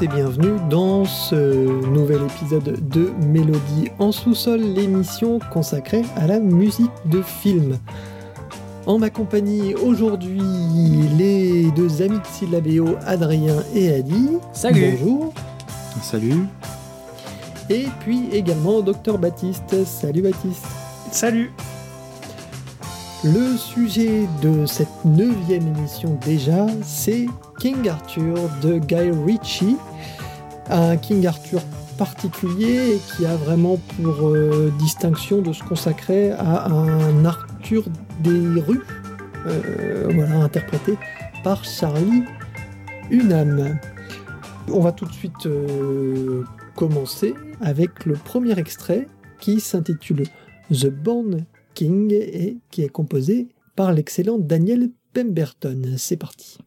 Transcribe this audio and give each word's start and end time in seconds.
Tous 0.00 0.04
et 0.04 0.08
bienvenue 0.08 0.58
dans 0.70 1.04
ce 1.04 1.34
nouvel 1.34 2.22
épisode 2.22 2.88
de 2.88 3.10
Mélodie 3.26 3.90
en 3.98 4.12
sous-sol, 4.12 4.60
l'émission 4.60 5.38
consacrée 5.52 6.04
à 6.16 6.26
la 6.26 6.38
musique 6.40 6.90
de 7.06 7.20
film. 7.20 7.78
En 8.86 8.98
ma 8.98 9.10
compagnie 9.10 9.74
aujourd'hui, 9.74 10.40
les 11.18 11.70
deux 11.72 12.02
amis 12.02 12.18
de 12.18 12.26
Syllabéo, 12.26 12.96
Adrien 13.04 13.56
et 13.74 13.92
Adi. 13.92 14.38
Salut. 14.52 14.96
Bonjour. 14.98 15.34
Salut. 16.02 16.46
Et 17.68 17.86
puis 18.00 18.28
également 18.32 18.80
Docteur 18.80 19.18
Baptiste. 19.18 19.84
Salut 19.84 20.22
Baptiste. 20.22 20.64
Salut. 21.10 21.50
Le 23.22 23.58
sujet 23.58 24.26
de 24.40 24.64
cette 24.64 25.04
neuvième 25.04 25.68
émission 25.76 26.18
déjà, 26.24 26.66
c'est 26.82 27.26
King 27.58 27.86
Arthur 27.86 28.48
de 28.62 28.78
Guy 28.78 29.10
Ritchie. 29.10 29.76
Un 30.70 30.96
King 30.96 31.26
Arthur 31.26 31.60
particulier 31.98 32.98
qui 33.14 33.26
a 33.26 33.36
vraiment 33.36 33.78
pour 34.02 34.28
euh, 34.28 34.72
distinction 34.78 35.42
de 35.42 35.52
se 35.52 35.62
consacrer 35.62 36.30
à 36.30 36.70
un 36.70 37.26
Arthur 37.26 37.84
des 38.20 38.58
rues, 38.58 38.80
euh, 39.46 40.08
voilà, 40.14 40.36
interprété 40.36 40.96
par 41.44 41.62
Charlie 41.62 42.24
Hunnam. 43.10 43.78
On 44.72 44.80
va 44.80 44.92
tout 44.92 45.04
de 45.04 45.12
suite 45.12 45.44
euh, 45.44 46.44
commencer 46.74 47.34
avec 47.60 48.06
le 48.06 48.14
premier 48.14 48.58
extrait 48.58 49.08
qui 49.40 49.60
s'intitule 49.60 50.24
The 50.72 50.86
Born 50.86 51.44
Et 51.82 52.58
qui 52.70 52.82
est 52.82 52.88
composé 52.88 53.48
par 53.76 53.92
l'excellent 53.92 54.38
Daniel 54.38 54.90
Pemberton. 55.14 55.94
C'est 55.96 56.16
parti. 56.16 56.58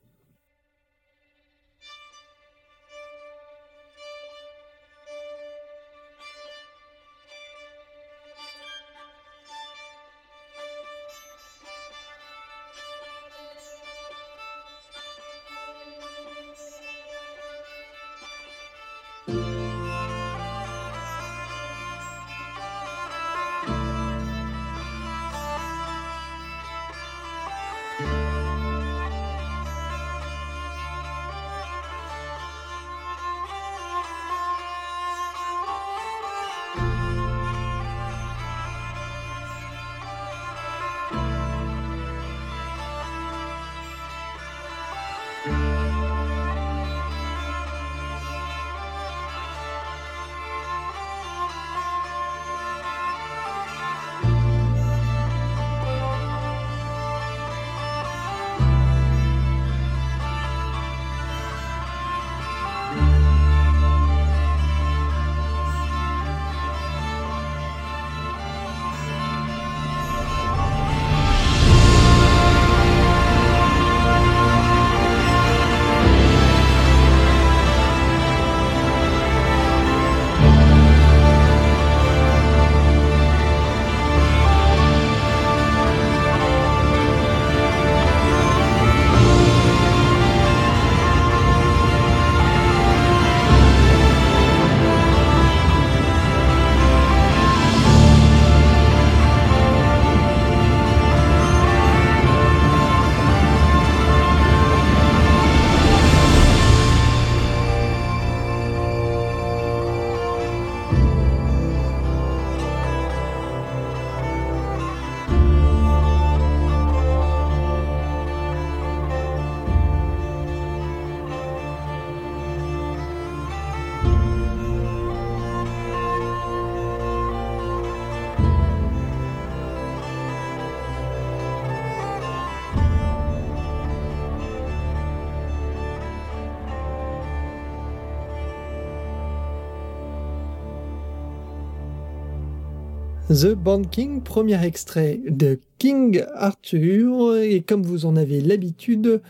The 143.33 143.55
Band 143.55 143.85
King, 143.85 144.21
premier 144.21 144.63
extrait 144.63 145.19
de 145.27 145.59
King 145.79 146.23
Arthur. 146.35 147.37
Et 147.37 147.61
comme 147.61 147.81
vous 147.81 148.05
en 148.05 148.15
avez 148.15 148.41
l'habitude, 148.41 149.23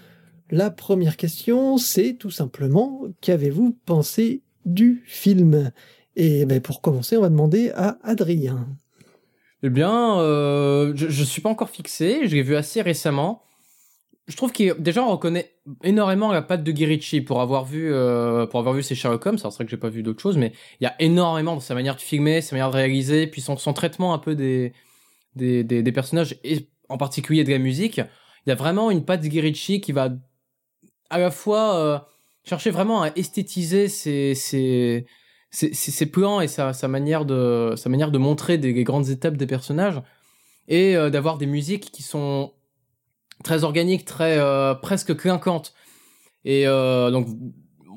la 0.52 0.72
première 0.72 1.16
question, 1.16 1.78
c'est 1.78 2.16
tout 2.16 2.30
simplement 2.30 3.03
qu'avez-vous 3.22 3.78
pensé 3.86 4.42
du 4.66 5.03
film? 5.06 5.72
Et 6.18 6.46
ben, 6.46 6.59
pour 6.59 6.81
commencer, 6.81 7.16
on 7.16 7.22
va 7.22 7.30
demander 7.30 7.72
à 7.75 7.97
Adrien. 8.03 8.68
Eh 9.62 9.69
bien, 9.69 10.19
euh, 10.19 10.92
je, 10.97 11.08
je 11.08 11.24
suis 11.24 11.42
pas 11.42 11.50
encore 11.50 11.69
fixé. 11.69 12.28
Je 12.28 12.36
l'ai 12.36 12.44
vu 12.44 12.58
assez 12.58 12.81
récemment. 12.81 13.44
Je 14.28 14.38
trouve 14.38 14.53
qu'il 14.53 14.73
déjà 14.79 15.03
on 15.03 15.11
reconnaît 15.11 15.53
énormément 15.84 16.31
la 16.31 16.41
patte 16.41 16.63
de 16.63 16.72
Guy 16.72 17.22
pour 17.22 17.41
avoir 17.41 17.66
vu 17.66 17.91
euh, 17.91 18.45
pour 18.45 18.59
avoir 18.61 18.73
vu 18.73 18.81
ses 18.81 18.95
Sherlock 18.95 19.25
Holmes. 19.25 19.38
C'est 19.38 19.50
vrai 19.50 19.66
que 19.66 19.72
j'ai 19.72 19.78
pas 19.78 19.89
vu 19.89 20.01
d'autres 20.01 20.22
choses, 20.22 20.38
mais 20.38 20.53
il 20.79 20.85
y 20.85 20.88
a 20.88 20.95
énormément 21.00 21.56
dans 21.56 21.59
sa 21.59 21.75
manière 21.75 21.97
de 21.97 22.01
filmer, 22.01 22.39
sa 22.39 22.56
manière 22.56 22.72
de 22.72 22.75
réaliser, 22.78 23.28
puis 23.28 23.41
son, 23.41 23.57
son 23.57 23.73
traitement 23.73 24.13
un 24.13 24.19
peu 24.19 24.35
des 24.35 24.73
des, 25.35 25.63
des, 25.63 25.91
personnages 25.91 26.38
et 26.44 26.69
en 26.89 26.97
particulier 26.97 27.44
de 27.44 27.51
la 27.51 27.57
musique. 27.57 27.97
Il 27.97 28.50
y 28.50 28.51
a 28.51 28.56
vraiment 28.56 28.91
une 28.91 29.03
patte 29.03 29.22
de 29.22 29.28
Guy 29.28 29.81
qui 29.81 29.91
va 29.91 30.09
à 31.09 31.19
la 31.19 31.31
fois 31.31 31.75
euh, 31.75 32.00
chercher 32.45 32.71
vraiment 32.71 33.03
à 33.03 33.09
esthétiser 33.18 33.89
ses 33.89 34.36
ses 34.36 35.06
ses, 35.51 35.74
ses 35.74 36.06
plans 36.06 36.39
et 36.39 36.48
sa, 36.48 36.71
sa 36.71 36.88
manière 36.88 37.25
de 37.25 37.74
sa 37.75 37.89
manière 37.89 38.09
de 38.09 38.18
montrer 38.18 38.57
des, 38.57 38.71
des 38.71 38.83
grandes 38.86 39.09
étapes 39.09 39.36
des 39.36 39.48
personnages 39.48 40.01
et 40.69 40.95
euh, 40.95 41.09
d'avoir 41.09 41.38
des 41.38 41.45
musiques 41.45 41.92
qui 41.92 42.03
sont 42.03 42.53
très 43.44 43.63
organique, 43.63 44.06
très 44.06 44.38
euh, 44.38 44.74
presque 44.74 45.16
clinquante. 45.16 45.74
Et 46.45 46.68
euh, 46.68 47.12
donc, 47.12 47.28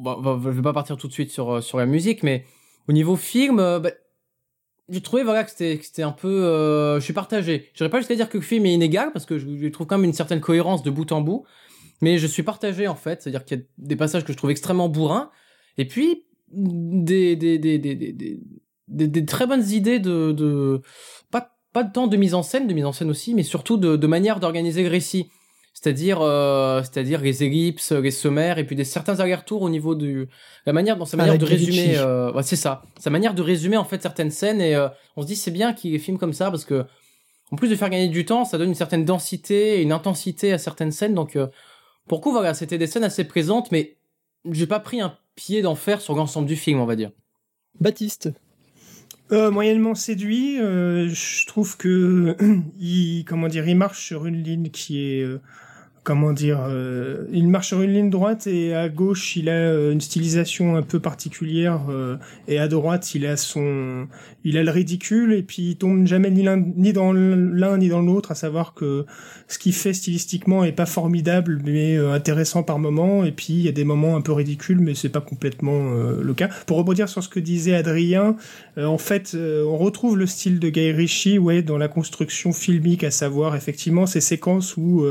bah, 0.01 0.19
bah, 0.23 0.39
je 0.45 0.51
vais 0.51 0.63
pas 0.63 0.73
partir 0.73 0.97
tout 0.97 1.09
de 1.09 1.13
suite 1.13 1.31
sur 1.31 1.63
sur 1.63 1.79
la 1.79 1.87
musique, 1.87 2.23
mais 2.23 2.45
au 2.89 2.93
niveau 2.93 3.17
film, 3.17 3.59
euh, 3.59 3.81
bah, 3.81 3.91
j'ai 4.89 5.01
trouvé 5.01 5.25
voilà 5.25 5.45
que 5.45 5.51
c'était 5.51 5.81
c'était 5.83 6.03
un 6.03 6.13
peu, 6.13 6.29
euh, 6.29 7.01
je 7.01 7.05
suis 7.05 7.13
partagé. 7.13 7.71
Je 7.75 7.85
pas 7.87 7.99
jusqu'à 7.99 8.15
dire 8.15 8.29
que 8.29 8.39
le 8.39 8.43
film 8.43 8.67
est 8.67 8.73
inégal 8.73 9.11
parce 9.13 9.27
que 9.27 9.39
je, 9.39 9.69
trouve 9.69 9.87
quand 9.87 9.99
même 9.99 10.05
une 10.05 10.13
certaine 10.13 10.41
cohérence 10.41 10.83
de 10.83 10.91
bout 10.91 11.11
en 11.13 11.21
bout, 11.21 11.45
mais 12.01 12.19
je 12.19 12.27
suis 12.27 12.43
partagé 12.43 12.87
en 12.87 12.95
fait, 12.95 13.23
c'est-à-dire 13.23 13.45
qu'il 13.45 13.59
y 13.59 13.61
a 13.61 13.65
des 13.79 13.97
passages 13.97 14.25
que 14.25 14.33
je 14.33 14.39
trouve 14.39 14.51
extrêmement 14.51 14.89
bourrins, 14.89 15.31
et 15.79 15.87
puis 15.87 16.25
des 16.53 17.35
des 17.35 17.59
des 17.59 17.79
des 17.79 17.95
des, 17.97 18.13
des, 18.13 18.41
des, 18.89 19.09
des 19.09 19.27
très 19.27 19.47
bonnes 19.47 19.69
idées 19.69 19.99
de 19.99 20.31
de 20.33 20.83
pas 21.33 21.57
pas 21.73 21.83
de 21.83 21.93
temps 21.93 22.07
de 22.07 22.17
mise 22.17 22.35
en 22.35 22.43
scène, 22.43 22.69
de 22.69 22.75
mise 22.75 22.85
en 22.85 22.93
scène 22.93 23.11
aussi, 23.11 23.35
mais 23.35 23.43
surtout 23.43 23.77
de, 23.77 23.97
de 23.97 24.07
manière 24.07 24.39
d'organiser 24.39 24.83
le 24.85 24.89
récit 24.89 25.29
c'est-à-dire 25.77 26.23
euh, 26.23 26.81
c'est-à-dire 26.83 27.21
les 27.21 27.45
ellipses, 27.45 27.93
les 27.93 28.11
sommaires 28.11 28.57
et 28.57 28.65
puis 28.65 28.77
des 28.77 28.85
certains 28.85 29.21
allers-retours 29.21 29.61
au 29.61 29.69
niveau 29.69 29.95
de 29.95 30.27
la 30.65 30.73
manière 30.73 30.97
dans 30.97 31.05
sa 31.05 31.19
manière 31.19 31.37
de 31.37 31.45
résumer 31.45 31.99
euh, 31.99 32.33
ouais, 32.33 32.43
c'est 32.43 32.57
ça, 32.57 32.83
sa 32.99 33.11
manière 33.11 33.35
de 33.35 33.43
résumer 33.43 33.77
en 33.77 33.85
fait 33.85 34.01
certaines 34.01 34.31
scènes 34.31 34.63
et 34.63 34.75
euh, 34.75 34.89
on 35.17 35.23
se 35.23 35.27
dit 35.27 35.37
c'est 35.37 35.51
bien 35.51 35.75
qu'il 35.75 36.01
filme 36.01 36.17
comme 36.17 36.33
ça 36.33 36.51
parce 36.51 36.65
que 36.65 36.87
en 37.53 37.57
plus 37.57 37.69
de 37.69 37.77
faire 37.77 37.91
gagner 37.91 38.09
du 38.09 38.25
temps, 38.25 38.45
ça 38.45 38.59
donne 38.59 38.71
une 38.71 38.75
certaine 38.75 39.05
densité 39.05 39.79
et 39.79 39.83
une 39.83 39.93
intensité 39.93 40.51
à 40.51 40.59
certaines 40.59 40.93
scènes 40.93 41.15
donc 41.15 41.37
euh, 41.37 41.47
pour 42.09 42.23
coup 42.23 42.33
voilà, 42.33 42.55
c'était 42.55 42.79
des 42.79 42.87
scènes 42.87 43.05
assez 43.05 43.25
présentes 43.25 43.71
mais 43.71 43.99
j'ai 44.51 44.67
pas 44.67 44.81
pris 44.81 45.03
un 45.03 45.19
pied 45.35 45.61
d'enfer 45.61 46.01
sur 46.01 46.15
l'ensemble 46.15 46.49
du 46.49 46.57
film, 46.57 46.81
on 46.81 46.87
va 46.87 46.97
dire. 46.97 47.11
Baptiste. 47.81 48.31
Euh, 49.33 49.51
moyennement 49.51 49.97
séduit, 49.97 50.61
euh, 50.61 51.09
je 51.09 51.47
trouve 51.47 51.77
que 51.77 52.37
il 52.79 53.25
comment 53.25 53.49
dire, 53.49 53.69
il 53.69 53.77
marche 53.77 54.07
sur 54.07 54.27
une 54.27 54.43
ligne 54.43 54.71
qui 54.71 55.03
est 55.03 55.23
euh, 55.23 55.41
comment 56.07 56.33
dire, 56.33 56.61
euh, 56.69 57.25
il 57.33 57.49
marche 57.49 57.67
sur 57.67 57.83
une 57.83 57.93
ligne 57.93 58.11
droite 58.11 58.47
et 58.47 58.77
à 58.77 58.89
gauche 58.89 59.35
il 59.35 59.49
a 59.49 59.55
euh, 59.55 59.91
une 59.91 60.01
stylisation 60.01 60.77
un 60.77 60.83
peu 60.83 61.01
particulière 61.01 61.81
euh, 61.91 62.17
et 62.47 62.61
à 62.61 62.69
droite 62.69 63.17
il 63.17 63.27
a 63.27 63.37
son, 63.37 64.07
il 64.45 64.57
a 64.57 64.63
le 64.63 64.71
ridicule 64.71 65.33
et 65.33 65.43
puis 65.43 65.71
il 65.71 65.77
tombe 65.77 66.07
jamais 66.07 66.31
ni 66.31 66.47
ni 66.77 66.93
dans 66.93 67.13
l'un 67.13 67.77
ni 67.77 67.89
dans 67.89 68.03
l'autre, 68.03 68.31
à 68.31 68.37
savoir 68.37 68.73
que 68.75 69.05
ce 69.49 69.59
qu'il 69.59 69.73
fait 69.73 69.93
stylistiquement 69.93 70.63
est 70.63 70.71
pas 70.71 70.87
formidable 70.87 71.61
mais 71.65 71.97
intéressant 71.97 72.63
par 72.63 72.79
moment 72.79 73.25
et 73.25 73.33
puis 73.33 73.55
il 73.55 73.63
y 73.63 73.69
a 73.69 73.73
des 73.73 73.83
moments 73.85 74.15
un 74.15 74.21
peu 74.21 74.31
ridicules 74.31 74.79
mais 74.79 74.95
c'est 74.95 75.09
pas 75.09 75.21
complètement 75.21 75.91
le 75.91 76.35
cas. 76.35 76.49
Pour 76.67 76.77
rebondir 76.77 77.09
sur 77.09 77.25
ce 77.25 77.29
que 77.29 77.41
disait 77.41 77.75
Adrien, 77.75 78.37
en 78.77 78.99
fait 78.99 79.37
on 79.37 79.77
retrouve 79.77 80.17
le 80.17 80.27
style 80.27 80.61
de 80.61 80.69
Guy 80.69 80.93
Ritchie 80.93 81.41
ouais 81.41 81.63
dans 81.63 81.79
la 81.79 81.89
construction 81.89 82.53
filmique, 82.53 83.03
à 83.03 83.11
savoir 83.11 83.57
effectivement 83.57 84.07
ces 84.07 84.21
séquences 84.21 84.77
où 84.77 85.05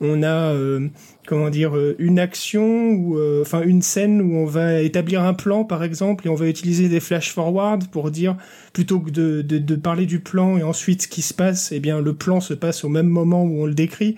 on 0.00 0.22
a 0.24 0.31
euh, 0.32 0.88
comment 1.26 1.50
dire 1.50 1.76
euh, 1.76 1.96
une 1.98 2.18
action 2.18 2.90
ou 2.90 3.18
euh, 3.18 3.42
enfin 3.42 3.62
une 3.62 3.82
scène 3.82 4.20
où 4.20 4.36
on 4.36 4.46
va 4.46 4.80
établir 4.80 5.22
un 5.22 5.34
plan 5.34 5.64
par 5.64 5.84
exemple 5.84 6.26
et 6.26 6.30
on 6.30 6.34
va 6.34 6.48
utiliser 6.48 6.88
des 6.88 7.00
flash 7.00 7.32
forward 7.32 7.88
pour 7.88 8.10
dire 8.10 8.36
plutôt 8.72 9.00
que 9.00 9.10
de, 9.10 9.42
de, 9.42 9.74
parler 9.76 10.06
du 10.06 10.20
plan 10.20 10.58
et 10.58 10.62
ensuite 10.62 11.02
ce 11.02 11.08
qui 11.08 11.22
se 11.22 11.34
passe 11.34 11.72
eh 11.72 11.80
bien 11.80 12.00
le 12.00 12.14
plan 12.14 12.40
se 12.40 12.54
passe 12.54 12.84
au 12.84 12.88
même 12.88 13.08
moment 13.08 13.44
où 13.44 13.62
on 13.62 13.66
le 13.66 13.74
décrit 13.74 14.16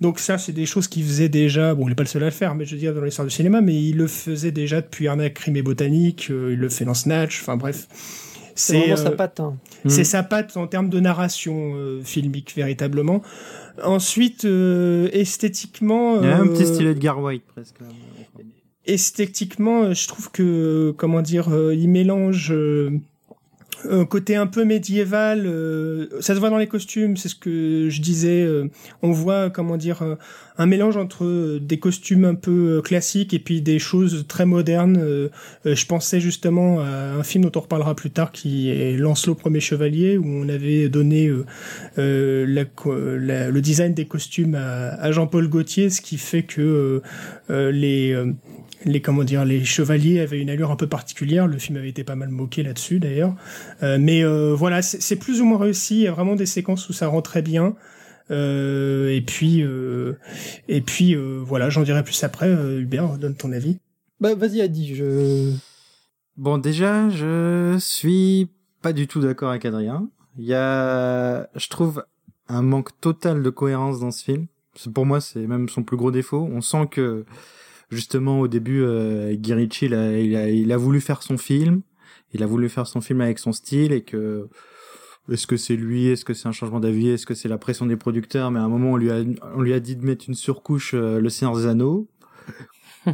donc 0.00 0.18
ça, 0.18 0.38
c'est 0.38 0.52
des 0.52 0.66
choses 0.66 0.88
qu'il 0.88 1.04
faisait 1.04 1.28
déjà. 1.28 1.72
Bon, 1.72 1.86
il 1.86 1.90
n'est 1.90 1.94
pas 1.94 2.02
le 2.02 2.08
seul 2.08 2.22
à 2.24 2.26
le 2.26 2.32
faire, 2.32 2.56
mais 2.56 2.64
je 2.64 2.74
veux 2.74 2.80
dire 2.80 2.92
dans 2.92 3.00
l'histoire 3.00 3.26
du 3.26 3.32
cinéma, 3.32 3.60
mais 3.60 3.80
il 3.80 3.96
le 3.96 4.08
faisait 4.08 4.50
déjà 4.50 4.80
depuis 4.80 5.06
Arnaque, 5.06 5.34
Crime 5.34 5.56
et 5.56 5.62
Botanique. 5.62 6.26
il 6.30 6.56
le 6.56 6.68
fait 6.68 6.84
dans 6.84 6.94
Snatch. 6.94 7.40
Enfin 7.40 7.56
bref, 7.56 7.86
c'est 8.54 8.96
sa 8.96 9.10
patte. 9.10 9.40
Hein. 9.40 9.56
C'est 9.86 10.02
mm. 10.02 10.04
sa 10.04 10.22
patte 10.22 10.56
en 10.56 10.66
termes 10.66 10.88
de 10.88 11.00
narration 11.00 12.00
filmique 12.02 12.54
véritablement. 12.54 13.22
Ensuite, 13.82 14.44
euh, 14.44 15.08
esthétiquement... 15.12 16.20
Il 16.22 16.28
y 16.28 16.32
a 16.32 16.38
un 16.38 16.46
petit 16.46 16.62
euh, 16.62 16.74
style 16.74 16.86
Edgar 16.86 17.20
White 17.20 17.44
presque. 17.46 17.76
Esthétiquement, 18.86 19.92
je 19.92 20.08
trouve 20.08 20.30
que, 20.30 20.94
comment 20.96 21.22
dire, 21.22 21.48
euh, 21.52 21.74
il 21.74 21.88
mélange 21.88 22.54
un 23.88 24.04
côté 24.04 24.36
un 24.36 24.46
peu 24.46 24.64
médiéval. 24.64 25.44
Euh, 25.46 26.06
ça 26.20 26.34
se 26.34 26.40
voit 26.40 26.50
dans 26.50 26.58
les 26.58 26.66
costumes, 26.66 27.16
c'est 27.16 27.28
ce 27.28 27.34
que 27.34 27.88
je 27.90 28.00
disais. 28.00 28.42
Euh, 28.42 28.68
on 29.02 29.12
voit, 29.12 29.50
comment 29.50 29.76
dire, 29.76 30.02
euh, 30.02 30.16
un 30.58 30.66
mélange 30.66 30.96
entre 30.96 31.58
des 31.58 31.78
costumes 31.78 32.24
un 32.24 32.34
peu 32.34 32.80
classiques 32.82 33.34
et 33.34 33.38
puis 33.38 33.60
des 33.60 33.78
choses 33.78 34.24
très 34.28 34.46
modernes. 34.46 35.30
je 35.64 35.86
pensais 35.86 36.20
justement 36.20 36.80
à 36.80 37.14
un 37.14 37.22
film 37.24 37.44
dont 37.44 37.52
on 37.56 37.60
reparlera 37.60 37.96
plus 37.96 38.10
tard, 38.10 38.30
qui 38.30 38.70
est 38.70 38.96
Lancelot 38.96 39.34
Premier 39.34 39.58
Chevalier, 39.58 40.16
où 40.16 40.24
on 40.24 40.48
avait 40.48 40.88
donné 40.88 41.28
le 41.96 43.60
design 43.60 43.94
des 43.94 44.06
costumes 44.06 44.54
à, 44.54 44.90
à 44.94 45.10
Jean-Paul 45.10 45.48
Gaultier, 45.48 45.90
ce 45.90 46.00
qui 46.00 46.18
fait 46.18 46.44
que 46.44 47.02
les 47.48 48.16
les 48.84 49.00
comment 49.00 49.24
dire 49.24 49.44
les 49.44 49.64
chevaliers 49.64 50.20
avaient 50.20 50.40
une 50.40 50.50
allure 50.50 50.70
un 50.70 50.76
peu 50.76 50.86
particulière. 50.86 51.46
Le 51.46 51.58
film 51.58 51.78
avait 51.78 51.88
été 51.88 52.04
pas 52.04 52.16
mal 52.16 52.28
moqué 52.28 52.62
là-dessus 52.62 53.00
d'ailleurs. 53.00 53.34
Euh, 53.82 53.98
mais 54.00 54.24
euh, 54.24 54.54
voilà 54.54 54.82
c'est 54.82 55.16
plus 55.16 55.40
ou 55.40 55.44
moins 55.44 55.58
réussi. 55.58 55.96
Il 55.96 56.02
y 56.02 56.08
a 56.08 56.12
vraiment 56.12 56.36
des 56.36 56.46
séquences 56.46 56.88
où 56.88 56.92
ça 56.92 57.08
rend 57.08 57.22
très 57.22 57.42
bien. 57.42 57.74
Euh, 58.30 59.14
et 59.14 59.20
puis 59.20 59.62
et 60.68 60.80
puis 60.80 61.14
voilà 61.14 61.70
j'en 61.70 61.82
dirai 61.82 62.02
plus 62.04 62.22
après. 62.24 62.50
Hubert 62.50 63.18
donne 63.18 63.34
ton 63.34 63.52
avis. 63.52 63.78
Bah 64.20 64.34
vas-y 64.34 64.60
Adi 64.60 64.94
je 64.94 65.52
bon 66.36 66.58
déjà 66.58 67.08
je 67.10 67.76
suis 67.78 68.48
pas 68.80 68.92
du 68.92 69.06
tout 69.06 69.20
d'accord 69.20 69.50
avec 69.50 69.64
Adrien. 69.64 70.08
Il 70.38 70.44
y 70.44 70.54
a 70.54 71.48
je 71.54 71.68
trouve 71.68 72.04
un 72.48 72.62
manque 72.62 72.98
total 73.00 73.42
de 73.42 73.50
cohérence 73.50 74.00
dans 74.00 74.10
ce 74.10 74.24
film. 74.24 74.46
Pour 74.92 75.06
moi 75.06 75.20
c'est 75.20 75.46
même 75.46 75.68
son 75.68 75.82
plus 75.82 75.96
gros 75.96 76.10
défaut. 76.10 76.48
On 76.50 76.60
sent 76.60 76.88
que 76.90 77.24
justement 77.90 78.40
au 78.40 78.48
début, 78.48 78.82
euh, 78.82 79.34
Guy 79.34 79.52
il 79.82 79.94
a, 79.94 80.48
il, 80.48 80.72
a, 80.72 80.76
voulu 80.76 81.00
faire 81.00 81.22
son 81.22 81.36
film, 81.36 81.82
il 82.32 82.42
a 82.42 82.46
voulu 82.46 82.68
faire 82.68 82.86
son 82.86 83.00
film 83.00 83.20
avec 83.20 83.38
son 83.38 83.52
style 83.52 83.92
et 83.92 84.02
que 84.02 84.48
est-ce 85.32 85.46
que 85.46 85.56
c'est 85.56 85.76
lui, 85.76 86.08
est-ce 86.08 86.24
que 86.24 86.34
c'est 86.34 86.48
un 86.48 86.52
changement 86.52 86.80
d'avis, 86.80 87.10
est-ce 87.10 87.26
que 87.26 87.34
c'est 87.34 87.48
la 87.48 87.58
pression 87.58 87.86
des 87.86 87.96
producteurs, 87.96 88.50
mais 88.50 88.60
à 88.60 88.62
un 88.62 88.68
moment 88.68 88.92
on 88.92 88.96
lui 88.96 89.10
a, 89.10 89.22
on 89.54 89.62
lui 89.62 89.72
a 89.72 89.80
dit 89.80 89.96
de 89.96 90.04
mettre 90.04 90.26
une 90.28 90.34
surcouche 90.34 90.92
euh, 90.94 91.20
le 91.20 91.28
Seigneur 91.30 91.56
des 91.56 91.66
Anneaux. 91.66 92.08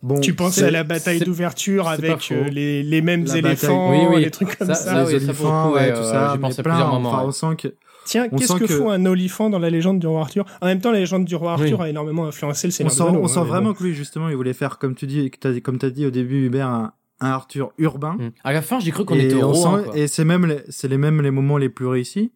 Bon, 0.00 0.20
tu 0.20 0.32
penses 0.32 0.58
à 0.58 0.70
la 0.70 0.84
bataille 0.84 1.18
d'ouverture 1.18 1.88
avec 1.88 2.30
euh, 2.30 2.48
les, 2.50 2.84
les 2.84 3.02
mêmes 3.02 3.26
éléphants, 3.34 3.90
oui, 3.90 4.06
oui. 4.08 4.22
les 4.22 4.30
trucs 4.30 4.56
comme 4.56 4.72
ça. 4.72 5.02
Les 5.04 5.16
éléphants, 5.16 5.72
ouais, 5.72 5.92
tout 5.92 6.04
ça. 6.04 6.34
J'y 6.34 6.38
pensé 6.38 6.62
plusieurs 6.62 6.92
moments. 6.92 7.10
Enfin, 7.10 7.24
on 7.26 7.32
sent 7.32 7.56
que 7.56 7.74
Tiens, 8.08 8.28
qu'est-ce 8.30 8.54
que, 8.54 8.66
faut 8.66 8.88
un 8.88 9.04
olifant 9.04 9.50
dans 9.50 9.58
la 9.58 9.68
légende 9.68 9.98
du 9.98 10.06
roi 10.06 10.22
Arthur? 10.22 10.46
En 10.62 10.66
même 10.66 10.80
temps, 10.80 10.92
la 10.92 11.00
légende 11.00 11.26
du 11.26 11.36
roi 11.36 11.52
Arthur 11.52 11.82
a 11.82 11.90
énormément 11.90 12.26
influencé 12.26 12.66
le 12.66 12.70
Seigneur 12.70 12.90
On 12.94 12.96
sent, 12.96 13.02
on 13.02 13.28
sent 13.28 13.38
hein, 13.40 13.44
vraiment 13.44 13.74
que 13.74 13.84
lui, 13.84 13.92
justement, 13.92 14.30
il 14.30 14.36
voulait 14.36 14.54
faire, 14.54 14.78
comme 14.78 14.94
tu 14.94 15.06
dis, 15.06 15.30
comme 15.62 15.76
t'as 15.76 15.90
dit 15.90 16.06
au 16.06 16.10
début, 16.10 16.46
Hubert, 16.46 16.68
un, 16.68 16.94
Arthur 17.20 17.72
urbain. 17.76 18.16
Mm. 18.18 18.30
À 18.44 18.52
la 18.54 18.62
fin, 18.62 18.80
j'ai 18.80 18.92
cru 18.92 19.04
qu'on 19.04 19.16
était 19.16 19.42
au 19.42 19.52
roi. 19.52 19.84
Et 19.94 20.06
c'est 20.06 20.24
même, 20.24 20.62
c'est 20.70 20.88
les 20.88 20.96
mêmes 20.96 21.20
les 21.20 21.30
moments 21.30 21.58
les 21.58 21.68
plus 21.68 21.86
réussis. 21.86 22.32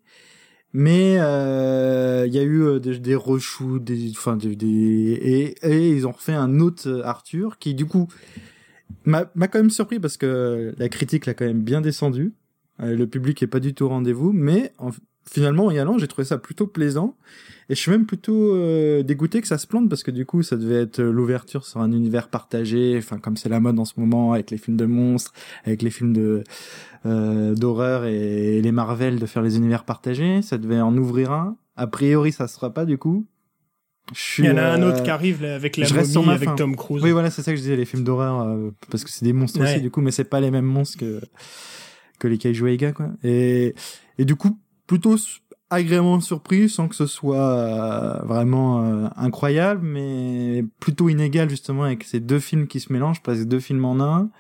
Mais 0.75 1.17
euh, 1.19 2.27
il 2.27 2.35
y 2.35 2.39
a 2.39 2.43
eu 2.43 2.63
euh, 2.63 2.79
des, 2.79 2.99
des 2.99 3.15
reshoots, 3.15 3.83
des, 3.83 4.11
enfin 4.11 4.37
des, 4.37 4.53
et, 4.53 5.55
et, 5.63 5.91
ils 5.91 6.07
ont 6.07 6.13
refait 6.13 6.33
un 6.33 6.61
autre 6.61 7.03
Arthur 7.05 7.59
qui 7.59 7.75
du 7.75 7.85
coup 7.85 8.09
m'a 9.05 9.25
quand 9.25 9.57
même 9.59 9.71
surpris 9.71 10.01
parce 10.01 10.17
que 10.17 10.75
la 10.77 10.89
critique 10.89 11.27
l'a 11.27 11.35
quand 11.35 11.45
même 11.45 11.63
bien 11.63 11.81
descendu. 11.81 12.35
Euh, 12.81 12.97
le 12.97 13.07
public 13.07 13.43
est 13.43 13.47
pas 13.47 13.61
du 13.61 13.75
tout 13.75 13.85
au 13.85 13.89
rendez-vous, 13.89 14.33
mais 14.33 14.73
en, 14.79 14.91
finalement, 15.31 15.67
en 15.67 15.71
y 15.71 15.79
allant, 15.79 15.99
j'ai 15.99 16.09
trouvé 16.09 16.25
ça 16.25 16.39
plutôt 16.39 16.67
plaisant. 16.67 17.17
Et 17.69 17.75
je 17.75 17.81
suis 17.81 17.91
même 17.91 18.07
plutôt 18.07 18.55
euh, 18.55 19.03
dégoûté 19.03 19.41
que 19.41 19.47
ça 19.47 19.57
se 19.57 19.67
plante 19.67 19.89
parce 19.89 20.03
que 20.03 20.11
du 20.11 20.27
coup, 20.27 20.43
ça 20.43 20.57
devait 20.57 20.83
être 20.83 21.01
l'ouverture 21.01 21.65
sur 21.65 21.81
un 21.81 21.93
univers 21.93 22.29
partagé, 22.29 22.97
enfin 22.99 23.19
comme 23.19 23.37
c'est 23.37 23.49
la 23.49 23.61
mode 23.61 23.79
en 23.79 23.85
ce 23.85 23.95
moment 23.99 24.33
avec 24.33 24.51
les 24.51 24.59
films 24.59 24.77
de 24.77 24.85
monstres, 24.85 25.33
avec 25.65 25.83
les 25.83 25.91
films 25.91 26.13
de 26.13 26.45
euh, 27.07 27.55
d'horreur 27.55 28.05
et, 28.05 28.61
les 28.61 28.73
Marvel 28.73 29.19
de 29.19 29.27
faire 29.27 29.43
les 29.43 29.57
univers 29.57 29.85
partagés. 29.85 30.43
Ça 30.43 30.59
devait 30.59 30.81
en 30.81 30.97
ouvrir 30.97 31.33
un. 31.33 31.57
A 31.77 31.87
priori, 31.87 32.33
ça 32.33 32.49
sera 32.49 32.75
pas 32.75 32.85
du 32.85 32.99
coup. 32.99 33.27
Il 34.39 34.45
y 34.45 34.51
en 34.51 34.57
a 34.57 34.65
un 34.65 34.83
autre 34.83 35.05
qui 35.05 35.11
arrive 35.11 35.45
avec 35.45 35.77
la 35.77 35.89
momie 35.89 36.31
avec 36.31 36.57
Tom 36.57 36.75
Cruise. 36.75 37.03
Oui, 37.03 37.13
voilà, 37.13 37.31
c'est 37.31 37.41
ça 37.43 37.53
que 37.53 37.57
je 37.57 37.63
disais, 37.63 37.77
les 37.77 37.85
films 37.85 38.03
d'horreur, 38.03 38.73
parce 38.91 39.05
que 39.05 39.11
c'est 39.11 39.25
des 39.25 39.33
monstres 39.33 39.63
aussi, 39.63 39.81
du 39.81 39.91
coup, 39.91 40.01
mais 40.01 40.11
c'est 40.11 40.25
pas 40.25 40.41
les 40.41 40.51
mêmes 40.51 40.67
monstres 40.67 40.99
que 40.99 41.21
que 42.19 42.29
les 42.29 42.39
Kaiju 42.39 42.77
gars 42.77 42.93
quoi. 42.93 43.11
Et 43.25 43.75
et 44.19 44.25
du 44.25 44.37
coup, 44.37 44.59
plutôt 44.87 45.17
agréablement 45.73 46.21
surpris 46.21 46.69
sans 46.69 46.87
que 46.87 46.95
ce 46.95 47.07
soit 47.07 47.37
euh, 47.37 48.19
vraiment 48.25 48.85
euh, 48.85 49.09
incroyable 49.17 49.81
mais 49.83 50.65
plutôt 50.81 51.09
inégal 51.09 51.49
justement 51.49 51.85
avec 51.85 52.05
ces 52.05 52.21
deux 52.21 52.41
films 52.41 52.67
qui 52.67 52.79
se 52.79 52.93
mélangent 52.93 53.23
presque 53.23 53.45
deux 53.45 53.61
films 53.61 53.85
en 53.85 54.01
un. 54.01 54.31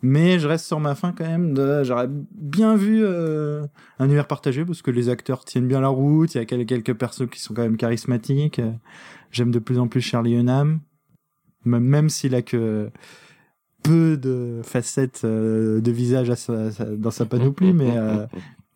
Mais 0.00 0.38
je 0.38 0.46
reste 0.46 0.64
sur 0.64 0.78
ma 0.78 0.94
fin 0.94 1.12
quand 1.12 1.26
même 1.26 1.54
de 1.54 1.82
j'aurais 1.82 2.08
bien 2.08 2.76
vu 2.76 3.00
euh, 3.02 3.66
un 3.98 4.06
univers 4.06 4.26
partagé 4.26 4.64
parce 4.64 4.80
que 4.80 4.90
les 4.90 5.08
acteurs 5.08 5.44
tiennent 5.44 5.68
bien 5.68 5.80
la 5.80 5.88
route 5.88 6.34
il 6.34 6.38
y 6.38 6.40
a 6.40 6.44
quelques 6.44 6.94
personnes 6.94 7.28
qui 7.28 7.40
sont 7.40 7.52
quand 7.52 7.62
même 7.62 7.76
charismatiques 7.76 8.60
j'aime 9.30 9.50
de 9.50 9.58
plus 9.58 9.78
en 9.78 9.88
plus 9.88 10.00
Charlie 10.00 10.34
Hunnam. 10.34 10.80
Même, 11.64 12.08
s'il 12.08 12.34
a 12.34 12.40
que 12.40 12.90
peu 13.82 14.16
de 14.16 14.60
facettes 14.62 15.26
de 15.26 15.90
visage 15.90 16.32
dans 16.48 17.10
sa 17.10 17.26
panoplie 17.26 17.74
mais 17.74 17.92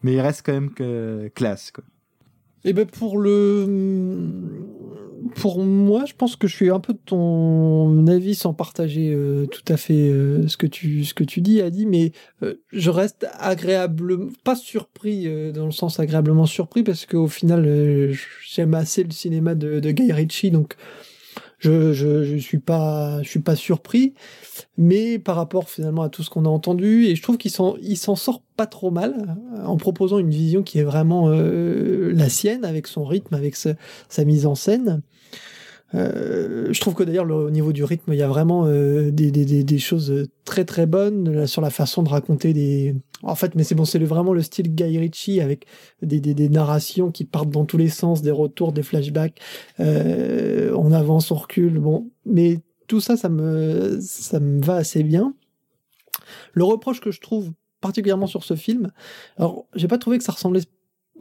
mais 0.03 0.15
il 0.15 0.21
reste 0.21 0.43
quand 0.45 0.53
même 0.53 1.31
classe. 1.35 1.71
Quoi. 1.71 1.85
Et 2.65 2.71
eh 2.71 2.73
ben 2.75 2.87
pour 2.87 3.19
le, 3.19 3.67
pour 5.35 5.65
moi, 5.65 6.05
je 6.07 6.13
pense 6.15 6.37
que 6.37 6.47
je 6.47 6.55
suis 6.55 6.71
un 6.71 6.79
peu 6.79 6.93
de 6.93 7.01
ton 7.05 8.07
avis 8.07 8.37
sans 8.37 8.55
partager 8.55 9.13
euh, 9.13 9.47
tout 9.47 9.65
à 9.67 9.77
fait 9.77 10.11
euh, 10.11 10.47
ce 10.47 10.57
que 10.57 10.69
tu 10.69 11.05
ce 11.05 11.13
que 11.13 11.25
tu 11.25 11.41
dis, 11.41 11.61
Adi, 11.61 11.87
mais 11.87 12.13
euh, 12.45 12.55
je 12.73 12.91
reste 12.91 13.27
agréablement 13.39 14.31
pas 14.45 14.55
surpris 14.55 15.29
dans 15.53 15.67
le 15.67 15.73
sens 15.73 15.99
agréablement 15.99 16.47
surpris 16.47 16.85
parce 16.85 17.05
qu'au 17.05 17.27
final, 17.27 18.13
j'aime 18.47 18.75
assez 18.75 19.03
le 19.03 19.11
cinéma 19.11 19.57
de, 19.57 19.81
de 19.81 19.91
Guy 19.91 20.13
Ritchie, 20.13 20.53
donc 20.53 20.77
je, 21.63 21.93
je, 21.93 22.25
je 22.25 22.37
suis 22.37 22.59
pas 22.59 23.23
je 23.23 23.29
suis 23.29 23.41
pas 23.41 23.55
surpris 23.55 24.15
mais 24.77 25.19
par 25.19 25.37
rapport 25.37 25.69
finalement 25.69 26.03
à 26.03 26.09
tout 26.09 26.23
ce 26.23 26.31
qu'on 26.31 26.45
a 26.45 26.49
entendu 26.49 27.07
et 27.07 27.15
je 27.15 27.23
trouve 27.23 27.39
qu'il 27.39 27.53
s'en 27.53 27.77
il 27.81 27.97
s'en 27.97 28.17
sort 28.17 28.43
pas 28.57 28.67
trop 28.67 28.91
mal 28.91 29.37
euh, 29.57 29.65
en 29.65 29.77
proposant 29.77 30.19
une 30.19 30.31
vision 30.31 30.63
qui 30.63 30.81
est 30.81 30.85
vraiment 30.85 31.29
euh, 31.29 32.13
la 32.15 32.29
sienne 32.29 32.65
avec 32.65 32.89
son 32.89 33.05
rythme 33.05 33.35
avec 33.35 33.55
sa, 33.55 33.75
sa 34.09 34.25
mise 34.25 34.45
en 34.47 34.57
scène 34.57 35.03
euh, 35.95 36.73
je 36.73 36.81
trouve 36.81 36.95
que 36.95 37.03
d'ailleurs 37.03 37.31
au 37.31 37.51
niveau 37.51 37.73
du 37.73 37.85
rythme, 37.85 38.13
il 38.13 38.19
y 38.19 38.23
a 38.23 38.29
vraiment 38.29 38.67
euh, 38.67 39.11
des, 39.11 39.31
des, 39.31 39.63
des, 39.63 39.79
choses 39.79 40.27
très 40.45 40.65
très 40.65 40.87
bonnes 40.87 41.47
sur 41.47 41.61
la 41.61 41.71
façon 41.71 42.03
de 42.03 42.09
raconter 42.09 42.53
des. 42.53 42.97
En 43.23 43.35
fait, 43.35 43.55
mais 43.55 43.63
c'est 43.63 43.75
bon, 43.75 43.85
c'est 43.85 43.99
vraiment 43.99 44.33
le 44.33 44.43
style 44.43 44.75
Guy 44.75 44.99
Ritchie 44.99 45.41
avec 45.41 45.67
des, 46.01 46.21
des, 46.21 46.35
des, 46.35 46.49
narrations 46.49 47.11
qui 47.11 47.25
partent 47.25 47.51
dans 47.51 47.65
tous 47.65 47.77
les 47.77 47.89
sens, 47.89 48.23
des 48.23 48.31
retours, 48.31 48.73
des 48.73 48.83
flashbacks. 48.83 49.41
Euh, 49.81 50.75
on 50.77 50.93
avance, 50.93 51.31
on 51.31 51.37
recule. 51.37 51.79
Bon, 51.79 52.11
mais 52.25 52.61
tout 52.89 53.01
ça, 53.01 53.17
ça 53.17 53.29
me, 53.29 53.99
ça 54.01 54.41
me 54.41 54.61
va 54.61 54.77
assez 54.77 55.03
bien. 55.03 55.35
Le 56.53 56.65
reproche 56.65 57.01
que 57.01 57.11
je 57.11 57.21
trouve 57.21 57.53
particulièrement 57.81 58.27
sur 58.27 58.45
ce 58.45 58.55
film, 58.55 58.93
alors 59.37 59.67
j'ai 59.75 59.89
pas 59.89 59.99
trouvé 59.99 60.19
que 60.19 60.25
ça 60.25 60.33
ressemblait 60.33 60.63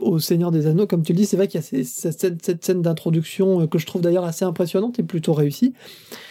au 0.01 0.19
Seigneur 0.19 0.51
des 0.51 0.67
Anneaux, 0.67 0.87
comme 0.87 1.03
tu 1.03 1.13
le 1.13 1.17
dis, 1.17 1.25
c'est 1.25 1.37
vrai 1.37 1.47
qu'il 1.47 1.61
y 1.61 1.63
a 1.63 1.83
cette, 1.83 2.63
scène 2.63 2.81
d'introduction 2.81 3.61
euh, 3.61 3.67
que 3.67 3.77
je 3.77 3.85
trouve 3.85 4.01
d'ailleurs 4.01 4.25
assez 4.25 4.45
impressionnante 4.45 4.99
et 4.99 5.03
plutôt 5.03 5.33
réussie. 5.33 5.73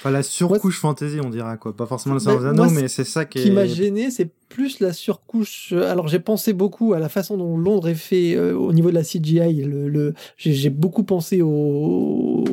Enfin, 0.00 0.10
la 0.10 0.22
surcouche 0.22 0.80
fantasy, 0.80 1.18
on 1.24 1.30
dira 1.30 1.56
quoi. 1.56 1.74
Pas 1.74 1.86
forcément 1.86 2.14
le 2.14 2.20
Seigneur 2.20 2.40
des 2.40 2.46
Anneaux, 2.46 2.70
mais 2.70 2.88
c'est 2.88 3.04
ça 3.04 3.24
qui, 3.24 3.42
qui 3.42 3.50
m'a 3.50 3.66
gêné, 3.66 4.10
c'est 4.10 4.30
plus 4.48 4.80
la 4.80 4.92
surcouche. 4.92 5.72
Euh, 5.72 5.90
alors 5.90 6.08
j'ai 6.08 6.18
pensé 6.18 6.52
beaucoup 6.52 6.92
à 6.92 6.98
la 6.98 7.08
façon 7.08 7.36
dont 7.36 7.56
Londres 7.56 7.88
est 7.88 7.94
fait 7.94 8.34
euh, 8.34 8.54
au 8.54 8.72
niveau 8.72 8.90
de 8.90 8.94
la 8.94 9.04
CGI. 9.04 9.64
Le, 9.64 10.14
j'ai 10.36 10.70
beaucoup 10.70 11.04
pensé 11.04 11.40
au, 11.42 12.44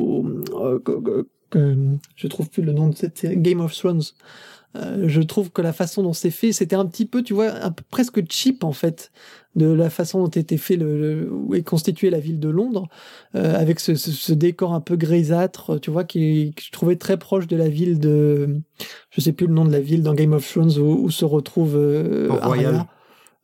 je 1.52 2.26
trouve 2.26 2.48
plus 2.48 2.62
le 2.62 2.72
nom 2.72 2.88
de 2.88 2.96
cette 2.96 3.24
Game 3.42 3.60
of 3.60 3.74
Thrones. 3.74 4.02
Euh, 4.76 5.08
je 5.08 5.22
trouve 5.22 5.50
que 5.50 5.62
la 5.62 5.72
façon 5.72 6.02
dont 6.02 6.12
c'est 6.12 6.30
fait, 6.30 6.52
c'était 6.52 6.76
un 6.76 6.84
petit 6.84 7.06
peu, 7.06 7.22
tu 7.22 7.32
vois, 7.32 7.50
un 7.64 7.70
peu, 7.70 7.82
presque 7.90 8.20
cheap 8.30 8.64
en 8.64 8.72
fait, 8.72 9.10
de 9.54 9.66
la 9.66 9.90
façon 9.90 10.22
dont 10.22 10.28
était 10.28 10.56
fait 10.56 10.76
le, 10.76 11.28
où 11.32 11.54
est 11.54 11.62
constituée 11.62 12.10
la 12.10 12.20
ville 12.20 12.38
de 12.38 12.48
Londres, 12.48 12.88
euh, 13.34 13.58
avec 13.58 13.80
ce, 13.80 13.94
ce, 13.94 14.32
décor 14.32 14.74
un 14.74 14.80
peu 14.80 14.96
grisâtre, 14.96 15.80
tu 15.80 15.90
vois, 15.90 16.04
qui, 16.04 16.52
que 16.54 16.62
je 16.62 16.70
trouvais 16.70 16.96
très 16.96 17.16
proche 17.16 17.46
de 17.46 17.56
la 17.56 17.68
ville 17.68 17.98
de, 17.98 18.60
je 19.10 19.20
sais 19.20 19.32
plus 19.32 19.46
le 19.46 19.54
nom 19.54 19.64
de 19.64 19.72
la 19.72 19.80
ville 19.80 20.02
dans 20.02 20.14
Game 20.14 20.32
of 20.32 20.48
Thrones 20.48 20.78
où, 20.78 21.10
se 21.10 21.24
retrouve 21.24 21.76
euh, 21.76 22.28
Royal. 22.30 22.86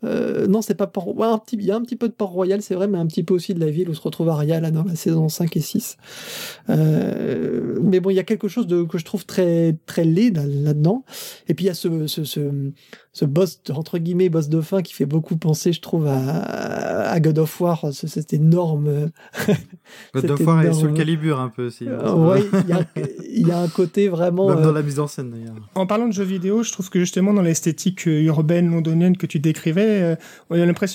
Euh, 0.04 0.46
non, 0.46 0.62
c'est 0.62 0.74
pas 0.74 0.86
Port. 0.86 1.16
Ouais, 1.16 1.26
un 1.26 1.38
petit... 1.38 1.56
Il 1.56 1.64
y 1.64 1.70
a 1.70 1.76
un 1.76 1.82
petit 1.82 1.96
peu 1.96 2.08
de 2.08 2.12
Port-Royal, 2.12 2.62
c'est 2.62 2.74
vrai, 2.74 2.88
mais 2.88 2.98
un 2.98 3.06
petit 3.06 3.22
peu 3.22 3.34
aussi 3.34 3.54
de 3.54 3.60
la 3.60 3.70
ville 3.70 3.88
où 3.88 3.94
se 3.94 4.00
retrouve 4.00 4.28
Arya 4.28 4.60
là, 4.60 4.70
dans 4.70 4.84
la 4.84 4.96
saison 4.96 5.28
5 5.28 5.56
et 5.56 5.60
6. 5.60 5.96
Euh... 6.70 7.78
Mais 7.82 8.00
bon, 8.00 8.10
il 8.10 8.14
y 8.14 8.18
a 8.18 8.24
quelque 8.24 8.48
chose 8.48 8.66
de... 8.66 8.82
que 8.82 8.98
je 8.98 9.04
trouve 9.04 9.24
très, 9.26 9.76
très 9.86 10.04
laid 10.04 10.32
là-dedans. 10.34 11.04
Et 11.48 11.54
puis 11.54 11.64
il 11.64 11.68
y 11.68 11.70
a 11.70 11.74
ce, 11.74 12.06
ce, 12.06 12.24
ce, 12.24 12.40
ce 13.14 13.24
boss, 13.24 13.60
entre 13.70 13.98
guillemets, 13.98 14.28
boss 14.28 14.48
de 14.48 14.60
fin 14.60 14.82
qui 14.82 14.92
fait 14.92 15.06
beaucoup 15.06 15.36
penser, 15.36 15.72
je 15.72 15.80
trouve, 15.80 16.08
à, 16.08 17.10
à 17.10 17.20
God 17.20 17.38
of 17.38 17.60
War, 17.60 17.86
cet 17.92 18.32
énorme. 18.32 19.10
God 20.14 20.30
of 20.30 20.40
War 20.40 20.62
est 20.62 20.72
sur 20.72 20.88
le 20.88 20.94
calibre 20.94 21.38
un 21.38 21.48
peu 21.48 21.66
aussi. 21.66 21.86
Euh, 21.88 22.12
ouais, 22.12 22.42
il 23.30 23.46
y, 23.46 23.52
a 23.52 23.60
un 23.60 23.68
côté 23.68 24.08
vraiment. 24.08 24.48
Même 24.48 24.62
dans 24.62 24.72
la 24.72 24.82
mise 24.82 24.98
en 24.98 25.06
scène 25.06 25.30
d'ailleurs. 25.30 25.54
En 25.76 25.86
parlant 25.86 26.08
de 26.08 26.12
jeux 26.12 26.24
vidéo, 26.24 26.64
je 26.64 26.72
trouve 26.72 26.90
que 26.90 26.98
justement 26.98 27.32
dans 27.32 27.42
l'esthétique 27.42 28.06
urbaine 28.06 28.70
londonienne 28.70 29.16
que 29.16 29.26
tu 29.26 29.38
décrivais, 29.38 29.93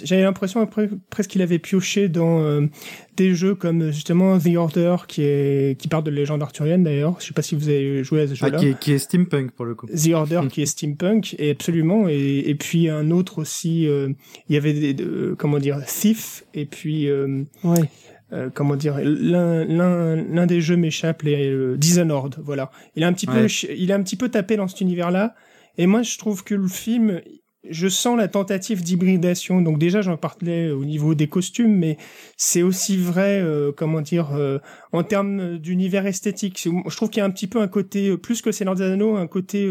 j'avais 0.03 0.23
l'impression 0.23 0.67
presque 1.09 1.29
qu'il 1.29 1.41
avait 1.41 1.59
pioché 1.59 2.09
dans 2.09 2.67
des 3.15 3.35
jeux 3.35 3.55
comme 3.55 3.91
justement 3.91 4.39
The 4.39 4.55
Order 4.55 4.95
qui 5.07 5.23
est 5.23 5.79
qui 5.79 5.87
parle 5.87 6.03
de 6.03 6.11
légende 6.11 6.41
arthurienne 6.41 6.83
d'ailleurs. 6.83 7.17
Je 7.19 7.27
sais 7.27 7.33
pas 7.33 7.41
si 7.41 7.55
vous 7.55 7.69
avez 7.69 8.03
joué 8.03 8.21
à 8.21 8.27
ce 8.27 8.33
jeu-là. 8.33 8.53
Ah, 8.55 8.59
qui, 8.59 8.67
est, 8.67 8.79
qui 8.79 8.91
est 8.93 8.99
steampunk 8.99 9.51
pour 9.51 9.65
le 9.65 9.75
coup. 9.75 9.87
The 9.87 10.13
Order 10.13 10.41
qui 10.49 10.61
est 10.61 10.65
steampunk 10.65 11.35
et 11.37 11.51
absolument 11.51 12.07
et, 12.07 12.43
et 12.47 12.55
puis 12.55 12.89
un 12.89 13.11
autre 13.11 13.39
aussi. 13.39 13.87
Euh, 13.87 14.09
il 14.47 14.55
y 14.55 14.57
avait 14.57 14.73
des, 14.73 15.05
comment 15.37 15.59
dire 15.59 15.83
Thief 15.85 16.45
et 16.53 16.65
puis 16.65 17.07
euh, 17.07 17.43
ouais. 17.63 17.89
Euh, 18.31 18.49
comment 18.53 18.75
dire 18.75 18.99
l'un 19.03 20.45
des 20.45 20.61
jeux 20.61 20.75
m'échappe 20.75 21.23
les 21.23 21.49
euh, 21.49 21.77
Dishonored 21.77 22.35
voilà 22.43 22.71
il 22.95 23.03
a 23.03 23.07
un 23.07 23.13
petit 23.13 23.25
peu 23.25 23.47
il 23.75 23.91
a 23.91 23.95
un 23.95 24.03
petit 24.03 24.15
peu 24.15 24.29
tapé 24.29 24.55
dans 24.55 24.67
cet 24.67 24.81
univers 24.81 25.11
là 25.11 25.35
et 25.77 25.87
moi 25.87 26.03
je 26.03 26.17
trouve 26.17 26.43
que 26.43 26.55
le 26.55 26.67
film 26.67 27.21
je 27.69 27.87
sens 27.87 28.17
la 28.17 28.27
tentative 28.27 28.83
d'hybridation. 28.83 29.61
Donc 29.61 29.77
déjà, 29.77 30.01
j'en 30.01 30.17
parlais 30.17 30.71
au 30.71 30.85
niveau 30.85 31.15
des 31.15 31.27
costumes, 31.27 31.75
mais 31.75 31.97
c'est 32.37 32.63
aussi 32.63 32.97
vrai, 32.97 33.41
euh, 33.41 33.71
comment 33.75 34.01
dire, 34.01 34.29
euh, 34.35 34.59
en 34.91 35.03
termes 35.03 35.57
d'univers 35.57 36.05
esthétique. 36.05 36.59
Je 36.63 36.95
trouve 36.95 37.09
qu'il 37.09 37.19
y 37.19 37.21
a 37.21 37.25
un 37.25 37.31
petit 37.31 37.47
peu 37.47 37.61
un 37.61 37.67
côté, 37.67 38.09
euh, 38.09 38.17
plus 38.17 38.41
que 38.41 38.51
Seigneur 38.51 38.75
des 38.75 38.83
Anneaux, 38.83 39.15
un 39.15 39.27
côté 39.27 39.69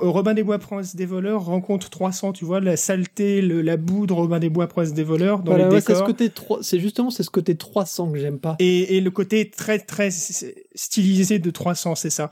Robin 0.00 0.32
des 0.32 0.42
Bois 0.42 0.58
Prince 0.58 0.96
des 0.96 1.04
voleurs 1.04 1.44
rencontre 1.44 1.90
300, 1.90 2.32
tu 2.32 2.44
vois, 2.44 2.60
la 2.60 2.76
saleté, 2.76 3.42
le, 3.42 3.60
la 3.60 3.76
boue 3.76 4.06
de 4.06 4.12
Robin 4.12 4.38
des 4.38 4.48
Bois 4.48 4.66
Prince 4.66 4.94
des 4.94 5.02
voleurs 5.02 5.42
dans 5.42 5.56
les 5.56 5.64
décors. 5.64 5.82
C'est 5.82 5.94
ce 5.94 6.02
côté 6.02 6.30
c'est 6.62 6.80
justement 6.80 7.10
c'est 7.10 7.22
ce 7.22 7.30
côté 7.30 7.56
300 7.56 8.12
que 8.12 8.18
j'aime 8.18 8.38
pas. 8.38 8.56
Et, 8.58 8.96
et, 8.96 9.00
le 9.00 9.10
côté 9.10 9.50
très 9.50 9.78
très 9.78 10.10
stylisé 10.10 11.38
de 11.38 11.50
300, 11.50 11.94
c'est 11.94 12.10
ça. 12.10 12.30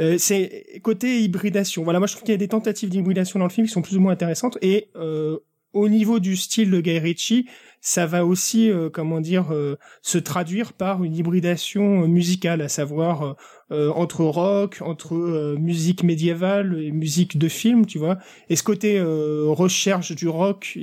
Euh, 0.00 0.16
c'est 0.18 0.80
côté 0.82 1.20
hybridation. 1.22 1.84
Voilà, 1.84 2.00
moi 2.00 2.06
je 2.06 2.12
trouve 2.12 2.24
qu'il 2.24 2.32
y 2.32 2.34
a 2.34 2.38
des 2.38 2.48
tentatives 2.48 2.88
d'hybridation 2.88 3.38
dans 3.38 3.46
le 3.46 3.52
film 3.52 3.66
qui 3.66 3.72
sont 3.72 3.82
plus 3.82 3.96
ou 3.96 4.00
moins 4.00 4.12
intéressantes 4.12 4.58
et 4.60 4.88
euh, 4.96 5.38
au 5.76 5.88
niveau 5.88 6.20
du 6.20 6.36
style 6.36 6.70
de 6.70 6.80
Guy 6.80 6.98
Ritchie, 6.98 7.46
ça 7.82 8.06
va 8.06 8.24
aussi, 8.24 8.70
euh, 8.70 8.88
comment 8.90 9.20
dire, 9.20 9.52
euh, 9.52 9.76
se 10.02 10.18
traduire 10.18 10.72
par 10.72 11.04
une 11.04 11.14
hybridation 11.14 12.02
euh, 12.02 12.06
musicale, 12.06 12.62
à 12.62 12.68
savoir 12.68 13.36
entre 13.68 14.22
rock, 14.22 14.78
entre 14.80 15.56
musique 15.58 16.04
médiévale 16.04 16.80
et 16.80 16.92
musique 16.92 17.36
de 17.36 17.48
film, 17.48 17.84
tu 17.84 17.98
vois. 17.98 18.16
Et 18.48 18.54
ce 18.54 18.62
côté 18.62 19.02
recherche 19.02 20.12
du 20.12 20.28
rock, 20.28 20.78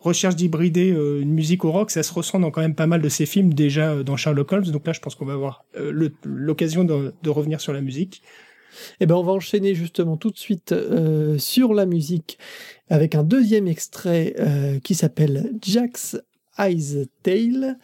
recherche 0.00 0.34
d'hybrider 0.34 0.88
une 0.88 1.32
musique 1.32 1.64
au 1.64 1.70
rock, 1.70 1.92
ça 1.92 2.02
se 2.02 2.12
ressent 2.12 2.40
dans 2.40 2.50
quand 2.50 2.62
même 2.62 2.74
pas 2.74 2.88
mal 2.88 3.00
de 3.00 3.08
ces 3.08 3.26
films 3.26 3.54
déjà 3.54 4.02
dans 4.02 4.16
Sherlock 4.16 4.50
Holmes. 4.50 4.64
Donc 4.72 4.88
là, 4.88 4.92
je 4.92 4.98
pense 4.98 5.14
qu'on 5.14 5.24
va 5.24 5.34
avoir 5.34 5.64
l'occasion 6.24 6.82
de, 6.82 7.14
de 7.22 7.30
revenir 7.30 7.60
sur 7.60 7.72
la 7.72 7.80
musique. 7.80 8.22
Eh 9.00 9.06
ben, 9.06 9.14
on 9.14 9.22
va 9.22 9.32
enchaîner 9.32 9.74
justement 9.74 10.16
tout 10.16 10.30
de 10.30 10.38
suite 10.38 10.72
euh, 10.72 11.38
sur 11.38 11.74
la 11.74 11.86
musique 11.86 12.38
avec 12.88 13.14
un 13.14 13.22
deuxième 13.22 13.68
extrait 13.68 14.34
euh, 14.38 14.78
qui 14.80 14.94
s'appelle 14.94 15.52
Jack's 15.62 16.16
Eyes 16.58 17.06
Tale 17.22 17.78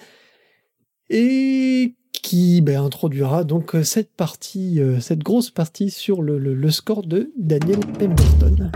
et 1.11 1.95
qui 2.13 2.61
ben, 2.61 2.83
introduira 2.83 3.45
donc 3.45 3.77
cette 3.85 4.13
partie, 4.13 4.81
euh, 4.81 5.01
cette 5.01 5.21
grosse 5.21 5.51
partie 5.51 5.91
sur 5.91 6.23
le 6.23 6.71
score 6.71 7.07
de 7.07 7.31
Daniel 7.37 7.81
Pemberton. 7.99 8.71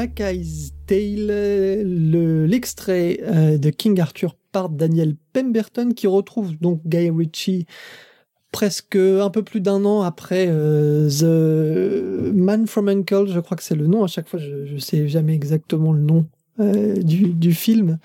Jack 0.00 0.20
Eyes 0.20 0.70
Tale, 0.86 2.46
l'extrait 2.46 3.20
de 3.58 3.68
King 3.68 4.00
Arthur 4.00 4.34
par 4.50 4.70
Daniel 4.70 5.14
Pemberton 5.34 5.92
qui 5.92 6.06
retrouve 6.06 6.58
donc 6.58 6.80
Guy 6.86 7.10
Ritchie 7.10 7.66
presque 8.50 8.96
un 8.96 9.28
peu 9.28 9.42
plus 9.42 9.60
d'un 9.60 9.84
an 9.84 10.00
après 10.00 10.46
The 10.46 12.32
Man 12.32 12.66
from 12.66 12.88
Uncle, 12.88 13.26
je 13.26 13.40
crois 13.40 13.58
que 13.58 13.62
c'est 13.62 13.74
le 13.74 13.88
nom, 13.88 14.02
à 14.02 14.06
chaque 14.06 14.26
fois 14.26 14.40
je, 14.40 14.72
ne 14.72 14.78
sais 14.78 15.06
jamais 15.06 15.34
exactement 15.34 15.92
le 15.92 16.00
nom 16.00 16.24
du, 16.58 17.34
du, 17.34 17.52
film, 17.52 17.98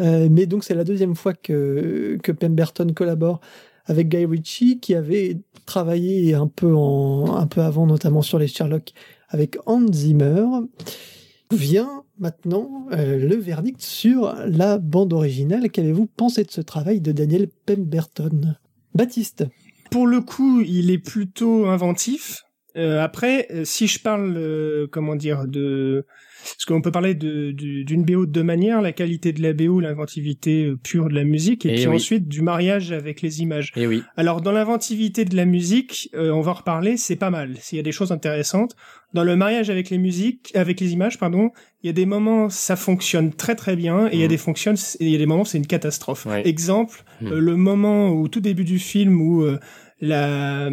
mais 0.00 0.46
donc 0.46 0.64
c'est 0.64 0.74
la 0.74 0.82
deuxième 0.82 1.14
fois 1.14 1.32
que, 1.32 2.18
que 2.24 2.32
Pemberton 2.32 2.92
collabore 2.92 3.40
avec 3.84 4.08
Guy 4.08 4.26
Ritchie 4.26 4.80
qui 4.80 4.96
avait 4.96 5.38
travaillé 5.64 6.34
un 6.34 6.48
peu, 6.48 6.74
un 6.74 7.46
peu 7.46 7.60
avant, 7.60 7.86
notamment 7.86 8.22
sur 8.22 8.40
les 8.40 8.48
Sherlock 8.48 8.92
avec 9.28 9.58
Hans 9.66 9.92
Zimmer. 9.92 10.44
Vient 11.52 12.02
maintenant 12.18 12.86
euh, 12.92 13.18
le 13.18 13.36
verdict 13.36 13.80
sur 13.80 14.34
la 14.46 14.78
bande 14.78 15.12
originale. 15.12 15.70
Qu'avez-vous 15.70 16.06
pensé 16.06 16.42
de 16.42 16.50
ce 16.50 16.60
travail 16.60 17.00
de 17.00 17.12
Daniel 17.12 17.48
Pemberton? 17.66 18.56
Baptiste 18.94 19.44
Pour 19.90 20.06
le 20.06 20.20
coup, 20.20 20.60
il 20.60 20.90
est 20.90 20.98
plutôt 20.98 21.66
inventif. 21.66 22.42
Euh, 22.76 23.00
après, 23.00 23.46
euh, 23.52 23.64
si 23.64 23.86
je 23.86 24.00
parle, 24.00 24.88
comment 24.90 25.14
dire, 25.14 25.46
de 25.46 26.04
parce 26.54 26.64
qu'on 26.66 26.80
peut 26.80 26.90
parler 26.90 27.14
de, 27.14 27.50
d'une 27.50 28.04
BO 28.04 28.26
de 28.26 28.30
deux 28.30 28.42
manières, 28.42 28.82
la 28.82 28.92
qualité 28.92 29.32
de 29.32 29.42
la 29.42 29.52
BO, 29.52 29.80
l'inventivité 29.80 30.64
euh, 30.64 30.76
pure 30.76 31.08
de 31.08 31.14
la 31.14 31.24
musique, 31.24 31.66
et, 31.66 31.72
eh 31.72 31.74
puis 31.74 31.86
ensuite 31.86 32.28
du 32.28 32.42
mariage 32.42 32.92
avec 32.92 33.22
les 33.22 33.42
images. 33.42 33.72
Et 33.76 33.82
eh 33.82 33.86
oui. 33.86 34.02
Alors 34.16 34.40
dans 34.40 34.52
l'inventivité 34.52 35.24
de 35.24 35.36
la 35.36 35.44
musique, 35.44 36.10
euh, 36.14 36.30
on 36.30 36.40
va 36.40 36.52
en 36.52 36.54
reparler, 36.54 36.96
c'est 36.96 37.16
pas 37.16 37.30
mal. 37.30 37.56
S'il 37.58 37.76
y 37.76 37.80
a 37.80 37.82
des 37.82 37.92
choses 37.92 38.12
intéressantes. 38.12 38.76
Dans 39.12 39.24
le 39.24 39.36
mariage 39.36 39.70
avec 39.70 39.88
les 39.88 39.98
musiques, 39.98 40.50
avec 40.54 40.78
les 40.80 40.92
images, 40.92 41.18
pardon, 41.18 41.50
il 41.82 41.86
y 41.86 41.90
a 41.90 41.92
des 41.92 42.04
moments 42.04 42.50
ça 42.50 42.76
fonctionne 42.76 43.32
très 43.32 43.54
très 43.54 43.76
bien, 43.76 44.08
et 44.08 44.14
il 44.14 44.18
y 44.18 44.22
a 44.22 44.26
mm. 44.26 44.28
des 44.28 44.36
fonctions, 44.36 44.74
il 45.00 45.08
y 45.08 45.14
a 45.14 45.18
des 45.18 45.26
moments 45.26 45.44
c'est 45.44 45.58
une 45.58 45.66
catastrophe. 45.66 46.26
Exemple, 46.44 47.02
mm. 47.20 47.26
euh, 47.28 47.40
le 47.40 47.56
moment 47.56 48.10
au 48.10 48.28
tout 48.28 48.40
début 48.40 48.64
du 48.64 48.78
film 48.78 49.20
où 49.20 49.46
la 50.00 50.68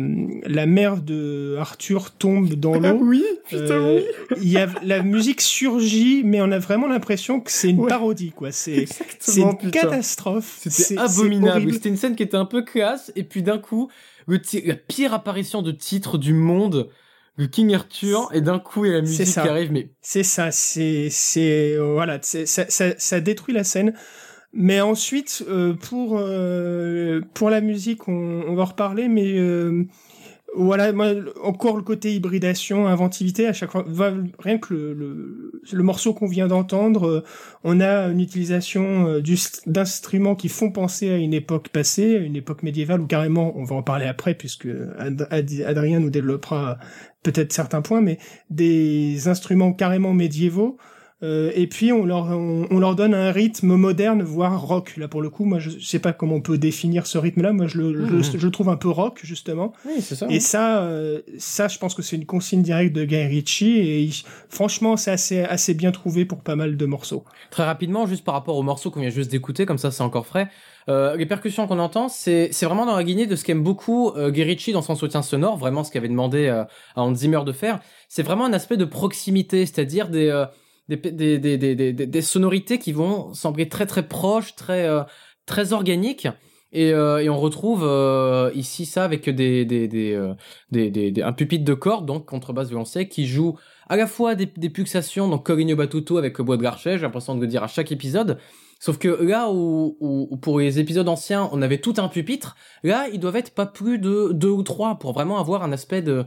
la 0.46 0.66
mère 0.66 0.98
de 0.98 1.56
Arthur 1.58 2.12
tombe 2.12 2.54
dans 2.56 2.78
l'eau. 2.78 2.98
oui, 3.00 3.24
putain 3.48 3.76
euh, 3.76 4.02
oui. 4.32 4.38
Il 4.42 4.50
y 4.50 4.58
a 4.58 4.68
la 4.84 5.02
musique 5.02 5.40
surgit, 5.40 6.24
mais 6.26 6.42
on 6.42 6.52
a 6.52 6.60
vraiment 6.60 6.88
l'impression 6.88 7.40
que 7.40 7.50
c'est 7.52 7.70
une 7.70 7.88
parodie 7.88 8.32
quoi. 8.32 8.52
C'est 8.52 8.86
c'est 9.20 9.42
une 9.42 9.72
catastrophe. 9.72 10.60
C'était 10.68 11.00
abominable. 11.00 11.72
C'était 11.74 11.90
une 11.90 11.98
scène 11.98 12.16
qui 12.16 12.24
était 12.24 12.38
un 12.38 12.46
peu 12.46 12.64
classe 12.64 13.12
et 13.16 13.24
puis 13.24 13.44
d'un 13.44 13.60
coup 13.60 13.90
le 14.28 14.42
la 14.66 14.76
pire 14.76 15.14
apparition 15.14 15.62
de 15.62 15.72
titre 15.72 16.18
du 16.18 16.34
monde 16.34 16.90
le 17.36 17.48
King 17.48 17.74
Arthur 17.74 18.30
et 18.34 18.42
d'un 18.42 18.60
coup 18.60 18.86
il 18.86 18.90
y 18.90 18.92
a 18.92 18.98
la 18.98 19.02
musique 19.02 19.26
qui 19.26 19.40
arrive 19.40 19.72
mais 19.72 19.90
c'est 20.02 20.24
ça 20.24 20.52
c'est 20.52 21.08
c'est 21.10 21.78
voilà 21.78 22.20
ça, 22.22 22.46
ça, 22.46 22.94
ça 22.98 23.20
détruit 23.22 23.56
la 23.56 23.64
scène 23.64 23.94
mais 24.54 24.82
ensuite, 24.82 25.44
euh, 25.50 25.74
pour 25.74 26.18
euh, 26.20 27.22
pour 27.34 27.50
la 27.50 27.60
musique, 27.60 28.08
on, 28.08 28.44
on, 28.48 28.54
va 28.56 28.66
reparler, 28.66 29.08
mais 29.08 29.40
euh, 29.40 29.86
voilà, 30.56 30.94
moi, 30.94 31.08
encore 31.42 31.76
le 31.76 31.82
côté 31.82 32.14
hybridation, 32.14 32.88
inventivité, 32.88 33.48
à 33.48 33.54
chaque 33.54 33.72
fois, 33.72 33.84
rien 34.38 34.60
que 34.60 34.74
le, 34.74 34.94
le, 34.94 35.62
le 35.72 35.84
morceau 35.84 36.14
qu'on 36.14 36.28
vient 36.28 36.48
d'entendre, 36.48 37.24
on 37.64 37.82
a 37.82 38.10
une 38.10 38.20
utilisation 38.20 39.20
d'instruments 39.66 40.36
qui 40.36 40.50
font 40.50 40.72
penser 40.72 41.10
à 41.10 41.18
une 41.18 41.34
époque 41.34 41.70
passée, 41.70 42.18
à 42.18 42.20
une 42.20 42.36
époque 42.36 42.62
médiévale, 42.62 43.02
ou 43.02 43.08
carrément, 43.08 43.58
on 43.58 43.64
va 43.64 43.76
en 43.78 43.82
parler 43.84 44.06
après, 44.06 44.36
puisque 44.36 44.68
Adrien 45.32 46.00
nous 46.00 46.12
développera 46.12 46.78
peut-être 47.24 47.52
certains 47.52 47.82
points, 47.82 48.02
mais 48.02 48.20
des 48.52 49.28
instruments 49.28 49.74
carrément 49.74 50.14
médiévaux, 50.14 50.78
euh, 51.24 51.52
et 51.56 51.68
puis 51.68 51.94
on 51.94 52.06
leur 52.06 52.26
on, 52.26 52.80
leur 52.80 52.96
donne 52.96 53.14
un 53.14 53.32
rythme 53.32 53.76
moderne 53.76 54.22
voire 54.24 54.62
rock. 54.62 54.98
Là 54.98 55.08
pour 55.08 55.22
le 55.22 55.30
coup 55.30 55.46
moi 55.46 55.58
je 55.58 55.70
sais 55.80 56.00
pas 56.00 56.12
comment 56.12 56.36
on 56.36 56.42
peut 56.42 56.58
définir 56.58 57.08
ce 57.08 57.18
rythme 57.18 57.42
là 57.42 57.54
moi 57.54 57.66
je 57.66 57.78
le, 57.78 58.22
je, 58.22 58.38
le 58.38 58.52
trouve 58.52 58.68
un 58.68 58.76
peu 58.76 58.90
rock 58.90 59.22
justement. 59.24 59.72
Oui, 59.86 60.02
ça, 60.02 60.28
et 60.30 60.42
ça 60.42 60.82
euh, 60.84 61.22
ça 61.38 61.70
je 61.70 61.80
pense 61.80 61.96
que 61.96 62.02
c'est 62.02 62.18
une 62.18 62.26
consigne 62.26 62.62
directe 62.62 62.94
de 62.94 63.06
Guy 63.06 63.24
Ritchie. 63.24 63.80
Et 63.80 64.10
franchement 64.50 64.98
c'est 64.98 65.12
assez 65.12 65.40
assez 65.40 65.74
bien 65.74 65.92
trouvé 65.92 66.26
pour 66.26 66.42
pas 66.42 66.58
mal 66.58 66.76
de 66.76 66.86
morceaux. 66.86 67.24
Très 67.52 67.64
rapidement 67.64 68.06
juste 68.06 68.26
par 68.26 68.34
rapport 68.34 68.58
aux 68.58 68.64
morceaux 68.64 68.92
qu'on 68.92 69.00
vient 69.00 69.10
juste 69.10 69.32
d'écouter 69.32 69.66
comme 69.66 69.78
ça 69.78 69.92
c'est 69.92 70.04
encore 70.04 70.26
frais. 70.26 70.50
Euh, 70.90 71.16
les 71.16 71.26
percussions 71.26 71.66
qu'on 71.66 71.80
entend, 71.80 72.10
c'est 72.10 72.50
c'est 72.52 72.66
vraiment 72.66 72.86
dans 72.86 72.98
la 72.98 73.04
guinée 73.06 73.28
de 73.28 73.38
ce 73.38 73.46
qu'aime 73.46 73.64
beaucoup 73.64 74.10
euh, 74.18 74.32
Guy 74.32 74.74
dans 74.74 74.82
son 74.82 74.96
soutien 74.96 75.22
sonore, 75.22 75.56
vraiment 75.56 75.86
ce 75.86 75.92
qu'avait 75.92 76.10
demandé 76.10 76.50
à 76.50 76.68
Hans 76.98 77.16
Zimmer 77.16 77.46
de 77.46 77.54
faire. 77.54 77.80
C'est 78.10 78.24
vraiment 78.24 78.44
un 78.44 78.52
aspect 78.52 78.76
de 78.76 78.84
proximité, 78.84 79.66
c'est-à-dire 79.66 80.10
des 80.10 80.30
des, 80.90 82.22
sonorités 82.22 82.80
qui 82.80 82.92
vont 82.92 83.34
sembler 83.34 83.70
très 83.70 83.86
très 83.86 84.08
proches, 84.08 84.56
très 84.56 84.88
euh, 84.88 85.04
très 85.46 85.74
organiques. 85.74 86.28
Et, 86.76 86.92
euh, 86.92 87.32
on 87.32 87.38
retrouve 87.38 87.84
euh, 87.84 88.50
ici 88.56 88.86
ça 88.86 89.04
avec 89.04 89.30
des 89.30 90.18
un 91.24 91.34
pupitre 91.34 91.64
de 91.64 91.74
corde 91.76 92.08
donc 92.08 92.26
contrebasse 92.26 92.70
violoncelle 92.70 93.08
qui 93.08 93.28
joue 93.28 93.58
à 93.88 93.96
la 93.96 94.08
fois 94.08 94.34
des, 94.34 94.48
pulsations 94.48 95.28
donc 95.28 95.46
Corino 95.46 95.76
Batuto 95.76 96.18
avec 96.18 96.40
le 96.40 96.44
bois 96.44 96.58
de 96.58 96.64
Garchet 96.64 96.98
j'ai 96.98 97.04
l'impression 97.04 97.36
de 97.36 97.46
dire 97.46 97.62
à 97.62 97.68
chaque 97.68 97.92
épisode 97.92 98.40
sauf 98.80 98.98
que 98.98 99.08
là 99.08 99.52
où, 99.52 100.36
pour 100.42 100.60
les 100.60 100.80
épisodes 100.80 101.08
anciens 101.08 101.48
on 101.52 101.62
avait 101.62 101.78
tout 101.78 101.94
un 101.98 102.08
pupitre 102.08 102.56
là 102.82 103.08
ils 103.14 103.20
doivent 103.20 103.36
être 103.36 103.54
pas 103.54 103.68
plus 103.68 104.00
de 104.00 104.32
deux 104.34 104.50
ou 104.50 104.64
trois 104.64 104.98
pour 104.98 105.14
vraiment 105.14 105.38
avoir 105.38 105.62
un 105.62 105.74
aspect 105.74 106.02
de 106.02 106.26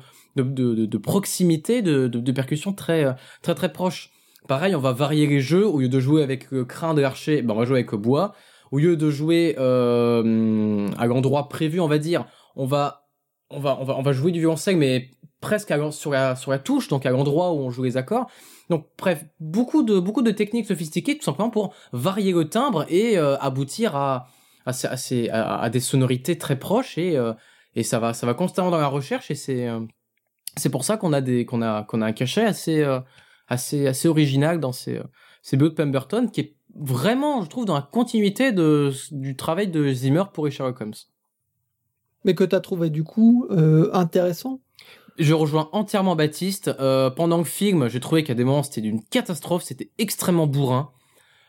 proximité 1.03 1.83
de, 1.83 2.07
de, 2.07 2.21
de 2.21 2.33
percussion 2.33 2.73
très 2.73 3.17
très 3.43 3.57
très 3.57 3.73
proche 3.73 4.13
Pareil, 4.49 4.75
on 4.75 4.81
va 4.81 4.93
varier 4.93 5.27
les 5.27 5.41
jeux. 5.41 5.67
Au 5.67 5.81
lieu 5.81 5.89
de 5.89 6.01
jouer 6.01 6.23
avec 6.23 6.51
le 6.51 6.65
crin 6.65 6.95
de 6.95 7.01
l'archer, 7.01 7.43
ben 7.43 7.55
on 7.55 7.59
va 7.59 7.65
jouer 7.65 7.79
avec 7.79 7.95
bois. 7.95 8.35
Au 8.73 8.79
lieu 8.79 8.97
de 8.97 9.11
jouer 9.11 9.55
euh, 9.59 10.89
à 10.99 11.07
l'endroit 11.07 11.49
prévu, 11.49 11.81
on 11.81 11.89
va 11.89 11.99
dire, 11.99 12.27
on 12.57 12.67
va, 12.67 13.03
jouer 14.13 14.33
du 14.33 14.41
violoncelle, 14.41 14.77
mais 14.77 15.11
presque 15.41 15.73
sur 15.93 16.11
la 16.11 16.35
sur 16.37 16.51
la 16.51 16.59
touche, 16.59 16.89
donc 16.89 17.07
à 17.07 17.11
l'endroit 17.11 17.53
où 17.53 17.59
on 17.59 17.71
joue 17.71 17.85
les 17.85 17.97
accords. 17.97 18.29
Donc 18.71 18.87
bref, 18.99 19.25
beaucoup 19.39 19.83
de 19.83 20.31
techniques 20.31 20.67
sophistiquées, 20.67 21.17
tout 21.17 21.25
simplement 21.25 21.51
pour 21.51 21.75
varier 21.93 22.33
le 22.33 22.49
timbre 22.49 22.85
et 22.89 23.17
euh, 23.19 23.37
aboutir 23.39 23.95
à 23.95 24.27
des 25.71 25.81
sonorités 25.81 26.39
très 26.39 26.59
proches 26.59 26.99
et 26.99 27.17
euh, 27.17 27.33
et 27.75 27.83
ça 27.83 27.99
va 27.99 28.15
ça 28.15 28.33
constamment 28.35 28.71
dans 28.71 28.79
la 28.79 28.89
recherche 28.89 29.31
et 29.31 29.35
c'est 29.35 29.69
euh, 29.69 29.81
pour 30.73 30.85
ça 30.85 30.97
qu'on 30.97 31.13
a 31.13 31.21
des 31.21 31.45
qu'on 31.45 31.63
a 31.63 31.87
un 31.93 32.13
cachet 32.13 32.45
assez 32.45 32.85
assez 33.49 33.87
assez 33.87 34.09
original 34.09 34.61
dans 34.61 34.73
ces 34.73 35.01
ces 35.43 35.57
BO 35.57 35.69
de 35.69 35.75
Pemberton 35.75 36.29
qui 36.29 36.41
est 36.41 36.57
vraiment 36.75 37.43
je 37.43 37.49
trouve 37.49 37.65
dans 37.65 37.75
la 37.75 37.83
continuité 37.83 38.53
de 38.53 38.93
du 39.11 39.37
travail 39.37 39.69
de 39.69 39.93
Zimmer 39.93 40.25
pour 40.33 40.51
Sherlock 40.51 40.81
Holmes. 40.81 40.95
Mais 42.25 42.35
que 42.35 42.45
tu 42.45 42.57
as 42.57 42.61
trouvé 42.61 42.91
du 42.91 43.05
coup 43.05 43.47
euh, 43.51 43.91
intéressant? 43.93 44.61
Je 45.19 45.33
rejoins 45.33 45.71
entièrement 45.73 46.17
Baptiste. 46.17 46.71
Euh, 46.81 47.09
pendant 47.09 47.39
le 47.39 47.45
film, 47.45 47.89
j'ai 47.89 48.01
trouvé 48.01 48.25
qu'à 48.25 48.35
des 48.35 48.45
moments 48.45 48.63
c'était 48.63 48.81
d'une 48.83 49.03
catastrophe, 49.03 49.63
c'était 49.63 49.91
extrêmement 49.99 50.47
bourrin. 50.47 50.91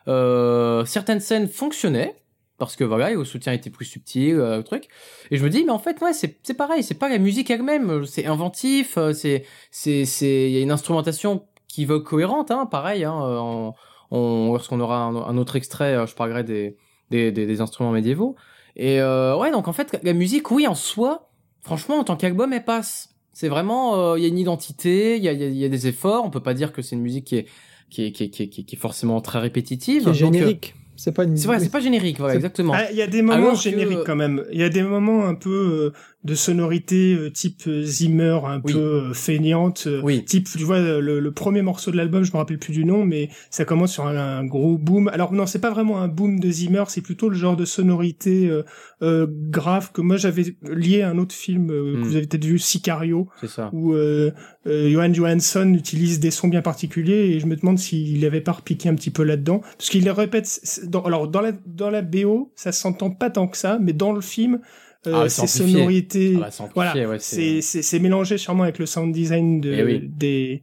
Euh, 0.08 0.86
certaines 0.86 1.20
scènes 1.20 1.48
fonctionnaient 1.48 2.16
parce 2.58 2.76
que 2.76 2.84
voilà, 2.84 3.12
le 3.12 3.24
soutien 3.24 3.54
était 3.54 3.70
plus 3.70 3.86
subtil, 3.86 4.36
euh, 4.40 4.62
truc. 4.62 4.88
Et 5.32 5.38
je 5.38 5.44
me 5.44 5.50
dis 5.50 5.64
mais 5.64 5.72
en 5.72 5.80
fait 5.80 6.02
ouais 6.02 6.14
c'est 6.14 6.40
c'est 6.44 6.56
pareil, 6.56 6.84
c'est 6.84 6.96
pas 6.96 7.10
la 7.10 7.18
musique 7.18 7.50
elle-même, 7.50 8.06
c'est 8.06 8.26
inventif, 8.26 8.98
euh, 8.98 9.14
c'est 9.14 9.46
c'est 9.72 10.06
c'est 10.06 10.50
il 10.50 10.52
y 10.52 10.58
a 10.58 10.62
une 10.62 10.72
instrumentation 10.72 11.47
qui 11.78 11.86
veut 11.86 12.00
cohérente, 12.00 12.50
hein, 12.50 12.66
pareil. 12.66 13.04
Hein, 13.04 13.14
euh, 13.22 13.72
on, 14.10 14.52
lorsqu'on 14.52 14.80
aura 14.80 15.04
un, 15.04 15.38
autre 15.38 15.58
extrait, 15.58 15.94
euh, 15.94 16.08
je 16.08 16.16
parlerai 16.16 16.44
des, 16.44 16.76
des, 17.12 17.32
des, 17.32 17.62
instruments 17.62 17.92
médiévaux. 17.92 18.36
Et 18.76 19.00
euh, 19.00 19.38
ouais, 19.38 19.52
donc 19.52 19.68
en 19.68 19.74
fait, 19.74 20.00
la 20.02 20.14
musique, 20.14 20.50
oui, 20.50 20.66
en 20.66 20.74
soi, 20.74 21.30
franchement, 21.62 22.00
en 22.00 22.04
tant 22.04 22.16
qu'album, 22.16 22.52
elle 22.52 22.66
passe. 22.66 23.10
C'est 23.32 23.48
vraiment, 23.48 24.16
il 24.16 24.24
y 24.24 24.26
a 24.26 24.28
une 24.28 24.40
identité, 24.40 25.18
il 25.18 25.24
y 25.24 25.30
a, 25.30 25.34
y 25.34 25.66
a, 25.66 25.70
des 25.70 25.86
efforts. 25.86 26.26
On 26.26 26.32
peut 26.32 26.42
pas 26.42 26.56
dire 26.56 26.74
que 26.74 26.82
c'est 26.82 26.96
une 26.96 27.04
musique 27.04 27.26
qui 27.26 27.36
est 27.36 27.46
qui 27.92 28.06
est, 28.06 28.12
qui 28.12 28.24
est, 28.24 28.30
qui 28.30 28.44
est, 28.44 28.50
qui 28.50 28.76
est 28.76 28.80
forcément 28.80 29.22
très 29.22 29.38
répétitive. 29.38 30.06
Qui 30.06 30.10
est 30.10 30.14
générique. 30.16 30.74
C'est 30.96 31.12
pas 31.12 31.26
une... 31.26 31.38
C'est 31.38 31.46
vrai, 31.46 31.60
c'est 31.60 31.70
pas 31.70 31.80
générique, 31.80 32.18
voilà, 32.18 32.34
exactement. 32.34 32.74
Ah, 32.76 32.90
il 32.90 32.98
y 32.98 33.04
a 33.04 33.08
des 33.08 33.22
moments 33.22 33.54
génériques 33.54 34.04
quand 34.04 34.16
même. 34.16 34.44
Il 34.52 34.60
y 34.60 34.64
a 34.64 34.70
des 34.70 34.82
moments 34.82 35.26
un 35.26 35.36
peu 35.36 35.94
de 36.28 36.36
sonorité 36.36 37.16
euh, 37.16 37.32
type 37.32 37.64
euh, 37.68 37.82
Zimmer 37.82 38.40
un 38.46 38.60
peu 38.60 38.78
euh, 38.78 39.14
feignante 39.14 39.88
oui. 40.04 40.26
type 40.26 40.50
tu 40.56 40.64
vois 40.64 40.80
le, 40.80 41.20
le 41.20 41.32
premier 41.32 41.62
morceau 41.62 41.90
de 41.90 41.96
l'album 41.96 42.24
je 42.24 42.34
me 42.34 42.38
rappelle 42.38 42.60
plus 42.60 42.74
du 42.74 42.84
nom 42.84 43.06
mais 43.06 43.30
ça 43.50 43.64
commence 43.64 43.94
sur 43.94 44.06
un, 44.06 44.44
gros 44.44 44.78
boom 44.78 45.08
alors 45.08 45.32
non 45.32 45.46
c'est 45.46 45.62
pas 45.62 45.72
vraiment 45.72 46.02
un 46.02 46.10
boom 46.10 46.40
de 46.40 46.52
Zimmer 46.52 46.84
c'est 46.90 47.02
plutôt 47.02 47.30
le 47.30 47.36
genre 47.36 47.56
de 47.56 47.64
sonorité 47.64 48.52
euh, 49.02 49.28
grave 49.30 49.92
que 49.94 50.02
moi 50.02 50.18
j'avais 50.18 50.44
lié 50.64 51.02
à 51.02 51.10
un 51.10 51.18
autre 51.18 51.34
film 51.34 51.68
que 51.68 51.96
hmm. 51.96 52.04
vous 52.04 52.16
avez 52.18 52.28
peut-être 52.28 52.46
vu 52.46 52.60
Sicario 52.60 53.30
ça. 53.46 53.70
où 53.72 53.94
euh, 53.94 54.32
Johan 54.66 55.14
Johansson 55.14 55.74
utilise 55.74 56.20
des 56.20 56.32
sons 56.32 56.50
bien 56.50 56.62
particuliers 56.62 57.32
et 57.32 57.40
je 57.40 57.46
me 57.46 57.56
demande 57.56 57.80
s'il 57.80 58.24
avait 58.26 58.42
pas 58.42 58.52
repiqué 58.52 58.90
un 58.90 58.96
petit 58.96 59.12
peu 59.12 59.24
là-dedans 59.24 59.62
parce 59.78 59.90
qu'il 59.90 60.04
les 60.04 60.12
répète 60.12 60.60
dans, 60.88 61.04
alors 61.04 61.30
dans 61.30 61.42
la 61.42 61.54
dans 61.66 61.90
la 61.90 62.02
BO 62.02 62.52
ça 62.56 62.74
s'entend 62.74 63.12
pas 63.12 63.30
tant 63.30 63.48
que 63.48 63.56
ça 63.56 63.80
mais 63.82 63.94
dans 63.94 64.12
le 64.12 64.22
film 64.22 64.56
euh, 64.56 64.60
ah, 65.14 65.30
ces 65.30 65.48
sonorités. 65.48 66.38
Ah, 66.38 66.50
bah, 66.60 66.70
voilà, 66.74 67.20
c'est 67.20 67.62
c'est 67.62 68.00
mélangé 68.00 68.38
sûrement 68.38 68.64
avec 68.64 68.80
le 68.80 68.86
sound 68.86 69.14
design 69.14 69.62
de, 69.62 69.74
eh 69.74 70.00
des 70.00 70.62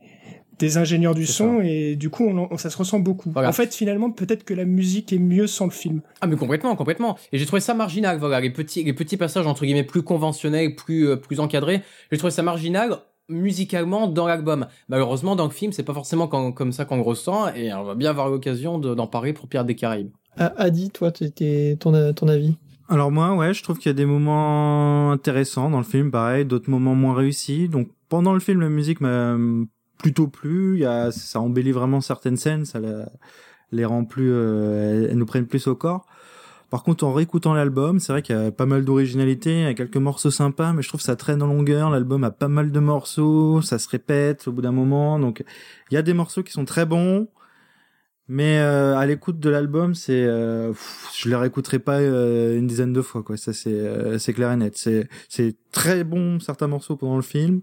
des 0.58 0.76
ingénieurs 0.76 1.14
du 1.14 1.26
son 1.26 1.60
et 1.60 1.96
du 1.96 2.10
coup 2.10 2.26
on, 2.26 2.56
ça 2.58 2.70
se 2.70 2.76
ressent 2.76 2.98
beaucoup. 2.98 3.32
En 3.36 3.52
fait 3.52 3.74
finalement 3.74 4.10
peut-être 4.10 4.44
que 4.44 4.54
la 4.54 4.64
musique 4.64 5.12
est 5.12 5.18
mieux 5.18 5.46
sans 5.46 5.66
le 5.66 5.70
film. 5.70 6.00
Ah 6.20 6.26
mais 6.26 6.36
complètement 6.36 6.74
complètement 6.76 7.18
et 7.32 7.38
j'ai 7.38 7.46
trouvé 7.46 7.60
ça 7.60 7.74
marginal 7.74 8.18
voilà 8.18 8.40
les 8.40 8.50
petits 8.50 8.84
les 8.84 8.92
petits 8.92 9.16
passages 9.16 9.46
entre 9.46 9.64
guillemets 9.64 9.84
plus 9.84 10.02
conventionnels 10.02 10.74
plus 10.74 11.08
euh, 11.08 11.16
plus 11.16 11.40
encadrés 11.40 11.82
j'ai 12.10 12.18
trouvé 12.18 12.30
ça 12.30 12.42
marginal 12.42 12.98
musicalement 13.28 14.06
dans 14.06 14.26
l'album. 14.26 14.66
Malheureusement 14.88 15.34
dans 15.34 15.44
le 15.44 15.50
film 15.50 15.72
c'est 15.72 15.82
pas 15.82 15.94
forcément 15.94 16.28
comme 16.28 16.72
ça 16.72 16.84
qu'on 16.84 16.96
le 16.96 17.02
ressent 17.02 17.48
et 17.54 17.72
on 17.72 17.84
va 17.84 17.94
bien 17.94 18.10
avoir 18.10 18.28
l'occasion 18.28 18.78
d'en 18.78 19.06
parler 19.06 19.32
pour 19.32 19.48
Pierre 19.48 19.64
des 19.64 19.74
Caraïbes. 19.74 20.10
Ah, 20.36 20.52
Adi 20.56 20.90
toi 20.90 21.10
t'étais 21.10 21.76
ton 21.80 22.12
ton 22.12 22.28
avis? 22.28 22.54
Alors 22.88 23.10
moi, 23.10 23.34
ouais, 23.34 23.54
je 23.54 23.62
trouve 23.62 23.78
qu'il 23.78 23.88
y 23.88 23.94
a 23.94 23.94
des 23.94 24.04
moments 24.06 25.10
intéressants 25.10 25.70
dans 25.70 25.78
le 25.78 25.84
film, 25.84 26.10
pareil, 26.10 26.44
d'autres 26.44 26.70
moments 26.70 26.94
moins 26.94 27.14
réussis. 27.14 27.68
Donc 27.68 27.88
pendant 28.08 28.34
le 28.34 28.40
film, 28.40 28.60
la 28.60 28.68
musique 28.68 29.00
m'a 29.00 29.36
plutôt 29.98 30.28
plu. 30.28 30.74
Il 30.74 30.80
y 30.80 30.84
a, 30.84 31.10
ça 31.10 31.40
embellit 31.40 31.72
vraiment 31.72 32.00
certaines 32.00 32.36
scènes, 32.36 32.64
ça 32.64 32.80
les 33.72 33.84
rend 33.84 34.04
plus, 34.04 34.30
euh, 34.30 35.08
elles 35.10 35.16
nous 35.16 35.26
prennent 35.26 35.46
plus 35.46 35.66
au 35.66 35.74
corps. 35.74 36.06
Par 36.70 36.82
contre, 36.82 37.04
en 37.04 37.12
réécoutant 37.12 37.54
l'album, 37.54 38.00
c'est 38.00 38.12
vrai 38.12 38.22
qu'il 38.22 38.34
y 38.34 38.38
a 38.38 38.50
pas 38.50 38.66
mal 38.66 38.84
d'originalité, 38.84 39.60
il 39.60 39.62
y 39.62 39.66
a 39.66 39.74
quelques 39.74 39.96
morceaux 39.96 40.32
sympas, 40.32 40.72
mais 40.72 40.82
je 40.82 40.88
trouve 40.88 41.00
que 41.00 41.06
ça 41.06 41.14
traîne 41.14 41.40
en 41.40 41.46
longueur. 41.46 41.88
L'album 41.88 42.24
a 42.24 42.32
pas 42.32 42.48
mal 42.48 42.72
de 42.72 42.80
morceaux, 42.80 43.62
ça 43.62 43.78
se 43.78 43.88
répète 43.88 44.48
au 44.48 44.52
bout 44.52 44.62
d'un 44.62 44.72
moment. 44.72 45.18
Donc, 45.20 45.44
il 45.90 45.94
y 45.94 45.96
a 45.96 46.02
des 46.02 46.14
morceaux 46.14 46.42
qui 46.42 46.50
sont 46.50 46.64
très 46.64 46.84
bons, 46.84 47.28
mais 48.28 48.58
euh, 48.58 48.96
à 48.96 49.06
l'écoute 49.06 49.38
de 49.38 49.50
l'album, 49.50 49.94
c'est, 49.94 50.24
euh, 50.24 50.72
je 51.16 51.28
les 51.28 51.36
réécouterai 51.36 51.78
pas 51.78 52.00
euh, 52.00 52.58
une 52.58 52.66
dizaine 52.66 52.92
de 52.92 53.02
fois, 53.02 53.22
quoi. 53.22 53.36
Ça, 53.36 53.52
c'est, 53.52 54.18
c'est 54.18 54.32
clair 54.32 54.52
et 54.52 54.56
net. 54.56 54.76
C'est, 54.76 55.08
c'est 55.28 55.56
très 55.72 56.04
bon 56.04 56.40
certains 56.40 56.66
morceaux 56.66 56.96
pendant 56.96 57.16
le 57.16 57.22
film 57.22 57.60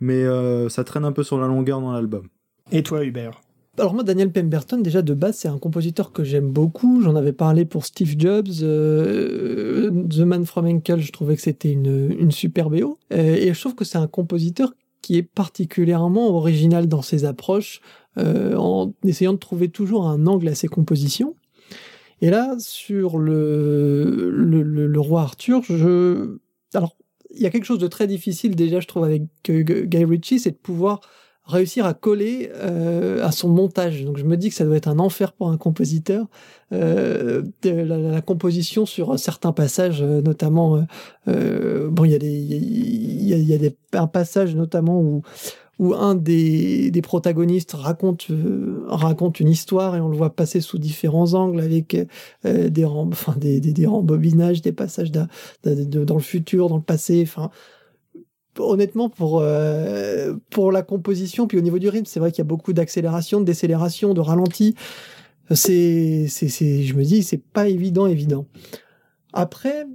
mais 0.00 0.24
euh, 0.24 0.68
ça 0.68 0.84
traîne 0.84 1.04
un 1.04 1.12
peu 1.12 1.22
sur 1.22 1.38
la 1.38 1.46
longueur 1.46 1.80
dans 1.80 1.92
l'album. 1.92 2.28
Et 2.70 2.82
toi, 2.82 3.04
Hubert? 3.04 3.40
Alors 3.78 3.94
moi, 3.94 4.02
Daniel 4.02 4.32
Pemberton, 4.32 4.78
déjà 4.78 5.02
de 5.02 5.14
base, 5.14 5.36
c'est 5.36 5.48
un 5.48 5.58
compositeur 5.58 6.12
que 6.12 6.24
j'aime 6.24 6.50
beaucoup. 6.50 7.00
J'en 7.00 7.14
avais 7.14 7.32
parlé 7.32 7.64
pour 7.64 7.86
Steve 7.86 8.16
Jobs, 8.18 8.48
euh, 8.62 9.90
The 10.10 10.18
Man 10.18 10.44
from 10.46 10.66
Uncle, 10.66 10.98
je 10.98 11.12
trouvais 11.12 11.36
que 11.36 11.42
c'était 11.42 11.70
une, 11.70 12.10
une 12.18 12.32
super 12.32 12.70
BO. 12.70 12.98
Euh, 13.12 13.36
et 13.36 13.54
je 13.54 13.60
trouve 13.60 13.76
que 13.76 13.84
c'est 13.84 13.98
un 13.98 14.08
compositeur 14.08 14.74
qui 15.08 15.16
est 15.16 15.22
particulièrement 15.22 16.36
original 16.36 16.86
dans 16.86 17.00
ses 17.00 17.24
approches, 17.24 17.80
en 18.18 18.92
essayant 19.04 19.32
de 19.32 19.38
trouver 19.38 19.70
toujours 19.70 20.06
un 20.06 20.26
angle 20.26 20.48
à 20.48 20.54
ses 20.54 20.68
compositions. 20.68 21.34
Et 22.20 22.28
là, 22.28 22.56
sur 22.58 23.16
le, 23.16 24.28
le, 24.30 24.62
le 24.62 25.00
roi 25.00 25.22
Arthur, 25.22 25.62
je... 25.62 26.36
Alors, 26.74 26.94
il 27.34 27.40
y 27.40 27.46
a 27.46 27.50
quelque 27.50 27.64
chose 27.64 27.78
de 27.78 27.86
très 27.86 28.06
difficile 28.06 28.54
déjà, 28.54 28.80
je 28.80 28.86
trouve, 28.86 29.04
avec 29.04 29.22
Guy 29.46 30.04
Ritchie, 30.04 30.40
c'est 30.40 30.50
de 30.50 30.56
pouvoir 30.56 31.00
réussir 31.48 31.86
à 31.86 31.94
coller 31.94 32.50
euh, 32.54 33.24
à 33.24 33.32
son 33.32 33.48
montage. 33.48 34.04
Donc 34.04 34.18
je 34.18 34.24
me 34.24 34.36
dis 34.36 34.50
que 34.50 34.54
ça 34.54 34.64
doit 34.64 34.76
être 34.76 34.88
un 34.88 34.98
enfer 34.98 35.32
pour 35.32 35.50
un 35.50 35.56
compositeur. 35.56 36.26
Euh, 36.72 37.42
la, 37.64 38.20
composition 38.20 38.84
sur 38.84 39.18
certains 39.18 39.52
passages, 39.52 40.02
euh, 40.02 40.20
notamment, 40.20 40.84
euh, 41.26 41.88
bon, 41.90 42.04
il 42.04 42.12
y 42.12 42.14
a 42.14 42.18
des, 42.18 42.30
il 42.30 43.28
y 43.28 43.54
a, 43.54 43.58
des 43.58 43.74
un 43.94 44.06
passage 44.06 44.54
notamment 44.54 45.00
où 45.00 45.22
où 45.78 45.94
un 45.94 46.14
des, 46.14 46.90
des 46.90 47.02
protagonistes 47.02 47.72
raconte 47.72 48.26
euh, 48.30 48.84
raconte 48.88 49.40
une 49.40 49.48
histoire 49.48 49.94
et 49.96 50.00
on 50.00 50.08
le 50.08 50.16
voit 50.16 50.34
passer 50.34 50.60
sous 50.60 50.78
différents 50.78 51.34
angles 51.34 51.60
avec 51.60 51.96
euh, 52.44 52.68
des, 52.68 52.84
enfin, 52.84 53.34
des, 53.36 53.60
des, 53.60 53.72
des 53.72 53.86
rembobinages, 53.86 54.60
des 54.60 54.72
passages 54.72 55.12
dans 55.12 55.28
le 55.64 56.20
futur, 56.20 56.68
dans 56.68 56.76
le 56.76 56.82
passé. 56.82 57.22
Enfin, 57.24 57.50
honnêtement, 58.60 59.08
pour 59.08 59.40
euh, 59.40 60.34
pour 60.50 60.72
la 60.72 60.82
composition, 60.82 61.46
puis 61.46 61.58
au 61.58 61.60
niveau 61.60 61.78
du 61.78 61.88
rythme, 61.88 62.06
c'est 62.06 62.20
vrai 62.20 62.32
qu'il 62.32 62.38
y 62.38 62.42
a 62.42 62.44
beaucoup 62.44 62.72
d'accélération, 62.72 63.40
de 63.40 63.44
décélération, 63.44 64.14
de 64.14 64.20
ralenti. 64.20 64.74
C'est 65.50 66.26
c'est 66.28 66.82
je 66.82 66.94
me 66.94 67.04
dis, 67.04 67.22
c'est 67.22 67.42
pas 67.42 67.68
évident, 67.68 68.06
évident. 68.06 68.46
Après, 69.32 69.86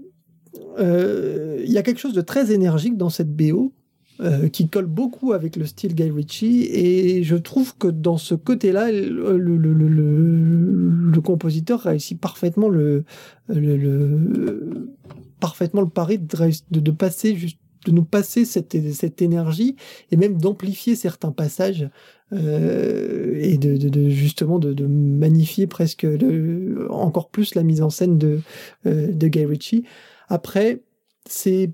il 0.79 1.71
y 1.71 1.77
a 1.77 1.83
quelque 1.83 1.99
chose 1.99 2.13
de 2.13 2.21
très 2.21 2.51
énergique 2.51 2.97
dans 2.97 3.09
cette 3.09 3.35
BO 3.35 3.73
euh, 4.19 4.47
qui 4.47 4.69
colle 4.69 4.85
beaucoup 4.85 5.33
avec 5.33 5.55
le 5.55 5.65
style 5.65 5.95
Guy 5.95 6.11
Ritchie 6.11 6.69
et 6.71 7.23
je 7.23 7.35
trouve 7.35 7.75
que 7.75 7.87
dans 7.87 8.17
ce 8.17 8.35
côté-là 8.35 8.91
le, 8.91 11.19
compositeur 11.19 11.79
réussit 11.79 12.21
parfaitement 12.21 12.69
le, 12.69 13.05
le, 13.47 14.87
parfaitement 15.39 15.81
le 15.81 15.89
pari 15.89 16.19
de, 16.19 16.51
de, 16.69 16.91
passer 16.91 17.35
juste 17.35 17.57
de 17.85 17.91
nous 17.91 18.03
passer 18.05 18.45
cette, 18.45 18.77
cette 18.93 19.21
énergie 19.21 19.75
et 20.11 20.17
même 20.17 20.37
d'amplifier 20.37 20.95
certains 20.95 21.31
passages 21.31 21.89
euh, 22.31 23.37
et 23.39 23.57
de, 23.57 23.77
de, 23.77 24.09
justement 24.09 24.59
de, 24.59 24.73
de 24.73 24.85
magnifier 24.85 25.67
presque 25.67 26.03
le, 26.03 26.87
encore 26.91 27.29
plus 27.29 27.55
la 27.55 27.63
mise 27.63 27.81
en 27.81 27.89
scène 27.89 28.17
de, 28.17 28.41
euh, 28.85 29.11
de 29.11 29.27
Guy 29.27 29.45
Ritchie. 29.45 29.83
Après, 30.29 30.83
c'est 31.27 31.71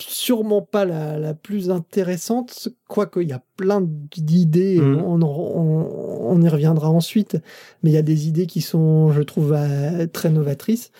sûrement 0.00 0.62
pas 0.62 0.84
la, 0.84 1.18
la 1.18 1.34
plus 1.34 1.70
intéressante, 1.70 2.68
quoique 2.88 3.20
il 3.20 3.28
y 3.28 3.32
a 3.32 3.42
plein 3.56 3.80
d'idées, 4.16 4.80
mmh. 4.80 5.02
on, 5.04 5.22
on, 5.22 6.11
on, 6.22 6.40
y 6.40 6.48
reviendra 6.48 6.90
ensuite, 6.90 7.36
mais 7.82 7.90
il 7.90 7.92
y 7.92 7.98
a 7.98 8.02
des 8.02 8.28
idées 8.28 8.46
qui 8.46 8.60
sont, 8.60 9.12
je 9.12 9.22
trouve, 9.22 9.54
euh, 9.56 10.06
très 10.06 10.30
novatrices. 10.30 10.90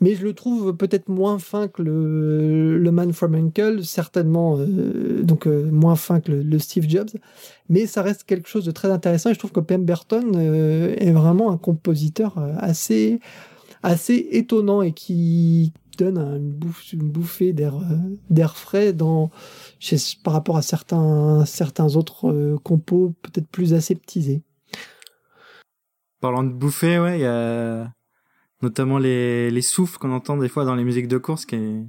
Mais 0.00 0.14
je 0.14 0.24
le 0.24 0.32
trouve 0.32 0.76
peut-être 0.76 1.08
moins 1.08 1.38
fin 1.38 1.68
que 1.68 1.82
le, 1.82 2.78
le 2.78 2.90
Man 2.90 3.12
from 3.12 3.34
Uncle, 3.34 3.84
certainement, 3.84 4.56
euh, 4.58 5.22
donc 5.22 5.46
euh, 5.46 5.70
moins 5.70 5.96
fin 5.96 6.20
que 6.20 6.32
le, 6.32 6.58
Steve 6.58 6.88
Jobs, 6.88 7.10
mais 7.68 7.86
ça 7.86 8.02
reste 8.02 8.24
quelque 8.24 8.48
chose 8.48 8.64
de 8.64 8.70
très 8.70 8.88
intéressant 8.88 9.30
et 9.30 9.34
je 9.34 9.38
trouve 9.38 9.52
que 9.52 9.60
Pemberton 9.60 10.32
est 10.38 11.12
vraiment 11.12 11.50
un 11.50 11.56
compositeur 11.56 12.38
assez 12.58 13.18
assez 13.82 14.28
étonnant 14.30 14.82
et 14.82 14.92
qui, 14.92 15.72
donne 15.98 16.18
une, 16.92 17.08
bouffée 17.08 17.52
d'air 17.52 17.74
d'air 18.30 18.56
frais 18.56 18.92
dans 18.92 19.30
par 20.24 20.32
rapport 20.32 20.56
à 20.56 20.62
certains 20.62 21.44
certains 21.44 21.96
autres 21.96 22.30
euh, 22.30 22.58
compos 22.62 23.14
peut-être 23.22 23.48
plus 23.48 23.74
aseptisés. 23.74 24.42
Parlant 26.22 26.44
de 26.44 26.52
bouffée, 26.52 27.00
ouais, 27.00 27.18
il 27.18 27.22
y 27.22 27.26
a 27.26 27.92
notamment 28.62 28.98
les, 28.98 29.50
les 29.50 29.60
souffles 29.60 29.98
qu'on 29.98 30.12
entend 30.12 30.36
des 30.36 30.48
fois 30.48 30.64
dans 30.64 30.76
les 30.76 30.84
musiques 30.84 31.08
de 31.08 31.18
course 31.18 31.44
qui 31.44 31.56
est... 31.56 31.82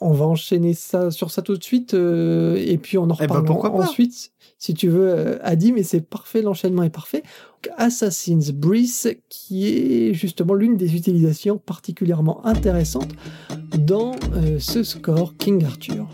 On 0.00 0.12
va 0.12 0.26
enchaîner 0.26 0.74
ça 0.74 1.10
sur 1.10 1.32
ça 1.32 1.42
tout 1.42 1.56
de 1.56 1.62
suite 1.62 1.92
euh, 1.92 2.54
et 2.56 2.78
puis 2.78 2.96
on 2.96 3.10
en 3.10 3.16
eh 3.20 3.26
ben, 3.26 3.40
reparlera 3.40 3.70
ensuite 3.72 4.32
si 4.56 4.72
tu 4.74 4.88
veux 4.88 5.44
Adi 5.44 5.72
mais 5.72 5.82
c'est 5.82 6.00
parfait 6.00 6.40
l'enchaînement 6.40 6.84
est 6.84 6.90
parfait. 6.90 7.24
Assassin's 7.76 8.52
Breeze, 8.52 9.16
qui 9.28 9.66
est 9.66 10.14
justement 10.14 10.54
l'une 10.54 10.76
des 10.76 10.94
utilisations 10.94 11.58
particulièrement 11.58 12.46
intéressantes 12.46 13.12
dans 13.76 14.12
euh, 14.34 14.58
ce 14.60 14.84
score 14.84 15.36
King 15.36 15.64
Arthur. 15.64 16.08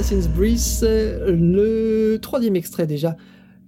Assassin's 0.00 0.28
Breeze, 0.28 0.82
le 0.82 2.16
troisième 2.22 2.56
extrait 2.56 2.86
déjà 2.86 3.18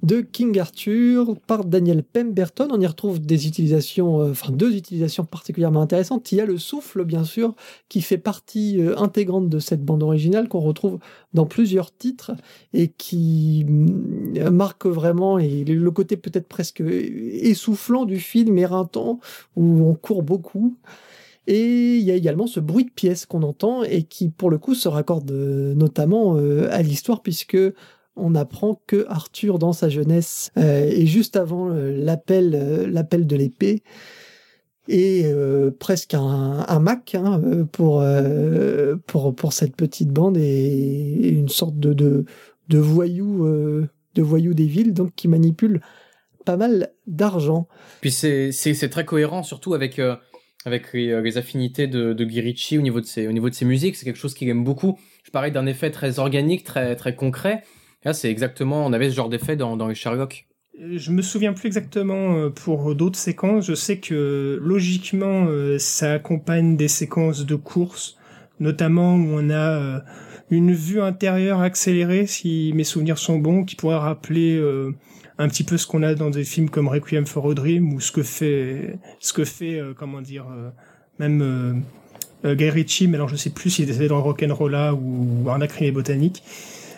de 0.03 0.23
King 0.23 0.59
Arthur 0.59 1.37
par 1.47 1.67
Daniel 1.67 2.03
Pemberton. 2.03 2.69
On 2.71 2.81
y 2.81 2.87
retrouve 2.87 3.21
des 3.21 3.47
utilisations, 3.47 4.23
euh, 4.23 4.33
deux 4.49 4.75
utilisations 4.75 5.27
particulièrement 5.27 5.83
intéressantes. 5.83 6.33
Il 6.33 6.39
y 6.39 6.41
a 6.41 6.47
le 6.47 6.57
souffle, 6.57 7.05
bien 7.05 7.25
sûr, 7.25 7.55
qui 7.91 8.01
fait 8.01 8.17
partie 8.17 8.81
euh, 8.81 8.97
intégrante 8.97 9.51
de 9.51 9.59
cette 9.59 9.85
bande 9.85 10.03
originale 10.03 10.49
qu'on 10.49 10.61
retrouve 10.61 11.01
dans 11.35 11.45
plusieurs 11.45 11.95
titres 11.95 12.33
et 12.73 12.89
qui 12.89 13.67
mm, 13.69 14.49
marque 14.49 14.87
vraiment 14.87 15.39
et 15.39 15.65
le 15.65 15.91
côté 15.91 16.17
peut-être 16.17 16.49
presque 16.49 16.81
essoufflant 16.81 18.07
du 18.07 18.19
film, 18.19 18.57
éreintant, 18.57 19.21
où 19.57 19.87
on 19.87 19.93
court 19.93 20.23
beaucoup. 20.23 20.79
Et 21.47 21.97
il 21.97 22.03
y 22.03 22.11
a 22.11 22.15
également 22.15 22.47
ce 22.47 22.61
bruit 22.61 22.85
de 22.85 22.91
pièce 22.91 23.27
qu'on 23.27 23.43
entend 23.43 23.83
et 23.83 24.05
qui, 24.05 24.29
pour 24.29 24.51
le 24.51 24.59
coup, 24.59 24.75
se 24.75 24.89
raccorde 24.89 25.31
euh, 25.31 25.75
notamment 25.75 26.37
à 26.37 26.83
l'histoire 26.83 27.23
puisque 27.23 27.57
on 28.17 28.35
apprend 28.35 28.81
que 28.87 29.07
Arthur, 29.09 29.59
dans 29.59 29.73
sa 29.73 29.89
jeunesse, 29.89 30.51
euh, 30.57 30.89
et 30.91 31.07
juste 31.07 31.37
avant 31.37 31.71
euh, 31.71 31.93
l'appel, 31.97 32.55
euh, 32.55 32.87
l'appel 32.87 33.27
de 33.27 33.37
l'épée, 33.37 33.83
est 34.89 35.33
presque 35.79 36.13
un, 36.13 36.65
un 36.67 36.81
Mac 36.81 37.15
hein, 37.15 37.41
pour, 37.71 38.05
pour, 39.07 39.35
pour 39.35 39.53
cette 39.53 39.77
petite 39.77 40.09
bande 40.09 40.37
et, 40.37 41.29
une 41.29 41.49
sorte 41.49 41.79
de, 41.79 41.93
de, 41.93 42.25
de 42.69 42.79
voyou, 42.79 43.47
de 43.47 44.23
voyou 44.23 44.55
des 44.55 44.67
villes, 44.67 44.93
donc 44.93 45.15
qui 45.15 45.29
manipule 45.29 45.81
pas 46.45 46.57
mal 46.57 46.91
d'argent. 47.07 47.69
Puis 48.01 48.11
c'est, 48.11 48.51
c'est, 48.51 48.89
très 48.89 49.05
cohérent, 49.05 49.45
surtout 49.45 49.73
avec 49.75 50.01
avec 50.65 50.93
les, 50.93 51.37
affinités 51.37 51.87
de, 51.87 52.13
de 52.13 52.25
Guy 52.25 52.79
au 52.79 52.83
niveau 52.83 53.01
de 53.01 53.07
ses, 53.07 53.27
au 53.27 53.33
niveau 53.33 53.51
de 53.51 53.55
ses 53.55 53.65
musiques. 53.65 53.97
C'est 53.97 54.05
quelque 54.05 54.19
chose 54.19 54.35
qu'il 54.35 54.49
aime 54.49 54.65
beaucoup. 54.65 54.99
Je 55.25 55.31
parlais 55.31 55.51
d'un 55.51 55.67
effet 55.67 55.91
très 55.91 56.19
organique, 56.19 56.65
très, 56.65 56.97
très 56.97 57.15
concret. 57.15 57.63
Là, 58.05 58.13
c'est 58.13 58.31
exactement, 58.31 58.85
on 58.85 58.93
avait 58.93 59.11
ce 59.11 59.15
genre 59.15 59.29
d'effet 59.29 59.57
dans, 59.57 59.77
dans 59.77 59.87
les 59.87 59.95
Sherlock. 59.95 60.47
Je 60.79 61.13
me 61.13 61.23
souviens 61.23 61.53
plus 61.53 61.67
exactement 61.67 62.37
euh, 62.37 62.51
pour 62.51 62.95
d'autres 62.95 63.19
séquences. 63.19 63.67
Je 63.67 63.75
sais 63.75 63.99
que 63.99 64.59
logiquement, 64.63 65.47
euh, 65.47 65.79
ça 65.79 66.15
accompagne 66.15 66.77
des 66.77 66.89
séquences 66.89 67.45
de 67.45 67.55
course, 67.55 68.17
notamment 68.59 69.15
où 69.17 69.29
on 69.35 69.51
a 69.51 69.81
euh, 69.81 70.01
une 70.51 70.73
vue 70.73 71.01
intérieure 71.01 71.61
accélérée, 71.61 72.27
si 72.27 72.73
mes 72.75 72.85
souvenirs 72.85 73.19
sont 73.19 73.39
bons, 73.39 73.65
qui 73.65 73.77
pourrait 73.77 73.97
rappeler 73.97 74.61
un 75.43 75.49
petit 75.49 75.65
peu 75.65 75.77
ce 75.77 75.87
qu'on 75.87 76.03
a 76.03 76.15
dans 76.15 76.31
des 76.31 76.45
films 76.45 76.71
comme 76.71 76.89
Requiem 76.89 77.27
for 77.27 77.51
a 77.51 77.55
Dream 77.55 77.95
ou 77.95 78.01
ce 78.01 78.13
que 78.13 78.23
fait, 78.23 78.99
ce 79.21 79.33
que 79.33 79.45
fait, 79.45 79.81
comment 79.97 80.21
dire, 80.21 80.47
même 81.19 81.83
Guy 82.45 82.71
Ritchie. 82.71 83.09
Mais 83.09 83.17
alors, 83.17 83.29
je 83.29 83.37
sais 83.37 83.51
plus 83.51 83.71
s'il 83.71 83.91
était 83.91 84.09
dans 84.09 84.23
Rock'n'Rolla 84.23 84.95
ou 84.95 85.49
Arnaque 85.49 85.81
et 85.83 85.93
Botanique. 85.93 86.43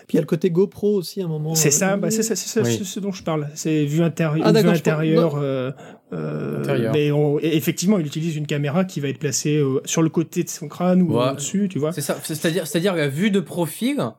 Puis 0.06 0.16
il 0.16 0.16
y 0.16 0.18
a 0.18 0.20
le 0.20 0.26
côté 0.26 0.50
GoPro 0.50 0.96
aussi 0.96 1.22
à 1.22 1.24
un 1.24 1.28
moment. 1.28 1.54
C'est 1.54 1.70
ça, 1.70 1.94
euh, 1.94 1.96
bah 1.96 2.10
c'est 2.10 2.22
ça, 2.22 2.36
c'est 2.36 2.62
ce 2.62 3.00
dont 3.00 3.12
je 3.12 3.22
parle. 3.22 3.48
C'est 3.54 3.86
vue, 3.86 4.02
intérieure, 4.02 4.46
ah, 4.46 4.52
vue 4.52 4.68
intérieure. 4.68 5.36
Euh, 5.36 5.70
euh, 6.12 6.90
mais 6.92 7.10
effectivement, 7.42 7.98
il 7.98 8.06
utilise 8.06 8.36
une 8.36 8.46
caméra 8.46 8.84
qui 8.84 9.00
va 9.00 9.08
être 9.08 9.18
placée 9.18 9.62
sur 9.86 10.02
le 10.02 10.10
côté 10.10 10.44
de 10.44 10.50
son 10.50 10.68
crâne 10.68 11.00
ou 11.02 11.18
au-dessus, 11.18 11.68
tu 11.70 11.78
vois. 11.78 11.92
C'est 11.92 12.02
ça. 12.02 12.18
C'est-à-dire, 12.22 12.66
c'est-à-dire 12.66 12.94
la 12.94 13.08
vue 13.08 13.30
de 13.30 13.40
profil. 13.40 14.10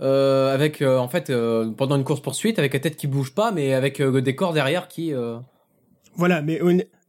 Avec 0.00 0.82
en 0.82 1.08
fait 1.08 1.32
pendant 1.76 1.96
une 1.96 2.04
course 2.04 2.20
poursuite 2.20 2.58
avec 2.58 2.74
la 2.74 2.80
tête 2.80 2.96
qui 2.96 3.06
bouge 3.06 3.34
pas 3.34 3.52
mais 3.52 3.74
avec 3.74 3.98
le 3.98 4.20
décor 4.20 4.52
derrière 4.52 4.88
qui 4.88 5.12
voilà 6.16 6.42
mais 6.42 6.60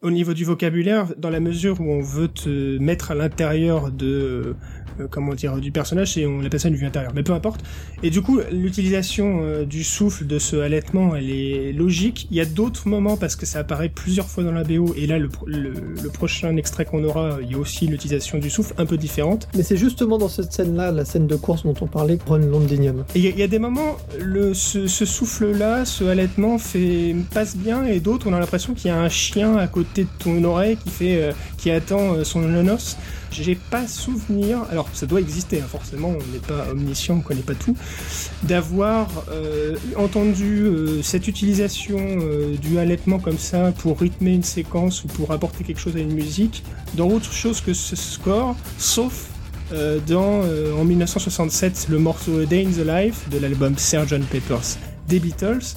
au, 0.01 0.11
niveau 0.11 0.33
du 0.33 0.45
vocabulaire 0.45 1.13
dans 1.17 1.29
la 1.29 1.39
mesure 1.39 1.79
où 1.79 1.91
on 1.91 2.01
veut 2.01 2.27
te 2.27 2.77
mettre 2.79 3.11
à 3.11 3.15
l'intérieur 3.15 3.91
de 3.91 4.05
euh, 4.07 4.53
comment 5.09 5.33
dire, 5.33 5.57
du 5.57 5.71
personnage 5.71 6.17
et 6.17 6.25
on 6.25 6.43
appelle 6.43 6.59
ça 6.59 6.67
une 6.67 6.75
vue 6.75 6.85
intérieure. 6.85 7.11
Mais 7.15 7.23
peu 7.23 7.33
importe. 7.33 7.61
Et 8.03 8.09
du 8.09 8.21
coup, 8.21 8.39
l'utilisation 8.51 9.39
euh, 9.41 9.65
du 9.65 9.83
souffle 9.83 10.25
de 10.25 10.39
ce 10.39 10.57
allaitement, 10.57 11.15
elle 11.15 11.29
est 11.29 11.73
logique. 11.73 12.27
Il 12.31 12.37
y 12.37 12.41
a 12.41 12.45
d'autres 12.45 12.87
moments 12.87 13.17
parce 13.17 13.35
que 13.35 13.45
ça 13.45 13.59
apparaît 13.59 13.89
plusieurs 13.89 14.27
fois 14.27 14.43
dans 14.43 14.51
la 14.51 14.63
BO 14.63 14.93
et 14.95 15.07
là, 15.07 15.17
le, 15.17 15.29
le, 15.45 16.09
prochain 16.09 16.55
extrait 16.55 16.85
qu'on 16.85 17.03
aura, 17.03 17.39
il 17.41 17.51
y 17.51 17.55
a 17.55 17.57
aussi 17.57 17.87
l'utilisation 17.87 18.37
du 18.37 18.49
souffle 18.49 18.73
un 18.77 18.85
peu 18.85 18.97
différente. 18.97 19.47
Mais 19.55 19.63
c'est 19.63 19.77
justement 19.77 20.17
dans 20.17 20.29
cette 20.29 20.53
scène-là, 20.53 20.91
la 20.91 21.03
scène 21.03 21.27
de 21.27 21.35
course 21.35 21.63
dont 21.63 21.73
on 21.81 21.87
parlait, 21.87 22.17
Ron 22.25 22.37
Londinium. 22.37 23.03
Et 23.15 23.19
il 23.19 23.37
y, 23.37 23.43
a 23.43 23.47
des 23.47 23.59
moments, 23.59 23.97
le, 24.19 24.53
ce, 24.53 24.87
ce 24.87 25.05
souffle-là, 25.05 25.85
ce 25.85 26.03
allaitement 26.05 26.57
fait 26.57 27.15
passe 27.33 27.57
bien 27.57 27.85
et 27.85 27.99
d'autres, 27.99 28.27
on 28.29 28.33
a 28.33 28.39
l'impression 28.39 28.73
qu'il 28.73 28.87
y 28.87 28.93
a 28.93 28.97
un 28.97 29.09
chien 29.09 29.57
à 29.57 29.67
côté 29.67 30.03
de 30.03 30.09
ton 30.19 30.43
oreille 30.43 30.77
qui 30.77 30.89
fait, 30.89 31.21
euh, 31.21 31.31
qui 31.57 31.71
attend 31.71 32.23
son 32.23 32.41
nonos. 32.41 32.97
J'ai 33.31 33.55
pas 33.55 33.87
souvenir, 33.87 34.63
alors 34.71 34.87
ça 34.93 35.05
doit 35.05 35.19
exister, 35.19 35.61
hein, 35.61 35.67
forcément, 35.69 36.09
on 36.09 36.33
n'est 36.33 36.39
pas 36.39 36.69
omniscient, 36.71 37.15
on 37.15 37.21
connaît 37.21 37.41
pas 37.41 37.55
tout, 37.55 37.75
d'avoir 38.43 39.07
euh, 39.31 39.75
entendu 39.97 40.63
euh, 40.63 41.01
cette 41.01 41.27
utilisation 41.27 41.97
euh, 41.99 42.55
du 42.57 42.77
allaitement 42.79 43.19
comme 43.19 43.37
ça 43.37 43.71
pour 43.71 43.99
rythmer 43.99 44.33
une 44.33 44.43
séquence 44.43 45.03
ou 45.03 45.07
pour 45.07 45.31
apporter 45.31 45.63
quelque 45.63 45.79
chose 45.79 45.95
à 45.95 45.99
une 45.99 46.13
musique 46.13 46.63
dans 46.95 47.07
autre 47.07 47.31
chose 47.31 47.61
que 47.61 47.73
ce 47.73 47.95
score, 47.95 48.55
sauf 48.77 49.27
dans 50.07 50.43
en 50.79 50.85
1967 50.85 51.87
le 51.89 51.97
morceau 51.97 52.39
A 52.39 52.45
Day 52.45 52.67
in 52.67 52.69
the 52.69 52.85
Life 52.85 53.27
de 53.31 53.39
l'album 53.39 53.75
Sgt. 53.75 54.23
Pepper's 54.29 54.77
des 55.07 55.19
Beatles. 55.19 55.73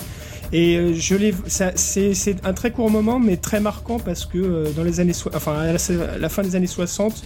Et 0.52 0.94
je 0.94 1.14
l'ai, 1.14 1.34
c'est 1.46 2.44
un 2.44 2.52
très 2.54 2.70
court 2.70 2.90
moment, 2.90 3.18
mais 3.18 3.36
très 3.36 3.60
marquant 3.60 3.98
parce 3.98 4.24
que 4.24 4.72
dans 4.74 4.82
les 4.82 5.00
années, 5.00 5.12
enfin 5.34 5.54
à 5.58 5.72
la, 5.72 6.28
fin 6.28 6.42
des 6.42 6.56
années 6.56 6.66
60, 6.66 7.24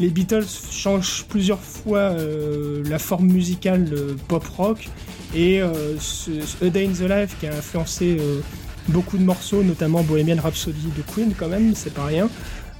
les 0.00 0.10
Beatles 0.10 0.44
changent 0.70 1.24
plusieurs 1.28 1.60
fois 1.60 1.98
euh, 1.98 2.82
la 2.88 2.98
forme 2.98 3.26
musicale 3.26 3.90
pop 4.28 4.46
rock 4.56 4.88
et 5.34 5.60
euh, 5.60 5.96
A 6.62 6.68
Day 6.68 6.86
in 6.86 6.92
the 6.92 7.08
Life 7.08 7.36
qui 7.40 7.46
a 7.46 7.54
influencé 7.54 8.18
euh, 8.18 8.40
beaucoup 8.88 9.18
de 9.18 9.24
morceaux, 9.24 9.62
notamment 9.62 10.02
Bohemian 10.02 10.40
Rhapsody 10.40 10.88
de 10.96 11.02
Queen 11.12 11.32
quand 11.38 11.48
même, 11.48 11.74
c'est 11.74 11.92
pas 11.92 12.06
rien. 12.06 12.28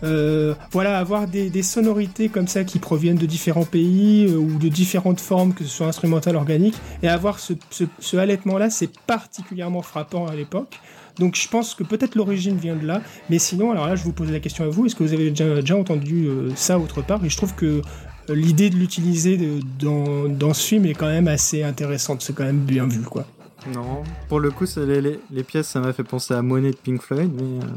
Voilà, 0.02 0.98
avoir 0.98 1.26
des, 1.26 1.62
sonorités 1.62 2.28
comme 2.28 2.48
ça 2.48 2.64
qui 2.64 2.78
proviennent 2.78 3.16
de 3.16 3.26
différents 3.26 3.64
pays 3.64 4.28
ou 4.28 4.58
de 4.58 4.68
différentes 4.68 5.20
formes, 5.20 5.52
que 5.54 5.64
ce 5.64 5.70
soit 5.70 5.86
instrumentales, 5.86 6.36
organiques, 6.36 6.76
et 7.02 7.08
avoir 7.08 7.38
ce, 7.38 7.54
ce, 7.70 7.84
ce 7.98 8.16
allaitement-là, 8.16 8.70
c'est 8.70 8.90
particulièrement 9.06 9.82
frappant 9.82 10.26
à 10.26 10.34
l'époque. 10.34 10.78
Donc 11.18 11.34
je 11.34 11.48
pense 11.48 11.74
que 11.74 11.82
peut-être 11.82 12.14
l'origine 12.14 12.56
vient 12.56 12.76
de 12.76 12.86
là. 12.86 13.02
Mais 13.30 13.38
sinon, 13.38 13.72
alors 13.72 13.86
là, 13.86 13.96
je 13.96 14.04
vous 14.04 14.12
pose 14.12 14.30
la 14.30 14.40
question 14.40 14.64
à 14.64 14.68
vous. 14.68 14.86
Est-ce 14.86 14.94
que 14.94 15.02
vous 15.02 15.12
avez 15.12 15.30
déjà, 15.30 15.76
entendu 15.76 16.26
euh, 16.26 16.50
ça 16.54 16.78
autre 16.78 17.02
part? 17.02 17.24
Et 17.24 17.28
je 17.28 17.36
trouve 17.36 17.54
que 17.54 17.82
euh, 18.30 18.34
l'idée 18.34 18.70
de 18.70 18.76
l'utiliser 18.76 19.60
dans, 19.78 20.28
dans, 20.28 20.54
ce 20.54 20.66
film 20.66 20.86
est 20.86 20.94
quand 20.94 21.08
même 21.08 21.28
assez 21.28 21.62
intéressante. 21.62 22.22
C'est 22.22 22.34
quand 22.34 22.44
même 22.44 22.60
bien 22.60 22.86
vu, 22.86 23.00
quoi. 23.00 23.26
Non, 23.74 24.04
pour 24.28 24.38
le 24.38 24.50
coup, 24.52 24.66
les, 24.76 25.18
les, 25.30 25.42
pièces, 25.42 25.68
ça 25.68 25.80
m'a 25.80 25.92
fait 25.92 26.04
penser 26.04 26.32
à 26.32 26.42
Monet 26.42 26.70
de 26.70 26.76
Pink 26.76 27.02
Floyd, 27.02 27.30
mais... 27.34 27.64
Euh, 27.64 27.68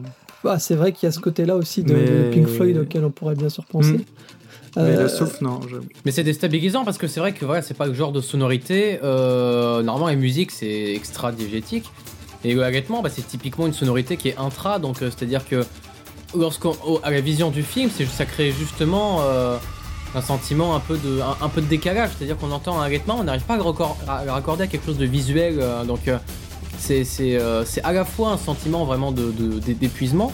bah, 0.44 0.60
c'est 0.60 0.76
vrai 0.76 0.92
qu'il 0.92 1.08
y 1.08 1.10
a 1.10 1.12
ce 1.12 1.20
côté-là 1.20 1.56
aussi 1.56 1.84
de, 1.84 2.30
Pink 2.32 2.48
Floyd 2.48 2.78
auquel 2.78 3.06
on 3.06 3.12
pourrait 3.12 3.36
bien 3.36 3.50
se 3.50 3.62
repenser. 3.62 3.94
Hmm. 3.94 4.04
Mais 4.78 4.96
le 4.96 5.10
souffle, 5.10 5.44
non. 5.44 5.60
Mais 6.06 6.12
c'est 6.12 6.24
déstabilisant 6.24 6.86
parce 6.86 6.98
que 6.98 7.06
c'est 7.08 7.20
vrai 7.20 7.34
que 7.34 7.44
voilà, 7.44 7.62
c'est 7.62 7.74
pas 7.74 7.88
le 7.88 7.94
genre 7.94 8.14
de 8.14 8.22
sonorité. 8.22 9.00
normalement, 9.02 10.08
la 10.08 10.16
musique, 10.16 10.52
c'est 10.52 10.94
extra 10.94 11.32
diégétique. 11.32 11.86
Et 12.44 12.56
honnêtement, 12.56 13.02
bah, 13.02 13.10
c'est 13.14 13.28
typiquement 13.28 13.68
une 13.68 13.74
sonorité 13.74 14.18
qui 14.18 14.30
est 14.30 14.38
intra, 14.38 14.80
donc 14.80 15.02
euh, 15.02 15.12
c'est-à-dire 15.16 15.48
que 15.48 15.66
lorsqu'on 16.36 16.76
à 17.04 17.12
la 17.12 17.22
vision 17.22 17.52
du 17.52 17.62
film, 17.62 17.90
ça 17.90 18.26
crée 18.26 18.52
justement 18.52 19.20
euh, 19.22 19.58
un 20.16 20.22
sentiment 20.22 20.76
un 20.76 20.80
peu 20.80 20.98
de 20.98 21.20
un, 21.22 21.50
peu 21.50 21.62
de 21.62 21.68
décalage, 21.68 22.10
c'est-à-dire 22.18 22.38
qu'on 22.38 22.52
entend 22.52 22.80
un 22.80 22.86
rythme, 22.86 23.12
on 23.12 23.24
n'arrive 23.24 23.44
pas 23.44 23.56
à 23.56 23.58
le, 24.26 24.32
raccorder 24.32 24.64
à 24.64 24.68
quelque 24.68 24.86
chose 24.86 24.98
de 24.98 25.06
visuel, 25.06 25.58
euh, 25.60 25.84
donc 25.84 26.10
c'est 26.82 27.82
à 27.84 27.94
la 27.94 28.06
fois 28.06 28.32
un 28.32 28.38
sentiment 28.38 28.86
vraiment 28.86 29.12
de 29.12 29.32
d'épuisement 29.60 30.34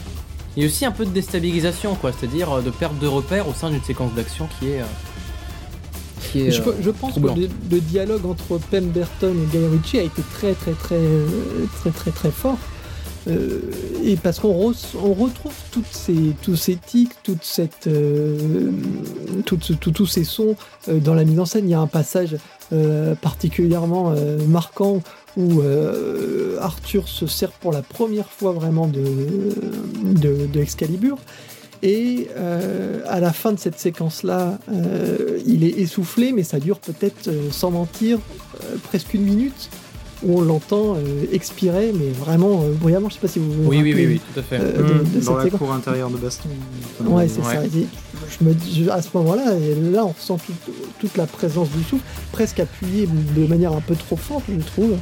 et 0.56 0.66
aussi 0.66 0.86
un 0.86 0.92
peu 0.92 1.06
de 1.06 1.12
déstabilisation, 1.12 1.94
quoi, 1.96 2.12
c'est-à-dire 2.12 2.64
de 2.64 2.72
perte 2.72 2.98
de 3.00 3.08
repère 3.08 3.48
au 3.48 3.54
sein 3.54 3.70
d'une 3.70 3.84
séquence 3.84 4.14
d'action 4.14 4.48
qui 4.60 4.70
est 4.70 4.82
je, 6.36 6.92
pense 6.92 7.16
que 7.16 7.20
le, 7.20 7.80
dialogue 7.80 8.26
entre 8.26 8.58
Pemberton 8.70 9.34
et 9.34 9.58
Guy 9.58 9.66
Ritchie 9.66 10.00
a 10.00 10.04
été 10.04 10.22
très 10.34 10.54
très 10.54 10.74
très 10.74 11.00
très 11.80 11.92
très 11.92 12.12
très, 12.12 12.32
fort. 12.32 12.58
Euh, 13.28 13.60
et 14.04 14.16
parce 14.16 14.40
qu'on 14.40 14.50
on 14.50 15.14
retrouve 15.14 15.54
toutes 15.72 15.92
ces, 15.92 16.34
tous 16.42 16.56
ces 16.56 16.76
tics, 16.76 17.12
toute 17.24 17.44
cette, 17.44 17.88
euh, 17.88 18.72
tous 19.46 20.06
ces 20.06 20.24
sons 20.24 20.56
euh, 20.88 21.00
dans 21.00 21.14
la 21.14 21.26
mise 21.26 21.40
en 21.40 21.46
scène. 21.46 21.68
Il 21.68 21.72
y 21.72 21.74
a 21.74 21.80
un 21.80 21.88
passage 21.88 22.38
particulièrement 23.22 24.14
marquant 24.48 25.02
où 25.38 25.62
Arthur 26.60 27.08
se 27.08 27.28
sert 27.28 27.52
pour 27.52 27.72
la 27.72 27.82
première 27.82 28.30
fois 28.30 28.52
vraiment 28.52 28.88
de, 28.88 29.04
de, 30.04 30.48
de 30.48 30.60
Excalibur. 30.60 31.18
Et 31.84 32.28
euh, 32.36 33.02
à 33.08 33.20
la 33.20 33.32
fin 33.32 33.52
de 33.52 33.60
cette 33.60 33.80
séquence-là, 33.80 34.58
euh, 34.72 35.40
il 35.46 35.64
est 35.64 35.78
essoufflé, 35.80 36.32
mais 36.32 36.44
ça 36.44 36.60
dure 36.60 36.80
peut-être, 36.80 37.28
euh, 37.28 37.52
sans 37.52 37.72
mentir, 37.72 38.20
presque 38.84 39.14
une 39.14 39.24
minute. 39.24 39.70
Où 40.24 40.40
on 40.40 40.42
l'entend 40.42 40.96
euh, 40.96 41.26
expirer, 41.32 41.92
mais 41.94 42.10
vraiment 42.10 42.62
euh, 42.64 42.74
bruyamment. 42.74 43.10
Je 43.10 43.16
sais 43.16 43.20
pas 43.20 43.28
si 43.28 43.40
vous 43.40 43.52
vous 43.52 43.70
oui, 43.70 43.78
rappelez 43.78 43.94
oui, 43.96 44.06
oui, 44.08 44.14
oui, 44.14 44.22
tout 44.34 44.40
à 44.40 44.44
fait. 44.44 44.58
euh, 44.60 44.78
de, 44.78 44.82
Mmh, 44.82 45.20
de 45.20 45.26
dans 45.26 45.42
cette 45.42 45.52
la 45.54 45.58
cour 45.58 45.72
intérieure 45.74 46.10
de 46.10 46.18
Baston. 46.18 46.50
Ouais, 47.06 47.28
c'est 47.28 47.40
Ouais. 47.42 47.54
ça. 47.56 47.66
Et 47.66 47.70
je 48.40 48.44
me, 48.46 48.56
je- 48.86 48.90
à 48.90 49.02
ce 49.02 49.10
moment-là, 49.16 49.46
là, 49.92 50.06
on 50.06 50.10
ressent 50.10 50.38
toute, 50.38 50.74
toute 51.00 51.18
la 51.18 51.26
présence 51.28 51.70
du 51.70 51.84
souffle, 51.84 52.04
presque 52.32 52.60
appuyée 52.60 53.08
de 53.36 53.46
manière 53.48 53.74
un 53.74 53.82
peu 53.82 53.96
trop 53.96 54.16
forte, 54.18 54.44
je 54.50 54.64
trouve. 54.66 54.96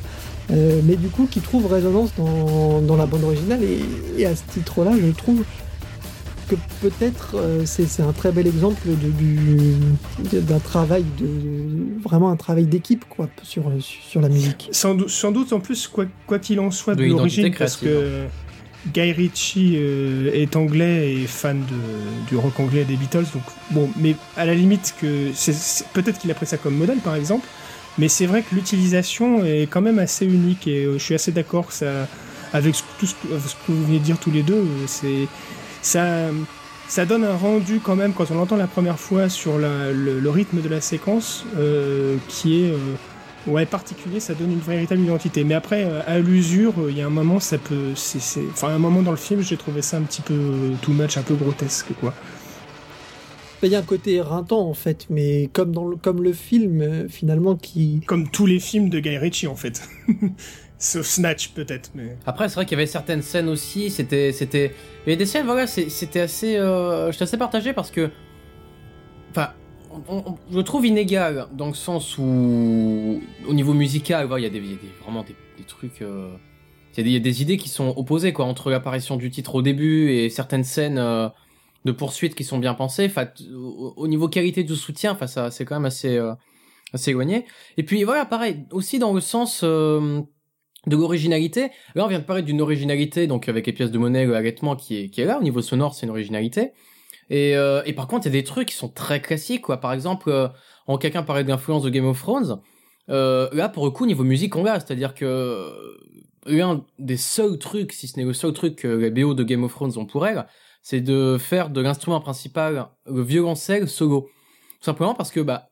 Euh, 0.52 0.80
mais 0.84 0.96
du 0.96 1.08
coup, 1.08 1.28
qui 1.30 1.40
trouve 1.40 1.66
résonance 1.66 2.12
dans, 2.18 2.80
dans 2.82 2.98
la 2.98 3.08
bande 3.08 3.24
originale. 3.24 3.64
Et, 3.64 3.80
et 4.22 4.26
à 4.28 4.36
ce 4.36 4.44
titre-là, 4.54 4.92
je 5.02 5.10
trouve 5.12 5.44
que 6.48 6.56
peut-être 6.82 7.36
euh, 7.36 7.64
c'est 7.66 7.88
c'est 7.88 8.04
un 8.04 8.12
très 8.14 8.32
bel 8.32 8.48
exemple 8.48 8.88
de- 8.88 9.12
du- 9.12 9.76
de- 10.32 10.40
d'un 10.42 10.60
travail, 10.60 11.04
de, 11.20 11.28
vraiment 12.04 12.30
un 12.30 12.36
travail 12.36 12.66
d'équipe 12.66 13.06
quoi, 13.10 13.28
sur, 13.44 13.64
sur 13.82 14.22
la 14.22 14.30
musique. 14.30 14.70
Sans, 14.72 14.96
dou- 14.96 15.08
sans 15.10 15.32
doute, 15.32 15.52
en 15.54 15.60
plus, 15.60 15.88
quoi 15.88 16.06
quoi 16.28 16.40
qu'il 16.40 16.60
en 16.60 16.72
soit 16.72 16.96
de, 16.96 17.02
l'origine, 17.18 17.54
parce 17.58 17.78
créative, 17.78 18.00
que 18.00 18.90
Guy 18.94 19.12
Ritchie 19.14 19.74
euh, 19.78 20.30
est 20.34 20.56
anglais 20.56 21.14
et 21.14 21.26
fan 21.26 21.60
de, 21.60 22.28
du 22.30 22.38
rock 22.38 22.60
anglais 22.60 22.86
des 22.86 22.96
Beatles, 22.98 23.26
donc 23.34 23.44
bon, 23.72 23.90
mais 24.00 24.16
à 24.38 24.46
la 24.46 24.54
limite 24.54 24.94
que 25.02 25.32
c'est- 25.34 25.54
c'est- 25.54 25.88
peut-être 25.94 26.20
qu'il 26.20 26.30
a 26.32 26.36
pris 26.36 26.46
ça 26.46 26.58
comme 26.58 26.76
modèle, 26.76 27.00
par 27.00 27.16
exemple, 27.16 27.48
mais 27.98 28.08
c'est 28.10 28.26
vrai 28.28 28.44
que 28.44 28.54
l'utilisation 28.54 29.44
est 29.44 29.68
quand 29.70 29.82
même 29.82 29.98
assez 30.00 30.26
unique 30.26 30.68
et 30.68 30.86
euh, 30.86 31.00
je 31.00 31.04
suis 31.04 31.16
assez 31.16 31.32
d'accord 31.32 31.68
que 31.68 31.74
ça, 31.74 32.08
avec 32.54 32.76
ce- 32.76 32.84
tout 33.00 33.08
ce, 33.08 33.16
que- 33.16 33.40
ce 33.40 33.56
que 33.66 33.72
vous 33.72 33.86
venez 33.86 33.98
de 34.00 34.04
dire 34.04 34.20
tous 34.20 34.30
les 34.32 34.44
deux, 34.44 34.64
c'est 34.86 35.28
ça. 35.86 36.32
Ça 36.88 37.06
donne 37.08 37.24
un 37.24 37.36
rendu 37.36 37.82
quand 37.82 37.96
même 37.96 38.14
quand 38.14 38.30
on 38.30 38.36
l'entend 38.36 38.58
la 38.58 38.68
première 38.68 39.00
fois 39.00 39.28
sur 39.30 39.58
la- 39.58 39.92
le, 39.92 40.20
le 40.20 40.30
rythme 40.30 40.62
de 40.62 40.70
la 40.70 40.82
séquence 40.82 41.48
euh, 41.56 42.20
qui 42.28 42.64
est 42.64 42.72
euh, 42.72 42.98
Ouais, 43.48 43.66
particulier, 43.68 44.20
ça 44.20 44.34
donne 44.36 44.52
une 44.52 44.60
véritable 44.62 45.02
identité. 45.02 45.44
Mais 45.44 45.54
après, 45.56 45.84
euh, 45.86 46.02
à 46.08 46.20
l'usure, 46.20 46.90
il 46.90 46.98
y 46.98 47.02
a 47.02 47.06
un 47.08 47.10
moment, 47.12 47.40
ça 47.40 47.60
peut. 47.60 47.94
c'est 47.96 48.50
Enfin, 48.52 48.70
un 48.70 48.80
moment 48.80 49.04
dans 49.04 49.12
le 49.12 49.18
film, 49.18 49.42
j'ai 49.42 49.58
trouvé 49.58 49.82
ça 49.84 49.98
un 49.98 50.04
petit 50.04 50.24
peu 50.24 50.78
too 50.82 50.94
much, 50.94 51.18
un 51.18 51.24
peu 51.24 51.36
grotesque, 51.36 51.94
quoi. 51.96 52.16
Il 53.64 53.70
y 53.70 53.76
a 53.76 53.80
un 53.80 53.84
côté 53.84 54.14
éreintant 54.14 54.62
en 54.70 54.74
fait, 54.74 55.08
mais 55.10 55.50
comme, 55.52 55.72
dans 55.74 55.88
le, 55.88 55.98
comme 55.98 56.22
le 56.24 56.34
film 56.34 57.10
finalement 57.10 57.56
qui, 57.58 58.06
Comme 58.06 58.30
tous 58.30 58.46
les 58.46 58.60
films 58.60 58.90
de 58.90 59.00
Guy 59.00 59.18
Ritchie, 59.18 59.48
en 59.48 59.56
fait. 59.56 59.82
Sauf 60.78 61.06
Snatch, 61.06 61.50
peut-être, 61.50 61.92
mais. 61.96 62.18
Après, 62.26 62.50
c'est 62.50 62.56
vrai 62.56 62.66
qu'il 62.66 62.78
y 62.78 62.82
avait 62.82 62.86
certaines 62.88 63.22
scènes 63.22 63.48
aussi, 63.48 63.90
c'était, 63.90 64.32
c'était, 64.32 64.68
il 65.06 65.10
y 65.10 65.14
avait 65.14 65.16
des 65.18 65.26
scènes, 65.26 65.46
voilà, 65.46 65.68
c'était 65.68 66.20
assez, 66.20 66.58
euh, 66.58 67.12
j'étais 67.12 67.24
assez 67.24 67.38
partagé 67.38 67.74
parce 67.74 67.92
que, 67.92 68.12
enfin, 69.32 69.52
je 70.52 70.60
trouve 70.60 70.86
inégal 70.86 71.48
dans 71.54 71.68
le 71.68 71.74
sens 71.74 72.18
où, 72.18 73.22
au 73.48 73.54
niveau 73.54 73.74
musical, 73.74 74.28
voilà, 74.28 74.42
il 74.42 74.44
y 74.44 74.48
a 74.48 74.50
des, 74.50 74.60
il 74.66 74.72
y 74.72 74.74
a 74.74 74.78
des- 74.78 75.04
vraiment 75.04 75.24
des, 75.24 75.36
des 75.58 75.64
trucs, 75.64 76.02
euh, 76.02 76.36
il 76.98 77.08
y, 77.08 77.16
a 77.16 77.20
des, 77.20 77.42
idées 77.42 77.58
qui 77.58 77.70
sont 77.70 77.94
opposées, 77.98 78.34
quoi, 78.34 78.46
entre 78.46 78.70
l'apparition 78.70 79.16
du 79.18 79.30
titre 79.30 79.56
au 79.56 79.62
début 79.62 80.12
et 80.12 80.30
certaines 80.30 80.64
scènes 80.64 80.98
euh, 80.98 81.30
de 81.86 81.92
poursuite 81.92 82.36
qui 82.36 82.44
sont 82.44 82.58
bien 82.58 82.74
pensées. 82.74 83.06
Enfin, 83.06 83.28
au, 83.54 83.94
au 83.98 84.08
niveau 84.08 84.28
qualité 84.28 84.64
de 84.64 84.76
soutien, 84.76 85.12
enfin, 85.12 85.28
ça, 85.28 85.52
c'est 85.52 85.66
quand 85.66 85.76
même 85.76 85.86
assez, 85.86 86.18
euh, 86.18 86.34
assez 86.94 87.12
éloigné. 87.12 87.46
Et 87.78 87.84
puis 87.84 88.04
voilà, 88.04 88.26
pareil, 88.26 88.66
aussi 88.72 89.00
dans 89.00 89.14
le 89.14 89.22
sens 89.22 89.62
euh, 89.64 90.22
de 90.88 90.96
l'originalité. 90.96 91.70
Là, 91.96 92.06
on 92.06 92.08
vient 92.08 92.20
de 92.20 92.24
parler 92.24 92.42
d'une 92.42 92.62
originalité, 92.62 93.28
donc 93.28 93.50
avec 93.50 93.68
les 93.68 93.74
pièces 93.74 93.92
de 93.92 93.98
monnaie, 93.98 94.26
le 94.26 94.36
allaitement 94.36 94.76
qui 94.76 94.98
est, 94.98 95.10
qui 95.10 95.22
est 95.22 95.26
là, 95.26 95.40
au 95.40 95.44
niveau 95.44 95.62
sonore, 95.62 95.94
c'est 95.96 96.06
une 96.06 96.12
originalité. 96.12 96.72
Et, 97.30 97.56
euh, 97.56 97.82
et 97.86 97.94
par 97.94 98.08
contre, 98.08 98.28
il 98.28 98.34
y 98.34 98.38
a 98.38 98.40
des 98.40 98.44
trucs 98.44 98.70
qui 98.70 98.76
sont 98.76 98.90
très 98.90 99.22
classiques, 99.22 99.64
quoi. 99.64 99.78
Par 99.78 99.94
exemple, 99.94 100.30
euh, 100.30 100.48
en 100.88 100.98
quelqu'un 100.98 101.24
parlait 101.24 101.44
d'influence 101.44 101.84
de 101.84 101.90
Game 101.90 102.06
of 102.06 102.20
Thrones, 102.20 102.62
euh, 103.10 103.50
là, 103.54 103.70
pour 103.70 103.86
le 103.86 103.92
coup, 103.92 104.06
niveau 104.06 104.24
musique, 104.24 104.56
on 104.56 104.64
l'a. 104.64 104.80
C'est-à-dire 104.80 105.14
que 105.14 105.26
euh, 105.26 105.70
l'un 106.46 106.84
des 107.00 107.18
seuls 107.18 107.58
trucs, 107.58 107.94
si 107.94 108.08
ce 108.08 108.20
n'est 108.20 108.26
le 108.26 108.34
seul 108.34 108.54
truc 108.54 108.78
que 108.78 108.88
les 108.88 109.12
BO 109.12 109.34
de 109.34 109.44
Game 109.44 109.64
of 109.64 109.74
Thrones 109.74 109.98
ont 109.98 110.06
pour 110.06 110.26
elle, 110.26 110.46
c'est 110.82 111.02
de 111.02 111.38
faire 111.40 111.70
de 111.70 111.82
l'instrument 111.82 112.20
principal 112.20 112.88
le 113.06 113.22
violoncelle 113.22 113.88
solo. 113.90 114.30
Tout 114.80 114.86
simplement 114.86 115.16
parce 115.16 115.32
que, 115.32 115.40
bah, 115.40 115.70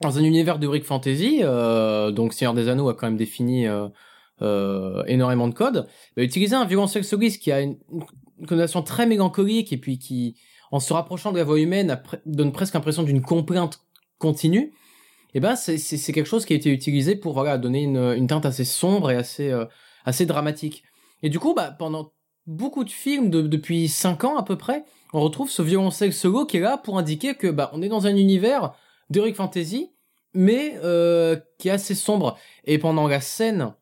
dans 0.00 0.18
un 0.18 0.24
univers 0.24 0.58
de 0.58 0.66
Rick 0.66 0.84
Fantasy, 0.84 1.40
euh, 1.42 2.10
donc 2.10 2.32
Seigneur 2.32 2.54
des 2.54 2.68
Anneaux 2.68 2.88
a 2.88 2.94
quand 2.94 3.06
même 3.06 3.16
défini 3.16 3.66
euh, 4.42 5.02
énormément 5.06 5.48
de 5.48 5.54
codes, 5.54 5.86
bah, 6.16 6.22
utiliser 6.22 6.54
un 6.54 6.64
violoncelle 6.64 7.04
soliste 7.04 7.42
qui 7.42 7.52
a 7.52 7.60
une, 7.60 7.78
une 8.38 8.46
connotation 8.46 8.82
très 8.82 9.06
mélancolique 9.06 9.72
et 9.72 9.78
puis 9.78 9.98
qui, 9.98 10.36
en 10.70 10.80
se 10.80 10.92
rapprochant 10.92 11.32
de 11.32 11.38
la 11.38 11.44
voix 11.44 11.58
humaine, 11.58 12.00
donne 12.26 12.52
presque 12.52 12.74
l'impression 12.74 13.02
d'une 13.02 13.22
complainte 13.22 13.80
continue. 14.18 14.72
Et 15.34 15.40
ben 15.40 15.54
c'est 15.56 15.76
c'est 15.76 15.96
c'est 15.98 16.12
quelque 16.12 16.28
chose 16.28 16.46
qui 16.46 16.54
a 16.54 16.56
été 16.56 16.70
utilisé 16.70 17.14
pour 17.16 17.34
voilà 17.34 17.58
donner 17.58 17.82
une, 17.82 17.98
une 17.98 18.26
teinte 18.26 18.46
assez 18.46 18.64
sombre 18.64 19.10
et 19.10 19.16
assez 19.16 19.50
euh, 19.50 19.66
assez 20.06 20.24
dramatique. 20.24 20.82
Et 21.22 21.28
du 21.28 21.38
coup 21.38 21.52
bah 21.52 21.74
pendant 21.78 22.12
beaucoup 22.46 22.84
de 22.84 22.90
films 22.90 23.28
de- 23.28 23.42
depuis 23.42 23.88
5 23.88 24.24
ans 24.24 24.36
à 24.38 24.42
peu 24.44 24.56
près, 24.56 24.84
on 25.12 25.20
retrouve 25.20 25.50
ce 25.50 25.60
violoncelle 25.62 26.14
solo 26.14 26.46
qui 26.46 26.56
est 26.56 26.60
là 26.60 26.78
pour 26.78 26.98
indiquer 26.98 27.34
que 27.34 27.48
bah 27.48 27.70
on 27.74 27.82
est 27.82 27.88
dans 27.88 28.06
un 28.06 28.16
univers 28.16 28.72
d'heroic 29.10 29.34
fantasy 29.34 29.90
mais 30.32 30.78
euh, 30.84 31.36
qui 31.58 31.68
est 31.68 31.72
assez 31.72 31.94
sombre. 31.94 32.38
Et 32.64 32.78
pendant 32.78 33.06
la 33.08 33.20
scène 33.20 33.74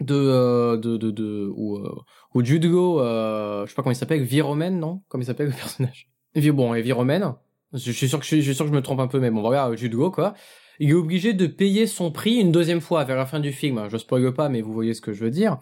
de 0.00 0.14
euh, 0.14 0.76
de 0.76 0.96
de, 0.96 1.10
de 1.10 1.50
où 1.54 1.76
euh, 1.76 1.94
où 2.34 2.44
Jude 2.44 2.64
Law, 2.64 3.00
euh, 3.00 3.64
je 3.64 3.70
sais 3.70 3.74
pas 3.74 3.82
comment 3.82 3.92
il 3.92 3.96
s'appelle, 3.96 4.22
Viromen, 4.22 4.78
non? 4.78 5.02
Comment 5.08 5.22
il 5.22 5.26
s'appelle 5.26 5.48
le 5.48 5.52
personnage? 5.56 6.08
Bon, 6.52 6.74
et 6.74 6.82
Viromen. 6.82 7.34
Je 7.72 7.90
suis 7.90 8.08
sûr 8.08 8.20
que 8.20 8.24
je 8.24 8.40
suis, 8.40 8.54
sûr 8.54 8.64
que 8.64 8.70
je 8.70 8.76
me 8.76 8.82
trompe 8.82 9.00
un 9.00 9.08
peu, 9.08 9.18
mais 9.18 9.30
bon 9.30 9.40
voilà, 9.40 9.68
Law 9.68 10.10
quoi. 10.10 10.34
Il 10.80 10.90
est 10.90 10.94
obligé 10.94 11.32
de 11.32 11.46
payer 11.46 11.86
son 11.86 12.10
prix 12.10 12.34
une 12.34 12.52
deuxième 12.52 12.80
fois 12.80 13.04
vers 13.04 13.16
la 13.16 13.26
fin 13.26 13.40
du 13.40 13.52
film. 13.52 13.88
Je 13.88 13.96
spoil 13.96 14.32
pas, 14.32 14.48
mais 14.48 14.60
vous 14.60 14.72
voyez 14.72 14.94
ce 14.94 15.00
que 15.00 15.12
je 15.12 15.24
veux 15.24 15.30
dire. 15.30 15.58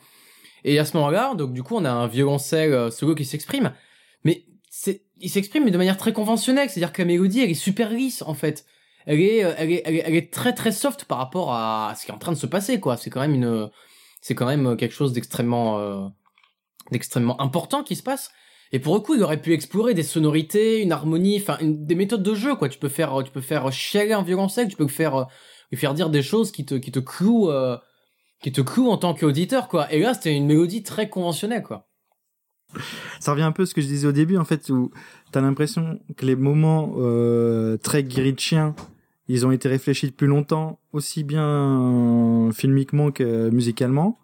Et 0.65 0.79
à 0.79 0.85
ce 0.85 0.97
moment-là, 0.97 1.35
donc 1.35 1.53
du 1.53 1.63
coup, 1.63 1.77
on 1.77 1.85
a 1.85 1.91
un 1.91 2.07
violoncelle 2.07 2.73
euh, 2.73 2.91
solo 2.91 3.15
qui 3.15 3.25
s'exprime, 3.25 3.73
mais 4.25 4.45
c'est, 4.71 5.03
il 5.21 5.29
s'exprime 5.29 5.65
mais 5.65 5.71
de 5.71 5.79
manière 5.79 5.97
très 5.97 6.13
conventionnelle, 6.13 6.71
c'est-à-dire 6.71 6.93
que 6.93 7.03
la 7.03 7.07
mélodie, 7.07 7.41
elle 7.41 7.51
est 7.51 7.55
super 7.55 7.91
lisse 7.91 8.23
en 8.23 8.35
fait. 8.35 8.65
Euh, 9.09 9.13
elle 9.13 9.21
est, 9.21 9.39
elle 9.39 9.71
est, 9.73 10.03
elle 10.07 10.15
est 10.15 10.33
très 10.33 10.53
très 10.55 10.73
soft 10.73 11.05
par 11.05 11.19
rapport 11.19 11.53
à 11.53 11.95
ce 11.99 12.05
qui 12.05 12.13
est 12.13 12.15
en 12.15 12.19
train 12.19 12.33
de 12.33 12.39
se 12.39 12.47
passer, 12.47 12.79
quoi. 12.79 12.97
C'est 12.97 13.11
quand 13.11 13.21
même 13.21 13.35
une, 13.35 13.71
c'est 14.23 14.35
quand 14.35 14.47
même 14.47 14.77
quelque 14.77 14.95
chose 14.95 15.13
d'extrêmement, 15.13 15.79
euh, 15.81 16.07
d'extrêmement 16.91 17.39
important 17.43 17.83
qui 17.83 17.97
se 17.97 18.03
passe. 18.03 18.31
Et 18.71 18.79
pour 18.79 18.95
le 18.95 19.01
coup, 19.01 19.15
il 19.15 19.23
aurait 19.23 19.43
pu 19.43 19.53
explorer 19.53 19.93
des 19.93 20.05
sonorités, 20.05 20.81
une 20.81 20.93
harmonie, 20.93 21.45
des 21.61 21.95
méthodes 21.95 22.23
de 22.23 22.35
jeu, 22.35 22.55
quoi. 22.55 22.71
Tu 22.71 22.79
peux 22.79 22.89
faire, 22.89 23.23
tu 23.23 23.31
peux 23.31 23.43
faire 23.43 23.71
chialer 23.71 24.15
un 24.15 24.23
violoncelle, 24.23 24.69
tu 24.69 24.77
peux 24.77 24.87
faire, 24.89 25.15
euh, 25.15 25.25
lui 25.71 25.77
faire 25.77 25.93
dire 25.93 26.09
des 26.09 26.23
choses 26.23 26.53
qui 26.53 26.65
te, 26.65 26.77
qui 26.77 26.91
clouent, 26.91 27.51
euh, 27.51 27.77
en 28.79 28.97
tant 28.97 29.13
qu'auditeur, 29.13 29.69
quoi. 29.69 29.93
Et 29.93 30.01
là, 30.01 30.15
c'était 30.15 30.35
une 30.35 30.47
mélodie 30.47 30.83
très 30.83 31.11
conventionnelle, 31.11 31.63
quoi. 31.63 31.89
Ça 33.21 33.33
revient 33.33 33.43
un 33.43 33.53
peu 33.53 33.65
à 33.65 33.67
ce 33.67 33.75
que 33.75 33.83
je 33.83 33.87
disais 33.89 34.07
au 34.07 34.13
début, 34.13 34.39
en 34.39 34.45
fait, 34.45 34.71
où 34.71 34.91
t'as 35.33 35.43
l'impression 35.43 36.01
que 36.17 36.25
les 36.25 36.37
moments 36.37 36.95
euh, 36.97 37.77
très 37.77 38.03
guirichiens, 38.03 38.75
ils 39.29 39.47
ont 39.47 39.53
été 39.53 39.69
réfléchis 39.69 40.07
depuis 40.07 40.27
longtemps, 40.27 40.79
aussi 40.93 41.25
bien 41.25 41.47
euh, 42.49 42.53
filmiquement 42.53 43.11
que 43.11 43.51
musicalement, 43.51 44.19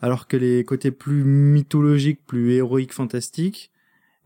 alors 0.00 0.26
que 0.26 0.36
les 0.36 0.64
côtés 0.64 0.90
plus 0.90 1.24
mythologiques, 1.24 2.20
plus 2.26 2.52
héroïques, 2.52 2.92
fantastiques, 2.92 3.70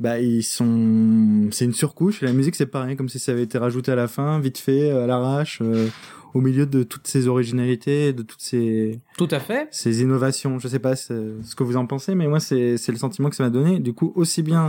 bah 0.01 0.21
ils 0.21 0.45
sont, 0.45 1.49
c'est 1.51 1.65
une 1.65 1.73
surcouche. 1.73 2.21
La 2.23 2.33
musique, 2.33 2.55
c'est 2.55 2.67
pareil, 2.67 2.97
comme 2.97 3.09
si 3.09 3.19
ça 3.19 3.33
avait 3.33 3.43
été 3.43 3.59
rajouté 3.59 3.91
à 3.91 3.97
la 3.97 4.07
fin, 4.07 4.39
vite 4.39 4.59
fait, 4.59 4.91
à 4.91 5.07
l'arrache, 5.07 5.59
euh, 5.61 5.89
au 6.35 6.41
milieu 6.41 6.67
de 6.67 6.85
toutes 6.85 7.09
ces 7.09 7.27
originalités, 7.27 8.13
de 8.13 8.23
toutes 8.23 8.41
ces 8.41 9.01
Tout 9.17 9.29
à 9.31 9.41
fait. 9.41 9.67
ces 9.73 10.03
innovations. 10.03 10.59
Je 10.61 10.69
sais 10.69 10.79
pas 10.79 10.95
ce 10.95 11.55
que 11.57 11.65
vous 11.65 11.77
en 11.77 11.87
pensez, 11.87 12.15
mais 12.15 12.29
moi 12.29 12.39
c'est 12.39 12.77
c'est 12.77 12.93
le 12.93 12.99
sentiment 12.99 13.29
que 13.29 13.35
ça 13.37 13.43
m'a 13.43 13.51
donné. 13.51 13.81
Du 13.81 13.93
coup, 13.93 14.13
aussi 14.15 14.43
bien 14.43 14.69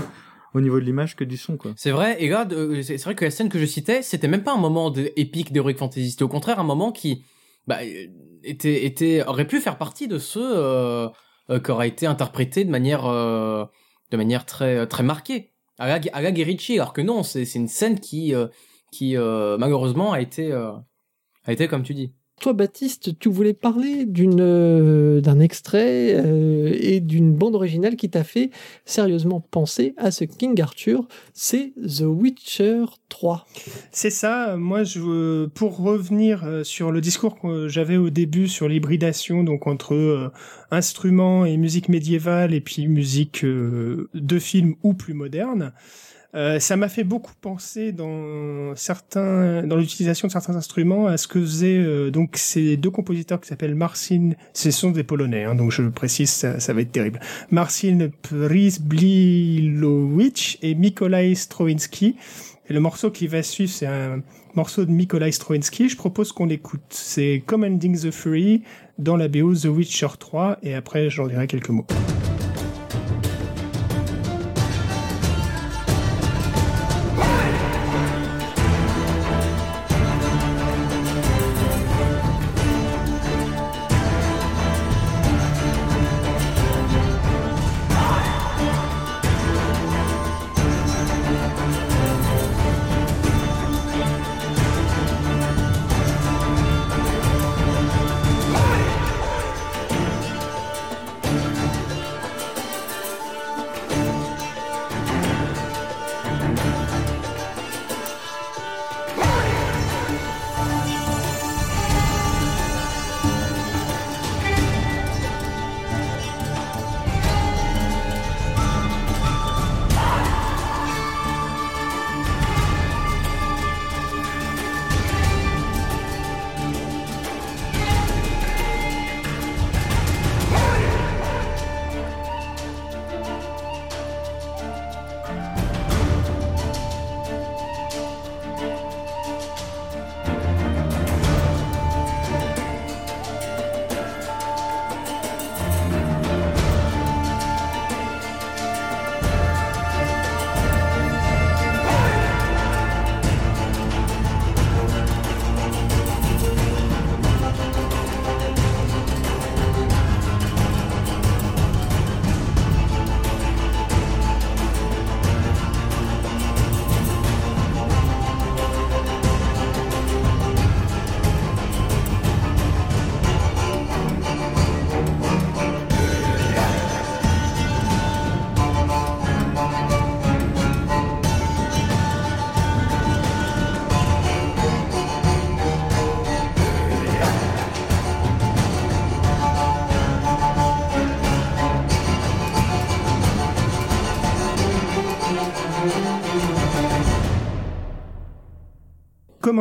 au 0.54 0.62
niveau 0.62 0.80
de 0.80 0.86
l'image 0.86 1.16
que 1.16 1.24
du 1.24 1.38
son, 1.38 1.58
quoi. 1.58 1.74
C'est 1.76 1.92
vrai, 1.92 2.22
et 2.24 2.30
là, 2.30 2.46
de- 2.46 2.82
c'est 2.82 3.02
vrai 3.04 3.16
que 3.16 3.26
la 3.26 3.32
scène 3.32 3.50
que 3.50 3.60
je 3.60 3.66
citais, 3.66 4.02
c'était 4.02 4.28
même 4.28 4.44
pas 4.44 4.54
un 4.54 4.58
moment 4.60 4.90
de, 4.90 5.12
épique 5.16 5.52
d'Heroic 5.52 5.76
Fantasy, 5.76 6.12
c'était 6.12 6.24
au 6.24 6.28
contraire 6.30 6.60
un 6.60 6.64
moment 6.64 6.92
qui 6.92 7.24
bah, 7.68 7.80
euh, 7.84 8.08
était, 8.44 8.86
était, 8.86 9.24
aurait 9.28 9.48
pu 9.48 9.60
faire 9.60 9.78
partie 9.78 10.08
de 10.08 10.18
ceux 10.18 10.58
euh, 10.58 11.08
euh, 11.50 11.60
qui 11.60 11.72
auraient 11.72 11.88
été 11.88 12.06
interprétés 12.08 12.66
de 12.66 12.72
manière, 12.72 13.06
euh, 13.06 13.66
de 14.12 14.18
manière 14.18 14.46
très, 14.46 14.88
très 14.88 15.04
marquée, 15.04 15.52
à 15.78 15.88
la, 15.88 16.00
à 16.14 16.22
la 16.22 16.32
Guy 16.32 16.44
Ritchie, 16.44 16.76
alors 16.80 16.94
que 16.94 17.02
non, 17.02 17.24
c'est 17.24 17.46
c'est 17.46 17.60
une 17.60 17.68
scène 17.68 18.00
qui, 18.00 18.34
euh, 18.34 18.48
qui 18.92 19.16
euh, 19.18 19.58
malheureusement 19.58 20.12
a 20.14 20.20
été, 20.22 20.52
euh, 20.52 20.72
a 21.46 21.52
été 21.54 21.68
comme 21.68 21.84
tu 21.84 21.94
dis. 21.94 22.14
Toi, 22.40 22.54
Baptiste, 22.54 23.20
tu 23.20 23.30
voulais 23.30 23.54
parler 23.54 24.08
euh, 24.18 25.20
d'un 25.20 25.40
extrait 25.42 26.14
euh, 26.16 26.74
et 26.80 27.02
d'une 27.02 27.34
bande 27.34 27.54
originale 27.54 27.98
qui 27.98 28.10
t'a 28.10 28.24
fait 28.24 28.50
sérieusement 28.86 29.42
penser 29.42 29.94
à 29.98 30.12
ce 30.12 30.24
King 30.24 30.60
Arthur. 30.62 31.06
C'est 31.34 31.74
The 31.76 32.04
Witcher 32.04 32.86
3. 33.10 33.46
C'est 33.92 34.10
ça. 34.10 34.56
Moi, 34.56 34.84
je, 34.86 35.48
pour 35.48 35.80
revenir 35.80 36.46
euh, 36.46 36.64
sur 36.64 36.92
le 36.92 37.02
discours 37.02 37.38
que 37.40 37.68
j'avais 37.68 37.98
au 37.98 38.10
début 38.10 38.48
sur 38.48 38.70
l'hybridation, 38.70 39.44
donc 39.44 39.68
entre 39.68 40.32
instruments 40.72 41.46
et 41.46 41.58
musique 41.58 41.90
médiévale 41.90 42.54
et 42.54 42.62
puis 42.62 42.88
musique 42.88 43.44
de 43.44 44.40
film 44.40 44.76
ou 44.84 44.94
plus 44.94 45.14
moderne. 45.14 45.74
Euh, 46.36 46.60
ça 46.60 46.76
m'a 46.78 46.90
fait 46.90 47.04
beaucoup 47.04 47.34
penser 47.42 47.92
dans 47.92 48.76
certains, 48.76 49.64
dans 49.64 49.78
l'utilisation 49.78 50.28
de 50.28 50.32
certains 50.32 50.56
instruments 50.56 51.08
à 51.08 51.18
ce 51.18 51.28
que 51.28 51.40
faisaient 51.42 51.80
euh, 51.80 52.12
donc 52.12 52.38
ces 52.38 52.78
deux 52.78 52.92
compositeurs 52.92 53.42
qui 53.42 53.48
s'appellent 53.48 53.74
Marcin, 53.74 54.34
ce 54.54 54.70
sont 54.70 54.92
des 54.92 55.04
Polonais, 55.04 55.46
hein, 55.46 55.56
donc 55.56 55.72
je 55.72 55.82
précise, 55.82 56.30
ça, 56.30 56.60
ça 56.60 56.74
va 56.74 56.82
être 56.82 56.92
terrible. 56.92 57.20
Marcin 57.50 58.10
Przybylowicz 58.22 59.40
et 60.62 60.76
Mikołaj 60.76 61.34
Strawinski. 61.34 62.16
Et 62.70 62.74
le 62.74 62.80
morceau 62.80 63.10
qui 63.10 63.26
va 63.26 63.42
suivre, 63.42 63.72
c'est 63.72 63.88
un 63.88 64.22
morceau 64.54 64.86
de 64.86 64.92
Mikołaj 64.92 65.34
Strawinski. 65.34 65.90
Je 65.90 65.98
propose 65.98 66.32
qu'on 66.32 66.46
l'écoute. 66.46 66.84
C'est 66.90 67.42
Commanding 67.44 68.00
the 68.00 68.12
Fury 68.12 68.62
dans 69.00 69.18
la 69.18 69.28
BO 69.28 69.56
The 69.56 69.66
Witcher 69.66 70.10
3 70.20 70.60
et 70.62 70.76
après 70.76 71.10
j'en 71.10 71.26
dirai 71.26 71.48
quelques 71.48 71.70
mots. 71.70 71.88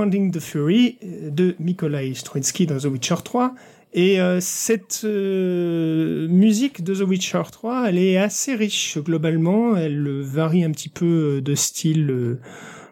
The 0.06 0.38
Fury 0.38 0.98
euh, 1.02 1.30
de 1.30 1.56
Mikołaj 1.58 2.14
Struński 2.14 2.66
dans 2.66 2.78
The 2.78 2.84
Witcher 2.84 3.16
3. 3.24 3.54
Et 3.94 4.20
euh, 4.20 4.38
cette 4.40 5.02
euh, 5.04 6.28
musique 6.28 6.84
de 6.84 6.94
The 6.94 7.08
Witcher 7.08 7.42
3, 7.50 7.88
elle 7.88 7.98
est 7.98 8.16
assez 8.16 8.54
riche 8.54 8.96
globalement. 8.98 9.76
Elle 9.76 10.20
varie 10.20 10.62
un 10.62 10.70
petit 10.70 10.88
peu 10.88 11.40
de 11.42 11.54
style 11.54 12.38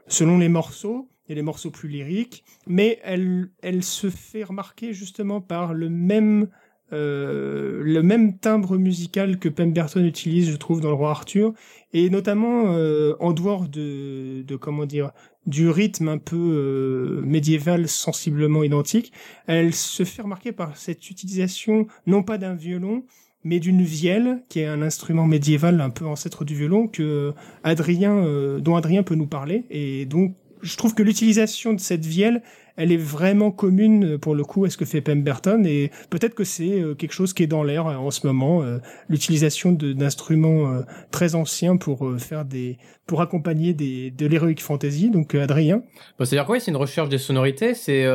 selon 0.09 0.39
les 0.39 0.49
morceaux 0.49 1.09
et 1.29 1.35
les 1.35 1.43
morceaux 1.43 1.71
plus 1.71 1.89
lyriques, 1.89 2.45
mais 2.67 2.99
elle, 3.05 3.51
elle 3.63 3.83
se 3.83 4.11
fait 4.11 4.45
remarquer 4.45 4.93
justement 4.93 5.41
par 5.41 5.75
le 5.75 5.89
même 5.89 6.49
le 6.93 8.01
même 8.01 8.39
timbre 8.39 8.79
musical 8.79 9.41
que 9.41 9.49
Pemberton 9.49 10.05
utilise, 10.05 10.53
je 10.53 10.57
trouve, 10.57 10.81
dans 10.81 10.91
le 10.91 10.95
Roi 10.95 11.11
Arthur, 11.11 11.53
et 11.93 12.11
notamment 12.11 12.77
en 13.19 13.33
dehors 13.33 13.69
de, 13.69 14.43
de 14.43 14.57
comment 14.57 14.87
dire 14.87 15.11
du 15.47 15.69
rythme 15.71 16.09
un 16.09 16.19
peu 16.19 16.37
euh, 16.37 17.23
médiéval 17.25 17.89
sensiblement 17.89 18.63
identique, 18.63 19.13
elle 19.47 19.75
se 19.75 20.05
fait 20.05 20.23
remarquer 20.23 20.53
par 20.53 20.77
cette 20.77 21.11
utilisation 21.11 21.87
non 22.07 22.23
pas 22.23 22.39
d'un 22.39 22.55
violon, 22.55 23.05
mais 23.45 23.61
d'une 23.61 23.83
vielle, 23.83 24.43
qui 24.49 24.61
est 24.61 24.67
un 24.67 24.83
instrument 24.83 25.27
médiéval 25.27 25.81
un 25.81 25.91
peu 25.91 26.05
ancêtre 26.05 26.45
du 26.45 26.57
violon, 26.57 26.89
que 26.89 27.33
Adrien, 27.63 28.59
dont 28.59 28.75
Adrien 28.75 29.05
peut 29.05 29.15
nous 29.15 29.29
parler, 29.29 29.67
et 29.71 30.05
donc 30.05 30.35
je 30.63 30.77
trouve 30.77 30.95
que 30.95 31.03
l'utilisation 31.03 31.73
de 31.73 31.81
cette 31.81 32.05
vielle, 32.05 32.43
elle 32.77 32.93
est 32.93 32.97
vraiment 32.97 33.51
commune 33.51 34.15
euh, 34.15 34.19
pour 34.19 34.35
le 34.35 34.45
coup 34.45 34.65
à 34.65 34.71
ce 34.71 34.77
que 34.77 34.85
fait 34.85 35.01
Pemberton 35.01 35.65
et 35.65 35.91
peut-être 36.11 36.35
que 36.35 36.45
c'est 36.45 36.81
euh, 36.81 36.95
quelque 36.95 37.13
chose 37.13 37.33
qui 37.33 37.43
est 37.43 37.47
dans 37.47 37.63
l'air 37.63 37.87
euh, 37.87 37.97
en 37.97 38.11
ce 38.11 38.27
moment, 38.27 38.63
l'utilisation 39.09 39.73
d'instruments 39.73 40.83
très 41.11 41.35
anciens 41.35 41.77
pour 41.77 42.19
faire 42.19 42.45
des, 42.45 42.79
pour 43.07 43.21
accompagner 43.21 43.75
des, 43.75 44.11
de 44.11 44.27
l'heroic 44.27 44.57
fantasy. 44.61 45.11
Donc 45.11 45.35
Adrien. 45.35 45.83
Bah, 46.19 46.25
C'est-à-dire 46.25 46.47
quoi 46.47 46.61
C'est 46.61 46.71
une 46.71 46.77
recherche 46.77 47.09
des 47.09 47.19
sonorités. 47.19 47.75
C'est 47.75 48.07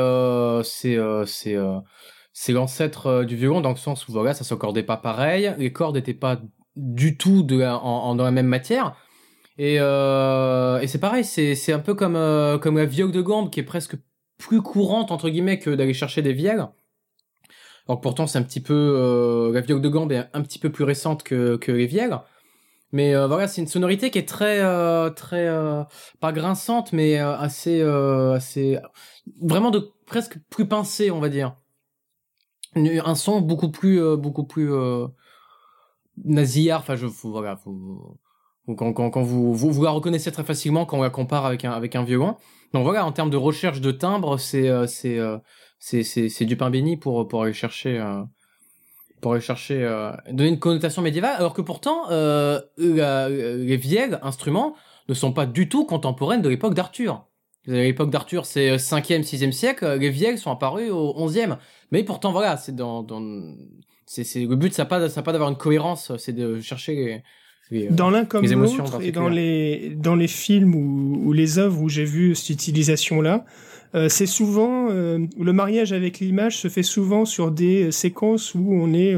c'est 0.63 0.97
c'est 1.25 1.57
c'est 2.33 2.53
l'ancêtre 2.53 3.23
du 3.23 3.35
violon 3.35 3.61
dans 3.61 3.71
le 3.71 3.75
sens 3.75 4.07
où 4.07 4.11
voilà 4.11 4.33
ça 4.33 4.43
s'accordait 4.43 4.83
pas 4.83 4.97
pareil, 4.97 5.53
les 5.57 5.71
cordes 5.71 5.95
n'étaient 5.95 6.13
pas 6.13 6.39
du 6.75 7.17
tout 7.17 7.43
de 7.43 7.61
en, 7.63 8.15
dans 8.15 8.23
la 8.23 8.31
même 8.31 8.47
matière. 8.47 8.95
Et, 9.57 9.77
euh, 9.79 10.79
et 10.79 10.87
c'est 10.87 10.99
pareil, 10.99 11.23
c'est, 11.23 11.73
un 11.73 11.79
peu 11.79 11.93
comme, 11.93 12.17
comme 12.61 12.77
la 12.77 12.85
viole 12.85 13.11
de 13.11 13.21
gambe 13.21 13.49
qui 13.49 13.59
est 13.59 13.63
presque 13.63 13.95
plus 14.41 14.61
courante 14.61 15.11
entre 15.11 15.29
guillemets 15.29 15.59
que 15.59 15.69
d'aller 15.69 15.93
chercher 15.93 16.21
des 16.23 16.33
vielles. 16.33 16.67
Alors 17.87 18.01
pourtant 18.01 18.25
c'est 18.27 18.39
un 18.39 18.43
petit 18.43 18.59
peu 18.59 18.73
euh, 18.73 19.51
la 19.53 19.61
viole 19.61 19.81
de 19.81 19.89
gambe 19.89 20.11
est 20.11 20.27
un 20.33 20.41
petit 20.41 20.59
peu 20.59 20.71
plus 20.71 20.83
récente 20.83 21.23
que, 21.23 21.57
que 21.57 21.71
les 21.71 21.85
vielles. 21.85 22.19
Mais 22.91 23.15
euh, 23.15 23.27
voilà, 23.27 23.47
c'est 23.47 23.61
une 23.61 23.67
sonorité 23.67 24.09
qui 24.09 24.17
est 24.17 24.27
très 24.27 24.59
euh, 24.59 25.09
très 25.11 25.47
pas 26.19 26.31
grinçante 26.31 26.91
mais 26.91 27.17
assez 27.17 27.81
assez 27.81 28.79
vraiment 29.39 29.71
de 29.71 29.91
presque 30.05 30.37
plus 30.49 30.67
pincée, 30.67 31.11
on 31.11 31.19
va 31.19 31.29
dire. 31.29 31.55
Un 32.75 33.15
son 33.15 33.41
beaucoup 33.41 33.69
plus 33.69 34.17
beaucoup 34.17 34.45
plus 34.45 34.71
nasillard, 36.23 36.79
enfin 36.81 36.95
je 36.95 37.05
voilà, 37.05 37.59
quand, 38.77 38.93
quand, 38.93 39.09
quand 39.09 39.21
vous, 39.21 39.53
vous, 39.53 39.71
vous 39.71 39.83
la 39.83 39.91
reconnaissez 39.91 40.31
très 40.31 40.43
facilement 40.43 40.85
quand 40.85 40.97
on 40.97 41.03
la 41.03 41.09
compare 41.09 41.45
avec 41.45 41.63
un 41.65 41.71
avec 41.71 41.95
un 41.95 42.03
violon. 42.03 42.35
Donc 42.73 42.83
voilà, 42.83 43.05
en 43.05 43.11
termes 43.11 43.29
de 43.29 43.37
recherche 43.37 43.81
de 43.81 43.91
timbre, 43.91 44.37
c'est 44.37 44.69
euh, 44.69 44.85
euh, 45.13 46.45
du 46.45 46.57
pain 46.57 46.69
béni 46.69 46.97
pour 46.97 47.27
pour 47.27 47.43
aller 47.43 47.53
chercher 47.53 47.99
euh, 47.99 48.23
pour 49.21 49.33
aller 49.33 49.41
chercher 49.41 49.87
donner 50.31 50.49
une 50.49 50.59
connotation 50.59 51.01
médiévale, 51.01 51.35
alors 51.37 51.53
que 51.53 51.61
pourtant 51.61 52.09
les 52.77 53.77
vieilles 53.77 54.17
instruments 54.23 54.75
ne 55.09 55.13
sont 55.13 55.33
pas 55.33 55.45
du 55.45 55.69
tout 55.69 55.85
contemporaines 55.85 56.41
de 56.41 56.49
l'époque 56.49 56.73
d'Arthur. 56.73 57.27
L'époque 57.67 58.09
d'Arthur, 58.09 58.47
c'est 58.47 58.77
5e, 58.77 59.21
6e 59.21 59.51
siècle. 59.51 59.97
Les 59.99 60.09
vieilles 60.09 60.39
sont 60.39 60.49
apparues 60.49 60.89
au 60.89 61.13
11e. 61.27 61.57
Mais 61.91 62.03
pourtant, 62.03 62.31
voilà, 62.31 62.57
c'est 62.57 62.75
dans, 62.75 63.05
c'est, 64.07 64.39
le 64.39 64.55
but, 64.55 64.73
ça 64.73 64.85
pas, 64.85 65.07
pas 65.07 65.31
d'avoir 65.31 65.51
une 65.51 65.57
cohérence, 65.57 66.17
c'est 66.17 66.33
de 66.33 66.59
chercher 66.59 66.95
les, 66.95 67.23
euh, 67.73 67.87
dans 67.89 68.09
l'un 68.09 68.25
comme 68.25 68.45
l'autre 68.45 69.01
et 69.01 69.11
dans 69.11 69.29
les 69.29 69.93
dans 69.95 70.15
les 70.15 70.27
films 70.27 70.75
ou, 70.75 71.33
les 71.33 71.59
œuvres 71.59 71.81
où 71.81 71.89
j'ai 71.89 72.05
vu 72.05 72.35
cette 72.35 72.49
utilisation 72.49 73.21
là 73.21 73.45
euh, 73.93 74.09
c'est 74.09 74.25
souvent 74.25 74.89
euh, 74.89 75.19
le 75.39 75.53
mariage 75.53 75.93
avec 75.93 76.19
l'image 76.19 76.57
se 76.57 76.67
fait 76.67 76.83
souvent 76.83 77.25
sur 77.25 77.51
des 77.51 77.91
séquences 77.91 78.55
où 78.55 78.73
on 78.73 78.93
est 78.93 79.15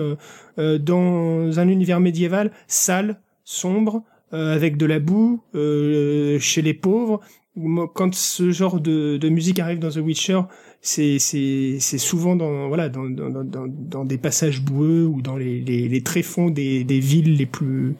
dans 0.58 1.60
un 1.60 1.68
univers 1.68 1.99
médiéval 1.99 2.51
sale 2.68 3.20
sombre 3.43 4.04
avec 4.32 4.78
de 4.78 4.86
la 4.86 4.99
boue 4.99 5.41
chez 5.54 6.62
les 6.62 6.74
pauvres. 6.74 7.22
Quand 7.93 8.16
ce 8.16 8.49
genre 8.49 8.80
de, 8.80 9.18
de 9.18 9.30
musique 9.30 9.60
arrive 9.60 9.78
dans 9.78 9.91
The 9.91 9.97
Witcher, 9.97 10.41
c'est 10.84 11.18
c'est 11.18 11.78
c'est 11.80 11.98
souvent 11.98 12.36
dans 12.36 12.68
voilà 12.68 12.90
dans, 12.90 13.10
dans 13.10 13.30
dans 13.30 13.66
dans 13.68 14.06
des 14.06 14.18
passages 14.18 14.62
boueux 14.62 15.06
ou 15.06 15.22
dans 15.22 15.38
les 15.38 15.62
les, 15.62 15.88
les 15.88 16.04
tréfonds 16.04 16.50
des 16.50 16.84
des 16.84 17.00
villes 17.00 17.38
les 17.38 17.46
plus 17.46 17.96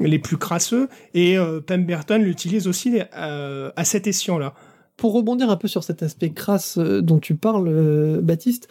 les 0.00 0.18
plus 0.18 0.36
crasseux 0.36 0.88
et 1.14 1.38
euh, 1.38 1.60
Pemberton 1.60 2.18
l'utilise 2.18 2.66
aussi 2.66 2.98
euh, 3.16 3.70
à 3.76 3.84
cet 3.84 4.08
escient 4.08 4.36
là. 4.38 4.54
Pour 4.96 5.12
rebondir 5.12 5.48
un 5.50 5.56
peu 5.56 5.68
sur 5.68 5.82
cet 5.84 6.02
aspect 6.02 6.30
crasse 6.30 6.78
euh, 6.78 7.02
dont 7.02 7.18
tu 7.18 7.34
parles, 7.36 7.68
euh, 7.68 8.20
Baptiste, 8.20 8.68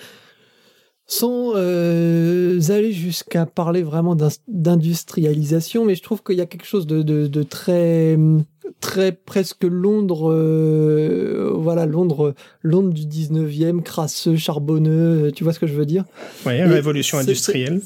sans 1.06 1.52
euh, 1.56 2.60
aller 2.70 2.94
jusqu'à 2.94 3.46
parler 3.46 3.84
vraiment 3.84 4.16
d'industrialisation, 4.48 5.84
mais 5.84 5.96
je 5.96 6.02
trouve 6.02 6.24
qu'il 6.24 6.38
y 6.38 6.42
a 6.42 6.46
quelque 6.46 6.66
chose 6.66 6.88
de, 6.88 7.02
de, 7.02 7.28
de 7.28 7.44
très 7.44 8.18
très 8.80 9.12
presque 9.12 9.64
Londres, 9.64 10.32
euh, 10.32 11.52
voilà, 11.56 11.86
Londres, 11.86 12.34
Londres 12.62 12.94
du 12.94 13.06
19e, 13.06 13.82
crasseux, 13.82 14.36
charbonneux, 14.36 15.32
tu 15.36 15.44
vois 15.44 15.54
ce 15.54 15.60
que 15.60 15.68
je 15.68 15.74
veux 15.74 15.86
dire? 15.86 16.06
Oui, 16.46 16.62
révolution 16.62 17.18
industrielle. 17.18 17.82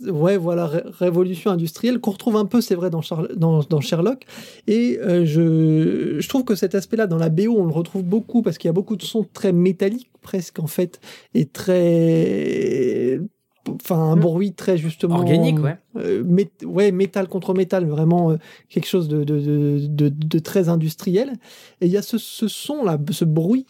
Ouais, 0.00 0.36
voilà, 0.36 0.66
révolution 0.98 1.50
industrielle 1.50 2.00
qu'on 2.00 2.10
retrouve 2.10 2.36
un 2.36 2.44
peu, 2.44 2.60
c'est 2.60 2.74
vrai, 2.74 2.90
dans, 2.90 3.00
dans, 3.34 3.62
dans, 3.62 3.80
Sherlock. 3.80 4.26
Et 4.66 4.98
euh, 5.00 5.24
je, 5.24 6.20
je 6.20 6.28
trouve 6.28 6.44
que 6.44 6.54
cet 6.54 6.74
aspect-là, 6.74 7.06
dans 7.06 7.16
la 7.16 7.30
BO, 7.30 7.56
on 7.56 7.64
le 7.64 7.72
retrouve 7.72 8.02
beaucoup 8.02 8.42
parce 8.42 8.58
qu'il 8.58 8.68
y 8.68 8.70
a 8.70 8.74
beaucoup 8.74 8.96
de 8.96 9.02
sons 9.02 9.26
très 9.32 9.52
métalliques, 9.52 10.10
presque, 10.20 10.58
en 10.58 10.66
fait, 10.66 11.00
et 11.32 11.46
très 11.46 13.20
enfin 13.68 13.96
un 13.96 14.16
mmh. 14.16 14.20
bruit 14.20 14.52
très 14.52 14.76
justement 14.76 15.16
organique 15.16 15.58
ouais 15.58 15.76
euh, 15.96 16.22
ouais 16.64 16.92
métal 16.92 17.28
contre 17.28 17.54
métal 17.54 17.86
vraiment 17.86 18.30
euh, 18.30 18.36
quelque 18.68 18.86
chose 18.86 19.08
de 19.08 19.24
de, 19.24 19.86
de, 19.86 20.08
de, 20.08 20.38
très 20.38 20.68
industriel 20.68 21.32
et 21.80 21.86
il 21.86 21.92
y 21.92 21.96
a 21.96 22.02
ce, 22.02 22.18
ce 22.18 22.48
son 22.48 22.84
là 22.84 22.98
ce 23.10 23.24
bruit 23.24 23.66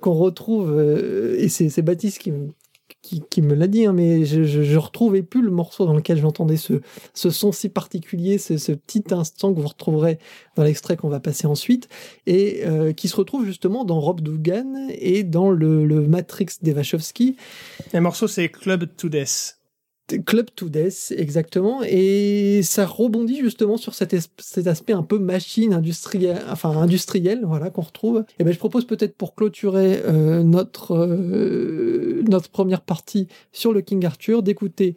qu'on 0.00 0.14
retrouve 0.14 0.72
euh, 0.72 1.36
et 1.38 1.48
c'est 1.48 1.82
Baptiste 1.82 2.18
qui 2.18 2.32
qui, 3.02 3.22
qui 3.30 3.42
me 3.42 3.54
l'a 3.54 3.66
dit, 3.66 3.86
hein, 3.86 3.92
mais 3.92 4.24
je, 4.24 4.44
je, 4.44 4.62
je, 4.62 4.78
retrouvais 4.78 5.22
plus 5.22 5.42
le 5.42 5.50
morceau 5.50 5.86
dans 5.86 5.94
lequel 5.94 6.18
j'entendais 6.18 6.56
ce, 6.56 6.80
ce 7.14 7.30
son 7.30 7.52
si 7.52 7.68
particulier, 7.68 8.38
ce, 8.38 8.58
ce, 8.58 8.72
petit 8.72 9.04
instant 9.10 9.54
que 9.54 9.60
vous 9.60 9.68
retrouverez 9.68 10.18
dans 10.56 10.64
l'extrait 10.64 10.96
qu'on 10.96 11.08
va 11.08 11.20
passer 11.20 11.46
ensuite, 11.46 11.88
et 12.26 12.62
euh, 12.66 12.92
qui 12.92 13.08
se 13.08 13.16
retrouve 13.16 13.46
justement 13.46 13.84
dans 13.84 14.00
Rob 14.00 14.20
Dugan 14.20 14.88
et 14.90 15.22
dans 15.22 15.50
le, 15.50 15.86
le 15.86 16.06
Matrix 16.06 16.46
d'Evachowski. 16.62 17.36
Le 17.92 18.00
morceau 18.00 18.28
c'est 18.28 18.48
Club 18.48 18.86
to 18.96 19.08
Death. 19.08 19.59
Club 20.18 20.46
to 20.54 20.68
Death, 20.68 21.12
exactement. 21.16 21.82
Et 21.84 22.60
ça 22.62 22.86
rebondit 22.86 23.40
justement 23.40 23.76
sur 23.76 23.94
cet, 23.94 24.14
aspect 24.14 24.92
un 24.92 25.02
peu 25.02 25.18
machine 25.18 25.72
industrielle, 25.72 26.42
enfin 26.50 26.70
industriel, 26.70 27.40
voilà, 27.44 27.70
qu'on 27.70 27.82
retrouve. 27.82 28.24
Et 28.38 28.44
ben, 28.44 28.52
je 28.52 28.58
propose 28.58 28.86
peut-être 28.86 29.14
pour 29.16 29.34
clôturer 29.34 30.02
euh, 30.04 30.42
notre, 30.42 30.94
euh, 30.94 32.22
notre 32.28 32.50
première 32.50 32.80
partie 32.80 33.28
sur 33.52 33.72
le 33.72 33.80
King 33.80 34.04
Arthur 34.04 34.42
d'écouter 34.42 34.96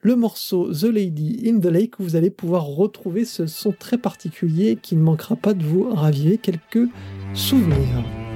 le 0.00 0.14
morceau 0.14 0.72
The 0.72 0.84
Lady 0.84 1.42
in 1.46 1.58
the 1.58 1.66
Lake 1.66 1.98
où 1.98 2.04
vous 2.04 2.16
allez 2.16 2.30
pouvoir 2.30 2.66
retrouver 2.66 3.24
ce 3.24 3.46
son 3.46 3.72
très 3.72 3.98
particulier 3.98 4.78
qui 4.80 4.94
ne 4.94 5.02
manquera 5.02 5.34
pas 5.34 5.54
de 5.54 5.64
vous 5.64 5.90
raviver 5.90 6.38
quelques 6.38 6.88
souvenirs. 7.34 8.27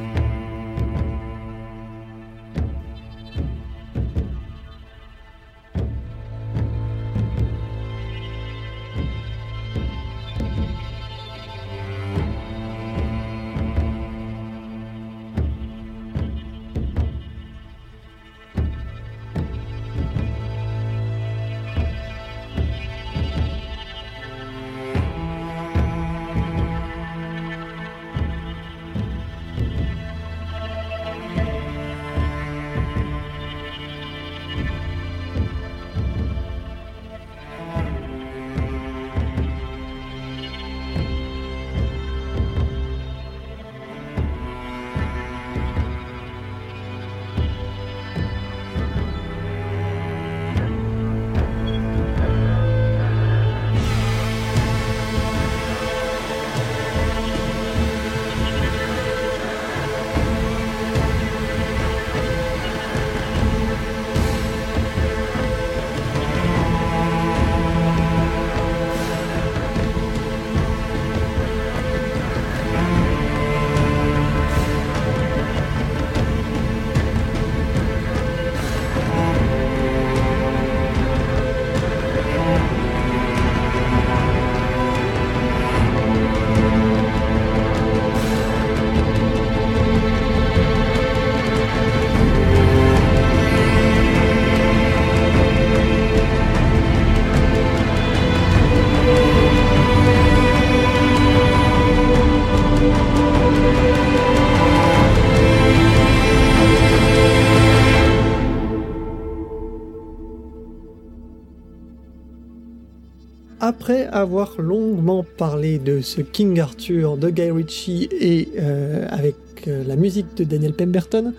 Avoir 114.12 114.60
longuement 114.60 115.24
parlé 115.36 115.78
de 115.78 116.00
ce 116.00 116.20
King 116.20 116.60
Arthur 116.60 117.16
de 117.16 117.30
Guy 117.30 117.50
Ritchie 117.50 118.08
et 118.12 118.50
euh, 118.58 119.06
avec 119.10 119.36
euh, 119.66 119.82
la 119.86 119.96
musique 119.96 120.36
de 120.36 120.44
Daniel 120.44 120.74
Pemberton, 120.74 121.32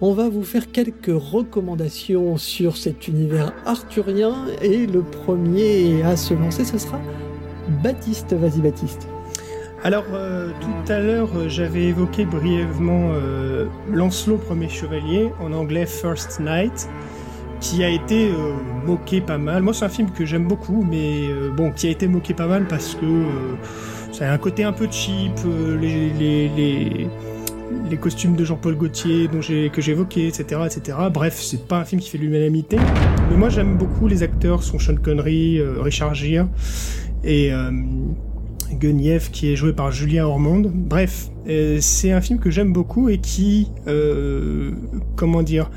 on 0.00 0.12
va 0.12 0.28
vous 0.28 0.42
faire 0.42 0.72
quelques 0.72 1.12
recommandations 1.14 2.36
sur 2.36 2.76
cet 2.76 3.06
univers 3.06 3.52
arthurien 3.64 4.34
et 4.60 4.86
le 4.86 5.02
premier 5.02 6.02
à 6.02 6.16
se 6.16 6.34
lancer 6.34 6.64
ce 6.64 6.78
sera 6.78 6.98
Baptiste. 7.82 8.32
Vas-y 8.32 8.60
Baptiste. 8.60 9.06
Alors 9.84 10.06
euh, 10.12 10.50
tout 10.60 10.92
à 10.92 10.98
l'heure 10.98 11.48
j'avais 11.48 11.84
évoqué 11.84 12.24
brièvement 12.24 13.12
Lancelot 13.90 14.38
Premier 14.38 14.68
Chevalier 14.68 15.30
en 15.40 15.52
anglais 15.52 15.86
First 15.86 16.40
Knight 16.40 16.88
qui 17.60 17.84
a 17.84 17.90
été 17.90 18.28
euh, 18.28 18.54
moqué 18.86 19.20
pas 19.20 19.38
mal. 19.38 19.62
Moi, 19.62 19.74
c'est 19.74 19.84
un 19.84 19.90
film 19.90 20.10
que 20.10 20.24
j'aime 20.24 20.48
beaucoup, 20.48 20.84
mais 20.88 21.28
euh, 21.28 21.50
bon, 21.50 21.70
qui 21.70 21.86
a 21.86 21.90
été 21.90 22.08
moqué 22.08 22.34
pas 22.34 22.46
mal 22.46 22.66
parce 22.66 22.94
que 22.94 23.04
euh, 23.04 23.54
ça 24.12 24.30
a 24.30 24.32
un 24.32 24.38
côté 24.38 24.64
un 24.64 24.72
peu 24.72 24.88
cheap, 24.90 25.32
les, 25.80 27.08
costumes 28.00 28.34
de 28.34 28.44
Jean-Paul 28.44 28.76
Gaultier 28.76 29.28
dont 29.28 29.40
que 29.40 29.90
évoqué, 29.90 30.26
etc., 30.26 30.62
etc. 30.64 30.98
Bref, 31.12 31.38
c'est 31.38 31.68
pas 31.68 31.80
un 31.80 31.84
film 31.84 32.00
qui 32.00 32.08
fait 32.08 32.18
l'unanimité. 32.18 32.78
Mais 33.30 33.36
moi, 33.36 33.50
j'aime 33.50 33.76
beaucoup 33.76 34.08
les 34.08 34.22
acteurs, 34.22 34.62
sont 34.62 34.78
Sean 34.78 34.96
Connery, 34.96 35.60
Richard 35.78 36.14
Gere 36.14 36.46
et 37.22 37.50
Guenièvre 38.72 39.30
qui 39.30 39.52
est 39.52 39.56
joué 39.56 39.74
par 39.74 39.92
Julien 39.92 40.24
Ormond. 40.24 40.72
Bref, 40.72 41.28
c'est 41.80 42.12
un 42.12 42.20
film 42.22 42.38
que 42.38 42.50
j'aime 42.50 42.72
beaucoup 42.72 43.10
et 43.10 43.18
qui, 43.18 43.68
comment 45.16 45.42
dire 45.42 45.70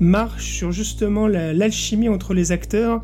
marche 0.00 0.54
sur 0.56 0.72
justement 0.72 1.26
l'alchimie 1.26 2.08
entre 2.08 2.34
les 2.34 2.52
acteurs 2.52 3.02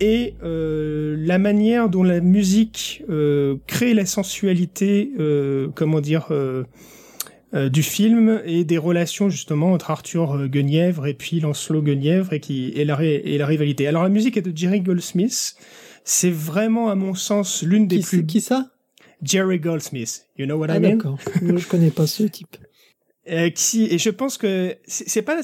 et 0.00 0.34
euh, 0.42 1.16
la 1.18 1.38
manière 1.38 1.88
dont 1.88 2.02
la 2.02 2.20
musique 2.20 3.02
euh, 3.08 3.56
crée 3.66 3.94
la 3.94 4.06
sensualité, 4.06 5.12
euh, 5.18 5.68
comment 5.74 6.00
dire, 6.00 6.26
euh, 6.30 6.64
euh, 7.54 7.68
du 7.68 7.82
film 7.82 8.42
et 8.44 8.64
des 8.64 8.78
relations 8.78 9.30
justement 9.30 9.72
entre 9.72 9.90
Arthur 9.90 10.48
Guenièvre 10.48 11.06
et 11.06 11.14
puis 11.14 11.40
Lancelot 11.40 11.82
Guenièvre 11.82 12.32
et 12.32 12.40
qui 12.40 12.72
et 12.74 12.84
la, 12.84 13.02
et 13.02 13.38
la 13.38 13.46
rivalité. 13.46 13.86
Alors 13.86 14.02
la 14.02 14.08
musique 14.08 14.36
est 14.36 14.42
de 14.42 14.56
Jerry 14.56 14.80
Goldsmith. 14.80 15.54
C'est 16.02 16.32
vraiment, 16.32 16.90
à 16.90 16.96
mon 16.96 17.14
sens, 17.14 17.62
l'une 17.62 17.86
des 17.86 18.00
qui, 18.00 18.04
plus... 18.04 18.26
Qui 18.26 18.40
ça? 18.40 18.70
Jerry 19.22 19.58
Goldsmith. 19.58 20.26
You 20.36 20.44
know 20.44 20.56
what 20.56 20.66
ah, 20.68 20.76
I 20.76 20.80
mean? 20.80 20.96
d'accord. 20.96 21.18
je 21.40 21.66
connais 21.66 21.90
pas 21.90 22.06
ce 22.06 22.24
type. 22.24 22.56
Euh, 23.30 23.48
qui, 23.48 23.86
et 23.86 23.96
je 23.96 24.10
pense 24.10 24.36
que 24.36 24.76
c'est 24.86 25.22
pas 25.22 25.40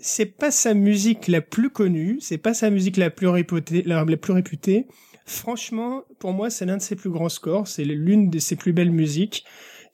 c'est 0.00 0.26
pas 0.26 0.50
sa 0.50 0.74
musique 0.74 1.28
la 1.28 1.40
plus 1.40 1.70
connue, 1.70 2.18
c'est 2.20 2.38
pas 2.38 2.54
sa 2.54 2.70
musique 2.70 2.96
la 2.96 3.10
plus 3.10 3.28
réputée, 3.28 3.82
la, 3.82 4.04
la 4.04 4.16
plus 4.16 4.32
réputée. 4.32 4.86
Franchement, 5.24 6.04
pour 6.18 6.32
moi, 6.32 6.50
c'est 6.50 6.66
l'un 6.66 6.76
de 6.76 6.82
ses 6.82 6.94
plus 6.94 7.10
grands 7.10 7.28
scores, 7.28 7.66
c'est 7.66 7.84
l'une 7.84 8.30
de 8.30 8.38
ses 8.38 8.56
plus 8.56 8.72
belles 8.72 8.92
musiques. 8.92 9.44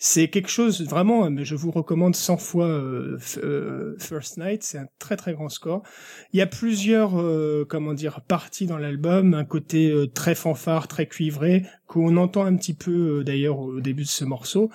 C'est 0.04 0.28
quelque 0.28 0.48
chose 0.48 0.82
vraiment, 0.82 1.30
je 1.44 1.54
vous 1.54 1.70
recommande 1.70 2.16
100 2.16 2.36
fois 2.36 2.66
euh, 2.66 3.18
euh, 3.36 3.94
First 4.00 4.36
Night. 4.36 4.64
C'est 4.64 4.78
un 4.78 4.88
très 4.98 5.16
très 5.16 5.32
grand 5.32 5.48
score. 5.48 5.84
Il 6.32 6.38
y 6.38 6.42
a 6.42 6.46
plusieurs, 6.48 7.20
euh, 7.20 7.64
comment 7.68 7.94
dire, 7.94 8.20
parties 8.22 8.66
dans 8.66 8.78
l'album. 8.78 9.32
Un 9.32 9.44
côté 9.44 9.94
très 10.12 10.34
fanfare, 10.34 10.88
très 10.88 11.06
cuivré, 11.06 11.64
qu'on 11.86 12.16
entend 12.16 12.44
un 12.44 12.56
petit 12.56 12.74
peu 12.74 13.22
d'ailleurs 13.24 13.60
au 13.60 13.80
début 13.80 14.02
de 14.02 14.08
ce 14.08 14.24
morceau. 14.24 14.70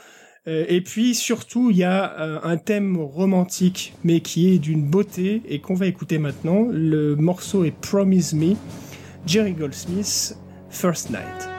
Et 0.47 0.81
puis 0.81 1.13
surtout, 1.13 1.71
il 1.71 1.77
y 1.77 1.83
a 1.83 2.41
un 2.43 2.57
thème 2.57 2.97
romantique, 2.97 3.93
mais 4.03 4.21
qui 4.21 4.53
est 4.53 4.59
d'une 4.59 4.83
beauté 4.83 5.41
et 5.49 5.59
qu'on 5.59 5.75
va 5.75 5.87
écouter 5.87 6.19
maintenant. 6.19 6.67
Le 6.71 7.15
morceau 7.15 7.65
est 7.65 7.75
Promise 7.75 8.33
Me, 8.33 8.55
Jerry 9.25 9.53
Goldsmith, 9.53 10.37
First 10.69 11.09
Night. 11.09 11.57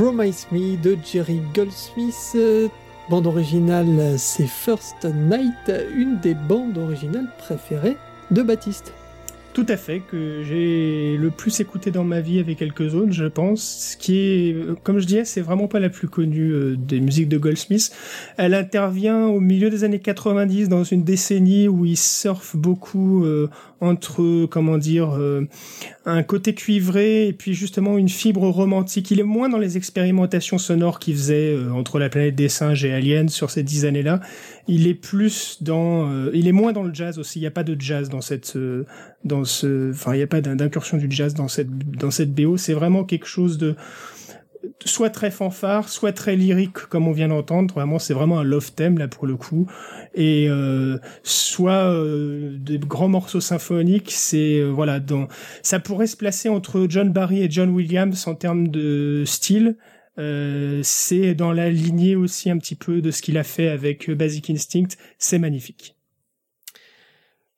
Promise 0.00 0.46
Me 0.50 0.78
de 0.78 0.96
Jerry 1.04 1.42
Goldsmith. 1.54 2.34
Bande 3.10 3.26
originale, 3.26 4.18
c'est 4.18 4.46
First 4.46 5.04
Night, 5.04 5.70
une 5.94 6.18
des 6.20 6.32
bandes 6.32 6.78
originales 6.78 7.28
préférées 7.36 7.98
de 8.30 8.40
Baptiste. 8.40 8.94
Tout 9.52 9.66
à 9.68 9.76
fait, 9.76 9.98
que 9.98 10.44
j'ai 10.44 11.16
le 11.16 11.30
plus 11.30 11.58
écouté 11.58 11.90
dans 11.90 12.04
ma 12.04 12.20
vie 12.20 12.38
avec 12.38 12.58
quelques 12.58 12.94
autres, 12.94 13.10
je 13.10 13.24
pense. 13.24 13.60
Ce 13.90 13.96
qui 13.96 14.18
est, 14.18 14.56
comme 14.84 15.00
je 15.00 15.06
disais, 15.06 15.24
c'est 15.24 15.40
vraiment 15.40 15.66
pas 15.66 15.80
la 15.80 15.88
plus 15.88 16.06
connue 16.06 16.52
euh, 16.52 16.76
des 16.78 17.00
musiques 17.00 17.28
de 17.28 17.36
Goldsmith. 17.36 17.90
Elle 18.36 18.54
intervient 18.54 19.26
au 19.26 19.40
milieu 19.40 19.68
des 19.68 19.82
années 19.82 19.98
90 19.98 20.68
dans 20.68 20.84
une 20.84 21.02
décennie 21.02 21.66
où 21.66 21.84
il 21.84 21.96
surfe 21.96 22.54
beaucoup 22.54 23.24
euh, 23.24 23.50
entre, 23.80 24.46
comment 24.46 24.78
dire, 24.78 25.16
euh, 25.18 25.48
un 26.06 26.22
côté 26.22 26.54
cuivré 26.54 27.26
et 27.26 27.32
puis 27.32 27.52
justement 27.52 27.98
une 27.98 28.08
fibre 28.08 28.48
romantique. 28.48 29.10
Il 29.10 29.18
est 29.18 29.24
moins 29.24 29.48
dans 29.48 29.58
les 29.58 29.76
expérimentations 29.76 30.58
sonores 30.58 31.00
qu'il 31.00 31.14
faisait 31.14 31.56
entre 31.74 31.98
la 31.98 32.08
planète 32.08 32.36
des 32.36 32.48
singes 32.48 32.84
et 32.84 32.92
Alien 32.92 33.28
sur 33.28 33.50
ces 33.50 33.64
dix 33.64 33.84
années-là. 33.84 34.20
Il 34.68 34.86
est 34.86 34.94
plus 34.94 35.62
dans, 35.62 36.30
il 36.32 36.46
est 36.46 36.52
moins 36.52 36.72
dans 36.72 36.82
le 36.82 36.94
jazz 36.94 37.18
aussi. 37.18 37.38
Il 37.38 37.42
n'y 37.42 37.48
a 37.48 37.52
pas 37.52 37.64
de 37.64 37.80
jazz 37.80 38.08
dans 38.08 38.20
cette, 38.20 38.56
dans 39.24 39.44
ce, 39.44 39.90
enfin, 39.90 40.14
il 40.14 40.18
n'y 40.18 40.22
a 40.22 40.26
pas 40.26 40.40
d'incursion 40.40 40.96
du 40.96 41.06
jazz 41.10 41.34
dans 41.34 41.48
cette, 41.48 41.70
dans 41.96 42.10
cette 42.10 42.32
BO. 42.34 42.56
C'est 42.56 42.74
vraiment 42.74 43.04
quelque 43.04 43.26
chose 43.26 43.58
de, 43.58 43.74
soit 44.84 45.10
très 45.10 45.30
fanfare, 45.30 45.88
soit 45.88 46.12
très 46.12 46.36
lyrique, 46.36 46.76
comme 46.88 47.08
on 47.08 47.12
vient 47.12 47.28
d'entendre. 47.28 47.74
Vraiment, 47.74 47.98
c'est 47.98 48.14
vraiment 48.14 48.38
un 48.38 48.44
love 48.44 48.72
theme 48.72 48.98
là 48.98 49.08
pour 49.08 49.26
le 49.26 49.36
coup. 49.36 49.66
Et 50.14 50.46
euh, 50.48 50.98
soit 51.22 51.92
euh, 51.92 52.56
des 52.58 52.78
grands 52.78 53.08
morceaux 53.08 53.40
symphoniques. 53.40 54.10
C'est 54.10 54.60
euh, 54.60 54.68
voilà, 54.68 55.00
dans, 55.00 55.28
ça 55.62 55.80
pourrait 55.80 56.06
se 56.06 56.16
placer 56.16 56.48
entre 56.48 56.86
John 56.88 57.10
Barry 57.10 57.42
et 57.42 57.50
John 57.50 57.70
Williams 57.70 58.26
en 58.26 58.34
termes 58.34 58.68
de 58.68 59.24
style. 59.26 59.76
Euh, 60.18 60.80
c'est 60.82 61.34
dans 61.34 61.52
la 61.52 61.70
lignée 61.70 62.16
aussi 62.16 62.50
un 62.50 62.58
petit 62.58 62.74
peu 62.74 63.00
de 63.00 63.10
ce 63.10 63.22
qu'il 63.22 63.38
a 63.38 63.44
fait 63.44 63.68
avec 63.68 64.10
Basic 64.10 64.50
Instinct. 64.50 64.96
C'est 65.18 65.38
magnifique. 65.38 65.96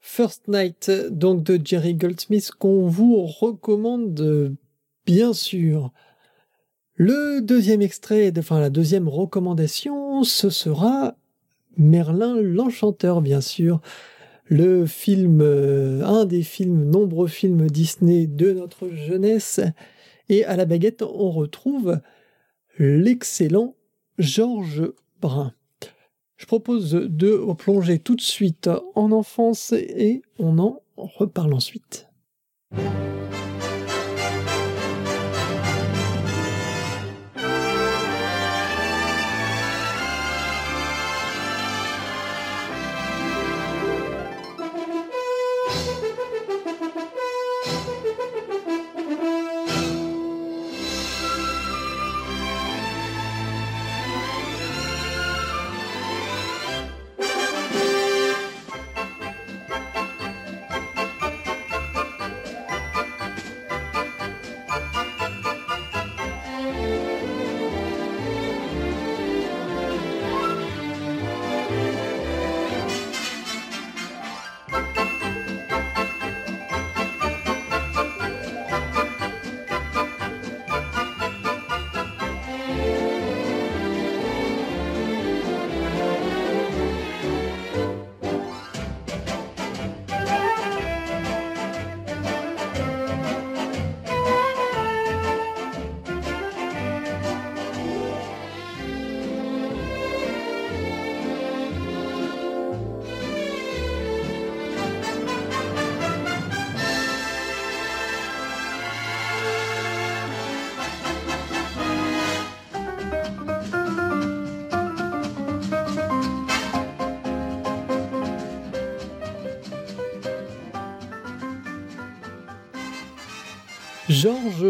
First 0.00 0.48
Night, 0.48 0.90
donc 1.10 1.42
de 1.42 1.58
Jerry 1.64 1.94
Goldsmith, 1.94 2.50
qu'on 2.58 2.86
vous 2.86 3.24
recommande 3.24 4.56
bien 5.06 5.32
sûr. 5.32 5.92
Le 6.94 7.40
deuxième 7.40 7.82
extrait, 7.82 8.32
enfin 8.36 8.60
la 8.60 8.70
deuxième 8.70 9.08
recommandation, 9.08 10.22
ce 10.24 10.50
sera 10.50 11.16
Merlin 11.76 12.36
l'Enchanteur, 12.40 13.22
bien 13.22 13.40
sûr. 13.40 13.80
Le 14.44 14.86
film, 14.86 15.40
euh, 15.40 16.04
un 16.04 16.26
des 16.26 16.42
films, 16.42 16.84
nombreux 16.84 17.28
films 17.28 17.68
Disney 17.68 18.26
de 18.26 18.52
notre 18.52 18.90
jeunesse. 18.90 19.60
Et 20.28 20.44
à 20.44 20.56
la 20.56 20.66
baguette, 20.66 21.02
on 21.02 21.30
retrouve 21.30 22.00
l'excellent 22.82 23.76
Georges 24.18 24.92
Brun. 25.20 25.54
Je 26.36 26.46
propose 26.46 26.90
de 26.90 27.52
plonger 27.54 28.00
tout 28.00 28.16
de 28.16 28.20
suite 28.20 28.68
en 28.96 29.12
enfance 29.12 29.72
et 29.72 30.22
on 30.38 30.58
en 30.58 30.80
reparle 30.96 31.54
ensuite. 31.54 32.08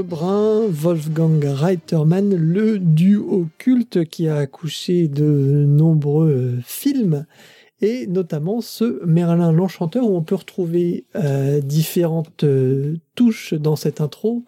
Brun, 0.00 0.68
Wolfgang 0.68 1.44
Reitermann, 1.44 2.34
le 2.34 2.78
duo 2.78 3.48
culte 3.58 4.04
qui 4.04 4.28
a 4.28 4.36
accouché 4.36 5.08
de 5.08 5.64
nombreux 5.66 6.54
films, 6.64 7.26
et 7.82 8.06
notamment 8.06 8.60
ce 8.60 9.04
Merlin 9.04 9.52
l'Enchanteur 9.52 10.08
où 10.08 10.16
on 10.16 10.22
peut 10.22 10.36
retrouver 10.36 11.04
euh, 11.16 11.60
différentes 11.60 12.44
euh, 12.44 12.96
touches 13.14 13.52
dans 13.52 13.76
cette 13.76 14.00
intro, 14.00 14.44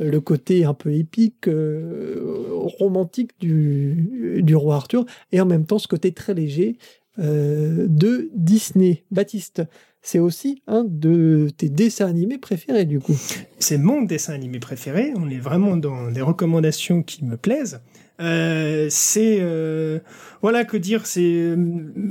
le 0.00 0.20
côté 0.20 0.64
un 0.64 0.74
peu 0.74 0.92
épique, 0.92 1.46
euh, 1.48 2.48
romantique 2.78 3.32
du 3.40 4.54
roi 4.56 4.76
Arthur, 4.76 5.04
et 5.30 5.40
en 5.40 5.46
même 5.46 5.66
temps 5.66 5.78
ce 5.78 5.88
côté 5.88 6.12
très 6.12 6.34
léger 6.34 6.76
de 7.18 8.30
Disney. 8.34 9.04
Baptiste, 9.10 9.62
c'est 10.02 10.18
aussi 10.18 10.62
un 10.66 10.84
de 10.84 11.48
tes 11.56 11.68
dessins 11.68 12.06
animés 12.06 12.38
préférés 12.38 12.84
du 12.84 13.00
coup. 13.00 13.16
C'est 13.58 13.78
mon 13.78 14.02
dessin 14.02 14.32
animé 14.32 14.58
préféré. 14.58 15.12
On 15.16 15.28
est 15.28 15.38
vraiment 15.38 15.76
dans 15.76 16.10
des 16.10 16.22
recommandations 16.22 17.02
qui 17.02 17.24
me 17.24 17.36
plaisent. 17.36 17.80
Euh, 18.20 18.88
c'est 18.90 19.38
euh, 19.40 20.00
voilà 20.42 20.64
que 20.64 20.76
dire 20.76 21.06
c'est 21.06 21.54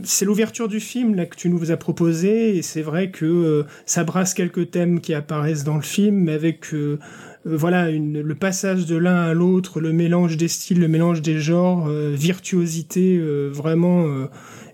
c'est 0.04 0.24
l'ouverture 0.24 0.70
du 0.70 0.80
film 0.80 1.16
là 1.16 1.26
que 1.26 1.36
tu 1.36 1.50
nous 1.50 1.70
as 1.70 1.76
proposé 1.76 2.56
et 2.56 2.62
c'est 2.62 2.82
vrai 2.82 3.12
que 3.12 3.26
euh, 3.26 3.64
ça 3.86 4.06
brasse 4.06 4.34
quelques 4.34 4.72
thèmes 4.72 5.02
qui 5.02 5.14
apparaissent 5.14 5.66
dans 5.66 5.76
le 5.76 5.82
film 5.82 6.16
mais 6.16 6.32
avec 6.32 6.74
euh, 6.74 6.98
voilà 7.46 7.90
une, 7.90 8.22
le 8.22 8.36
passage 8.36 8.86
de 8.86 8.96
l'un 8.96 9.22
à 9.22 9.34
l'autre 9.34 9.80
le 9.80 9.94
mélange 9.94 10.38
des 10.38 10.48
styles 10.48 10.80
le 10.80 10.88
mélange 10.88 11.22
des 11.22 11.40
genres 11.40 11.90
virtuosité 11.90 13.20
vraiment 13.50 14.28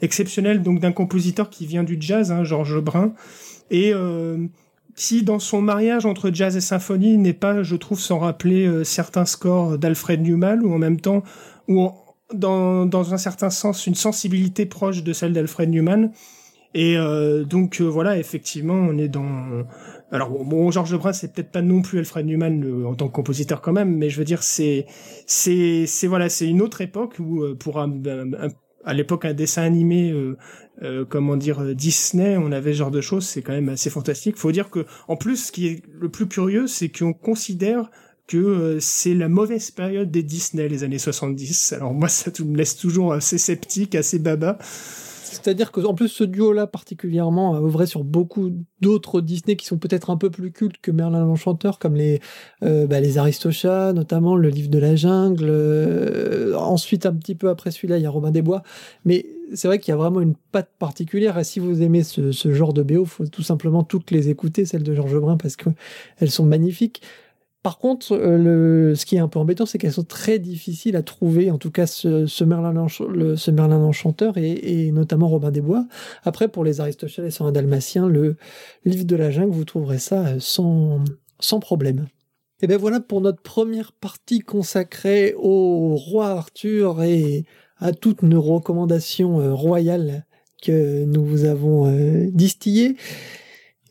exceptionnel 0.03 0.61
donc 0.61 0.79
d'un 0.79 0.91
compositeur 0.91 1.49
qui 1.49 1.65
vient 1.65 1.83
du 1.83 1.97
jazz, 1.99 2.31
hein, 2.31 2.43
Georges 2.43 2.79
Brun, 2.79 3.13
et 3.71 3.93
euh, 3.93 4.37
qui 4.95 5.23
dans 5.23 5.39
son 5.39 5.61
mariage 5.61 6.05
entre 6.05 6.29
jazz 6.31 6.55
et 6.55 6.61
symphonie 6.61 7.17
n'est 7.17 7.33
pas, 7.33 7.63
je 7.63 7.75
trouve, 7.75 7.99
sans 7.99 8.19
rappeler 8.19 8.67
euh, 8.67 8.83
certains 8.83 9.25
scores 9.25 9.77
d'Alfred 9.77 10.21
Newman 10.21 10.61
ou 10.63 10.73
en 10.73 10.77
même 10.77 10.99
temps 10.99 11.23
ou 11.67 11.89
dans, 12.33 12.85
dans 12.85 13.13
un 13.13 13.17
certain 13.17 13.49
sens 13.49 13.87
une 13.87 13.95
sensibilité 13.95 14.65
proche 14.65 15.03
de 15.03 15.13
celle 15.13 15.33
d'Alfred 15.33 15.69
Newman. 15.69 16.11
Et 16.73 16.97
euh, 16.97 17.43
donc 17.43 17.81
voilà, 17.81 18.17
effectivement, 18.17 18.73
on 18.75 18.97
est 18.97 19.09
dans 19.09 19.63
alors 20.11 20.43
bon, 20.43 20.69
Georges 20.69 20.95
Brun, 20.95 21.13
c'est 21.13 21.33
peut-être 21.33 21.51
pas 21.51 21.63
non 21.63 21.81
plus 21.81 21.97
Alfred 21.97 22.25
Newman 22.25 22.85
en 22.85 22.93
tant 22.93 23.07
que 23.07 23.13
compositeur 23.13 23.61
quand 23.61 23.73
même, 23.73 23.95
mais 23.97 24.09
je 24.09 24.17
veux 24.17 24.25
dire 24.25 24.43
c'est 24.43 24.85
c'est 25.25 25.85
c'est 25.87 26.07
voilà, 26.07 26.29
c'est 26.29 26.47
une 26.47 26.61
autre 26.61 26.81
époque 26.81 27.15
où 27.19 27.43
pour 27.55 27.79
un, 27.79 27.91
un, 28.05 28.49
à 28.85 28.93
l'époque 28.93 29.25
un 29.25 29.33
dessin 29.33 29.63
animé 29.63 30.11
euh, 30.11 30.37
euh, 30.81 31.05
comment 31.07 31.37
dire 31.37 31.61
euh, 31.61 31.73
Disney 31.73 32.37
on 32.37 32.51
avait 32.51 32.73
ce 32.73 32.79
genre 32.79 32.91
de 32.91 33.01
choses 33.01 33.25
c'est 33.25 33.41
quand 33.41 33.53
même 33.53 33.69
assez 33.69 33.89
fantastique. 33.89 34.37
Faut 34.37 34.51
dire 34.51 34.69
que 34.69 34.85
en 35.07 35.15
plus 35.15 35.47
ce 35.47 35.51
qui 35.51 35.67
est 35.67 35.83
le 35.99 36.09
plus 36.09 36.27
curieux 36.27 36.67
c'est 36.67 36.89
qu'on 36.89 37.13
considère 37.13 37.89
que 38.27 38.77
c'est 38.79 39.13
la 39.13 39.27
mauvaise 39.27 39.71
période 39.71 40.09
des 40.09 40.23
Disney 40.23 40.67
les 40.69 40.83
années 40.83 40.97
70 40.97 41.73
alors 41.73 41.93
moi 41.93 42.07
ça 42.07 42.31
me 42.43 42.55
laisse 42.55 42.77
toujours 42.77 43.13
assez 43.13 43.37
sceptique 43.37 43.95
assez 43.95 44.19
baba 44.19 44.57
C'est-à-dire 45.43 45.71
qu'en 45.71 45.93
plus, 45.93 46.07
ce 46.07 46.23
duo-là, 46.23 46.67
particulièrement, 46.67 47.55
a 47.55 47.59
œuvré 47.59 47.85
sur 47.85 48.03
beaucoup 48.05 48.51
d'autres 48.79 49.19
Disney 49.19 49.57
qui 49.57 49.65
sont 49.65 49.77
peut-être 49.77 50.09
un 50.09 50.15
peu 50.15 50.29
plus 50.29 50.51
cultes 50.51 50.77
que 50.81 50.89
Merlin 50.89 51.25
l'Enchanteur, 51.25 51.79
comme 51.79 51.95
les, 51.95 52.21
euh, 52.63 52.87
bah, 52.87 53.01
les 53.01 53.17
Aristochats, 53.17 53.91
notamment 53.91 54.37
le 54.37 54.47
livre 54.47 54.69
de 54.69 54.79
la 54.79 54.95
jungle. 54.95 55.47
Euh, 55.49 56.55
ensuite, 56.55 57.05
un 57.05 57.13
petit 57.13 57.35
peu 57.35 57.49
après 57.49 57.71
celui-là, 57.71 57.97
il 57.97 58.03
y 58.03 58.05
a 58.05 58.09
Robin 58.09 58.31
des 58.31 58.41
Bois. 58.41 58.63
Mais 59.03 59.25
c'est 59.53 59.67
vrai 59.67 59.79
qu'il 59.79 59.91
y 59.91 59.93
a 59.93 59.97
vraiment 59.97 60.21
une 60.21 60.35
patte 60.53 60.69
particulière. 60.79 61.37
Et 61.37 61.43
si 61.43 61.59
vous 61.59 61.81
aimez 61.81 62.03
ce, 62.03 62.31
genre 62.53 62.73
de 62.73 62.83
BO, 62.83 63.03
faut 63.03 63.25
tout 63.25 63.43
simplement 63.43 63.83
toutes 63.83 64.11
les 64.11 64.29
écouter, 64.29 64.65
celles 64.65 64.83
de 64.83 64.95
Georges 64.95 65.19
Brun, 65.19 65.35
parce 65.35 65.57
qu'elles 65.57 66.31
sont 66.31 66.45
magnifiques. 66.45 67.01
Par 67.63 67.77
contre, 67.77 68.11
euh, 68.11 68.37
le, 68.37 68.93
ce 68.93 69.05
qui 69.05 69.15
est 69.15 69.19
un 69.19 69.29
peu 69.29 69.39
embêtant, 69.39 69.65
c'est 69.65 69.77
qu'elles 69.77 69.93
sont 69.93 70.03
très 70.03 70.37
difficiles 70.37 70.97
à 70.97 71.01
trouver, 71.01 71.49
en 71.49 71.57
tout 71.57 71.71
cas 71.71 71.87
ce, 71.87 72.43
Merlin, 72.43 72.73
le, 72.73 73.85
enchanteur 73.85 74.37
et, 74.37 74.91
notamment 74.91 75.29
Robin 75.29 75.49
des 75.49 75.61
Bois. 75.61 75.87
Après, 76.25 76.49
pour 76.49 76.65
les 76.65 76.81
Aristochats 76.81 77.23
et 77.23 77.29
un 77.39 77.51
Dalmatien, 77.53 78.09
le 78.09 78.35
livre 78.83 79.05
de 79.05 79.15
la 79.15 79.31
jungle, 79.31 79.53
vous 79.53 79.63
trouverez 79.63 79.97
ça 79.97 80.27
euh, 80.27 80.35
sans, 80.39 80.99
sans 81.39 81.61
problème. 81.61 82.07
Et 82.61 82.67
bien 82.67 82.77
voilà 82.77 82.99
pour 82.99 83.21
notre 83.21 83.41
première 83.41 83.93
partie 83.93 84.39
consacrée 84.39 85.33
au 85.37 85.95
roi 85.95 86.31
Arthur 86.31 87.01
et 87.01 87.45
à 87.77 87.93
toutes 87.93 88.23
nos 88.23 88.41
recommandations 88.41 89.39
euh, 89.39 89.53
royales 89.53 90.25
que 90.61 91.05
nous 91.05 91.23
vous 91.23 91.45
avons 91.45 91.89
distillées. 92.31 92.97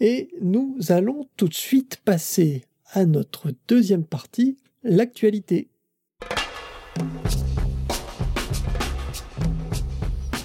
Et 0.00 0.28
nous 0.42 0.76
allons 0.88 1.28
tout 1.36 1.48
de 1.48 1.54
suite 1.54 2.00
passer 2.04 2.64
à 2.92 3.06
notre 3.06 3.52
deuxième 3.68 4.04
partie, 4.04 4.58
l'actualité. 4.82 5.70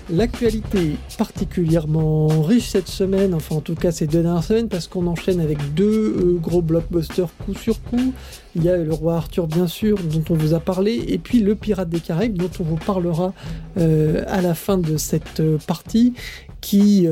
L'actualité 0.09 0.95
particulièrement 1.17 2.27
riche 2.41 2.69
cette 2.69 2.87
semaine, 2.87 3.33
enfin 3.33 3.55
en 3.57 3.61
tout 3.61 3.75
cas 3.75 3.91
ces 3.91 4.07
deux 4.07 4.21
dernières 4.21 4.43
semaines, 4.43 4.69
parce 4.69 4.87
qu'on 4.87 5.05
enchaîne 5.05 5.41
avec 5.41 5.73
deux 5.73 6.15
euh, 6.17 6.37
gros 6.39 6.61
blockbusters 6.61 7.27
coup 7.43 7.53
sur 7.53 7.81
coup. 7.83 8.13
Il 8.55 8.63
y 8.63 8.69
a 8.69 8.77
le 8.77 8.93
roi 8.93 9.17
Arthur 9.17 9.47
bien 9.47 9.67
sûr, 9.67 9.97
dont 9.97 10.23
on 10.29 10.35
vous 10.35 10.53
a 10.53 10.61
parlé, 10.61 11.03
et 11.09 11.17
puis 11.17 11.39
le 11.39 11.55
pirate 11.55 11.89
des 11.89 11.99
Caraïbes, 11.99 12.37
dont 12.37 12.49
on 12.61 12.63
vous 12.63 12.77
parlera 12.77 13.33
euh, 13.77 14.23
à 14.27 14.41
la 14.41 14.55
fin 14.55 14.77
de 14.77 14.95
cette 14.95 15.41
euh, 15.41 15.57
partie 15.67 16.13
qui 16.61 17.07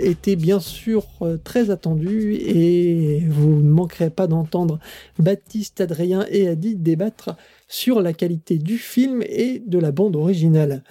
était 0.00 0.36
bien 0.36 0.58
sûr 0.58 1.04
très 1.44 1.70
attendu 1.70 2.32
et 2.32 3.22
vous 3.28 3.60
ne 3.60 3.70
manquerez 3.70 4.08
pas 4.10 4.26
d'entendre 4.26 4.80
Baptiste, 5.18 5.82
Adrien 5.82 6.24
et 6.30 6.48
Adi 6.48 6.76
débattre 6.76 7.36
sur 7.68 8.00
la 8.00 8.14
qualité 8.14 8.58
du 8.58 8.78
film 8.78 9.22
et 9.22 9.62
de 9.64 9.78
la 9.78 9.92
bande 9.92 10.16
originale. 10.16 10.82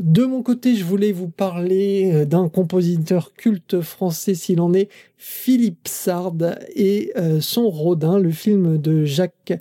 De 0.00 0.24
mon 0.24 0.42
côté, 0.42 0.76
je 0.76 0.84
voulais 0.84 1.12
vous 1.12 1.28
parler 1.28 2.10
euh, 2.12 2.24
d'un 2.24 2.48
compositeur 2.48 3.34
culte 3.34 3.80
français 3.82 4.34
s'il 4.34 4.60
en 4.60 4.72
est, 4.72 4.88
Philippe 5.16 5.86
Sard 5.86 6.36
et 6.74 7.12
son 7.40 7.68
Rodin, 7.68 8.18
le 8.18 8.30
film 8.30 8.78
de 8.78 9.04
Jacques 9.04 9.52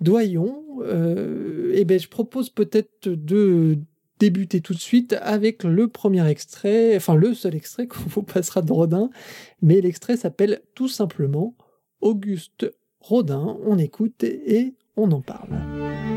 Doyon. 0.00 0.62
et 0.84 1.80
eh 1.80 1.84
ben, 1.84 1.98
je 1.98 2.08
propose 2.08 2.50
peut-être 2.50 3.08
de 3.08 3.78
débuter 4.18 4.60
tout 4.60 4.74
de 4.74 4.80
suite 4.80 5.14
avec 5.20 5.64
le 5.64 5.88
premier 5.88 6.26
extrait, 6.28 6.96
enfin 6.96 7.14
le 7.14 7.34
seul 7.34 7.54
extrait 7.54 7.86
qu'on 7.88 8.08
vous 8.08 8.22
passera 8.22 8.62
de 8.62 8.72
Rodin, 8.72 9.10
mais 9.62 9.80
l'extrait 9.80 10.16
s'appelle 10.16 10.60
tout 10.74 10.88
simplement 10.88 11.54
Auguste 12.00 12.72
Rodin. 13.00 13.58
On 13.64 13.78
écoute 13.78 14.24
et 14.24 14.74
on 14.96 15.10
en 15.10 15.20
parle. 15.20 16.13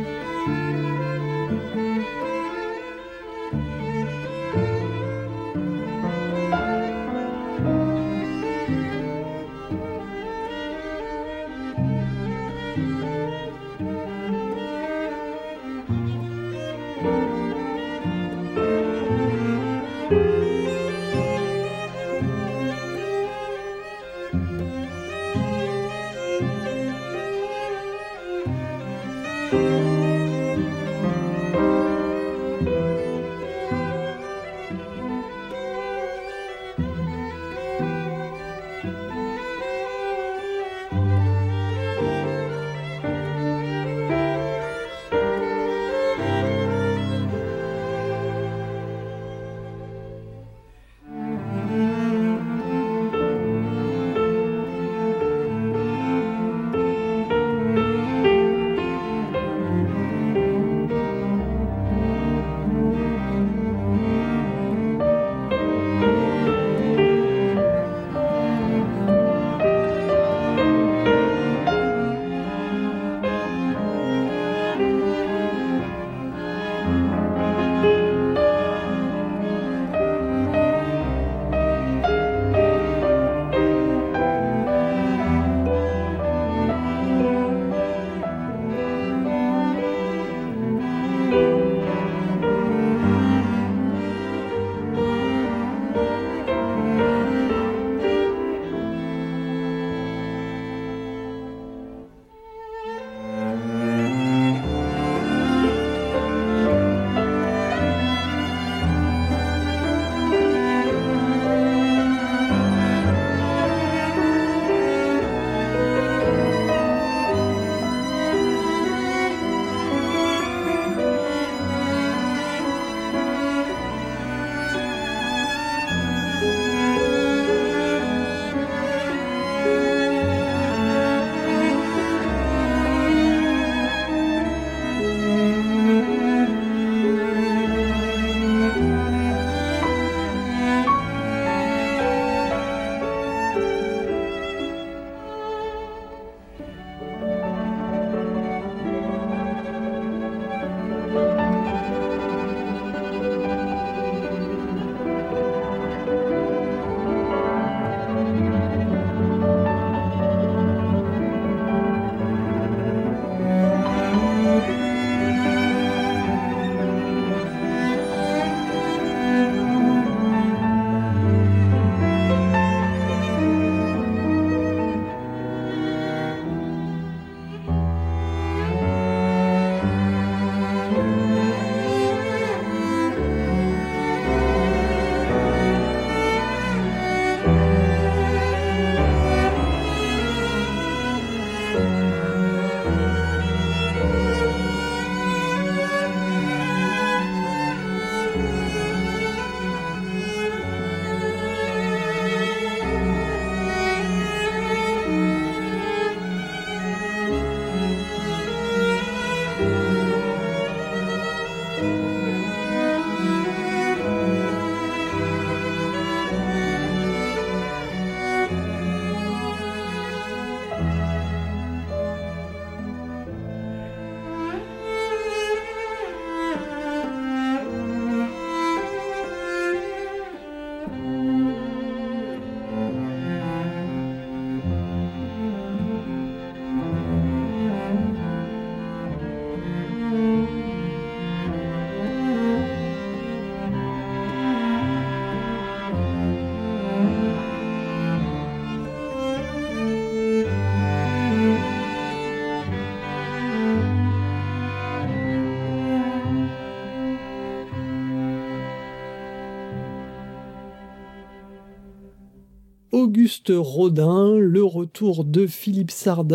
Auguste 263.08 263.54
Rodin, 263.56 264.38
le 264.38 264.66
retour 264.66 265.24
de 265.24 265.48
Philippe 265.48 265.92
Sard 265.92 266.26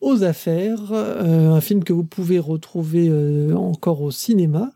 aux 0.00 0.24
affaires, 0.24 0.92
un 0.92 1.60
film 1.60 1.84
que 1.84 1.92
vous 1.92 2.02
pouvez 2.02 2.40
retrouver 2.40 3.08
encore 3.54 4.02
au 4.02 4.10
cinéma, 4.10 4.72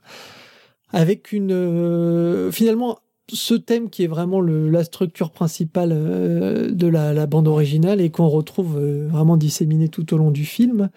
avec 0.91 1.33
une 1.33 2.53
finalement 2.53 3.01
ce 3.33 3.55
thème 3.55 3.91
qui 3.91 4.05
est 4.05 4.07
vraiment 4.07 4.41
la 4.41 4.85
structure 4.85 5.33
principale 5.33 5.89
de 5.91 6.87
la, 6.87 7.27
bande 7.27 7.49
originale 7.49 8.01
et 8.01 8.11
qu'on 8.11 8.29
retrouve 8.29 8.79
vraiment 8.79 9.37
disséminé 9.37 9.89
tout 9.89 10.15
au 10.15 10.17
long 10.17 10.31
du 10.31 10.45
film, 10.45 10.89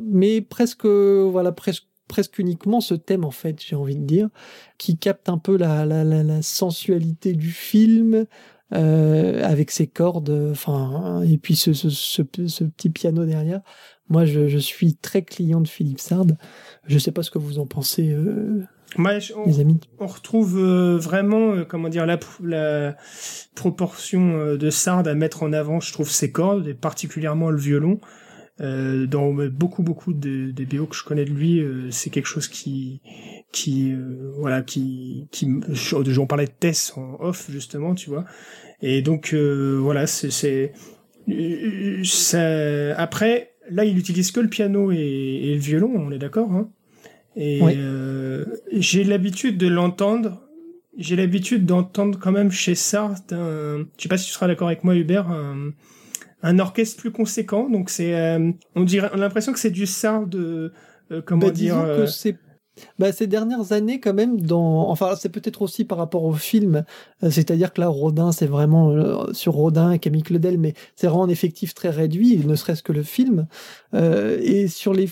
mais 0.00 0.40
presque 0.40 0.86
voilà 0.86 1.52
presque 1.52 2.38
uniquement 2.40 2.80
ce 2.80 2.94
thème 2.94 3.24
en 3.24 3.30
fait, 3.30 3.62
j'ai 3.64 3.76
envie 3.76 3.94
de 3.94 4.04
dire, 4.04 4.28
qui 4.76 4.98
capte 4.98 5.28
un 5.28 5.38
peu 5.38 5.56
la, 5.56 6.42
sensualité 6.42 7.32
du 7.34 7.52
film 7.52 8.26
euh, 8.74 9.42
avec 9.44 9.70
ses 9.70 9.86
cordes, 9.86 10.48
enfin 10.50 11.22
et 11.22 11.38
puis 11.38 11.56
ce, 11.56 11.72
ce, 11.72 11.88
ce, 11.90 12.22
petit 12.22 12.90
piano 12.90 13.24
derrière. 13.24 13.60
Moi, 14.08 14.24
je, 14.24 14.48
je, 14.48 14.58
suis 14.58 14.94
très 14.94 15.22
client 15.22 15.60
de 15.60 15.68
Philippe 15.68 16.00
Sard. 16.00 16.26
Je 16.86 16.98
sais 16.98 17.12
pas 17.12 17.22
ce 17.22 17.30
que 17.30 17.38
vous 17.38 17.58
en 17.58 17.66
pensez. 17.66 18.10
Euh, 18.10 18.64
on, 18.96 19.46
les 19.46 19.60
amis. 19.60 19.80
on 19.98 20.06
retrouve 20.06 20.58
euh, 20.58 20.96
vraiment, 20.96 21.52
euh, 21.52 21.64
comment 21.64 21.88
dire, 21.88 22.06
la, 22.06 22.18
la 22.42 22.96
proportion 23.54 24.36
euh, 24.36 24.56
de 24.56 24.70
Sard 24.70 25.06
à 25.06 25.14
mettre 25.14 25.42
en 25.42 25.52
avant, 25.52 25.80
je 25.80 25.92
trouve, 25.92 26.10
ses 26.10 26.32
cordes, 26.32 26.66
et 26.66 26.74
particulièrement 26.74 27.50
le 27.50 27.58
violon. 27.58 28.00
Euh, 28.60 29.06
dans 29.06 29.32
beaucoup 29.32 29.84
beaucoup 29.84 30.12
de, 30.12 30.50
des 30.50 30.66
BO 30.66 30.86
que 30.86 30.96
je 30.96 31.04
connais 31.04 31.24
de 31.24 31.30
lui, 31.30 31.60
euh, 31.60 31.92
c'est 31.92 32.10
quelque 32.10 32.26
chose 32.26 32.48
qui 32.48 33.00
qui 33.52 33.92
euh, 33.92 34.32
voilà 34.36 34.62
qui 34.62 35.28
qui 35.30 35.48
j'en 35.70 36.26
parlais 36.26 36.46
de 36.46 36.52
Tess 36.58 36.92
en 36.96 37.18
off 37.20 37.48
justement, 37.50 37.94
tu 37.94 38.10
vois. 38.10 38.24
Et 38.82 39.00
donc 39.00 39.32
voilà, 39.32 40.08
c'est 40.08 40.30
c'est 40.30 40.72
ça 42.02 42.96
après 42.96 43.52
là 43.70 43.84
il 43.84 43.96
utilise 43.96 44.32
que 44.32 44.40
le 44.40 44.48
piano 44.48 44.90
et, 44.90 44.96
et 44.96 45.54
le 45.54 45.60
violon, 45.60 45.92
on 45.94 46.10
est 46.10 46.18
d'accord 46.18 46.50
hein 46.50 46.68
Et 47.36 47.60
j'ai 48.72 49.04
l'habitude 49.04 49.56
de 49.56 49.68
l'entendre 49.68 50.42
j'ai 50.96 51.14
l'habitude 51.14 51.64
d'entendre 51.64 52.18
quand 52.18 52.32
même 52.32 52.50
chez 52.50 52.74
Sartre, 52.74 53.32
je 53.32 54.02
sais 54.02 54.08
pas 54.08 54.18
si 54.18 54.26
tu 54.26 54.32
seras 54.32 54.48
d'accord 54.48 54.66
avec 54.66 54.82
moi 54.82 54.96
Hubert, 54.96 55.28
un, 55.30 55.70
un 56.42 56.58
orchestre 56.58 57.00
plus 57.00 57.10
conséquent. 57.10 57.68
Donc 57.68 57.90
c'est, 57.90 58.14
euh, 58.14 58.50
on 58.74 58.84
dirait, 58.84 59.10
on 59.12 59.16
a 59.16 59.20
l'impression 59.20 59.52
que 59.52 59.58
c'est 59.58 59.70
du 59.70 59.86
Sard 59.86 60.26
de, 60.26 60.72
euh, 61.10 61.22
comment 61.24 61.46
bah, 61.46 61.52
dire. 61.52 61.74
que 61.74 61.78
euh, 61.78 62.06
c'est 62.06 62.36
bah, 62.98 63.10
ces 63.10 63.26
dernières 63.26 63.72
années, 63.72 63.98
quand 63.98 64.14
même, 64.14 64.40
dans, 64.40 64.88
enfin, 64.88 65.14
c'est 65.18 65.30
peut-être 65.30 65.62
aussi 65.62 65.84
par 65.84 65.98
rapport 65.98 66.22
au 66.22 66.34
film, 66.34 66.84
c'est-à-dire 67.28 67.72
que 67.72 67.80
là, 67.80 67.88
Rodin, 67.88 68.30
c'est 68.30 68.46
vraiment 68.46 69.32
sur 69.32 69.54
Rodin 69.54 69.90
et 69.90 69.98
Camille 69.98 70.22
Claudel, 70.22 70.58
mais 70.58 70.74
c'est 70.94 71.08
vraiment 71.08 71.24
un 71.24 71.28
effectif 71.28 71.74
très 71.74 71.90
réduit, 71.90 72.36
ne 72.36 72.54
serait-ce 72.54 72.84
que 72.84 72.92
le 72.92 73.02
film. 73.02 73.48
et 73.92 74.68
sur 74.68 74.94
les 74.94 75.08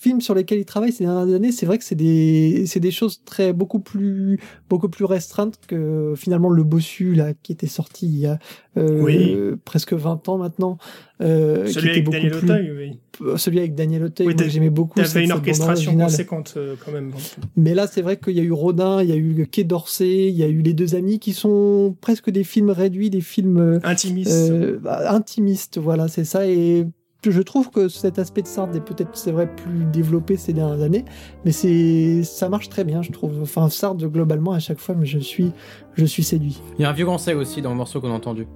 films 0.00 0.20
sur 0.20 0.32
lesquels 0.32 0.60
il 0.60 0.64
travaille 0.64 0.92
ces 0.92 1.04
dernières 1.04 1.34
années, 1.34 1.50
c'est 1.50 1.66
vrai 1.66 1.76
que 1.76 1.84
c'est 1.84 1.96
des, 1.96 2.64
c'est 2.66 2.78
des 2.78 2.92
choses 2.92 3.20
très, 3.24 3.52
beaucoup 3.52 3.80
plus, 3.80 4.38
beaucoup 4.70 4.88
plus 4.88 5.04
restreintes 5.04 5.58
que 5.66 6.14
finalement 6.16 6.50
le 6.50 6.62
Bossu, 6.62 7.14
là, 7.14 7.34
qui 7.42 7.50
était 7.50 7.66
sorti 7.66 8.06
il 8.06 8.18
y 8.18 8.26
a, 8.26 8.38
euh, 8.76 9.56
presque 9.64 9.94
20 9.94 10.28
ans 10.28 10.38
maintenant. 10.38 10.78
Euh, 11.20 11.66
celui, 11.66 11.90
avec 11.90 12.08
Daniel 12.08 12.34
Auteuil, 12.36 12.70
oui. 12.70 12.98
Euh, 13.22 13.36
celui 13.36 13.58
avec 13.58 13.74
Daniel 13.74 14.04
Auteuil, 14.04 14.36
j'aimais 14.46 14.70
beaucoup. 14.70 15.00
T'avais 15.00 15.24
une 15.24 15.32
orchestration 15.32 15.96
conséquente, 15.96 16.54
euh, 16.56 16.76
quand 16.84 16.92
même. 16.92 17.10
Mais 17.56 17.74
là, 17.74 17.88
c'est 17.88 18.02
vrai 18.02 18.18
qu'il 18.18 18.34
y 18.34 18.40
a 18.40 18.44
eu 18.44 18.52
Rodin, 18.52 19.02
il 19.02 19.08
y 19.08 19.12
a 19.12 19.16
eu 19.16 19.48
Quai 19.50 19.64
d'Orsay, 19.64 20.28
il 20.28 20.36
y 20.36 20.44
a 20.44 20.48
eu 20.48 20.62
Les 20.62 20.74
Deux 20.74 20.94
Amis, 20.94 21.18
qui 21.18 21.32
sont 21.32 21.96
presque 22.00 22.30
des 22.30 22.44
films 22.44 22.70
réduits, 22.70 23.10
des 23.10 23.20
films... 23.20 23.80
Intimistes. 23.82 24.52
Bah, 24.80 25.12
intimistes, 25.12 25.78
voilà, 25.78 26.06
c'est 26.06 26.24
ça. 26.24 26.46
Et 26.46 26.86
je 27.26 27.42
trouve 27.42 27.70
que 27.70 27.88
cet 27.88 28.18
aspect 28.18 28.42
de 28.42 28.46
Sard 28.46 28.74
est 28.76 28.80
peut-être, 28.80 29.16
c'est 29.16 29.32
vrai, 29.32 29.52
plus 29.52 29.84
développé 29.84 30.36
ces 30.36 30.52
dernières 30.52 30.82
années, 30.82 31.04
mais 31.44 31.52
c'est, 31.52 32.22
ça 32.22 32.48
marche 32.48 32.68
très 32.68 32.84
bien, 32.84 33.02
je 33.02 33.10
trouve. 33.10 33.42
Enfin, 33.42 33.68
Sard, 33.68 33.96
globalement, 33.96 34.52
à 34.52 34.60
chaque 34.60 34.78
fois, 34.78 34.94
mais 34.96 35.06
je 35.06 35.18
suis, 35.18 35.52
je 35.94 36.04
suis 36.04 36.22
séduit. 36.22 36.60
Il 36.78 36.82
y 36.82 36.84
a 36.84 36.90
un 36.90 36.92
violoncelle 36.92 37.36
aussi 37.36 37.60
dans 37.62 37.70
le 37.70 37.76
morceau 37.76 38.00
qu'on 38.00 38.10
a 38.10 38.14
entendu. 38.14 38.46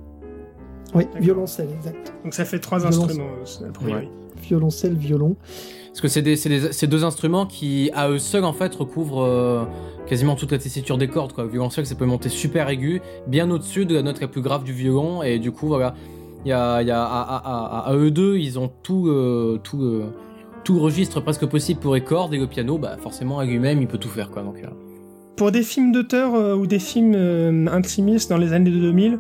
Oui, 0.94 1.06
violoncelle, 1.18 1.68
exact. 1.74 2.12
Donc 2.22 2.34
ça 2.34 2.44
fait 2.44 2.58
trois 2.58 2.86
instruments, 2.86 3.24
euh, 3.62 4.02
Violoncelle, 4.42 4.94
violon. 4.94 5.36
Parce 5.88 6.00
que 6.00 6.08
c'est, 6.08 6.22
des, 6.22 6.86
deux 6.86 7.04
instruments 7.04 7.46
qui, 7.46 7.90
à 7.94 8.08
eux 8.08 8.18
seuls, 8.18 8.44
en 8.44 8.52
fait, 8.52 8.74
recouvrent 8.74 9.22
euh, 9.22 9.64
quasiment 10.06 10.36
toute 10.36 10.52
la 10.52 10.58
tessiture 10.58 10.98
des 10.98 11.08
cordes. 11.08 11.32
Quoi. 11.32 11.44
Le 11.44 11.50
violoncelle, 11.50 11.86
ça 11.86 11.94
peut 11.94 12.06
monter 12.06 12.28
super 12.28 12.68
aigu, 12.68 13.00
bien 13.26 13.50
au-dessus 13.50 13.86
de 13.86 13.94
la 13.94 14.02
note 14.02 14.20
la 14.20 14.28
plus 14.28 14.40
grave 14.40 14.64
du 14.64 14.72
violon, 14.72 15.22
et 15.22 15.38
du 15.38 15.52
coup, 15.52 15.66
voilà, 15.66 15.94
il 16.45 16.49
y 16.49 16.53
a, 16.53 16.82
y 16.82 16.90
a 16.90 17.03
à, 17.03 17.95
eux 17.95 18.11
deux, 18.11 18.36
ils 18.36 18.59
ont 18.59 18.70
tout, 18.82 19.09
euh, 19.09 19.61
tout, 19.62 19.82
euh, 19.82 20.12
tout 20.64 20.78
registre 20.78 21.20
presque 21.20 21.47
possible 21.47 21.80
pour 21.80 21.95
les 21.95 22.01
cordes 22.01 22.34
et 22.34 22.38
le 22.38 22.47
piano, 22.47 22.78
bah 22.78 22.97
forcément 23.01 23.38
à 23.38 23.45
lui-même, 23.45 23.80
il 23.80 23.86
peut 23.86 23.99
tout 23.99 24.09
faire 24.09 24.30
quoi. 24.30 24.43
Donc, 24.43 24.57
euh. 24.62 24.68
Pour 25.36 25.53
des 25.53 25.62
films 25.62 25.93
d'auteur 25.93 26.59
ou 26.59 26.66
des 26.66 26.78
films 26.78 27.68
intimistes 27.72 28.28
dans 28.28 28.36
les 28.36 28.53
années 28.53 28.70
2000, 28.70 29.18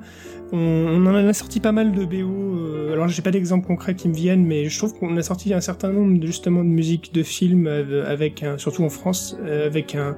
on, 0.52 1.06
en 1.06 1.14
a 1.14 1.32
sorti 1.32 1.60
pas 1.60 1.72
mal 1.72 1.92
de 1.92 2.04
BO. 2.04 2.28
Euh, 2.28 2.92
alors 2.92 3.08
j'ai 3.08 3.22
pas 3.22 3.30
d'exemple 3.30 3.66
concret 3.66 3.94
qui 3.94 4.08
me 4.08 4.14
viennent, 4.14 4.44
mais 4.44 4.68
je 4.68 4.78
trouve 4.78 4.94
qu'on 4.94 5.16
a 5.16 5.22
sorti 5.22 5.54
un 5.54 5.60
certain 5.60 5.90
nombre 5.90 6.24
justement 6.24 6.62
de 6.62 6.68
musiques 6.68 7.14
de 7.14 7.22
films 7.22 7.66
euh, 7.66 8.04
avec 8.06 8.42
un, 8.42 8.58
surtout 8.58 8.84
en 8.84 8.90
France, 8.90 9.36
euh, 9.42 9.66
avec 9.66 9.94
un. 9.94 10.16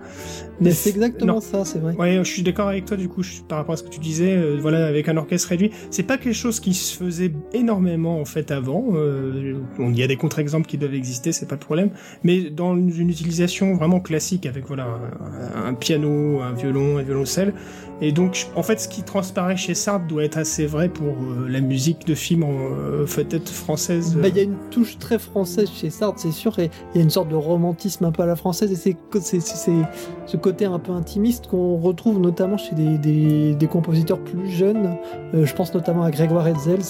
Mais 0.61 0.73
c'est 0.73 0.91
exactement 0.91 1.41
ça, 1.41 1.65
c'est 1.65 1.79
vrai. 1.79 1.95
Ouais, 1.95 2.19
je 2.19 2.29
suis 2.29 2.43
d'accord 2.43 2.69
avec 2.69 2.85
toi 2.85 2.97
du 2.97 3.09
coup 3.09 3.23
par 3.49 3.59
rapport 3.59 3.75
à 3.75 3.77
ce 3.77 3.85
que 3.85 3.91
tu 3.91 4.01
disais. 4.01 4.57
voilà, 4.59 4.87
avec 4.87 5.09
un 5.09 5.17
orchestre 5.17 5.51
réduit, 5.51 5.71
c'est 5.91 6.03
pas 6.03 6.19
quelque 6.19 6.35
chose 6.35 6.59
qui 6.59 6.75
se 6.75 6.97
faisait 6.97 7.33
énormément 7.53 8.21
en 8.21 8.25
fait 8.25 8.51
avant. 8.51 8.95
il 9.79 9.99
y 9.99 10.03
a 10.03 10.07
des 10.07 10.17
contre-exemples 10.17 10.67
qui 10.67 10.79
doivent 10.79 10.95
exister, 10.95 11.33
c'est 11.33 11.47
pas 11.47 11.57
le 11.57 11.61
problème. 11.61 11.91
Mais 12.25 12.51
dans 12.51 12.77
une 12.77 13.11
utilisation 13.11 13.75
vraiment 13.75 14.01
classique 14.01 14.47
avec 14.47 14.67
voilà 14.67 14.89
un, 15.55 15.69
un 15.69 15.75
piano, 15.75 16.41
un 16.41 16.53
violon, 16.53 16.99
un 16.99 17.03
violoncelle 17.03 17.53
et 18.01 18.13
donc, 18.13 18.49
en 18.57 18.63
fait, 18.63 18.81
ce 18.81 18.89
qui 18.89 19.03
transparaît 19.03 19.57
chez 19.57 19.75
Sartre 19.75 20.07
doit 20.07 20.24
être 20.25 20.39
assez 20.39 20.67
vrai 20.67 20.89
pour 20.89 21.09
euh, 21.09 21.49
la 21.49 21.61
musique 21.61 22.07
de 22.07 22.15
film 22.15 22.45
euh, 22.45 23.07
peut-être 23.07 23.49
française. 23.49 24.17
Bah, 24.17 24.29
il 24.29 24.37
y 24.37 24.41
a 24.41 24.43
une 24.43 24.57
touche 24.71 24.99
très 24.99 25.19
française 25.19 25.71
chez 25.71 25.91
Sartre, 25.91 26.19
c'est 26.19 26.33
sûr, 26.33 26.59
et 26.59 26.71
il 26.95 26.99
y 26.99 27.01
a 27.01 27.05
une 27.05 27.11
sorte 27.11 27.29
de 27.29 27.35
romantisme 27.35 28.05
un 28.05 28.13
peu 28.13 28.23
à 28.23 28.27
la 28.27 28.37
française, 28.37 28.73
et 28.73 28.77
c'est 28.77 28.97
ce 30.27 30.37
côté 30.37 30.65
un 30.65 30.79
peu 30.79 30.93
intimiste 30.93 31.47
qu'on 31.49 31.77
retrouve 31.77 32.19
notamment 32.19 32.57
chez 32.57 32.75
des, 32.75 33.69
compositeurs 33.71 34.19
plus 34.19 34.51
jeunes. 34.51 34.97
Euh, 35.35 35.47
je 35.47 35.55
pense 35.55 35.75
notamment 35.75 36.03
à 36.03 36.11
Grégoire 36.11 36.47
Hetzel, 36.47 36.81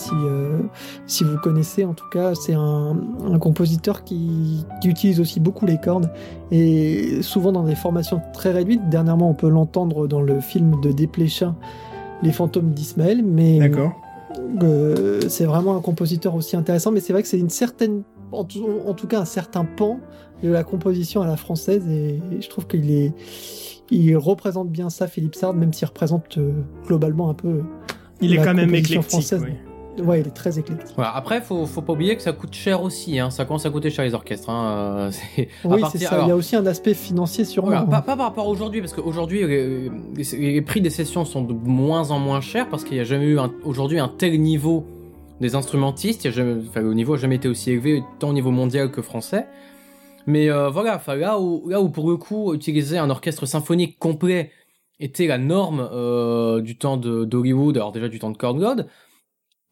si, 1.07 1.25
vous 1.25 1.39
connaissez, 1.39 1.85
en 1.85 1.95
tout 1.95 2.09
cas, 2.13 2.35
c'est 2.35 2.55
un, 2.55 2.97
un, 3.27 3.39
compositeur 3.39 4.05
qui, 4.05 4.65
qui 4.81 4.89
utilise 4.89 5.21
aussi 5.21 5.41
beaucoup 5.41 5.67
les 5.67 5.79
cordes, 5.79 6.11
et 6.51 7.23
souvent 7.23 7.53
dans 7.53 7.65
des 7.65 7.75
formations 7.75 8.21
très 8.33 8.51
réduites. 8.51 8.89
Dernièrement, 8.89 9.31
on 9.31 9.35
peut 9.35 9.49
l'entendre 9.49 10.07
dans 10.07 10.21
le 10.21 10.41
film 10.41 10.81
de 10.81 10.93
Desplechin, 10.93 11.57
Les 12.25 12.33
fantômes 12.33 12.73
d'Ismaël, 12.73 13.23
mais 13.25 13.61
euh, 14.63 15.21
c'est 15.29 15.45
vraiment 15.45 15.77
un 15.77 15.81
compositeur 15.81 16.35
aussi 16.35 16.57
intéressant. 16.57 16.91
Mais 16.91 17.01
c'est 17.01 17.13
vrai 17.13 17.23
que 17.23 17.29
c'est 17.29 17.39
une 17.39 17.51
certaine, 17.51 18.03
en 18.33 18.45
tout, 18.45 19.07
cas 19.09 19.21
un 19.21 19.25
certain 19.25 19.65
pan 19.65 20.01
de 20.43 20.49
la 20.49 20.65
composition 20.65 21.23
à 21.23 21.27
la 21.27 21.37
française, 21.37 21.87
et, 21.89 22.21
je 22.41 22.49
trouve 22.49 22.67
qu'il 22.67 22.91
est, 22.91 23.13
il 23.91 24.17
représente 24.17 24.71
bien 24.71 24.91
ça, 24.91 25.07
Philippe 25.07 25.35
Sard, 25.35 25.55
même 25.55 25.73
s'il 25.73 25.87
représente 25.87 26.39
euh, 26.39 26.53
globalement 26.87 27.31
un 27.31 27.35
peu. 27.35 27.63
Il 28.21 28.35
est 28.35 28.43
quand 28.43 28.55
même 28.55 28.75
éclectique. 28.75 29.03
Française. 29.03 29.45
Ouais, 29.99 30.21
il 30.21 30.27
est 30.27 30.31
très 30.31 30.59
éclectique. 30.59 30.95
Voilà. 30.97 31.15
Après, 31.15 31.41
faut, 31.41 31.67
faut 31.67 31.83
pas 31.83 31.93
oublier 31.93 32.17
que 32.17 32.23
ça 32.23 32.33
coûte 32.33 32.55
cher 32.55 32.83
aussi. 32.83 33.19
Hein. 33.19 33.31
Ça 33.31 33.45
commence 33.45 33.67
à 33.67 33.71
coûter 33.71 33.91
cher 33.91 34.05
les 34.05 34.15
orchestres. 34.15 34.51
Hein. 34.51 35.11
Oui, 35.65 35.83
c'est 35.91 35.99
ça. 35.99 36.21
il 36.23 36.29
y 36.29 36.31
a 36.31 36.37
aussi 36.37 36.57
un 36.57 36.67
aspect 36.67 36.95
financier 36.95 37.45
sur 37.45 37.65
Voilà, 37.65 37.83
pas, 37.83 38.03
pas, 38.03 38.17
par 38.17 38.27
rapport 38.27 38.47
à 38.47 38.49
aujourd'hui, 38.49 38.81
parce 38.81 38.93
qu'aujourd'hui, 38.93 39.47
les, 39.47 39.91
les, 40.33 40.63
prix 40.63 40.81
des 40.81 40.91
sessions 40.91 41.25
sont 41.25 41.43
de 41.43 41.53
moins 41.53 42.11
en 42.11 42.19
moins 42.19 42.41
chers 42.41 42.69
parce 42.69 42.85
qu'il 42.85 42.95
n'y 42.95 43.01
a 43.01 43.05
jamais 43.05 43.27
eu 43.27 43.39
aujourd'hui 43.65 43.99
un 43.99 44.09
tel 44.09 44.41
niveau 44.41 44.87
des 45.41 45.55
instrumentistes. 45.55 46.25
Il 46.25 46.29
y 46.29 46.31
a 46.31 46.33
jamais, 46.33 46.63
enfin, 46.69 46.81
le 46.81 46.95
niveau 46.95 47.15
n'a 47.15 47.21
jamais 47.21 47.37
été 47.37 47.49
aussi 47.49 47.71
élevé, 47.71 48.03
tant 48.19 48.31
au 48.31 48.33
niveau 48.33 48.51
mondial 48.51 48.91
que 48.91 49.03
français. 49.03 49.47
Mais 50.27 50.51
euh, 50.51 50.71
voilà, 50.71 51.01
là 51.07 51.39
où, 51.39 51.69
là 51.69 51.81
où 51.81 51.89
pour 51.89 52.09
le 52.11 52.17
coup, 52.17 52.55
utiliser 52.55 52.99
un 52.99 53.11
orchestre 53.11 53.47
symphonique 53.47 53.99
complet 53.99 54.51
était 55.01 55.27
la 55.27 55.39
norme 55.39 55.89
euh, 55.93 56.61
du 56.61 56.77
temps 56.77 56.97
d'Hollywood, 56.97 57.77
alors 57.77 57.93
déjà 57.93 58.09
du 58.09 58.19
temps 58.19 58.31
de 58.31 58.37
Korngold, 58.37 58.87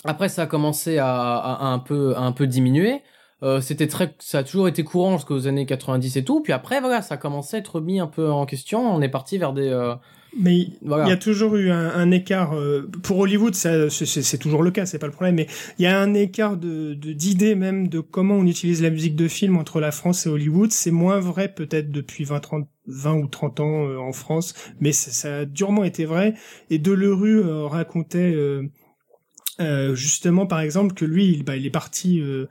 après, 0.05 0.29
ça 0.29 0.43
a 0.43 0.47
commencé 0.47 0.99
à, 0.99 1.59
un 1.61 1.79
peu, 1.79 2.15
à 2.17 2.21
un 2.21 2.33
peu 2.33 2.47
diminuer. 2.47 3.03
Euh, 3.43 3.61
c'était 3.61 3.89
très, 3.89 4.15
ça 4.21 4.39
a 4.39 4.45
toujours 4.45 4.69
été 4.69 4.85
courant 4.85 5.17
jusqu'aux 5.17 5.49
années 5.49 5.67
90 5.67 6.17
et 6.17 6.25
tout. 6.25 6.41
Puis 6.41 6.53
après, 6.53 6.81
voilà, 6.81 7.03
ça 7.03 7.15
a 7.15 7.17
commencé 7.17 7.57
à 7.57 7.59
être 7.59 7.81
mis 7.81 7.99
un 7.99 8.07
peu 8.07 8.31
en 8.31 8.47
question. 8.47 8.81
On 8.81 9.01
est 9.03 9.09
parti 9.09 9.39
vers 9.39 9.53
des. 9.53 9.69
Euh, 9.69 9.95
mais 10.41 10.57
il 10.61 10.79
y 10.83 11.13
a 11.13 11.17
toujours 11.17 11.57
eu 11.57 11.71
un, 11.71 12.11
écart. 12.11 12.55
Euh, 12.55 12.89
pour 13.03 13.19
Hollywood, 13.19 13.55
c'est 13.55 14.39
toujours 14.39 14.63
le 14.63 14.71
cas, 14.71 14.87
c'est 14.87 14.99
pas 14.99 15.07
le 15.07 15.13
problème. 15.13 15.35
Mais 15.35 15.47
il 15.79 15.83
y 15.83 15.87
a 15.87 16.01
un 16.01 16.15
écart 16.15 16.57
de 16.57 16.95
d'idées 16.95 17.55
même 17.55 17.89
de 17.89 18.01
comment 18.01 18.37
on 18.37 18.47
utilise 18.47 18.81
la 18.81 18.89
musique 18.89 19.15
de 19.15 19.29
film 19.29 19.59
entre 19.59 19.79
la 19.79 19.91
France 19.91 20.25
et 20.25 20.31
Hollywood. 20.31 20.71
C'est 20.71 20.91
moins 20.91 21.21
vrai 21.21 21.49
peut-être 21.49 21.91
depuis 21.91 22.25
20, 22.25 22.41
30, 22.41 22.69
20 22.87 23.15
ou 23.15 23.27
30 23.27 23.61
ans 23.61 23.97
en 23.99 24.13
France, 24.13 24.55
mais 24.81 24.93
ça, 24.93 25.41
a 25.41 25.45
durement 25.45 25.85
été 25.85 26.07
vrai. 26.07 26.33
Et 26.71 26.79
Delerue 26.79 27.43
racontait 27.67 28.35
justement, 29.95 30.47
par 30.47 30.61
exemple, 30.61 30.95
que 30.95 31.05
lui, 31.05 31.27
il, 31.27 31.45
bah, 31.45 31.57
il 31.57 31.67
est 31.67 31.71
parti 31.71 32.21
euh, 32.21 32.47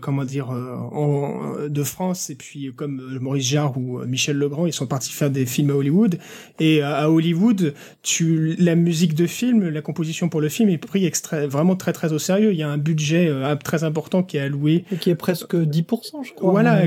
comment 0.00 0.24
dire 0.24 0.50
euh, 0.50 0.76
en, 0.76 1.68
de 1.68 1.82
France 1.82 2.28
et 2.28 2.34
puis 2.34 2.70
comme 2.76 3.00
euh, 3.00 3.18
Maurice 3.18 3.46
Jarre 3.46 3.78
ou 3.78 4.04
Michel 4.04 4.36
Legrand 4.36 4.66
ils 4.66 4.74
sont 4.74 4.86
partis 4.86 5.10
faire 5.10 5.30
des 5.30 5.46
films 5.46 5.70
à 5.70 5.74
Hollywood. 5.74 6.18
Et 6.60 6.82
à 6.82 7.10
Hollywood 7.10 7.72
tu 8.02 8.56
la 8.58 8.74
musique 8.74 9.14
de 9.14 9.26
film 9.26 9.68
la 9.70 9.80
composition 9.80 10.28
pour 10.28 10.42
le 10.42 10.50
film 10.50 10.68
est 10.68 10.78
pris 10.78 11.06
extra, 11.06 11.46
vraiment 11.46 11.76
très 11.76 11.94
très 11.94 12.12
au 12.12 12.18
sérieux. 12.18 12.52
Il 12.52 12.58
y 12.58 12.62
a 12.62 12.68
un 12.68 12.76
budget 12.76 13.32
très 13.64 13.84
important 13.84 14.22
qui 14.22 14.36
est 14.36 14.40
alloué. 14.40 14.84
Et 14.92 14.96
qui 14.96 15.08
est 15.08 15.14
presque 15.14 15.54
10% 15.54 16.24
je 16.24 16.34
crois. 16.34 16.50
Voilà 16.50 16.86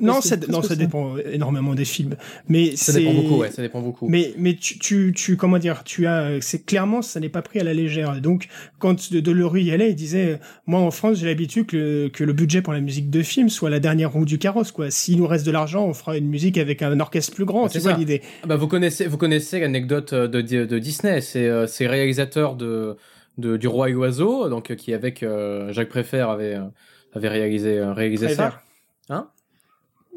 non 0.00 0.20
ça, 0.20 0.36
non 0.48 0.62
ça, 0.62 0.74
dépend 0.74 1.16
énormément 1.18 1.74
des 1.74 1.84
films. 1.84 2.16
Mais 2.48 2.74
ça 2.74 2.92
dépend 2.92 3.14
beaucoup 3.14 3.36
ouais 3.36 3.52
ça 3.52 3.62
dépend 3.62 3.80
beaucoup. 3.80 4.08
Mais 4.08 4.34
mais 4.38 4.54
tu 4.54 4.78
tu, 4.80 5.12
tu 5.14 5.36
comment 5.36 5.58
dire 5.58 5.84
tu 5.84 6.08
as 6.08 6.40
c'est 6.40 6.66
clairement 6.66 7.00
ça 7.00 7.20
n'est 7.20 7.28
pas 7.28 7.42
pris 7.42 7.60
à 7.60 7.64
la 7.64 7.74
légère. 7.74 8.20
Donc 8.20 8.48
quand 8.80 9.12
Delerue 9.12 9.62
y 9.62 9.70
allait 9.70 9.90
il 9.90 9.96
disait 9.96 10.40
moi 10.66 10.80
en 10.80 10.90
France 10.90 11.18
j'ai 11.18 11.26
l'habitude 11.26 11.66
que 11.66 11.75
que, 11.76 12.24
le 12.24 12.32
budget 12.32 12.62
pour 12.62 12.72
la 12.72 12.80
musique 12.80 13.10
de 13.10 13.22
film 13.22 13.48
soit 13.48 13.70
la 13.70 13.80
dernière 13.80 14.12
roue 14.12 14.24
du 14.24 14.38
carrosse, 14.38 14.72
quoi. 14.72 14.90
S'il 14.90 15.18
nous 15.18 15.26
reste 15.26 15.46
de 15.46 15.50
l'argent, 15.50 15.86
on 15.86 15.94
fera 15.94 16.16
une 16.16 16.28
musique 16.28 16.58
avec 16.58 16.82
un 16.82 16.98
orchestre 17.00 17.34
plus 17.34 17.44
grand, 17.44 17.68
c'est 17.68 17.80
ça 17.80 17.96
l'idée. 17.96 18.22
Ah 18.42 18.46
bah 18.46 18.56
vous 18.56 18.68
connaissez, 18.68 19.06
vous 19.06 19.18
connaissez 19.18 19.60
l'anecdote 19.60 20.12
euh, 20.12 20.28
de, 20.28 20.40
de, 20.40 20.78
Disney, 20.78 21.20
c'est 21.20 21.46
euh, 21.46 21.66
réalisateur 21.80 22.56
de, 22.56 22.96
de, 23.38 23.56
du 23.56 23.68
Roi 23.68 23.90
et 23.90 23.92
l'Oiseau, 23.92 24.48
donc 24.48 24.74
qui 24.76 24.92
avec 24.92 25.22
euh, 25.22 25.72
Jacques 25.72 25.88
Préfère 25.88 26.30
avait 26.30 26.58
avait 27.12 27.28
réalisé 27.28 27.82
réalisé 27.82 28.28
ça. 28.30 28.60
Hein? 29.08 29.28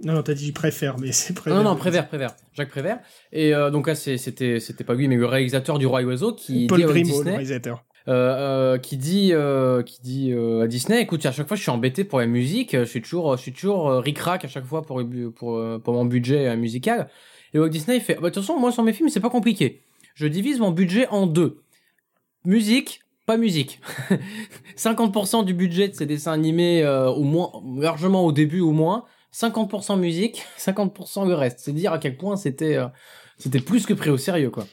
Non, 0.04 0.14
non, 0.14 0.24
t'as 0.24 0.34
dit 0.34 0.52
préfère, 0.52 0.98
mais 0.98 1.12
c'est 1.12 1.34
Prévert. 1.34 1.62
Non, 1.62 1.72
non, 1.72 1.76
Prévert, 1.76 2.08
Prévert. 2.08 2.36
Jacques 2.54 2.70
Prévert. 2.70 3.00
Et 3.34 3.52
donc 3.52 3.88
là, 3.88 3.96
c'était, 3.96 4.60
c'était 4.60 4.84
pas 4.86 4.94
lui, 4.94 5.10
mais 5.10 5.18
le 5.18 5.26
réalisateur 5.26 5.78
du 5.78 5.86
Roi 5.86 6.02
et 6.02 6.04
l'Oiseau 6.06 6.34
qui 6.34 6.68
Paul 6.68 6.80
dit 6.80 6.86
Grimaud, 6.86 7.04
Disney, 7.04 7.24
le 7.26 7.32
réalisateur. 7.32 7.84
Euh, 8.10 8.74
euh, 8.74 8.78
qui 8.80 8.98
dit 8.98 9.34
euh, 9.34 9.84
qui 9.84 10.02
dit 10.02 10.34
à 10.34 10.66
Disney 10.66 11.00
écoute 11.00 11.24
à 11.28 11.32
chaque 11.32 11.48
fois 11.48 11.56
je 11.56 11.62
suis 11.62 11.70
embêté 11.70 12.04
pour 12.04 12.18
la 12.18 12.26
musique 12.26 12.76
je 12.76 12.84
suis 12.84 13.04
toujours 13.04 13.38
je 13.38 13.42
suis 13.44 13.54
toujours 13.54 13.92
ric-rac 14.02 14.44
à 14.44 14.48
chaque 14.48 14.66
fois 14.66 14.82
pour 14.82 15.04
pour 15.36 15.62
pour 15.84 15.94
mon 15.94 16.06
budget 16.06 16.56
musical. 16.56 17.10
Et 17.54 17.60
Walt 17.60 17.70
Disney 17.70 18.00
fait 18.00 18.16
bah, 18.16 18.30
de 18.30 18.34
toute 18.34 18.44
façon 18.44 18.60
moi 18.60 18.72
sur 18.72 18.82
mes 18.82 18.94
films 18.94 19.10
c'est 19.10 19.20
pas 19.20 19.30
compliqué. 19.30 19.84
Je 20.16 20.26
divise 20.26 20.60
mon 20.60 20.72
budget 20.72 21.08
en 21.10 21.28
deux. 21.28 21.62
Musique 22.46 23.02
pas 23.28 23.38
musique. 23.38 23.80
50% 24.76 25.46
du 25.46 25.54
budget 25.54 25.90
de 25.90 25.94
ces 25.94 26.08
dessins 26.08 26.32
animés 26.32 26.84
au 27.16 27.24
moins 27.24 27.52
largement 27.78 28.26
au 28.26 28.32
début 28.32 28.62
au 28.62 28.72
moins. 28.72 29.06
50% 29.36 30.00
musique 30.00 30.44
50% 30.58 31.28
le 31.28 31.36
reste. 31.36 31.60
C'est 31.60 31.74
dire 31.74 31.94
à 31.94 32.00
quel 32.00 32.18
point 32.18 32.38
c'était 32.38 32.80
c'était 33.38 33.60
plus 33.60 33.86
que 33.86 33.94
pris 33.94 34.10
au 34.10 34.18
sérieux 34.18 34.50
quoi 34.50 34.66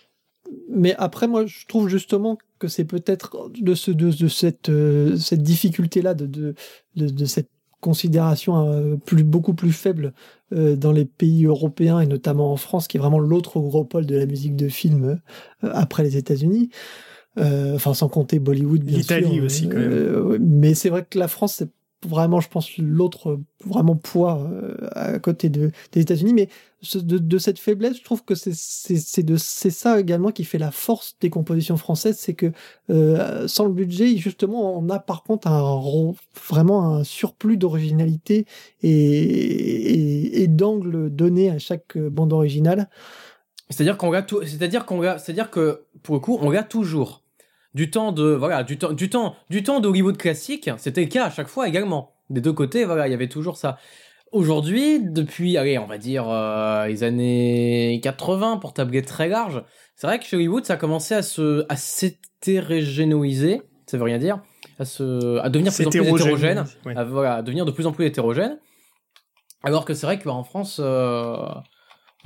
mais 0.69 0.95
après, 0.99 1.29
moi, 1.29 1.47
je 1.47 1.67
trouve 1.67 1.89
justement 1.89 2.39
que 2.59 2.69
c'est 2.69 2.85
peut-être 2.85 3.51
de, 3.59 3.75
ce, 3.75 3.91
de, 3.91 4.11
de 4.11 4.29
cette, 4.29 4.69
euh, 4.69 5.17
cette 5.17 5.43
difficulté-là, 5.43 6.15
de, 6.15 6.27
de, 6.27 6.55
de, 6.97 7.25
cette 7.25 7.51
considération 7.81 8.69
euh, 8.69 8.97
plus, 8.97 9.25
beaucoup 9.25 9.55
plus 9.55 9.73
faible 9.73 10.13
euh, 10.53 10.77
dans 10.77 10.93
les 10.93 11.05
pays 11.05 11.47
européens 11.47 12.01
et 12.01 12.07
notamment 12.07 12.53
en 12.53 12.57
France, 12.57 12.89
qui 12.89 12.97
est 12.97 13.01
vraiment 13.01 13.19
l'autre 13.19 13.61
gros 13.61 13.85
pôle 13.85 14.07
de 14.07 14.17
la 14.17 14.27
musique 14.27 14.57
de 14.57 14.69
film 14.69 15.21
après 15.63 16.03
les 16.03 16.17
États-Unis. 16.17 16.71
enfin, 17.39 17.95
sans 17.95 18.09
compter 18.09 18.39
Bollywood, 18.39 18.83
bien 18.83 19.03
sûr. 19.03 19.17
L'Italie 19.17 19.41
aussi, 19.41 19.69
quand 19.69 19.79
même. 19.79 20.39
mais 20.41 20.75
c'est 20.75 20.89
vrai 20.89 21.07
que 21.09 21.19
la 21.19 21.29
France, 21.29 21.55
c'est 21.59 21.71
vraiment, 22.07 22.41
je 22.41 22.49
pense, 22.49 22.77
l'autre 22.79 23.41
vraiment 23.65 23.97
poids 23.97 24.49
à 24.93 25.19
côté 25.19 25.49
de, 25.49 25.71
des 25.93 26.01
États-Unis. 26.01 26.35
Mais 26.35 26.49
de, 26.95 27.39
cette 27.39 27.59
faiblesse, 27.59 27.99
je 27.99 28.05
trouve 28.05 28.25
que 28.25 28.35
c'est 28.35 29.71
ça 29.71 30.01
également 30.01 30.31
qui 30.31 30.45
fait 30.45 30.59
la 30.59 30.71
force 30.71 31.17
des 31.21 31.31
compositions 31.31 31.77
françaises, 31.77 32.19
c'est 32.19 32.35
que 32.35 32.53
euh, 32.91 33.49
sans 33.49 33.67
le 33.67 33.73
budget, 33.73 34.17
justement, 34.17 34.79
on 34.79 34.89
a 34.91 34.99
par 34.99 35.23
contre 35.23 35.49
un 35.49 36.15
vraiment 36.49 36.97
un 36.97 37.05
surplus 37.05 37.57
d'originalité 37.57 38.47
et, 38.83 38.91
et, 38.91 40.43
et 40.43 40.49
d'angle 40.49 41.11
donné 41.11 41.51
à 41.51 41.59
chaque 41.59 41.99
bande 41.99 42.33
originale. 42.33 42.89
C'est-à-dire 43.71 43.97
qu'on 43.97 44.09
regarde 44.09 44.27
c'est-à-dire 44.45 44.87
qu'on 44.87 45.03
c'est-à-dire 45.03 45.51
que 45.51 45.83
pour 46.03 46.15
le 46.15 46.21
coup, 46.21 46.39
on 46.41 46.47
regarde 46.47 46.69
toujours 46.69 47.23
du 47.77 47.91
temps 47.91 48.11
de 48.11 48.25
voilà 48.25 48.65
du 48.65 48.79
temps 48.79 48.93
du 48.93 49.11
temps 49.11 49.37
du 49.51 49.63
temps 49.63 49.81
d'Hollywood 49.81 50.17
classique. 50.17 50.71
C'était 50.79 51.03
le 51.03 51.09
cas 51.09 51.27
à 51.27 51.31
chaque 51.31 51.49
fois 51.49 51.69
également. 51.69 52.15
Des 52.31 52.41
deux 52.41 52.55
côtés, 52.55 52.85
voilà, 52.85 53.07
il 53.07 53.11
y 53.11 53.15
avait 53.15 53.29
toujours 53.29 53.57
ça. 53.57 53.79
Aujourd'hui, 54.33 54.99
depuis, 55.01 55.57
allez, 55.57 55.79
on 55.79 55.87
va 55.87 55.99
dire 55.99 56.29
euh, 56.29 56.87
les 56.87 57.05
années 57.05 58.01
80 58.03 58.57
pour 58.57 58.73
tabler 58.73 59.03
très 59.03 59.29
large, 59.29 59.63
c'est 59.95 60.09
vrai 60.09 60.19
que 60.19 60.25
chez 60.25 60.37
Hollywood, 60.37 60.65
ça 60.65 60.73
a 60.75 60.77
commencé 60.77 61.15
à 61.15 61.23
se 61.23 61.65
à 61.69 61.77
ça 61.77 62.09
veut 63.99 64.03
rien 64.03 64.19
dire, 64.19 64.41
à 64.79 64.85
se 64.85 65.39
à 65.39 65.49
devenir 65.51 65.71
de 65.71 65.77
plus 65.77 65.87
en 65.87 65.91
plus 65.91 66.09
hétérogène, 66.09 66.65
à, 66.97 67.05
voilà, 67.05 67.43
devenir 67.43 67.67
de 67.67 67.71
plus 67.71 67.87
en 67.87 67.93
plus 67.93 68.07
hétérogène. 68.07 68.59
Alors 69.63 69.85
que 69.85 69.95
c'est 69.95 70.07
vrai 70.07 70.19
qu'en 70.19 70.45
France, 70.45 70.81
euh, 70.83 71.37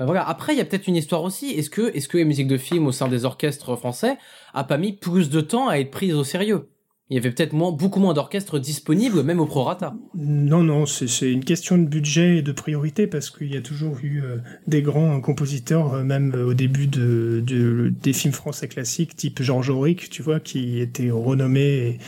ben 0.01 0.06
voilà. 0.06 0.27
Après, 0.27 0.55
il 0.55 0.59
y 0.59 0.62
a 0.62 0.64
peut-être 0.64 0.86
une 0.89 0.97
histoire 0.97 1.22
aussi. 1.24 1.51
Est-ce 1.51 1.68
que 1.68 1.94
est-ce 1.94 2.09
que 2.09 2.16
les 2.16 2.24
musiques 2.24 2.48
de 2.48 2.56
films 2.56 2.86
au 2.86 2.93
sein 2.93 3.06
des 3.09 3.27
orchestres 3.27 3.77
français 3.77 4.16
a 4.55 4.64
pas 4.64 4.78
mis 4.78 4.94
plus 4.94 5.28
de 5.28 5.43
temps 5.43 5.68
à 5.68 5.77
être 5.78 5.90
prises 5.90 6.14
au 6.14 6.24
sérieux? 6.24 6.70
Il 7.11 7.16
y 7.16 7.19
avait 7.19 7.32
peut-être 7.32 7.53
moins, 7.53 7.73
beaucoup 7.73 7.99
moins 7.99 8.15
d'orchestres 8.15 8.61
disponibles, 8.61 9.23
même 9.24 9.41
au 9.41 9.47
prorata. 9.47 9.95
Non, 10.15 10.62
non, 10.62 10.87
c'est 10.87 11.31
une 11.31 11.45
question 11.45 11.77
de 11.77 11.85
budget 11.85 12.39
et 12.39 12.43
de 12.43 12.53
priorité 12.53 13.09
parce 13.09 13.31
qu'il 13.31 13.53
y 13.53 13.57
a 13.57 13.61
toujours 13.61 13.99
eu 14.03 14.23
euh, 14.23 14.39
des 14.69 14.81
grands 14.81 15.20
compositeurs, 15.20 15.95
euh, 15.95 16.05
même 16.05 16.35
au 16.35 16.55
début 16.55 16.87
de, 16.87 17.43
de, 17.45 17.93
des 18.01 18.12
films 18.12 18.32
français 18.32 18.69
classiques, 18.69 19.16
type 19.16 19.43
Georges 19.43 19.70
Auric, 19.70 20.09
tu 20.09 20.23
vois, 20.23 20.39
qui 20.39 20.81
étaient 20.81 21.11
renommés 21.11 21.61
et 21.61 21.99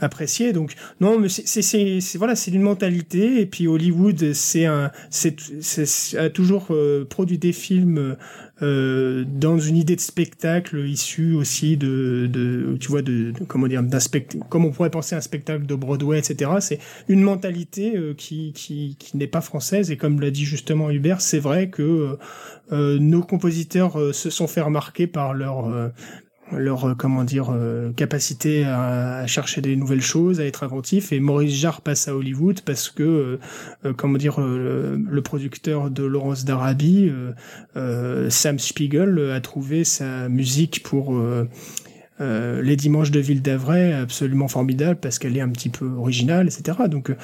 appréciés. 0.00 0.52
Donc, 0.52 0.74
non, 1.00 1.18
mais 1.18 1.28
c'est 1.28 2.16
voilà, 2.16 2.34
c'est 2.34 2.50
une 2.50 2.62
mentalité. 2.62 3.40
Et 3.40 3.46
puis 3.46 3.68
Hollywood, 3.68 4.32
c'est 4.32 4.64
un, 4.64 4.90
c'est 5.10 5.36
a 6.16 6.30
toujours 6.30 6.68
euh, 6.70 7.04
produit 7.04 7.38
des 7.38 7.52
films 7.52 8.16
euh, 8.62 9.24
dans 9.28 9.58
une 9.58 9.76
idée 9.76 9.96
de 9.96 10.00
spectacle 10.00 10.78
issue 10.88 11.34
aussi 11.34 11.76
de, 11.76 12.26
de 12.26 12.76
tu 12.80 12.88
vois, 12.88 13.02
de, 13.02 13.32
comment 13.48 13.68
dire, 13.68 13.82
d'un 13.82 14.00
spectacle, 14.00 14.45
comme 14.48 14.64
on 14.64 14.70
pourrait 14.70 14.90
penser 14.90 15.14
à 15.14 15.18
un 15.18 15.22
spectacle 15.22 15.66
de 15.66 15.74
Broadway, 15.74 16.18
etc. 16.18 16.50
C'est 16.60 16.78
une 17.08 17.22
mentalité 17.22 17.96
euh, 17.96 18.14
qui, 18.14 18.52
qui, 18.52 18.96
qui 18.98 19.16
n'est 19.16 19.26
pas 19.26 19.40
française 19.40 19.90
et 19.90 19.96
comme 19.96 20.20
l'a 20.20 20.30
dit 20.30 20.44
justement 20.44 20.90
Hubert, 20.90 21.20
c'est 21.20 21.38
vrai 21.38 21.68
que 21.68 22.18
euh, 22.72 22.98
nos 22.98 23.22
compositeurs 23.22 24.14
se 24.14 24.30
sont 24.30 24.46
fait 24.46 24.60
remarquer 24.60 25.06
par 25.06 25.34
leur 25.34 25.92
leur 26.52 26.84
euh, 26.84 26.94
comment 26.94 27.24
dire 27.24 27.50
euh, 27.50 27.92
capacité 27.92 28.64
à, 28.64 29.26
chercher 29.26 29.60
des 29.60 29.76
nouvelles 29.76 30.02
choses, 30.02 30.40
à 30.40 30.44
être 30.44 30.62
inventif. 30.62 31.12
Et 31.12 31.20
Maurice 31.20 31.54
Jarre 31.54 31.80
passe 31.80 32.08
à 32.08 32.14
Hollywood 32.14 32.60
parce 32.62 32.90
que 32.90 33.38
euh, 33.84 33.92
comment 33.94 34.18
dire 34.18 34.40
le, 34.40 35.20
producteur 35.22 35.90
de 35.90 36.04
Laurence 36.04 36.44
d'Arabie, 36.44 37.10
Sam 38.28 38.58
Spiegel, 38.58 39.32
a 39.34 39.40
trouvé 39.40 39.82
sa 39.82 40.28
musique 40.28 40.82
pour 40.84 41.14
les 42.18 42.76
dimanches 42.76 43.10
de 43.10 43.20
Ville 43.20 43.42
d'Avray 43.42 43.92
absolument 43.92 44.48
formidable 44.48 44.98
parce 45.00 45.18
qu'elle 45.18 45.36
est 45.36 45.40
un 45.40 45.50
petit 45.50 45.68
peu 45.68 45.86
originale, 45.86 46.46
etc. 46.46 46.78
Donc 46.88 47.14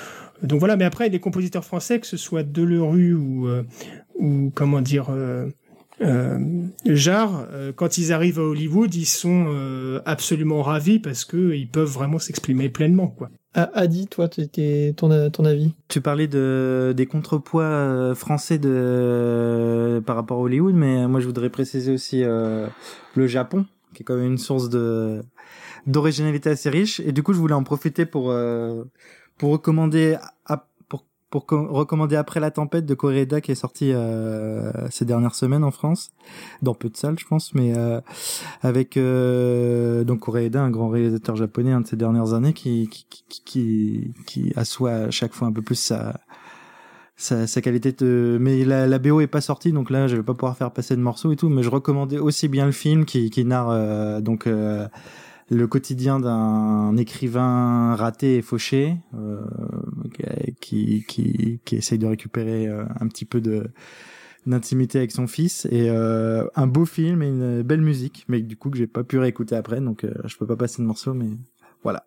donc 0.42 0.58
voilà. 0.58 0.76
Mais 0.76 0.84
après 0.84 1.08
les 1.08 1.20
compositeurs 1.20 1.64
français, 1.64 1.98
que 2.00 2.06
ce 2.06 2.16
soit 2.16 2.42
Delerue 2.42 3.14
ou 3.14 3.48
ou 4.18 4.52
comment 4.54 4.80
dire 4.80 5.10
euh, 6.00 6.68
Jarre, 6.86 7.46
euh, 7.52 7.72
quand 7.74 7.98
ils 7.98 8.12
arrivent 8.12 8.38
à 8.38 8.42
Hollywood, 8.42 8.94
ils 8.94 9.06
sont 9.06 9.46
euh, 9.48 10.00
absolument 10.04 10.62
ravis 10.62 10.98
parce 10.98 11.24
que 11.24 11.54
ils 11.54 11.68
peuvent 11.68 11.90
vraiment 11.90 12.18
s'exprimer 12.18 12.68
pleinement, 12.68 13.08
quoi. 13.08 13.30
Ah, 13.54 13.70
Adi, 13.74 14.06
toi, 14.06 14.28
t'étais 14.28 14.94
ton 14.96 15.30
ton 15.30 15.44
avis? 15.44 15.72
Tu 15.88 16.00
parlais 16.00 16.26
de 16.26 16.94
des 16.96 17.06
contrepoids 17.06 17.64
euh, 17.64 18.14
français 18.14 18.58
de 18.58 20.02
par 20.06 20.16
rapport 20.16 20.38
à 20.38 20.42
Hollywood, 20.42 20.74
mais 20.74 21.06
moi 21.06 21.20
je 21.20 21.26
voudrais 21.26 21.50
préciser 21.50 21.92
aussi 21.92 22.22
le 22.22 23.26
Japon, 23.26 23.66
qui 24.04 24.12
une 24.12 24.38
source 24.38 24.68
de 24.68 25.22
d'originalité 25.86 26.50
assez 26.50 26.70
riche. 26.70 27.00
Et 27.00 27.12
du 27.12 27.22
coup, 27.22 27.32
je 27.32 27.38
voulais 27.38 27.54
en 27.54 27.64
profiter 27.64 28.06
pour 28.06 28.34
pour 29.38 29.50
recommander 29.50 30.16
à, 30.46 30.66
pour 31.32 31.46
recommander 31.48 32.14
Après 32.14 32.40
la 32.40 32.50
tempête 32.50 32.84
de 32.84 32.94
Koreeda 32.94 33.40
qui 33.40 33.52
est 33.52 33.56
sorti 33.56 33.90
euh, 33.92 34.70
ces 34.90 35.06
dernières 35.06 35.34
semaines 35.34 35.64
en 35.64 35.70
France, 35.70 36.10
dans 36.60 36.74
peu 36.74 36.90
de 36.90 36.96
salles 36.96 37.18
je 37.18 37.26
pense, 37.26 37.54
mais 37.54 37.72
euh, 37.74 38.00
avec 38.60 38.98
euh, 38.98 40.04
donc 40.04 40.20
Koreeda, 40.20 40.62
un 40.62 40.70
grand 40.70 40.90
réalisateur 40.90 41.34
japonais 41.34 41.72
un 41.72 41.80
de 41.80 41.86
ces 41.86 41.96
dernières 41.96 42.34
années 42.34 42.52
qui 42.52 42.86
qui, 42.88 43.06
qui, 43.08 43.42
qui, 43.44 44.14
qui 44.26 44.52
assoit 44.56 44.92
à 44.92 45.10
chaque 45.10 45.32
fois 45.32 45.48
un 45.48 45.52
peu 45.52 45.62
plus 45.62 45.76
sa 45.76 46.20
sa, 47.22 47.46
sa 47.46 47.60
qualité 47.60 47.92
de 47.92 48.38
mais 48.40 48.64
la, 48.64 48.86
la 48.86 48.98
BO 48.98 49.20
est 49.20 49.26
pas 49.26 49.40
sortie 49.40 49.72
donc 49.72 49.90
là 49.90 50.06
je 50.06 50.16
vais 50.16 50.22
pas 50.22 50.34
pouvoir 50.34 50.56
faire 50.56 50.72
passer 50.72 50.96
de 50.96 51.00
morceaux 51.00 51.32
et 51.32 51.36
tout 51.36 51.48
mais 51.48 51.62
je 51.62 51.70
recommandais 51.70 52.18
aussi 52.18 52.48
bien 52.48 52.66
le 52.66 52.72
film 52.72 53.04
qui, 53.04 53.30
qui 53.30 53.44
narre 53.44 53.70
euh, 53.70 54.20
donc 54.20 54.46
euh, 54.46 54.86
le 55.50 55.66
quotidien 55.66 56.18
d'un 56.18 56.96
écrivain 56.96 57.94
raté 57.94 58.36
et 58.36 58.42
fauché 58.42 58.96
euh, 59.14 59.40
qui, 60.60 61.04
qui, 61.06 61.60
qui 61.64 61.76
essaye 61.76 61.98
de 61.98 62.06
récupérer 62.06 62.66
euh, 62.66 62.84
un 63.00 63.08
petit 63.08 63.24
peu 63.24 63.40
de 63.40 63.70
d'intimité 64.44 64.98
avec 64.98 65.12
son 65.12 65.28
fils 65.28 65.66
et 65.70 65.88
euh, 65.88 66.46
un 66.56 66.66
beau 66.66 66.84
film 66.84 67.22
et 67.22 67.28
une 67.28 67.62
belle 67.62 67.80
musique, 67.80 68.24
mais 68.26 68.40
du 68.40 68.56
coup 68.56 68.70
que 68.70 68.78
j'ai 68.78 68.88
pas 68.88 69.04
pu 69.04 69.18
réécouter 69.18 69.54
après, 69.54 69.80
donc 69.80 70.02
euh, 70.02 70.12
je 70.24 70.36
peux 70.36 70.48
pas 70.48 70.56
passer 70.56 70.82
de 70.82 70.86
morceau, 70.86 71.14
mais 71.14 71.28
voilà. 71.84 72.06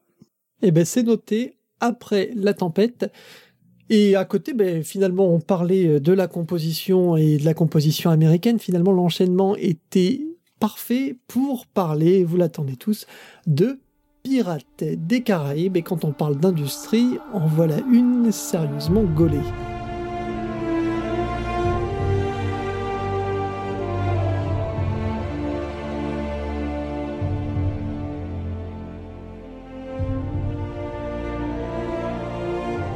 Et 0.61 0.67
eh 0.67 0.71
ben 0.71 0.83
c'est 0.83 1.03
noté 1.03 1.57
après 1.79 2.31
la 2.35 2.53
tempête. 2.53 3.09
Et 3.89 4.15
à 4.15 4.25
côté, 4.25 4.53
ben, 4.53 4.83
finalement, 4.83 5.27
on 5.27 5.39
parlait 5.39 5.99
de 5.99 6.13
la 6.13 6.27
composition 6.27 7.17
et 7.17 7.37
de 7.37 7.45
la 7.45 7.53
composition 7.53 8.09
américaine. 8.09 8.59
Finalement, 8.59 8.91
l'enchaînement 8.91 9.55
était 9.55 10.21
parfait 10.59 11.17
pour 11.27 11.67
parler, 11.67 12.23
vous 12.23 12.37
l'attendez 12.37 12.75
tous, 12.75 13.05
de 13.45 13.79
Pirates 14.23 14.83
des 14.83 15.21
Caraïbes. 15.21 15.77
Et 15.77 15.83
quand 15.83 16.03
on 16.03 16.11
parle 16.11 16.37
d'industrie, 16.37 17.19
en 17.33 17.45
voilà 17.45 17.77
une 17.91 18.31
sérieusement 18.31 19.03
gaulée. 19.03 19.74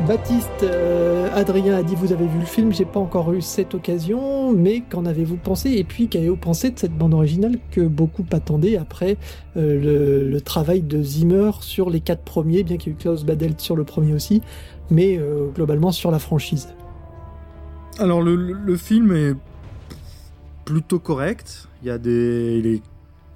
Baptiste, 0.09 0.63
euh, 0.63 1.29
Adrien 1.35 1.75
a 1.75 1.83
dit 1.83 1.93
vous 1.93 2.11
avez 2.11 2.25
vu 2.25 2.39
le 2.39 2.45
film, 2.45 2.73
j'ai 2.73 2.83
pas 2.83 2.99
encore 2.99 3.31
eu 3.31 3.43
cette 3.43 3.75
occasion, 3.75 4.51
mais 4.51 4.81
qu'en 4.81 5.05
avez-vous 5.05 5.37
pensé? 5.37 5.73
Et 5.73 5.83
puis 5.83 6.07
qu'avez-vous 6.07 6.35
pensé 6.35 6.71
de 6.71 6.79
cette 6.79 6.97
bande 6.97 7.13
originale 7.13 7.59
que 7.69 7.81
beaucoup 7.81 8.25
attendaient 8.31 8.75
après 8.75 9.17
euh, 9.55 10.31
le, 10.31 10.41
travail 10.41 10.81
de 10.81 11.03
Zimmer 11.03 11.51
sur 11.61 11.91
les 11.91 11.99
quatre 11.99 12.23
premiers, 12.23 12.63
bien 12.63 12.77
qu'il 12.77 12.91
y 12.91 12.95
ait 12.95 12.97
eu 12.97 12.99
Klaus 12.99 13.23
Badelt 13.23 13.61
sur 13.61 13.75
le 13.75 13.83
premier 13.83 14.15
aussi, 14.15 14.41
mais 14.89 15.15
euh, 15.19 15.49
globalement 15.53 15.91
sur 15.91 16.09
la 16.09 16.17
franchise. 16.17 16.69
Alors 17.99 18.23
le, 18.23 18.75
film 18.77 19.15
est 19.15 19.35
plutôt 20.65 20.97
correct, 20.97 21.67
il 21.83 21.87
y 21.87 21.91
a 21.91 21.99
des... 21.99 22.57
Il 22.57 22.65
est 22.65 22.81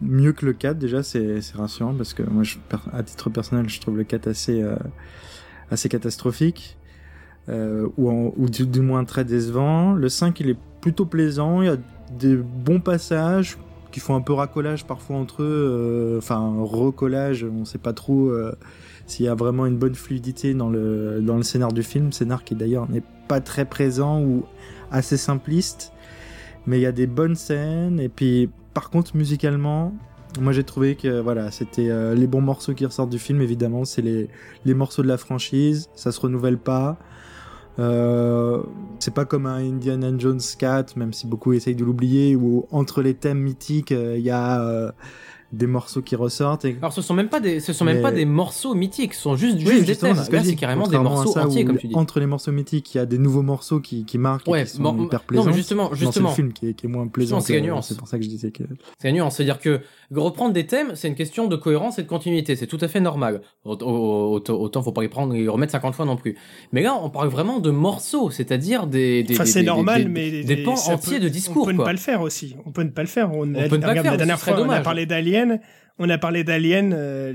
mieux 0.02 0.34
que 0.34 0.48
le 0.48 0.54
4 0.54 0.80
déjà, 0.80 1.04
c'est 1.04 1.40
rassurant 1.54 1.94
parce 1.94 2.16
que 2.16 2.24
moi, 2.24 2.41
à 2.91 3.04
titre 3.04 3.30
personnel, 3.30 3.70
je 3.70 3.80
trouve 3.80 3.95
le 3.95 4.06
4 4.06 4.28
assez 4.28 4.66
assez 5.72 5.90
catastrophique, 5.90 6.77
euh, 7.49 7.88
ou, 7.98 8.49
du, 8.49 8.81
moins 8.81 9.03
très 9.03 9.26
décevant. 9.26 9.94
Le 9.94 10.07
5, 10.07 10.40
il 10.40 10.49
est 10.49 10.57
plutôt 10.81 11.06
plaisant, 11.06 11.61
il 11.61 11.65
y 11.65 11.72
a 11.72 11.77
des 12.18 12.35
bons 12.35 12.80
passages 12.80 13.57
qui 13.91 13.99
font 13.99 14.15
un 14.15 14.22
peu 14.22 14.34
racolage 14.34 14.85
parfois 14.85 15.18
entre 15.18 15.44
eux, 15.44 15.45
euh, 15.45 16.18
enfin 16.18 16.53
recollage, 16.61 17.44
on 17.45 17.64
sait 17.64 17.77
pas 17.77 17.94
trop 17.94 18.30
euh, 18.30 18.52
s'il 19.06 19.26
y 19.26 19.30
a 19.30 19.35
vraiment 19.35 19.68
une 19.68 19.77
bonne 19.77 19.94
fluidité 19.94 20.56
dans 20.56 20.69
le, 20.69 21.22
dans 21.22 21.38
le 21.38 21.44
scénar 21.44 21.73
du 21.73 21.84
film, 21.84 22.11
scénar 22.11 22.44
qui 22.44 22.56
d'ailleurs 22.56 22.90
n'est 22.90 23.03
pas 23.27 23.40
très 23.40 23.65
présent 23.65 24.22
ou 24.22 24.45
assez 24.90 25.18
simpliste, 25.18 25.91
mais 26.65 26.80
il 26.80 26.81
y 26.81 26.88
a 26.88 26.91
des 26.91 27.07
bonnes 27.07 27.35
scènes, 27.35 27.99
et 27.99 28.10
puis 28.10 28.49
par 28.73 28.90
contre 28.90 29.15
musicalement, 29.15 29.94
moi 30.39 30.51
j'ai 30.51 30.64
trouvé 30.64 30.95
que 30.95 31.19
voilà, 31.19 31.51
c'était 31.51 31.89
euh, 31.89 32.15
les 32.15 32.27
bons 32.27 32.41
morceaux 32.41 32.73
qui 32.73 32.85
ressortent 32.85 33.10
du 33.10 33.19
film 33.19 33.41
évidemment, 33.41 33.85
c'est 33.85 34.01
les, 34.01 34.30
les 34.65 34.73
morceaux 34.73 35.03
de 35.03 35.07
la 35.07 35.18
franchise, 35.18 35.89
ça 35.95 36.11
se 36.11 36.19
renouvelle 36.19 36.57
pas. 36.57 36.97
Euh, 37.80 38.61
c'est 38.99 39.14
pas 39.14 39.26
comme 39.26 39.45
un 39.45 39.57
Indiana 39.57 40.11
Jones 40.18 40.41
4, 40.57 40.95
même 40.97 41.14
si 41.14 41.27
beaucoup 41.27 41.53
essayent 41.53 41.76
de 41.76 41.84
l'oublier, 41.84 42.35
où 42.35 42.68
entre 42.72 43.01
les 43.01 43.14
thèmes 43.14 43.39
mythiques, 43.39 43.91
euh, 43.91 44.15
il 44.18 44.23
y 44.23 44.30
a 44.30 44.61
euh, 44.61 44.91
des 45.53 45.67
morceaux 45.67 46.01
qui 46.01 46.15
ressortent. 46.15 46.65
Et... 46.65 46.75
Alors 46.81 46.91
ce 46.91 47.01
sont 47.01 47.13
même 47.13 47.30
pas 47.30 47.39
des, 47.39 47.59
ce 47.59 47.73
sont 47.73 47.85
même 47.85 48.01
pas 48.01 48.11
des 48.11 48.25
morceaux 48.25 48.73
mythiques, 48.73 49.13
ce 49.13 49.21
sont 49.21 49.35
juste, 49.35 49.59
juste 49.59 49.85
des 49.85 49.95
thèmes. 49.95 50.15
Là, 50.15 50.43
c'est 50.43 50.55
carrément 50.55 50.88
des 50.88 50.97
morceaux 50.97 51.38
entiers, 51.38 51.63
comme 51.63 51.77
tu 51.77 51.88
dis. 51.88 51.95
Entre 51.95 52.19
les 52.19 52.25
morceaux 52.25 52.51
mythiques, 52.51 52.93
il 52.95 52.97
y 52.97 53.01
a 53.01 53.05
des 53.05 53.19
nouveaux 53.19 53.43
morceaux 53.43 53.80
qui, 53.80 54.03
qui 54.03 54.17
marquent, 54.17 54.47
et 54.49 54.63
qui 54.63 54.71
sont 54.71 55.05
hyper 55.05 55.21
plaisants. 55.21 55.45
Non, 55.45 55.51
justement, 55.51 55.93
justement. 55.93 56.30
C'est 56.30 56.41
le 56.41 56.47
film 56.47 56.53
qui 56.53 56.69
est, 56.69 56.73
qui 56.73 56.88
est 56.88 56.89
moins 56.89 57.07
plaisant. 57.07 57.39
C'est 57.39 57.53
gagnant. 57.53 57.81
C'est 57.81 57.97
pour 57.97 58.07
ça 58.07 58.17
que 58.17 58.23
je 58.23 58.30
disais 58.30 58.51
que. 58.51 58.63
C'est 58.97 59.09
gagnant. 59.09 59.30
C'est-à-dire 59.30 59.59
que 59.59 59.81
reprendre 60.11 60.53
des 60.53 60.65
thèmes, 60.65 60.95
c'est 60.95 61.07
une 61.07 61.15
question 61.15 61.47
de 61.47 61.55
cohérence 61.55 61.99
et 61.99 62.03
de 62.03 62.07
continuité. 62.07 62.55
C'est 62.55 62.67
tout 62.67 62.80
à 62.81 62.88
fait 62.88 62.99
normal. 62.99 63.41
Autant, 63.63 64.81
faut 64.81 64.91
pas 64.91 65.01
les 65.01 65.07
prendre 65.07 65.35
et 65.35 65.41
les 65.41 65.47
remettre 65.47 65.71
50 65.71 65.93
fois 65.93 66.05
non 66.05 66.15
plus. 66.15 66.35
Mais 66.71 66.81
là, 66.81 66.97
on 67.01 67.09
parle 67.09 67.27
vraiment 67.27 67.59
de 67.59 67.69
morceaux, 67.69 68.31
c'est-à-dire 68.31 68.88
des, 68.88 69.23
des, 69.23 69.35
enfin, 69.35 69.45
c'est 69.45 69.63
normal, 69.63 70.09
mais 70.09 70.43
des, 70.43 70.57
pans 70.57 70.73
entiers 70.73 71.19
de 71.19 71.30
discours. 71.30 71.63
On 71.63 71.65
peut 71.67 71.71
ne 71.73 71.84
pas 71.84 71.91
le 71.91 71.97
faire 71.99 72.21
aussi. 72.21 72.55
On 72.65 72.71
peut 72.71 72.84
ne 72.84 72.89
pas 72.89 73.01
le 73.01 73.07
faire. 73.07 73.31
On, 73.31 73.41
peut 73.41 73.45
ne 73.45 73.67
pas 73.81 73.93
le 73.93 74.01
faire. 74.01 74.11
La 74.11 74.17
dernière 74.17 74.39
fois, 74.39 74.59
on 74.59 74.69
a 74.69 74.81
parlé 74.81 75.05
d'Alien 75.05 75.43
on 75.99 76.10
a 76.10 76.18
parlé 76.18 76.44
d'Alien 76.44 76.94
euh, 76.94 77.34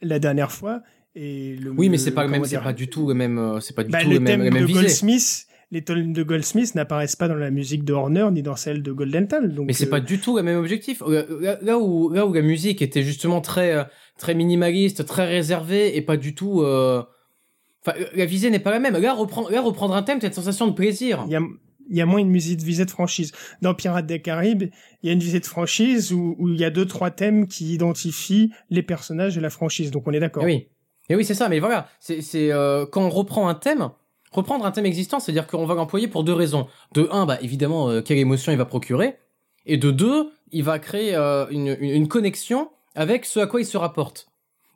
la 0.00 0.18
dernière 0.18 0.52
fois. 0.52 0.82
Et 1.14 1.56
le, 1.56 1.70
oui, 1.70 1.88
mais 1.88 1.98
c'est 1.98 2.12
pas 2.12 2.26
même, 2.26 2.44
c'est 2.44 2.58
pas 2.58 2.72
du 2.72 2.88
tout 2.88 3.08
le 3.08 3.14
même, 3.14 3.38
euh, 3.38 3.60
c'est 3.60 3.74
pas 3.74 3.84
du 3.84 3.90
bah, 3.90 4.02
tout 4.02 4.10
le, 4.10 4.20
même, 4.20 4.48
de 4.48 4.72
Goldsmith, 4.72 5.46
les 5.70 5.82
thèmes 5.82 6.12
de 6.12 6.22
Goldsmith 6.22 6.74
n'apparaissent 6.74 7.16
pas 7.16 7.28
dans 7.28 7.34
la 7.34 7.50
musique 7.50 7.84
de 7.84 7.92
Horner 7.92 8.28
ni 8.30 8.42
dans 8.42 8.56
celle 8.56 8.82
de 8.82 8.92
Goldenthal. 8.92 9.54
Donc 9.54 9.66
mais 9.66 9.72
c'est 9.72 9.86
euh, 9.86 9.90
pas 9.90 10.00
du 10.00 10.18
tout 10.18 10.36
le 10.36 10.42
même 10.42 10.58
objectif. 10.58 11.02
Là, 11.06 11.78
où 11.78 12.10
là 12.10 12.26
où 12.26 12.32
la 12.32 12.42
musique 12.42 12.82
était 12.82 13.02
justement 13.02 13.40
très 13.40 13.86
très 14.18 14.34
minimaliste, 14.34 15.04
très 15.06 15.26
réservée 15.26 15.96
et 15.96 16.02
pas 16.02 16.16
du 16.16 16.34
tout. 16.34 16.62
Enfin, 16.62 17.98
la 18.14 18.24
visée 18.24 18.50
n'est 18.50 18.58
pas 18.58 18.70
la 18.70 18.80
même. 18.80 18.96
Là, 18.96 19.14
reprendre, 19.14 19.50
là, 19.50 19.60
reprendre 19.60 19.94
un 19.94 20.02
thème, 20.02 20.18
t'as 20.18 20.28
une 20.28 20.32
sensation 20.32 20.66
de 20.66 20.72
plaisir. 20.72 21.24
Il 21.26 21.32
y 21.32 21.36
a, 21.36 21.40
il 21.88 21.96
y 21.96 22.00
a 22.00 22.06
moins 22.06 22.20
une 22.20 22.30
musique 22.30 22.60
visée 22.60 22.84
de 22.84 22.90
franchise. 22.90 23.32
Dans 23.62 23.74
Pirates 23.74 24.06
des 24.06 24.20
Caraïbes, 24.20 24.70
il 25.02 25.06
y 25.06 25.10
a 25.10 25.12
une 25.12 25.20
visée 25.20 25.40
de 25.40 25.46
franchise 25.46 26.12
où, 26.12 26.36
il 26.48 26.60
y 26.60 26.64
a 26.64 26.70
deux 26.70 26.86
trois 26.86 27.10
thèmes 27.10 27.46
qui 27.46 27.74
identifient 27.74 28.50
les 28.70 28.82
personnages 28.82 29.34
de 29.34 29.40
la 29.40 29.50
franchise. 29.50 29.90
Donc 29.90 30.06
on 30.06 30.12
est 30.12 30.20
d'accord. 30.20 30.44
Oui, 30.44 30.68
et 31.08 31.16
oui, 31.16 31.24
c'est 31.24 31.34
ça. 31.34 31.48
Mais 31.48 31.58
voilà, 31.58 31.88
c'est 32.00 32.22
euh, 32.34 32.86
quand 32.86 33.02
on 33.02 33.10
reprend 33.10 33.48
un 33.48 33.54
thème. 33.54 33.90
Reprendre 34.30 34.66
un 34.66 34.70
thème 34.72 34.84
existant, 34.84 35.20
c'est-à-dire 35.20 35.46
qu'on 35.46 35.64
va 35.64 35.74
l'employer 35.74 36.06
pour 36.06 36.22
deux 36.22 36.34
raisons. 36.34 36.66
De 36.92 37.08
un, 37.10 37.24
bah 37.24 37.38
évidemment, 37.40 37.88
euh, 37.88 38.02
quelle 38.02 38.18
émotion 38.18 38.52
il 38.52 38.58
va 38.58 38.66
procurer, 38.66 39.16
et 39.64 39.78
de 39.78 39.90
deux, 39.90 40.30
il 40.52 40.64
va 40.64 40.78
créer 40.78 41.14
euh, 41.14 41.46
une, 41.48 41.74
une, 41.80 41.90
une 41.90 42.08
connexion 42.08 42.68
avec 42.94 43.24
ce 43.24 43.40
à 43.40 43.46
quoi 43.46 43.62
il 43.62 43.64
se 43.64 43.78
rapporte. 43.78 44.27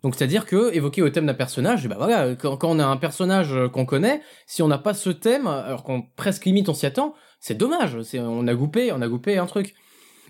Donc 0.03 0.17
c'est-à-dire 0.17 0.47
que 0.47 0.75
évoquer 0.75 1.03
au 1.03 1.11
thème 1.11 1.27
d'un 1.27 1.35
personnage, 1.35 1.87
bah 1.89 1.97
voilà, 1.97 2.35
quand, 2.35 2.65
on 2.65 2.79
a 2.79 2.85
un 2.85 2.97
personnage 2.97 3.55
qu'on 3.73 3.87
connaît, 3.87 4.21
si 4.47 4.63
on 4.63 4.69
n'a 4.69 4.79
pas 4.79 4.95
ce 4.95 5.11
thème, 5.11 5.47
alors 5.47 5.85
qu'on 5.85 6.03
presque 6.17 6.45
limite 6.45 6.69
on 6.69 6.75
s'y 6.75 6.87
attend, 6.87 7.15
c'est 7.41 7.57
dommage. 7.57 8.03
C'est 8.03 8.19
on 8.19 8.47
a 8.47 8.55
goupé, 8.55 8.93
on 8.93 9.01
a 9.01 9.09
goupé 9.09 9.39
un 9.39 9.47
truc. 9.47 9.75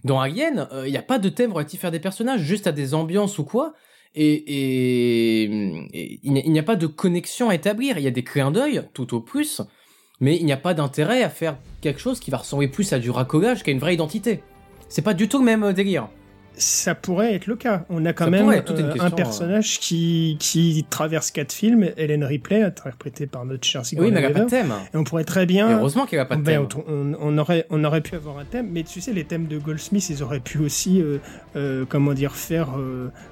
Dans 0.05 0.21
Alien, 0.21 0.69
il 0.73 0.77
euh, 0.77 0.91
n'y 0.91 0.97
a 0.97 1.03
pas 1.03 1.19
de 1.19 1.29
thème 1.29 1.53
relatif 1.53 1.85
à 1.85 1.91
des 1.91 2.01
personnages, 2.01 2.41
juste 2.41 2.67
à 2.67 2.73
des 2.73 2.93
ambiances 2.95 3.39
ou 3.39 3.45
quoi. 3.45 3.75
Et, 4.15 4.33
et, 4.35 5.45
il 6.23 6.53
n'y 6.53 6.59
a 6.59 6.63
pas 6.63 6.77
de 6.77 6.87
connexion 6.87 7.49
à 7.49 7.55
établir. 7.55 7.99
Il 7.99 8.05
y 8.05 8.09
a 8.09 8.11
des 8.11 8.25
clins 8.25 8.51
d'œil, 8.51 8.83
tout 8.95 9.15
au 9.15 9.21
plus, 9.21 9.63
mais 10.21 10.37
il 10.37 10.45
n'y 10.45 10.53
a 10.53 10.57
pas 10.57 10.75
d'intérêt 10.75 11.23
à 11.23 11.31
faire 11.31 11.57
quelque 11.81 12.01
chose 12.01 12.21
qui 12.21 12.31
va 12.31 12.39
ressembler 12.39 12.69
plus 12.69 12.93
à 12.93 12.99
du 12.99 13.11
racolage 13.11 13.63
qu'à 13.63 13.71
une 13.71 13.79
vraie 13.79 13.95
identité. 13.95 14.43
C'est 14.89 15.03
pas 15.03 15.15
du 15.15 15.29
tout 15.29 15.39
le 15.39 15.45
même 15.45 15.63
euh, 15.63 15.73
délire 15.73 16.09
ça 16.57 16.95
pourrait 16.95 17.35
être 17.35 17.47
le 17.47 17.57
cas. 17.57 17.85
On 17.89 18.05
a 18.05 18.13
quand 18.13 18.31
même 18.31 18.49
euh, 18.49 18.95
un 19.01 19.11
personnage 19.11 19.79
qui, 19.81 20.37
qui 20.39 20.85
traverse 20.89 21.31
quatre 21.31 21.53
films, 21.53 21.91
Helen 21.97 22.25
Ripley, 22.25 22.63
interprétée 22.63 23.27
par 23.27 23.45
notre 23.45 23.65
cher 23.65 23.85
Sigourney 23.85 24.11
Oui, 24.11 24.15
mais 24.15 24.21
elle 24.21 24.33
n'a 24.33 24.39
pas 24.39 24.45
de 24.45 24.51
thème. 24.51 24.73
Et 24.93 24.97
on 24.97 25.05
pourrait 25.05 25.25
très 25.25 25.47
bien. 25.47 25.79
heureusement 25.79 26.07
qu'elle 26.07 26.19
n'a 26.19 26.25
pas 26.25 26.37
de 26.37 26.43
ben, 26.43 26.67
thème. 26.67 27.17
On, 27.21 27.39
aurait, 27.39 27.67
on 27.71 27.83
aurait 27.85 28.01
pu 28.01 28.15
avoir 28.15 28.39
un 28.39 28.45
thème, 28.45 28.69
mais 28.71 28.83
tu 28.83 29.01
sais, 29.01 29.13
les 29.13 29.25
thèmes 29.25 29.47
de 29.47 29.59
Goldsmith, 29.59 30.09
ils 30.11 30.23
auraient 30.23 30.41
pu 30.41 30.59
aussi, 30.59 31.01
euh, 31.01 31.19
euh, 31.57 31.85
comment 31.89 32.13
dire, 32.15 32.35
faire 32.35 32.71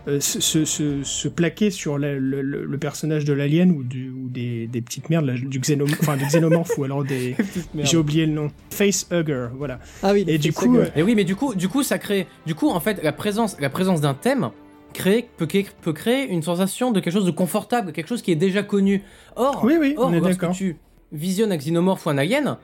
se, 0.06 0.40
se, 0.40 0.64
se, 1.05 1.28
plaquer 1.28 1.70
sur 1.70 1.98
le, 1.98 2.18
le, 2.18 2.78
personnage 2.78 3.24
de 3.24 3.32
l'alien 3.32 3.70
ou, 3.70 3.82
du, 3.82 4.10
ou 4.10 4.28
des, 4.28 4.66
des 4.66 4.80
petites 4.80 5.10
merdes, 5.10 5.30
du, 5.30 5.60
xénom 5.60 5.84
enfin, 6.01 6.16
du 6.16 6.24
xénomorphe 6.24 6.76
ou 6.78 6.84
alors 6.84 7.05
des. 7.05 7.36
J'ai 7.78 7.97
oublié 7.97 8.26
le 8.26 8.32
nom. 8.32 8.51
Facehugger, 8.70 9.48
voilà. 9.55 9.78
Ah 10.02 10.12
oui, 10.12 10.24
et 10.26 10.38
du 10.38 10.52
coup. 10.52 10.78
Et 10.97 11.02
oui, 11.02 11.14
mais 11.14 11.24
du 11.24 11.36
coup, 11.36 11.55
du 11.55 11.68
coup, 11.68 11.82
ça 11.82 11.98
crée. 11.98 12.26
Du 12.47 12.55
coup, 12.55 12.70
en 12.70 12.80
fait, 12.80 13.01
la 13.11 13.16
présence, 13.16 13.57
la 13.59 13.70
présence 13.70 14.01
d'un 14.01 14.15
thème 14.15 14.51
crée, 14.93 15.28
peut, 15.37 15.49
peut, 15.82 15.93
créer 15.93 16.28
une 16.28 16.45
sensation 16.45 16.93
de 16.93 17.01
quelque 17.01 17.12
chose 17.12 17.27
de 17.27 17.32
confortable, 17.32 17.91
quelque 17.91 18.07
chose 18.07 18.23
qui 18.23 18.31
est 18.31 18.37
déjà 18.37 18.62
connu. 18.62 19.03
Or, 19.35 19.65
oui, 19.65 19.74
oui, 19.81 19.95
or 19.97 20.12
lorsque 20.12 20.49
tu 20.53 20.77
visionnes 21.11 21.51
un 21.51 21.57
xénomorphe 21.57 22.07
ou 22.07 22.11
un 22.11 22.19
alien, 22.19 22.57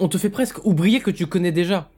on 0.00 0.08
te 0.08 0.18
fait 0.18 0.28
presque 0.28 0.64
oublier 0.64 0.98
que 0.98 1.12
tu 1.12 1.28
connais 1.28 1.52
déjà. 1.52 1.88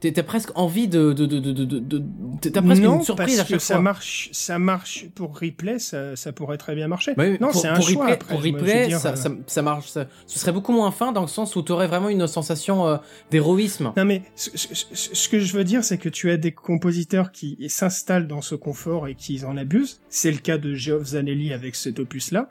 T'as 0.00 0.22
presque 0.22 0.50
envie 0.54 0.86
de, 0.86 1.12
de, 1.12 1.26
de, 1.26 1.40
de, 1.40 1.64
de 1.64 2.04
t'as 2.40 2.62
presque 2.62 2.82
une 2.82 3.02
surprise 3.02 3.36
parce 3.36 3.40
à 3.40 3.44
chaque 3.44 3.58
que 3.58 3.64
ça 3.64 3.80
marche, 3.80 4.28
ça 4.32 4.58
marche 4.58 5.06
pour 5.14 5.38
replay, 5.38 5.80
ça, 5.80 6.14
ça 6.14 6.32
pourrait 6.32 6.56
très 6.56 6.74
bien 6.76 6.86
marcher. 6.86 7.14
non, 7.40 7.52
c'est 7.52 7.66
un 7.66 7.80
choix. 7.80 8.06
Replay, 8.06 8.18
pour 8.28 8.42
replay, 8.42 8.90
ça, 8.90 9.16
ça, 9.16 9.30
ça, 9.46 9.62
marche. 9.62 9.88
Ça, 9.88 10.06
ce 10.26 10.38
serait 10.38 10.52
beaucoup 10.52 10.72
moins 10.72 10.92
fin 10.92 11.10
dans 11.10 11.22
le 11.22 11.28
sens 11.28 11.56
où 11.56 11.62
t'aurais 11.62 11.88
vraiment 11.88 12.08
une 12.08 12.26
sensation 12.28 12.86
euh, 12.86 12.96
d'héroïsme. 13.30 13.92
Non, 13.96 14.04
mais 14.04 14.22
ce, 14.36 14.50
ce, 14.54 15.28
que 15.28 15.40
je 15.40 15.56
veux 15.56 15.64
dire, 15.64 15.82
c'est 15.82 15.98
que 15.98 16.08
tu 16.08 16.30
as 16.30 16.36
des 16.36 16.52
compositeurs 16.52 17.32
qui 17.32 17.56
s'installent 17.68 18.28
dans 18.28 18.42
ce 18.42 18.54
confort 18.54 19.08
et 19.08 19.14
qui 19.16 19.44
en 19.44 19.56
abusent. 19.56 20.00
C'est 20.08 20.30
le 20.30 20.38
cas 20.38 20.58
de 20.58 20.74
Geoff 20.74 21.08
Zanelli 21.08 21.52
avec 21.52 21.74
cet 21.74 21.98
opus-là. 21.98 22.48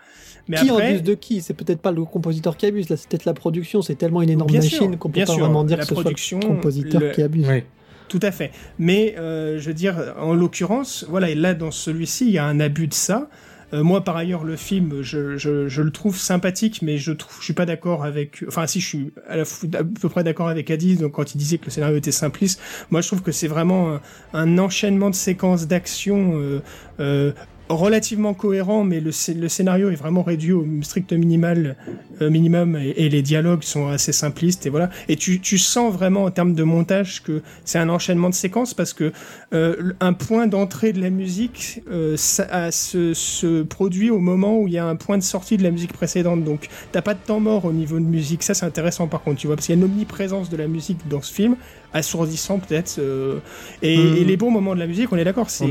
Mais 0.49 0.57
qui 0.57 0.69
abuse 0.69 1.03
de 1.03 1.13
qui? 1.13 1.41
C'est 1.41 1.53
peut-être 1.53 1.81
pas 1.81 1.91
le 1.91 2.03
compositeur 2.03 2.57
qui 2.57 2.65
abuse, 2.65 2.89
là, 2.89 2.97
c'est 2.97 3.07
peut-être 3.07 3.25
la 3.25 3.33
production. 3.33 3.81
C'est 3.81 3.95
tellement 3.95 4.21
une 4.21 4.31
énorme 4.31 4.51
machine 4.51 4.97
qu'on 4.97 5.09
peut 5.09 5.23
pas 5.23 5.33
vraiment 5.33 5.63
dire 5.63 5.79
que 5.79 5.85
ce 5.85 5.95
soit 5.95 6.11
le 6.11 6.45
compositeur 6.45 7.11
qui 7.13 7.21
abuse. 7.21 7.36
Oui. 7.45 7.63
Tout 8.09 8.19
à 8.21 8.31
fait. 8.31 8.51
Mais 8.79 9.15
euh, 9.17 9.59
je 9.59 9.67
veux 9.67 9.73
dire, 9.73 10.13
en 10.17 10.33
l'occurrence, 10.33 11.05
voilà, 11.09 11.29
et 11.29 11.35
là 11.35 11.53
dans 11.53 11.71
celui-ci, 11.71 12.25
il 12.25 12.31
y 12.31 12.37
a 12.37 12.45
un 12.45 12.59
abus 12.59 12.87
de 12.87 12.93
ça. 12.93 13.29
Euh, 13.73 13.83
moi, 13.83 14.01
par 14.01 14.15
ailleurs, 14.15 14.45
le 14.45 14.55
film, 14.55 15.01
je, 15.01 15.35
je, 15.35 15.67
je, 15.67 15.81
le 15.81 15.91
trouve 15.91 16.17
sympathique, 16.17 16.81
mais 16.81 16.97
je 16.97 17.11
trouve, 17.11 17.35
je 17.39 17.43
suis 17.43 17.53
pas 17.53 17.65
d'accord 17.65 18.05
avec. 18.05 18.45
Enfin, 18.47 18.65
si 18.65 18.79
je 18.79 18.87
suis 18.87 19.13
à, 19.27 19.35
la, 19.35 19.43
à 19.43 19.83
peu 19.83 20.07
près 20.07 20.23
d'accord 20.23 20.47
avec 20.47 20.71
Adi, 20.71 20.95
donc 20.95 21.13
quand 21.13 21.35
il 21.35 21.37
disait 21.37 21.57
que 21.57 21.65
le 21.65 21.71
scénario 21.71 21.97
était 21.97 22.13
simpliste, 22.13 22.61
moi, 22.91 23.01
je 23.01 23.07
trouve 23.07 23.21
que 23.21 23.33
c'est 23.33 23.49
vraiment 23.49 23.95
un, 23.95 24.01
un, 24.33 24.57
enchaînement 24.57 25.09
de 25.09 25.15
séquences 25.15 25.67
d'action. 25.67 26.39
Euh, 26.39 26.61
euh, 27.01 27.33
relativement 27.69 28.33
cohérent, 28.33 28.83
mais 28.83 28.99
le, 28.99 29.11
le, 29.35 29.49
scénario 29.49 29.89
est 29.89 29.95
vraiment 29.95 30.23
réduit 30.23 30.53
au 30.53 30.65
strict 30.81 31.11
minimal, 31.13 31.75
euh, 32.21 32.29
minimum 32.29 32.77
et, 32.77 33.09
les 33.09 33.21
dialogues 33.21 33.63
sont 33.63 33.87
assez 33.87 34.11
simplistes 34.11 34.65
et 34.65 34.69
voilà. 34.69 34.89
Et 35.07 35.15
tu, 35.15 35.39
tu 35.39 35.57
sens 35.57 35.93
vraiment 35.93 36.25
en 36.25 36.31
termes 36.31 36.53
de 36.53 36.63
montage 36.63 37.23
que 37.23 37.41
c'est 37.65 37.79
un 37.79 37.89
enchaînement 37.89 38.29
de 38.29 38.35
séquences 38.35 38.73
parce 38.73 38.93
que 38.93 39.11
euh, 39.53 39.93
un 39.99 40.13
point 40.13 40.47
d'entrée 40.47 40.93
de 40.93 41.01
la 41.01 41.09
musique 41.09 41.81
euh, 41.89 42.15
ça, 42.17 42.71
se, 42.71 43.13
se, 43.13 43.63
produit 43.63 44.09
au 44.09 44.19
moment 44.19 44.59
où 44.59 44.67
il 44.67 44.73
y 44.73 44.77
a 44.77 44.85
un 44.85 44.95
point 44.95 45.17
de 45.17 45.23
sortie 45.23 45.57
de 45.57 45.63
la 45.63 45.71
musique 45.71 45.93
précédente. 45.93 46.43
Donc 46.43 46.69
t'as 46.91 47.01
pas 47.01 47.13
de 47.13 47.19
temps 47.25 47.39
mort 47.39 47.65
au 47.65 47.73
niveau 47.73 47.99
de 47.99 48.05
musique. 48.05 48.43
Ça 48.43 48.53
c'est 48.53 48.65
intéressant 48.65 49.07
par 49.07 49.21
contre, 49.21 49.39
tu 49.39 49.47
vois, 49.47 49.55
parce 49.55 49.67
qu'il 49.67 49.75
y 49.75 49.77
a 49.77 49.81
une 49.83 49.91
omniprésence 49.91 50.49
de 50.49 50.57
la 50.57 50.67
musique 50.67 51.07
dans 51.09 51.21
ce 51.21 51.33
film, 51.33 51.55
assourdissant 51.93 52.59
peut-être. 52.59 52.97
Euh, 52.99 53.39
et, 53.81 53.97
mmh. 53.97 54.17
et, 54.17 54.23
les 54.23 54.37
bons 54.37 54.51
moments 54.51 54.75
de 54.75 54.79
la 54.79 54.87
musique, 54.87 55.11
on 55.11 55.17
est 55.17 55.23
d'accord. 55.23 55.49
C'est 55.49 55.65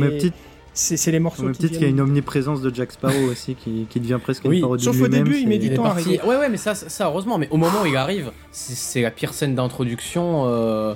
c'est 0.76 1.10
les 1.10 1.18
morceaux. 1.18 1.44
Peut-être 1.44 1.72
qu'il 1.72 1.82
y 1.82 1.84
a 1.84 1.88
une 1.88 2.00
omniprésence 2.00 2.60
de 2.60 2.74
Jack 2.74 2.92
Sparrow 2.92 3.24
aussi 3.30 3.54
qui, 3.54 3.86
qui 3.88 4.00
devient 4.00 4.18
presque 4.22 4.44
oui, 4.44 4.56
une 4.56 4.62
parodie 4.62 4.84
Sauf 4.84 5.00
au 5.00 5.08
début, 5.08 5.38
il 5.38 5.48
met 5.48 5.58
du 5.58 5.74
temps 5.74 5.84
à 5.84 5.90
arriver. 5.90 6.20
Ouais, 6.24 6.36
ouais, 6.36 6.48
mais 6.48 6.56
ça, 6.58 6.74
ça, 6.74 7.06
heureusement. 7.06 7.38
Mais 7.38 7.48
au 7.50 7.56
moment 7.56 7.82
où 7.82 7.86
il 7.86 7.96
arrive, 7.96 8.30
c'est 8.52 9.02
la 9.02 9.10
pire 9.10 9.32
scène 9.34 9.54
d'introduction. 9.54 10.44
Euh, 10.46 10.94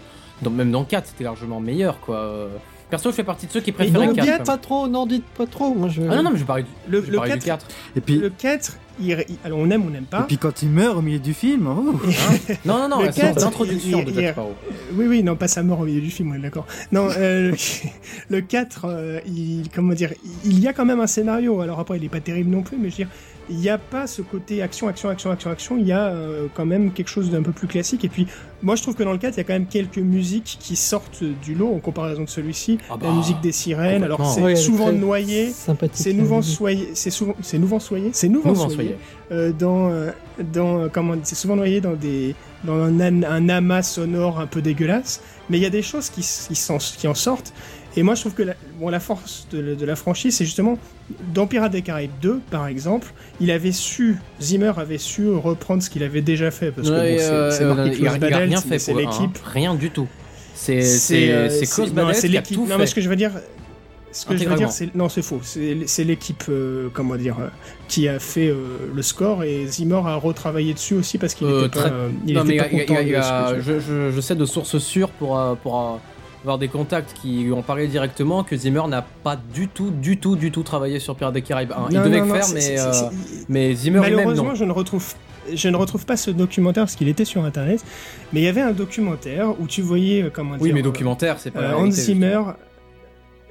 même 0.50 0.70
dans 0.70 0.84
4, 0.84 1.08
c'était 1.08 1.24
largement 1.24 1.60
meilleur, 1.60 2.00
quoi. 2.00 2.48
Perso, 2.90 3.10
je 3.10 3.14
fais 3.14 3.24
partie 3.24 3.46
de 3.46 3.52
ceux 3.52 3.60
qui 3.60 3.72
préfèrent 3.72 4.06
le 4.06 4.14
4. 4.14 4.44
pas 4.44 4.58
trop, 4.58 4.88
n'en 4.88 5.06
dites 5.06 5.24
pas 5.24 5.46
trop. 5.46 5.74
Moi, 5.74 5.88
je... 5.88 6.02
Ah 6.02 6.16
non, 6.16 6.24
non, 6.24 6.30
mais 6.32 6.38
je 6.38 6.44
parle 6.44 6.64
du, 6.64 6.68
le, 6.88 7.02
je 7.04 7.10
le 7.10 7.18
4, 7.18 7.38
du 7.38 7.44
4. 7.44 7.66
Et 7.96 8.00
puis, 8.00 8.16
le 8.16 8.30
4, 8.30 8.78
il, 9.02 9.24
alors 9.44 9.58
on 9.58 9.70
aime, 9.70 9.84
on 9.86 9.90
n'aime 9.90 10.04
pas. 10.04 10.20
Et 10.20 10.26
puis 10.26 10.38
quand 10.38 10.62
il 10.62 10.70
meurt 10.70 10.96
au 10.96 11.02
milieu 11.02 11.18
du 11.18 11.34
film, 11.34 11.66
oh. 11.66 11.94
hein 12.06 12.54
non 12.64 12.78
non 12.78 12.88
non, 12.88 13.12
c'est 13.12 13.34
l'introduction 13.38 14.02
de 14.02 14.12
Jack 14.12 14.32
Sparrow. 14.32 14.54
Oui 14.94 15.06
oui, 15.06 15.22
non 15.22 15.36
pas 15.36 15.48
sa 15.48 15.62
mort 15.62 15.80
au 15.80 15.84
milieu 15.84 16.00
du 16.00 16.10
film, 16.10 16.32
on 16.32 16.34
est 16.34 16.40
d'accord. 16.42 16.66
Non, 16.92 17.08
euh, 17.16 17.52
le 18.28 18.40
4, 18.40 18.84
euh, 18.84 19.20
il 19.26 19.68
comment 19.74 19.94
dire, 19.94 20.12
il 20.44 20.58
y 20.60 20.68
a 20.68 20.72
quand 20.72 20.84
même 20.84 21.00
un 21.00 21.06
scénario. 21.06 21.60
Alors 21.60 21.80
après, 21.80 21.96
il 21.96 22.04
est 22.04 22.08
pas 22.08 22.20
terrible 22.20 22.50
non 22.50 22.62
plus, 22.62 22.76
mais 22.76 22.90
je 22.90 22.96
veux 22.96 23.04
dire, 23.04 23.08
il 23.48 23.56
n'y 23.56 23.68
a 23.68 23.78
pas 23.78 24.06
ce 24.06 24.22
côté 24.22 24.62
action, 24.62 24.88
action, 24.88 25.08
action, 25.08 25.30
action, 25.30 25.50
action. 25.50 25.76
Il 25.78 25.86
y 25.86 25.92
a 25.92 26.08
euh, 26.08 26.46
quand 26.54 26.66
même 26.66 26.92
quelque 26.92 27.08
chose 27.08 27.30
d'un 27.30 27.42
peu 27.42 27.52
plus 27.52 27.66
classique. 27.66 28.04
Et 28.04 28.08
puis, 28.08 28.26
moi, 28.62 28.76
je 28.76 28.82
trouve 28.82 28.94
que 28.94 29.02
dans 29.02 29.12
le 29.12 29.18
4, 29.18 29.34
il 29.34 29.36
y 29.38 29.40
a 29.40 29.44
quand 29.44 29.52
même 29.52 29.66
quelques 29.66 29.98
musiques 29.98 30.58
qui 30.60 30.76
sortent 30.76 31.24
du 31.24 31.54
lot 31.54 31.74
en 31.74 31.78
comparaison 31.78 32.22
de 32.22 32.28
celui-ci. 32.28 32.78
Ah 32.90 32.96
bah, 32.96 33.08
la 33.08 33.14
musique 33.14 33.40
des 33.40 33.52
sirènes. 33.52 34.04
Alors, 34.04 34.24
c'est 34.24 34.56
souvent 34.56 34.92
noyé. 34.92 35.52
C'est 35.92 36.12
souvent 36.12 36.42
soyé. 36.42 36.90
C'est 36.94 37.10
souvent, 37.10 37.34
c'est 37.42 37.58
souvent 37.58 37.80
soyé. 37.80 38.10
C'est 38.12 38.32
souvent 38.32 38.68
soyé. 38.68 38.96
Euh, 39.32 39.52
dans, 39.52 39.90
euh, 39.90 40.10
dans, 40.52 40.88
comment, 40.88 41.14
c'est 41.22 41.36
souvent 41.36 41.56
noyé 41.56 41.80
dans 41.80 41.94
des, 41.94 42.34
dans 42.64 42.74
un, 42.74 43.22
un, 43.22 43.48
amas 43.48 43.82
sonore 43.82 44.40
un 44.40 44.46
peu 44.46 44.60
dégueulasse. 44.60 45.22
Mais 45.48 45.58
il 45.58 45.62
y 45.62 45.66
a 45.66 45.70
des 45.70 45.82
choses 45.82 46.10
qui, 46.10 46.20
qui, 46.20 46.96
qui 46.98 47.08
en 47.08 47.14
sortent. 47.14 47.52
Et 47.96 48.02
moi, 48.02 48.14
je 48.14 48.20
trouve 48.20 48.34
que 48.34 48.42
la, 48.42 48.54
bon, 48.78 48.88
la 48.88 49.00
force 49.00 49.46
de, 49.50 49.74
de 49.74 49.86
la 49.86 49.96
franchise, 49.96 50.36
c'est 50.36 50.44
justement 50.44 50.78
dans 51.34 51.46
Pirates 51.46 51.72
des 51.72 51.82
Caraïbes 51.82 52.10
2, 52.22 52.40
par 52.50 52.66
exemple, 52.66 53.12
il 53.40 53.50
avait 53.50 53.72
su, 53.72 54.16
Zimmer 54.40 54.72
avait 54.76 54.98
su 54.98 55.28
reprendre 55.28 55.82
ce 55.82 55.90
qu'il 55.90 56.02
avait 56.02 56.22
déjà 56.22 56.50
fait. 56.50 56.70
Parce 56.70 56.88
que 56.88 56.92
bon, 56.92 57.50
c'est 57.50 57.64
euh, 57.64 57.74
marqué 57.74 57.90
Close 57.96 58.18
Badelt, 58.18 58.78
c'est 58.78 58.94
l'équipe. 58.94 59.38
rien 59.44 59.74
du 59.74 59.90
tout. 59.90 60.08
C'est 60.54 60.82
c'est 60.82 61.32
euh, 61.32 61.48
Close 61.72 61.92
Badelt 61.92 62.20
qui 62.20 62.36
a 62.36 62.42
tout 62.42 62.66
Non, 62.66 62.78
mais 62.78 62.86
ce 62.86 62.94
que 62.94 63.00
je 63.00 63.08
veux 63.08 63.16
dire, 63.16 63.32
ce 64.12 64.26
que 64.26 64.36
je 64.36 64.48
veux 64.48 64.56
dire, 64.56 64.72
c'est 64.72 64.94
non, 64.94 65.08
c'est 65.08 65.22
faux. 65.22 65.40
C'est 65.42 66.04
l'équipe, 66.04 66.44
euh, 66.48 66.88
comment 66.92 67.16
dire, 67.16 67.36
euh, 67.40 67.48
qui 67.88 68.08
a 68.08 68.18
fait 68.18 68.48
euh, 68.48 68.90
le 68.92 69.02
score 69.02 69.44
et 69.44 69.66
Zimmer 69.66 70.00
a 70.04 70.16
retravaillé 70.16 70.74
dessus 70.74 70.94
aussi 70.94 71.18
parce 71.18 71.34
qu'il 71.34 71.48
était 71.48 71.68
pas, 71.68 71.90
il 72.26 72.36
était 72.36 72.56
pas 72.56 72.68
content. 72.68 72.94
Je, 73.60 74.20
sais 74.20 74.34
de 74.34 74.44
sources 74.44 74.78
sûres 74.78 75.10
pour 75.10 75.40
pour 75.62 76.00
avoir 76.42 76.58
des 76.58 76.68
contacts 76.68 77.12
qui 77.20 77.42
lui 77.42 77.52
ont 77.52 77.62
parlé 77.62 77.86
directement 77.86 78.44
que 78.44 78.56
Zimmer 78.56 78.82
n'a 78.88 79.02
pas 79.02 79.36
du 79.36 79.68
tout, 79.68 79.90
du 79.90 80.18
tout, 80.18 80.36
du 80.36 80.50
tout 80.50 80.62
travaillé 80.62 80.98
sur 80.98 81.14
Pirates 81.16 81.34
des 81.34 81.42
Caraïbes 81.42 81.72
1. 81.72 81.88
Il 81.90 82.02
devait 82.02 82.20
le 82.20 82.26
faire, 82.26 82.46
mais, 82.54 82.80
euh, 82.80 82.92
mais 83.48 83.74
Zimmer 83.74 84.00
Malheureusement, 84.00 84.54
je 84.54 84.64
ne 84.64 84.72
retrouve 84.72 85.14
je 85.52 85.68
ne 85.68 85.76
retrouve 85.76 86.04
pas 86.04 86.16
ce 86.16 86.30
documentaire 86.30 86.84
parce 86.84 86.96
qu'il 86.96 87.08
était 87.08 87.24
sur 87.24 87.44
internet, 87.44 87.82
mais 88.32 88.40
il 88.40 88.44
y 88.44 88.48
avait 88.48 88.60
un 88.60 88.72
documentaire 88.72 89.58
où 89.60 89.66
tu 89.66 89.82
voyais 89.82 90.22
euh, 90.22 90.30
comment 90.32 90.52
dire. 90.52 90.62
Oui, 90.62 90.72
mais 90.72 90.82
documentaire, 90.82 91.38
c'est 91.38 91.50
pas. 91.50 91.60
Euh, 91.60 91.74
Hans 91.74 91.90
Zimmer. 91.90 92.40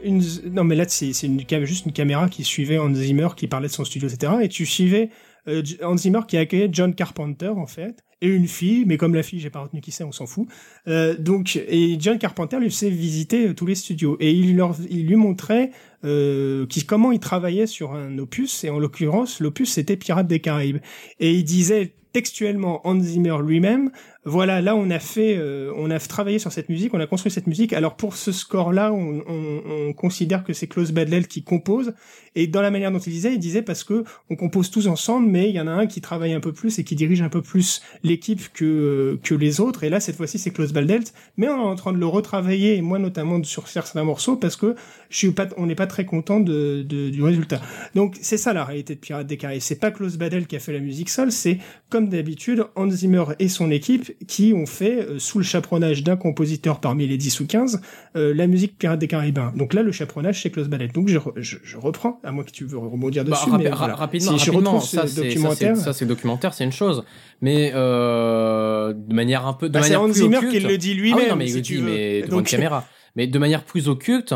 Une... 0.03 0.23
Non, 0.53 0.63
mais 0.63 0.75
là, 0.75 0.85
c'est 0.87 1.11
une... 1.23 1.43
juste 1.65 1.85
une 1.85 1.91
caméra 1.91 2.29
qui 2.29 2.43
suivait 2.43 2.77
Hans 2.77 2.93
Zimmer, 2.93 3.29
qui 3.35 3.47
parlait 3.47 3.67
de 3.67 3.73
son 3.73 3.83
studio, 3.83 4.07
etc. 4.07 4.33
Et 4.41 4.47
tu 4.47 4.65
suivais 4.65 5.09
euh, 5.47 5.63
Hans 5.83 5.97
Zimmer 5.97 6.21
qui 6.27 6.37
accueillait 6.37 6.69
John 6.71 6.93
Carpenter, 6.93 7.49
en 7.49 7.67
fait 7.67 8.03
et 8.21 8.27
une 8.27 8.47
fille, 8.47 8.83
mais 8.85 8.97
comme 8.97 9.15
la 9.15 9.23
fille, 9.23 9.39
j'ai 9.39 9.49
pas 9.49 9.61
retenu 9.61 9.81
qui 9.81 9.91
c'est, 9.91 10.03
on 10.03 10.11
s'en 10.11 10.25
fout. 10.25 10.47
Euh, 10.87 11.15
donc, 11.17 11.55
et 11.55 11.97
John 11.99 12.17
Carpenter 12.17 12.59
lui 12.59 12.69
faisait 12.69 12.89
visiter 12.89 13.47
euh, 13.47 13.53
tous 13.53 13.65
les 13.65 13.75
studios 13.75 14.17
et 14.19 14.31
il 14.31 14.57
leur, 14.57 14.75
il 14.89 15.07
lui 15.07 15.15
montrait 15.15 15.71
euh, 16.03 16.65
comment 16.87 17.11
il 17.11 17.19
travaillait 17.19 17.67
sur 17.67 17.93
un 17.93 18.17
opus 18.17 18.63
et 18.63 18.69
en 18.69 18.79
l'occurrence, 18.79 19.39
l'opus 19.39 19.71
c'était 19.71 19.95
Pirates 19.95 20.27
des 20.27 20.39
Caraïbes 20.39 20.79
et 21.19 21.33
il 21.33 21.43
disait 21.43 21.93
textuellement 22.11 22.85
Hans 22.87 22.99
Zimmer 22.99 23.37
lui-même 23.43 23.91
voilà, 24.29 24.61
là 24.61 24.75
on 24.75 24.89
a 24.89 24.99
fait, 24.99 25.35
euh, 25.37 25.73
on 25.75 25.91
a 25.91 25.99
travaillé 25.99 26.39
sur 26.39 26.51
cette 26.51 26.69
musique, 26.69 26.93
on 26.93 26.99
a 26.99 27.07
construit 27.07 27.31
cette 27.31 27.47
musique. 27.47 27.73
Alors 27.73 27.95
pour 27.95 28.15
ce 28.15 28.31
score-là, 28.31 28.93
on, 28.93 29.23
on, 29.27 29.61
on, 29.89 29.93
considère 29.93 30.43
que 30.43 30.53
c'est 30.53 30.67
Klaus 30.67 30.91
Badlel 30.91 31.27
qui 31.27 31.43
compose. 31.43 31.93
Et 32.35 32.47
dans 32.47 32.61
la 32.61 32.71
manière 32.71 32.91
dont 32.91 32.99
il 32.99 33.11
disait, 33.11 33.33
il 33.33 33.39
disait 33.39 33.63
parce 33.63 33.83
que 33.83 34.03
on 34.29 34.35
compose 34.35 34.69
tous 34.71 34.87
ensemble, 34.87 35.27
mais 35.27 35.49
il 35.49 35.55
y 35.55 35.59
en 35.59 35.67
a 35.67 35.71
un 35.71 35.87
qui 35.87 35.99
travaille 35.99 36.33
un 36.33 36.39
peu 36.39 36.53
plus 36.53 36.79
et 36.79 36.83
qui 36.83 36.95
dirige 36.95 37.21
un 37.21 37.29
peu 37.29 37.41
plus 37.41 37.81
l'équipe 38.03 38.53
que 38.53 38.65
euh, 38.65 39.19
que 39.23 39.33
les 39.35 39.59
autres. 39.59 39.83
Et 39.83 39.89
là, 39.89 39.99
cette 39.99 40.15
fois-ci, 40.15 40.37
c'est 40.37 40.51
Klaus 40.51 40.71
Badelt, 40.71 41.13
mais 41.37 41.49
on 41.49 41.57
est 41.57 41.71
en 41.71 41.75
train 41.75 41.91
de 41.91 41.97
le 41.97 42.05
retravailler, 42.05 42.77
et 42.77 42.81
moi 42.81 42.99
notamment 42.99 43.43
sur 43.43 43.67
certains 43.67 44.03
morceaux, 44.03 44.35
parce 44.35 44.55
que 44.55 44.75
je 45.09 45.17
suis 45.17 45.31
pas, 45.31 45.47
on 45.57 45.65
n'est 45.65 45.75
pas 45.75 45.87
très 45.87 46.05
content 46.05 46.39
de, 46.39 46.83
de, 46.87 47.09
du 47.09 47.23
résultat. 47.23 47.61
Donc 47.95 48.15
c'est 48.21 48.37
ça 48.37 48.53
la 48.53 48.63
réalité 48.63 48.95
de 48.95 48.99
Pirates 48.99 49.27
des 49.27 49.37
Caraïbes. 49.37 49.61
C'est 49.61 49.79
pas 49.79 49.91
Klaus 49.91 50.17
Badel 50.17 50.45
qui 50.47 50.55
a 50.55 50.59
fait 50.59 50.73
la 50.73 50.79
musique 50.79 51.09
seule, 51.09 51.31
c'est 51.31 51.57
comme 51.89 52.09
d'habitude 52.09 52.65
Hans 52.75 52.89
Zimmer 52.89 53.23
et 53.39 53.47
son 53.47 53.71
équipe 53.71 54.11
qui 54.27 54.53
ont 54.53 54.65
fait, 54.65 54.99
euh, 54.99 55.19
sous 55.19 55.37
le 55.37 55.43
chaperonnage 55.43 56.03
d'un 56.03 56.17
compositeur 56.17 56.79
parmi 56.79 57.07
les 57.07 57.17
10 57.17 57.39
ou 57.39 57.47
15, 57.47 57.81
euh, 58.15 58.33
la 58.33 58.47
musique 58.47 58.77
Pirates 58.77 58.99
des 58.99 59.07
Caraïbes. 59.07 59.39
Donc 59.55 59.73
là, 59.73 59.81
le 59.81 59.91
chaperonnage, 59.91 60.41
c'est 60.41 60.49
Klaus 60.49 60.67
Badel. 60.67 60.91
Donc 60.91 61.07
je, 61.07 61.19
je, 61.37 61.57
je, 61.63 61.77
reprends, 61.77 62.19
à 62.23 62.31
moins 62.31 62.43
que 62.43 62.51
tu 62.51 62.65
veux 62.65 62.77
rebondir 62.77 63.23
bah, 63.23 63.31
dessus. 63.31 63.49
mais 63.57 63.69
Rapidement, 63.69 64.37
si 64.37 64.49
rapidement 64.49 64.79
ça, 64.81 65.05
documentaire... 65.05 65.77
ça, 65.77 65.93
c'est 65.93 66.05
documentaire, 66.05 66.53
c'est 66.53 66.65
une 66.65 66.71
chose. 66.71 67.03
Mais 67.41 67.71
euh, 67.73 68.93
de 68.93 69.13
manière 69.13 69.47
un 69.47 69.53
peu... 69.53 69.69
De 69.69 69.73
bah, 69.73 69.83
c'est 69.83 69.95
Hans 69.95 70.11
Zimmer 70.11 70.39
qui 70.49 70.59
le 70.59 70.77
dit 70.77 70.93
lui-même. 70.93 71.23
Ah 71.27 71.29
non, 71.31 71.35
mais 71.35 71.49
il 71.49 71.61
dit, 71.61 71.81
mais 71.81 72.21
devant 72.23 72.39
une 72.39 72.45
caméra. 72.45 72.85
Mais 73.15 73.27
de 73.27 73.39
manière 73.39 73.63
plus 73.63 73.87
occulte, 73.87 74.35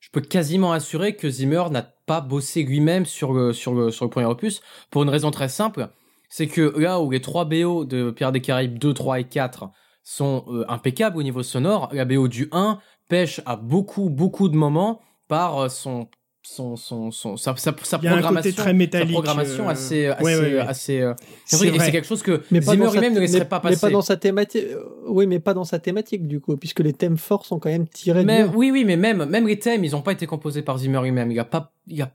je 0.00 0.08
peux 0.10 0.20
quasiment 0.20 0.72
assurer 0.72 1.16
que 1.16 1.28
Zimmer 1.28 1.64
n'a 1.70 1.82
pas 1.82 2.20
bossé 2.20 2.62
lui-même 2.62 3.04
sur 3.04 3.32
le, 3.32 3.52
sur, 3.52 3.74
le, 3.74 3.90
sur 3.90 4.04
le 4.04 4.10
premier 4.10 4.26
opus, 4.26 4.62
pour 4.90 5.02
une 5.02 5.08
raison 5.08 5.30
très 5.30 5.48
simple 5.48 5.88
c'est 6.28 6.46
que 6.46 6.78
là 6.78 7.00
où 7.00 7.10
les 7.10 7.20
trois 7.20 7.44
BO 7.44 7.84
de 7.84 8.10
Pierre 8.10 8.32
des 8.32 8.40
Caraïbes 8.40 8.78
2, 8.78 8.94
3 8.94 9.20
et 9.20 9.24
4 9.24 9.70
sont 10.02 10.44
euh, 10.48 10.64
impeccables 10.68 11.16
au 11.16 11.22
niveau 11.22 11.42
sonore, 11.42 11.88
la 11.92 12.04
BO 12.04 12.28
du 12.28 12.48
1 12.52 12.78
pêche 13.08 13.40
à 13.46 13.56
beaucoup, 13.56 14.10
beaucoup 14.10 14.48
de 14.48 14.56
moments 14.56 15.00
par 15.28 15.58
euh, 15.58 15.68
son 15.68 16.08
son, 16.46 16.76
son, 16.76 17.10
son, 17.10 17.38
sa, 17.38 17.56
sa, 17.56 17.74
sa 17.82 17.98
programmation, 17.98 18.52
très 18.52 18.74
métallique, 18.74 19.08
sa 19.08 19.22
programmation 19.22 19.66
euh, 19.66 19.72
assez, 19.72 20.06
assez, 20.08 20.22
ouais, 20.22 20.36
ouais, 20.36 20.58
assez, 20.58 21.00
euh... 21.00 21.14
c'est 21.46 21.56
c'est 21.56 21.90
quelque 21.90 22.06
chose 22.06 22.22
que 22.22 22.42
mais 22.50 22.60
Zimmer 22.60 22.90
lui-même 22.92 23.14
ne 23.14 23.20
laisserait 23.20 23.48
pas 23.48 23.60
passer. 23.60 23.76
Mais 23.76 23.80
pas 23.80 23.90
dans 23.90 24.02
sa 24.02 24.16
thématique, 24.18 24.66
oui, 25.06 25.26
mais 25.26 25.40
pas 25.40 25.54
dans 25.54 25.64
sa 25.64 25.78
thématique, 25.78 26.28
du 26.28 26.40
coup, 26.40 26.56
puisque 26.58 26.80
les 26.80 26.92
thèmes 26.92 27.16
forts 27.16 27.46
sont 27.46 27.58
quand 27.58 27.70
même 27.70 27.88
tirés 27.88 28.24
mais, 28.24 28.44
Oui, 28.44 28.70
oui, 28.70 28.84
mais 28.84 28.96
même, 28.96 29.24
même 29.24 29.48
les 29.48 29.58
thèmes, 29.58 29.84
ils 29.84 29.92
n'ont 29.92 30.02
pas 30.02 30.12
été 30.12 30.26
composés 30.26 30.60
par 30.60 30.76
Zimmer 30.78 31.00
lui-même. 31.02 31.30
Il 31.30 31.34
y 31.34 31.40
a 31.40 31.46
pas, 31.46 31.72
il 31.86 31.96
y 31.96 32.02
a, 32.02 32.12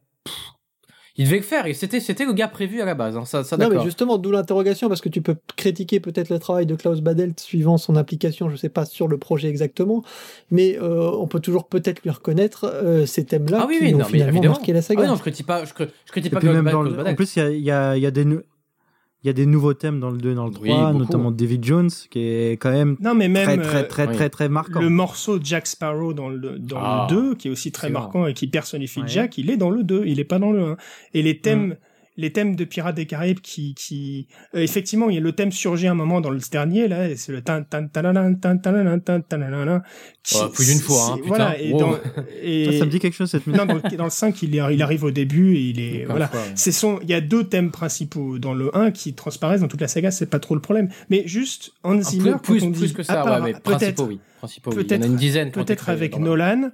il 1.19 1.25
devait 1.25 1.37
le 1.37 1.43
faire 1.43 1.65
et 1.65 1.73
c'était 1.73 1.99
c'était 1.99 2.25
le 2.25 2.31
gars 2.31 2.47
prévu 2.47 2.81
à 2.81 2.85
la 2.85 2.95
base 2.95 3.17
hein, 3.17 3.25
ça, 3.25 3.43
ça 3.43 3.57
non 3.57 3.69
mais 3.69 3.81
justement 3.83 4.17
d'où 4.17 4.31
l'interrogation 4.31 4.87
parce 4.87 5.01
que 5.01 5.09
tu 5.09 5.21
peux 5.21 5.35
critiquer 5.57 5.99
peut-être 5.99 6.29
le 6.29 6.39
travail 6.39 6.65
de 6.65 6.75
Klaus 6.75 7.01
Badelt 7.01 7.37
suivant 7.39 7.77
son 7.77 7.97
application 7.97 8.49
je 8.49 8.55
sais 8.55 8.69
pas 8.69 8.85
sur 8.85 9.09
le 9.09 9.17
projet 9.17 9.49
exactement 9.49 10.01
mais 10.49 10.79
euh, 10.81 11.11
on 11.11 11.27
peut 11.27 11.41
toujours 11.41 11.67
peut-être 11.67 12.01
lui 12.03 12.09
reconnaître 12.09 12.65
euh, 12.65 13.05
ces 13.05 13.25
thèmes 13.25 13.47
là 13.49 13.59
ah, 13.63 13.65
oui, 13.67 13.79
qui 13.79 13.85
oui, 13.85 13.95
ont 13.95 13.99
non, 13.99 14.05
finalement 14.05 14.41
marqué 14.41 14.71
la 14.71 14.81
saga. 14.81 15.01
Ah, 15.03 15.07
non 15.07 15.15
je 15.17 15.21
critique 15.21 15.45
pas 15.45 15.65
je, 15.65 15.73
je 15.77 16.11
critique 16.11 16.31
pas 16.31 16.39
Klaus 16.39 16.55
Badelt. 16.63 17.07
en 17.07 17.15
plus 17.15 17.35
il 17.35 17.39
y 17.39 17.41
a, 17.41 17.51
y, 17.51 17.71
a, 17.71 17.97
y 17.97 18.05
a 18.05 18.11
des 18.11 18.25
il 19.23 19.27
y 19.27 19.29
a 19.29 19.33
des 19.33 19.45
nouveaux 19.45 19.73
thèmes 19.73 19.99
dans 19.99 20.11
le 20.11 20.17
2 20.17 20.31
et 20.31 20.35
dans 20.35 20.45
le 20.45 20.53
3, 20.53 20.93
notamment 20.93 21.31
David 21.31 21.65
Jones, 21.65 21.89
qui 22.09 22.19
est 22.19 22.51
quand 22.53 22.71
même, 22.71 22.95
non, 23.01 23.15
mais 23.15 23.27
même 23.27 23.45
très, 23.45 23.57
très, 23.57 23.87
très, 23.87 24.07
euh, 24.07 24.13
très, 24.13 24.29
très, 24.29 24.49
marquant. 24.49 24.79
Le 24.79 24.89
morceau 24.89 25.39
Jack 25.43 25.67
Sparrow 25.67 26.13
dans 26.13 26.29
le, 26.29 26.57
dans 26.57 27.03
le 27.03 27.09
2, 27.09 27.31
ah, 27.31 27.35
qui 27.37 27.49
est 27.49 27.51
aussi 27.51 27.71
très 27.71 27.89
marquant 27.89 28.27
et 28.27 28.33
qui 28.33 28.47
personnifie 28.47 29.01
Jack, 29.07 29.37
il 29.37 29.49
est 29.49 29.57
dans 29.57 29.71
le 29.71 29.83
2, 29.83 30.03
il 30.05 30.19
est 30.19 30.25
pas 30.25 30.39
dans 30.39 30.51
le 30.51 30.63
1. 30.63 30.77
Et 31.13 31.21
les 31.21 31.39
thèmes, 31.39 31.67
mm 31.67 31.77
les 32.19 32.31
thèmes 32.33 32.55
de 32.55 32.65
Pirates 32.65 32.95
des 32.95 33.05
Caraïbes 33.05 33.39
qui, 33.39 33.73
qui 33.73 34.27
euh, 34.53 34.59
effectivement, 34.59 35.09
il 35.09 35.15
y 35.15 35.17
a 35.17 35.21
le 35.21 35.31
thème 35.31 35.51
surgit 35.51 35.87
un 35.87 35.93
moment 35.93 36.19
dans 36.19 36.29
le 36.29 36.39
dernier 36.51 36.87
là, 36.87 37.15
c'est 37.15 37.31
le 37.31 37.41
tan 37.41 37.63
tan 37.63 37.87
tan 37.87 38.13
tan 38.13 38.35
tan 38.35 38.57
tan 38.99 39.21
tan 39.21 39.81
plus 40.53 40.67
d'une 40.67 40.79
fois, 40.79 41.13
hein, 41.13 41.19
voilà. 41.25 41.51
Putain. 41.51 41.63
Et, 41.63 41.73
wow. 41.73 41.79
dans, 41.79 41.99
et 42.43 42.65
ça, 42.65 42.79
ça, 42.79 42.85
me 42.85 42.91
dit 42.91 42.99
quelque 42.99 43.15
chose 43.15 43.31
cette 43.31 43.47
musique. 43.47 43.61
Non, 43.61 43.73
dans, 43.73 43.89
dans 43.97 44.03
le 44.03 44.09
5, 44.09 44.41
il, 44.43 44.55
est, 44.55 44.73
il 44.73 44.81
arrive 44.81 45.05
au 45.05 45.11
début 45.11 45.55
et 45.55 45.61
il 45.61 45.79
est 45.79 46.05
voilà. 46.05 46.29
C'est 46.55 46.73
son, 46.73 46.99
il 47.01 47.09
y 47.09 47.13
a 47.13 47.21
deux 47.21 47.45
thèmes 47.45 47.71
principaux 47.71 48.37
dans 48.37 48.53
le 48.53 48.75
1 48.75 48.91
qui 48.91 49.13
transparaissent 49.13 49.61
dans 49.61 49.67
toute 49.67 49.81
la 49.81 49.87
saga, 49.87 50.11
c'est 50.11 50.25
pas 50.25 50.39
trop 50.39 50.55
le 50.55 50.61
problème. 50.61 50.89
Mais 51.09 51.23
juste 51.25 51.71
Hans 51.83 51.97
ah, 51.99 52.01
Zimmer, 52.01 52.33
plus, 52.43 52.57
plus, 52.57 52.63
on 52.63 52.69
dit, 52.69 52.79
plus 52.79 52.93
que 52.93 53.03
ça, 53.03 53.23
ah, 53.25 53.41
ouais, 53.41 53.53
bah, 53.53 53.59
peut-être, 53.63 54.03
oui. 54.03 54.19
peut-être, 54.63 55.51
peut-être 55.51 55.89
avec 55.89 56.19
Nolan. 56.19 56.71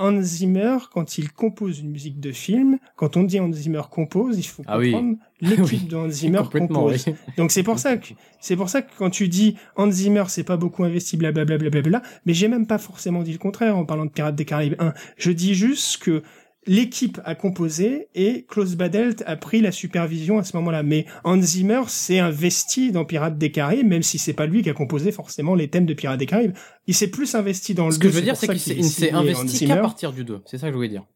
Hans 0.00 0.20
Zimmer, 0.22 0.78
quand 0.92 1.18
il 1.18 1.30
compose 1.32 1.78
une 1.80 1.90
musique 1.90 2.18
de 2.20 2.32
film, 2.32 2.78
quand 2.96 3.16
on 3.16 3.22
dit 3.22 3.38
Hans 3.38 3.52
Zimmer 3.52 3.82
compose, 3.90 4.38
il 4.38 4.42
faut 4.44 4.62
Ah 4.66 4.78
comprendre 4.78 5.16
oui. 5.42 5.48
l'équipe 5.48 5.86
de 5.88 5.96
Hans 5.96 6.08
Zimmer 6.08 6.42
compose. 6.50 7.04
oui. 7.06 7.14
Donc 7.36 7.50
c'est 7.50 7.62
pour 7.62 7.78
ça 7.78 7.96
que 7.96 8.06
c'est 8.40 8.56
pour 8.56 8.68
ça 8.68 8.82
que 8.82 8.90
quand 8.98 9.10
tu 9.10 9.28
dis 9.28 9.56
Hans 9.76 9.90
Zimmer, 9.90 10.24
c'est 10.28 10.44
pas 10.44 10.56
beaucoup 10.56 10.84
investi, 10.84 11.16
blablabla, 11.16 11.58
blablabla, 11.58 12.02
mais 12.26 12.34
j'ai 12.34 12.48
même 12.48 12.66
pas 12.66 12.78
forcément 12.78 13.22
dit 13.22 13.32
le 13.32 13.38
contraire 13.38 13.76
en 13.76 13.84
parlant 13.84 14.06
de 14.06 14.10
Pirates 14.10 14.34
des 14.34 14.44
Caraïbes 14.44 14.76
1. 14.78 14.94
Je 15.18 15.30
dis 15.30 15.54
juste 15.54 16.02
que 16.02 16.22
l'équipe 16.66 17.20
a 17.24 17.34
composé 17.34 18.08
et 18.14 18.44
Klaus 18.48 18.74
Badelt 18.74 19.22
a 19.26 19.36
pris 19.36 19.60
la 19.60 19.72
supervision 19.72 20.38
à 20.38 20.44
ce 20.44 20.56
moment-là. 20.56 20.82
Mais 20.82 21.06
Hans 21.24 21.40
Zimmer 21.40 21.82
s'est 21.88 22.18
investi 22.18 22.92
dans 22.92 23.04
Pirates 23.04 23.38
des 23.38 23.50
Caraïbes, 23.50 23.86
même 23.86 24.02
si 24.02 24.18
c'est 24.18 24.32
pas 24.32 24.46
lui 24.46 24.62
qui 24.62 24.70
a 24.70 24.74
composé 24.74 25.12
forcément 25.12 25.54
les 25.54 25.68
thèmes 25.68 25.86
de 25.86 25.94
Pirates 25.94 26.18
des 26.18 26.26
Caraïbes. 26.26 26.54
Il 26.86 26.94
s'est 26.94 27.10
plus 27.10 27.34
investi 27.34 27.74
dans 27.74 27.86
le 27.86 27.92
Ce 27.92 27.98
que 27.98 28.08
2, 28.08 28.10
je 28.10 28.16
veux 28.16 28.22
dire, 28.22 28.36
c'est 28.36 28.46
ça 28.46 28.54
qu'il 28.54 28.84
s'est 28.84 29.12
investi 29.12 29.66
qu'à 29.66 29.76
partir 29.76 30.12
du 30.12 30.24
2. 30.24 30.42
C'est 30.46 30.58
ça 30.58 30.66
que 30.66 30.72
je 30.72 30.76
voulais 30.76 30.88
dire. 30.88 31.06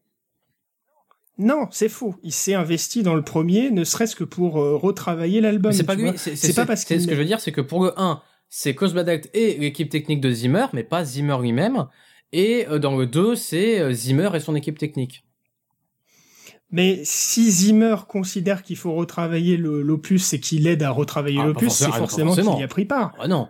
Non, 1.37 1.67
c'est 1.69 1.89
faux. 1.89 2.15
Il 2.23 2.31
s'est 2.31 2.53
investi 2.53 3.03
dans 3.03 3.15
le 3.15 3.21
premier, 3.21 3.69
ne 3.69 3.83
serait-ce 3.83 4.15
que 4.15 4.23
pour 4.23 4.57
euh, 4.57 4.77
retravailler 4.77 5.41
l'album. 5.41 5.73
C'est 5.73 5.83
pas 5.83 5.95
lui, 5.95 6.11
c'est 6.15 6.55
pas 6.55 6.65
parce 6.65 6.85
qu'il 6.85 7.01
ce 7.01 7.07
que 7.07 7.13
je 7.13 7.19
veux 7.19 7.25
dire, 7.25 7.41
c'est 7.41 7.51
que 7.51 7.61
pour 7.61 7.83
le 7.83 7.91
1, 7.99 8.21
c'est 8.47 8.73
Cosbadect 8.73 9.29
et 9.33 9.57
l'équipe 9.57 9.89
technique 9.89 10.21
de 10.21 10.31
Zimmer, 10.31 10.67
mais 10.71 10.83
pas 10.83 11.03
Zimmer 11.03 11.37
lui-même. 11.41 11.87
Et 12.31 12.65
euh, 12.69 12.79
dans 12.79 12.95
le 12.95 13.05
2, 13.05 13.35
c'est 13.35 13.79
euh, 13.79 13.91
Zimmer 13.91 14.29
et 14.33 14.39
son 14.39 14.55
équipe 14.55 14.77
technique. 14.77 15.24
Mais 16.75 16.99
si 17.05 17.49
Zimmer 17.51 17.95
considère 18.05 18.61
qu'il 18.61 18.75
faut 18.75 18.93
retravailler 18.95 19.55
le- 19.55 19.81
l'opus 19.81 20.33
et 20.33 20.41
qu'il 20.41 20.67
aide 20.67 20.83
à 20.83 20.89
retravailler 20.89 21.37
Ah, 21.39 21.43
pas 21.43 21.47
l'opus, 21.47 21.69
c'est 21.71 21.85
forcément- 21.85 21.93
ah, 21.95 21.99
forcément 21.99 22.27
forcément. 22.31 22.51
qu'il 22.51 22.61
y 22.61 22.63
a 22.65 22.67
pris 22.67 22.83
part. 22.83 23.13
Ah 23.17 23.29
non. 23.29 23.47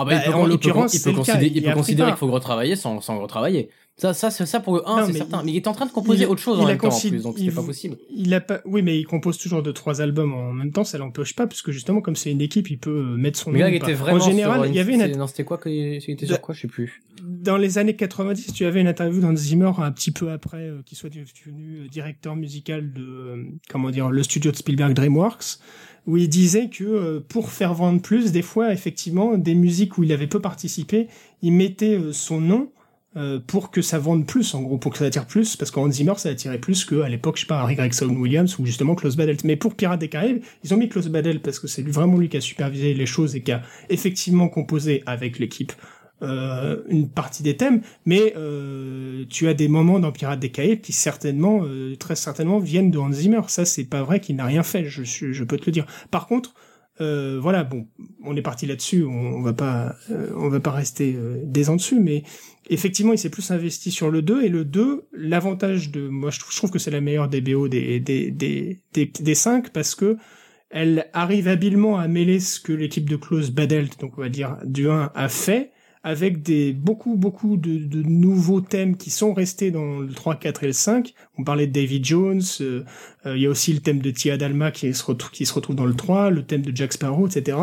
Ah 0.00 0.04
bah, 0.04 0.12
Bah, 0.12 0.22
il 0.24 0.30
peut, 0.30 0.34
en 0.36 0.40
il 0.40 0.44
peut- 0.44 0.48
l'occurrence, 0.50 0.94
il 0.94 1.02
peut 1.02 1.12
considérer, 1.12 1.46
il 1.46 1.62
peut 1.62 1.82
qu'il 1.82 2.16
faut 2.16 2.26
le 2.26 2.32
retravailler 2.32 2.76
sans, 2.76 3.00
sans 3.00 3.14
le 3.16 3.20
retravailler. 3.22 3.68
Ça, 4.00 4.14
ça, 4.14 4.30
c'est 4.30 4.46
ça 4.46 4.60
pour 4.60 4.88
1, 4.88 5.00
Non, 5.00 5.06
c'est 5.08 5.12
certain. 5.14 5.40
il- 5.40 5.46
Mais 5.46 5.52
il 5.54 5.56
est 5.56 5.66
en 5.66 5.72
train 5.72 5.84
de 5.86 5.90
composer 5.90 6.24
autre 6.24 6.40
chose 6.40 6.60
en 6.60 6.66
même 6.66 6.78
temps, 6.78 6.86
en 6.88 7.00
plus, 7.00 7.20
donc 7.20 7.36
c'est 7.36 7.50
pas 7.50 7.64
possible. 7.64 7.96
Il 8.14 8.32
a 8.32 8.40
pas, 8.40 8.60
oui, 8.64 8.80
mais 8.80 8.96
il 8.96 9.04
compose 9.04 9.38
toujours 9.38 9.60
de 9.60 9.72
trois 9.72 10.00
albums 10.00 10.32
en 10.34 10.52
même 10.52 10.70
temps, 10.70 10.84
ça 10.84 10.98
l'empêche 10.98 11.34
pas, 11.34 11.48
parce 11.48 11.62
que 11.62 11.72
justement, 11.72 12.00
comme 12.00 12.14
c'est 12.14 12.30
une 12.30 12.40
équipe, 12.40 12.70
il 12.70 12.78
peut 12.78 12.90
euh, 12.90 13.16
mettre 13.16 13.40
son 13.40 13.50
Mais 13.50 13.58
nom. 13.58 13.64
là, 13.64 13.70
il 13.72 13.74
était 13.74 13.94
vraiment 13.94 14.22
en 14.24 14.28
général, 14.28 14.68
il 14.68 14.74
y 14.76 14.78
avait 14.78 14.94
une, 14.94 15.16
Non, 15.16 15.26
c'était 15.26 15.42
quoi 15.42 15.58
que- 15.58 15.98
C'était 15.98 16.26
sur 16.26 16.36
Da- 16.36 16.40
quoi 16.40 16.54
Je 16.54 16.60
sais 16.60 16.68
plus. 16.68 17.02
dans 17.24 17.56
les 17.56 17.78
années 17.78 17.96
90, 17.96 18.52
tu 18.52 18.64
avais 18.66 18.80
une 18.80 18.86
interview 18.86 19.20
d'Hans 19.20 19.34
Zimmer 19.34 19.72
un 19.78 19.90
petit 19.90 20.12
peu 20.12 20.30
après 20.30 20.58
euh, 20.68 20.80
qu'il 20.86 20.96
soit 20.96 21.10
devenu 21.10 21.80
euh, 21.80 21.88
directeur 21.88 22.36
musical 22.36 22.92
de, 22.92 23.02
euh, 23.02 23.44
comment 23.68 23.90
dire, 23.90 24.10
le 24.10 24.22
studio 24.22 24.52
de 24.52 24.56
Spielberg 24.56 24.92
DreamWorks, 24.94 25.58
où 26.08 26.16
il 26.16 26.28
disait 26.28 26.70
que 26.70 26.84
euh, 26.84 27.20
pour 27.20 27.50
faire 27.50 27.74
vendre 27.74 28.00
plus, 28.00 28.32
des 28.32 28.40
fois, 28.42 28.72
effectivement, 28.72 29.36
des 29.36 29.54
musiques 29.54 29.98
où 29.98 30.04
il 30.04 30.12
avait 30.12 30.26
peu 30.26 30.40
participé, 30.40 31.06
il 31.42 31.52
mettait 31.52 31.98
euh, 31.98 32.14
son 32.14 32.40
nom 32.40 32.70
euh, 33.18 33.38
pour 33.46 33.70
que 33.70 33.82
ça 33.82 33.98
vende 33.98 34.26
plus, 34.26 34.54
en 34.54 34.62
gros, 34.62 34.78
pour 34.78 34.92
que 34.92 34.98
ça 34.98 35.04
attire 35.04 35.26
plus, 35.26 35.54
parce 35.54 35.70
qu'Hans 35.70 35.90
Zimmer, 35.90 36.14
ça 36.16 36.30
attirait 36.30 36.58
plus 36.58 36.86
qu'à 36.86 37.10
l'époque, 37.10 37.36
je 37.36 37.42
sais 37.42 37.46
pas, 37.46 37.60
Harry 37.60 37.74
Gregson 37.74 38.08
Williams 38.08 38.58
ou 38.58 38.64
justement 38.64 38.94
Klaus 38.94 39.16
Badelt. 39.16 39.44
Mais 39.44 39.56
pour 39.56 39.74
Pirates 39.74 40.00
des 40.00 40.08
Caraïbes, 40.08 40.42
ils 40.64 40.72
ont 40.72 40.78
mis 40.78 40.88
Klaus 40.88 41.08
Badelt 41.08 41.42
parce 41.42 41.58
que 41.58 41.66
c'est 41.66 41.86
vraiment 41.86 42.16
lui 42.16 42.30
qui 42.30 42.38
a 42.38 42.40
supervisé 42.40 42.94
les 42.94 43.06
choses 43.06 43.36
et 43.36 43.42
qui 43.42 43.52
a 43.52 43.60
effectivement 43.90 44.48
composé 44.48 45.02
avec 45.04 45.38
l'équipe 45.38 45.74
euh, 46.22 46.82
une 46.88 47.08
partie 47.08 47.42
des 47.42 47.56
thèmes, 47.56 47.82
mais 48.06 48.34
euh, 48.36 49.24
tu 49.28 49.48
as 49.48 49.54
des 49.54 49.68
moments 49.68 50.00
dans 50.00 50.12
Pirates 50.12 50.40
des 50.40 50.50
Caraïbes 50.50 50.80
qui 50.80 50.92
certainement, 50.92 51.60
euh, 51.64 51.96
très 51.96 52.16
certainement, 52.16 52.58
viennent 52.58 52.90
de 52.90 52.98
Hans 52.98 53.12
Zimmer. 53.12 53.42
Ça, 53.48 53.64
c'est 53.64 53.84
pas 53.84 54.02
vrai 54.02 54.20
qu'il 54.20 54.36
n'a 54.36 54.44
rien 54.46 54.62
fait, 54.62 54.84
je, 54.84 55.02
suis- 55.02 55.32
je 55.32 55.44
peux 55.44 55.56
te 55.56 55.66
le 55.66 55.72
dire. 55.72 55.86
Par 56.10 56.26
contre, 56.26 56.54
euh, 57.00 57.38
voilà, 57.40 57.62
bon, 57.62 57.86
on 58.24 58.34
est 58.36 58.42
parti 58.42 58.66
là-dessus, 58.66 59.04
on, 59.04 59.10
on 59.12 59.42
va 59.42 59.52
pas, 59.52 59.94
euh, 60.10 60.30
on 60.36 60.48
va 60.48 60.58
pas 60.58 60.72
rester 60.72 61.14
euh, 61.16 61.40
des 61.44 61.70
ans 61.70 61.76
dessus, 61.76 62.00
mais 62.00 62.24
effectivement, 62.70 63.12
il 63.12 63.18
s'est 63.18 63.30
plus 63.30 63.52
investi 63.52 63.92
sur 63.92 64.10
le 64.10 64.20
2 64.20 64.42
et 64.42 64.48
le 64.48 64.64
2, 64.64 65.06
l'avantage 65.12 65.92
de, 65.92 66.08
moi, 66.08 66.30
je 66.30 66.40
trouve, 66.40 66.52
je 66.52 66.56
trouve 66.56 66.70
que 66.72 66.80
c'est 66.80 66.90
la 66.90 67.00
meilleure 67.00 67.28
des 67.28 67.40
BO 67.40 67.68
des 67.68 68.00
des 68.00 68.32
des 68.32 68.80
des, 68.94 69.06
des 69.06 69.34
5 69.36 69.70
parce 69.70 69.94
que 69.94 70.16
elle 70.70 71.08
arrive 71.12 71.48
habilement 71.48 71.98
à 71.98 72.08
mêler 72.08 72.40
ce 72.40 72.60
que 72.60 72.72
l'équipe 72.72 73.08
de 73.08 73.16
Klaus 73.16 73.50
Badelt, 73.50 73.98
donc 74.00 74.18
on 74.18 74.20
va 74.20 74.28
dire 74.28 74.58
du 74.64 74.90
1, 74.90 75.12
a 75.14 75.28
fait, 75.28 75.70
avec 76.08 76.42
des 76.42 76.72
beaucoup 76.72 77.16
beaucoup 77.16 77.58
de, 77.58 77.76
de 77.84 78.02
nouveaux 78.02 78.62
thèmes 78.62 78.96
qui 78.96 79.10
sont 79.10 79.34
restés 79.34 79.70
dans 79.70 79.98
le 80.00 80.08
3, 80.10 80.36
4 80.36 80.64
et 80.64 80.68
le 80.68 80.72
5. 80.72 81.12
On 81.36 81.44
parlait 81.44 81.66
de 81.66 81.72
David 81.72 82.02
Jones, 82.02 82.40
euh, 82.62 82.82
euh, 83.26 83.36
il 83.36 83.42
y 83.42 83.46
a 83.46 83.50
aussi 83.50 83.74
le 83.74 83.80
thème 83.80 83.98
de 84.00 84.10
Tia 84.10 84.38
Dalma 84.38 84.70
qui 84.70 84.94
se, 84.94 85.04
retrouve, 85.04 85.30
qui 85.32 85.44
se 85.44 85.52
retrouve 85.52 85.76
dans 85.76 85.84
le 85.84 85.92
3, 85.94 86.30
le 86.30 86.42
thème 86.44 86.62
de 86.62 86.74
Jack 86.74 86.94
Sparrow, 86.94 87.26
etc. 87.28 87.58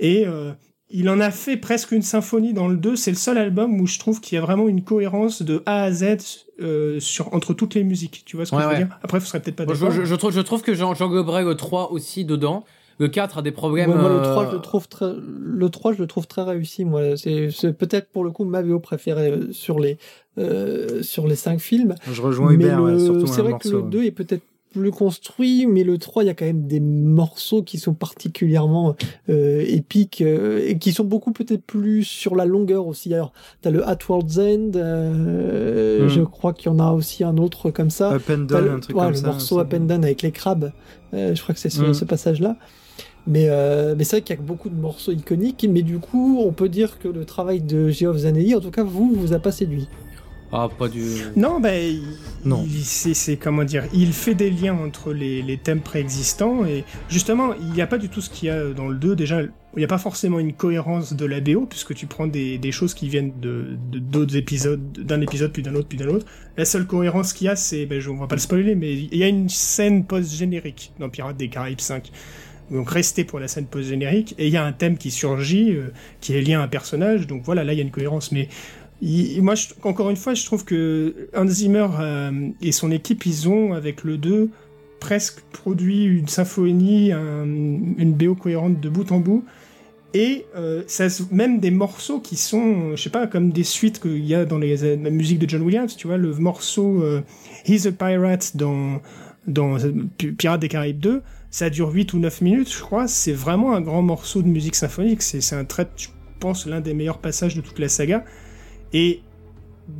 Et 0.00 0.26
euh, 0.26 0.50
il 0.90 1.08
en 1.08 1.20
a 1.20 1.30
fait 1.30 1.56
presque 1.56 1.92
une 1.92 2.02
symphonie 2.02 2.52
dans 2.52 2.66
le 2.66 2.76
2. 2.76 2.96
C'est 2.96 3.12
le 3.12 3.16
seul 3.16 3.38
album 3.38 3.80
où 3.80 3.86
je 3.86 4.00
trouve 4.00 4.20
qu'il 4.20 4.34
y 4.34 4.38
a 4.38 4.42
vraiment 4.42 4.66
une 4.66 4.82
cohérence 4.82 5.42
de 5.42 5.62
A 5.64 5.84
à 5.84 5.92
Z 5.92 6.16
euh, 6.60 6.98
sur, 6.98 7.32
entre 7.32 7.54
toutes 7.54 7.76
les 7.76 7.84
musiques. 7.84 8.24
Tu 8.26 8.34
vois 8.34 8.44
ce 8.44 8.50
que 8.50 8.56
Ouais, 8.56 8.62
je 8.62 8.68
veux 8.68 8.74
ouais. 8.74 8.84
dire? 8.86 8.98
Après, 9.02 9.20
vous 9.20 9.24
serez 9.26 9.38
peut-être 9.40 9.54
pas 9.56 9.66
d'accord. 9.66 9.90
je, 9.92 10.00
je, 10.00 10.04
je 10.04 10.14
trouve, 10.16 10.32
je 10.32 10.40
trouve 10.40 10.62
que 10.62 10.74
j'engloberais 10.74 11.44
le 11.44 11.54
3 11.54 11.92
aussi 11.92 12.24
dedans. 12.24 12.64
Le 12.98 13.08
4 13.08 13.38
a 13.38 13.42
des 13.42 13.50
problèmes. 13.52 13.90
Ouais, 13.90 13.96
moi, 13.96 14.08
le 14.08 14.16
euh, 14.16 14.22
3, 14.22 14.50
je 14.50 14.54
le 14.56 14.60
trouve 14.60 14.88
très, 14.88 15.12
le 15.16 15.68
3, 15.68 15.92
je 15.94 15.98
le 16.00 16.06
trouve 16.06 16.26
très 16.26 16.42
réussi, 16.42 16.84
moi. 16.84 17.16
C'est, 17.16 17.50
c'est 17.50 17.72
peut-être 17.72 18.08
pour 18.10 18.24
le 18.24 18.30
coup 18.30 18.44
ma 18.44 18.62
VO 18.62 18.78
préférée 18.80 19.30
euh, 19.30 19.52
sur 19.52 19.78
les, 19.80 19.98
euh, 20.38 21.02
sur 21.02 21.26
les 21.26 21.36
5 21.36 21.58
films. 21.60 21.94
Je 22.10 22.22
rejoins 22.22 22.48
mais 22.50 22.64
Hubert, 22.64 22.80
le- 22.82 22.94
ouais, 22.94 22.98
surtout 23.04 23.26
c'est 23.26 23.40
un 23.40 23.44
vrai 23.44 23.52
morceau. 23.52 23.70
que 23.70 23.76
le 23.76 23.82
2 23.90 24.04
est 24.04 24.10
peut-être 24.10 24.42
plus 24.72 24.90
construit, 24.90 25.66
mais 25.66 25.84
le 25.84 25.98
3, 25.98 26.24
il 26.24 26.26
y 26.26 26.30
a 26.30 26.34
quand 26.34 26.44
même 26.46 26.66
des 26.66 26.80
morceaux 26.80 27.62
qui 27.62 27.78
sont 27.78 27.94
particulièrement 27.94 28.96
euh, 29.28 29.64
épiques 29.68 30.20
euh, 30.20 30.64
et 30.66 30.78
qui 30.78 30.90
sont 30.92 31.04
beaucoup 31.04 31.30
peut-être 31.30 31.62
plus 31.64 32.02
sur 32.02 32.34
la 32.34 32.44
longueur 32.44 32.88
aussi. 32.88 33.14
Alors, 33.14 33.32
t'as 33.62 33.70
le 33.70 33.86
At 33.88 33.98
World's 34.08 34.36
End, 34.38 34.72
euh, 34.74 36.06
Mm. 36.06 36.08
je 36.08 36.20
crois 36.22 36.52
qu'il 36.52 36.72
y 36.72 36.74
en 36.74 36.80
a 36.80 36.90
aussi 36.90 37.22
un 37.24 37.36
autre 37.36 37.70
comme 37.70 37.90
ça. 37.90 38.12
Up 38.14 38.22
and 38.28 38.46
T'as 38.48 38.56
Down, 38.60 38.64
le, 38.64 38.70
un 38.72 38.80
truc 38.80 38.96
ouais, 38.96 39.02
comme 39.02 39.10
le 39.12 39.16
ça. 39.16 39.26
morceau 39.28 39.54
ça. 39.56 39.60
Up 39.62 39.74
and 39.74 39.84
Down 39.84 40.04
avec 40.04 40.22
les 40.22 40.32
crabes. 40.32 40.72
Euh, 41.14 41.34
je 41.36 41.42
crois 41.42 41.54
que 41.54 41.60
c'est 41.60 41.70
ce, 41.70 41.82
Mm. 41.82 41.94
ce 41.94 42.04
passage-là. 42.04 42.56
Mais, 43.26 43.46
euh, 43.48 43.94
mais 43.96 44.04
c'est 44.04 44.16
vrai 44.16 44.22
qu'il 44.22 44.36
y 44.36 44.38
a 44.38 44.42
beaucoup 44.42 44.68
de 44.68 44.74
morceaux 44.78 45.12
iconiques. 45.12 45.66
Mais 45.70 45.82
du 45.82 45.98
coup, 45.98 46.40
on 46.44 46.52
peut 46.52 46.68
dire 46.68 46.98
que 46.98 47.08
le 47.08 47.24
travail 47.24 47.60
de 47.60 47.88
Geoff 47.90 48.18
Zanelli, 48.18 48.54
en 48.54 48.60
tout 48.60 48.70
cas, 48.70 48.82
vous, 48.84 49.12
vous 49.14 49.32
a 49.32 49.38
pas 49.38 49.52
séduit. 49.52 49.88
Ah, 50.56 50.68
pas 50.78 50.86
du. 50.88 51.02
Non, 51.34 51.58
ben, 51.58 51.74
il, 51.74 52.02
Non. 52.48 52.64
il- 52.64 52.84
c'est, 52.84 53.36
comment 53.36 53.64
dire, 53.64 53.84
il 53.92 54.12
fait 54.12 54.34
des 54.36 54.50
liens 54.50 54.74
entre 54.74 55.12
les, 55.12 55.42
les 55.42 55.56
thèmes 55.56 55.80
préexistants 55.80 56.64
et 56.64 56.84
justement, 57.08 57.54
il 57.54 57.70
n'y 57.72 57.80
a 57.82 57.88
pas 57.88 57.98
du 57.98 58.08
tout 58.08 58.20
ce 58.20 58.30
qu'il 58.30 58.46
y 58.48 58.50
a 58.52 58.68
dans 58.72 58.86
le 58.86 58.94
2. 58.94 59.16
Déjà, 59.16 59.42
il 59.42 59.48
n'y 59.78 59.82
a 59.84 59.88
pas 59.88 59.98
forcément 59.98 60.38
une 60.38 60.52
cohérence 60.52 61.12
de 61.14 61.26
la 61.26 61.40
BO 61.40 61.66
puisque 61.68 61.92
tu 61.94 62.06
prends 62.06 62.28
des, 62.28 62.58
des 62.58 62.70
choses 62.70 62.94
qui 62.94 63.08
viennent 63.08 63.32
de, 63.40 63.76
de- 63.90 63.98
d'autres 63.98 64.36
épisodes, 64.36 64.80
d'un 64.96 65.20
épisode 65.22 65.50
puis 65.50 65.62
d'un 65.64 65.74
autre 65.74 65.88
puis 65.88 65.98
d'un 65.98 66.06
autre. 66.08 66.26
La 66.56 66.64
seule 66.66 66.86
cohérence 66.86 67.32
qu'il 67.32 67.46
y 67.46 67.50
a, 67.50 67.56
c'est, 67.56 67.86
ben, 67.86 67.98
je, 67.98 68.10
on 68.10 68.16
va 68.16 68.28
pas 68.28 68.36
le 68.36 68.40
spoiler, 68.40 68.76
mais 68.76 68.92
il 68.94 69.16
y 69.16 69.24
a 69.24 69.28
une 69.28 69.48
scène 69.48 70.04
post-générique 70.04 70.92
dans 71.00 71.08
Pirates 71.08 71.36
des 71.38 71.48
Caraïbes 71.48 71.80
5. 71.80 72.12
Donc 72.74 72.90
restez 72.90 73.22
pour 73.24 73.38
la 73.38 73.46
scène 73.46 73.66
post-générique 73.66 74.34
et 74.36 74.48
il 74.48 74.52
y 74.52 74.56
a 74.56 74.64
un 74.64 74.72
thème 74.72 74.98
qui 74.98 75.10
surgit, 75.12 75.70
euh, 75.72 75.92
qui 76.20 76.34
est 76.34 76.40
lié 76.40 76.54
à 76.54 76.60
un 76.62 76.68
personnage. 76.68 77.26
Donc 77.28 77.42
voilà, 77.44 77.62
là 77.62 77.72
il 77.72 77.76
y 77.76 77.80
a 77.80 77.84
une 77.84 77.92
cohérence, 77.92 78.32
mais 78.32 78.48
moi, 79.40 79.54
encore 79.82 80.10
une 80.10 80.16
fois, 80.16 80.34
je 80.34 80.44
trouve 80.44 80.64
que 80.64 81.28
Hans 81.36 81.46
Zimmer 81.46 81.86
euh, 82.00 82.48
et 82.60 82.72
son 82.72 82.90
équipe, 82.90 83.26
ils 83.26 83.48
ont, 83.48 83.74
avec 83.74 84.02
le 84.02 84.16
2, 84.16 84.50
presque 84.98 85.40
produit 85.52 86.04
une 86.04 86.26
symphonie, 86.28 87.12
un- 87.12 87.44
une 87.44 88.12
BO 88.14 88.34
cohérente 88.34 88.80
de 88.80 88.88
bout 88.88 89.10
en 89.12 89.20
bout. 89.20 89.44
Et 90.14 90.46
euh, 90.56 90.82
ça, 90.86 91.06
même 91.30 91.60
des 91.60 91.70
morceaux 91.70 92.20
qui 92.20 92.36
sont, 92.36 92.96
je 92.96 93.02
sais 93.02 93.10
pas, 93.10 93.26
comme 93.26 93.50
des 93.50 93.64
suites 93.64 94.00
qu'il 94.00 94.24
y 94.24 94.34
a 94.34 94.44
dans 94.44 94.58
les, 94.58 94.96
la 94.96 95.10
musique 95.10 95.38
de 95.38 95.48
John 95.48 95.62
Williams, 95.62 95.96
tu 95.96 96.06
vois, 96.06 96.16
le 96.16 96.32
morceau 96.34 97.04
He's 97.66 97.86
a 97.86 97.92
Pirate 97.92 98.56
dans, 98.56 99.00
dans 99.46 99.76
Pi- 100.18 100.32
Pirates 100.32 100.60
des 100.60 100.68
Caraïbes 100.68 101.00
2, 101.00 101.22
ça 101.50 101.70
dure 101.70 101.90
8 101.92 102.12
ou 102.14 102.18
9 102.18 102.40
minutes, 102.40 102.72
je 102.72 102.80
crois. 102.80 103.06
C'est 103.08 103.32
vraiment 103.32 103.74
un 103.74 103.80
grand 103.80 104.02
morceau 104.02 104.42
de 104.42 104.48
musique 104.48 104.74
symphonique. 104.74 105.22
C'est 105.22 105.40
c'est 105.40 105.56
un 105.56 105.64
trait, 105.64 105.88
je 105.96 106.08
pense, 106.40 106.66
l'un 106.66 106.80
des 106.80 106.94
meilleurs 106.94 107.18
passages 107.18 107.54
de 107.54 107.60
toute 107.60 107.78
la 107.78 107.88
saga. 107.88 108.24
Et 108.92 109.20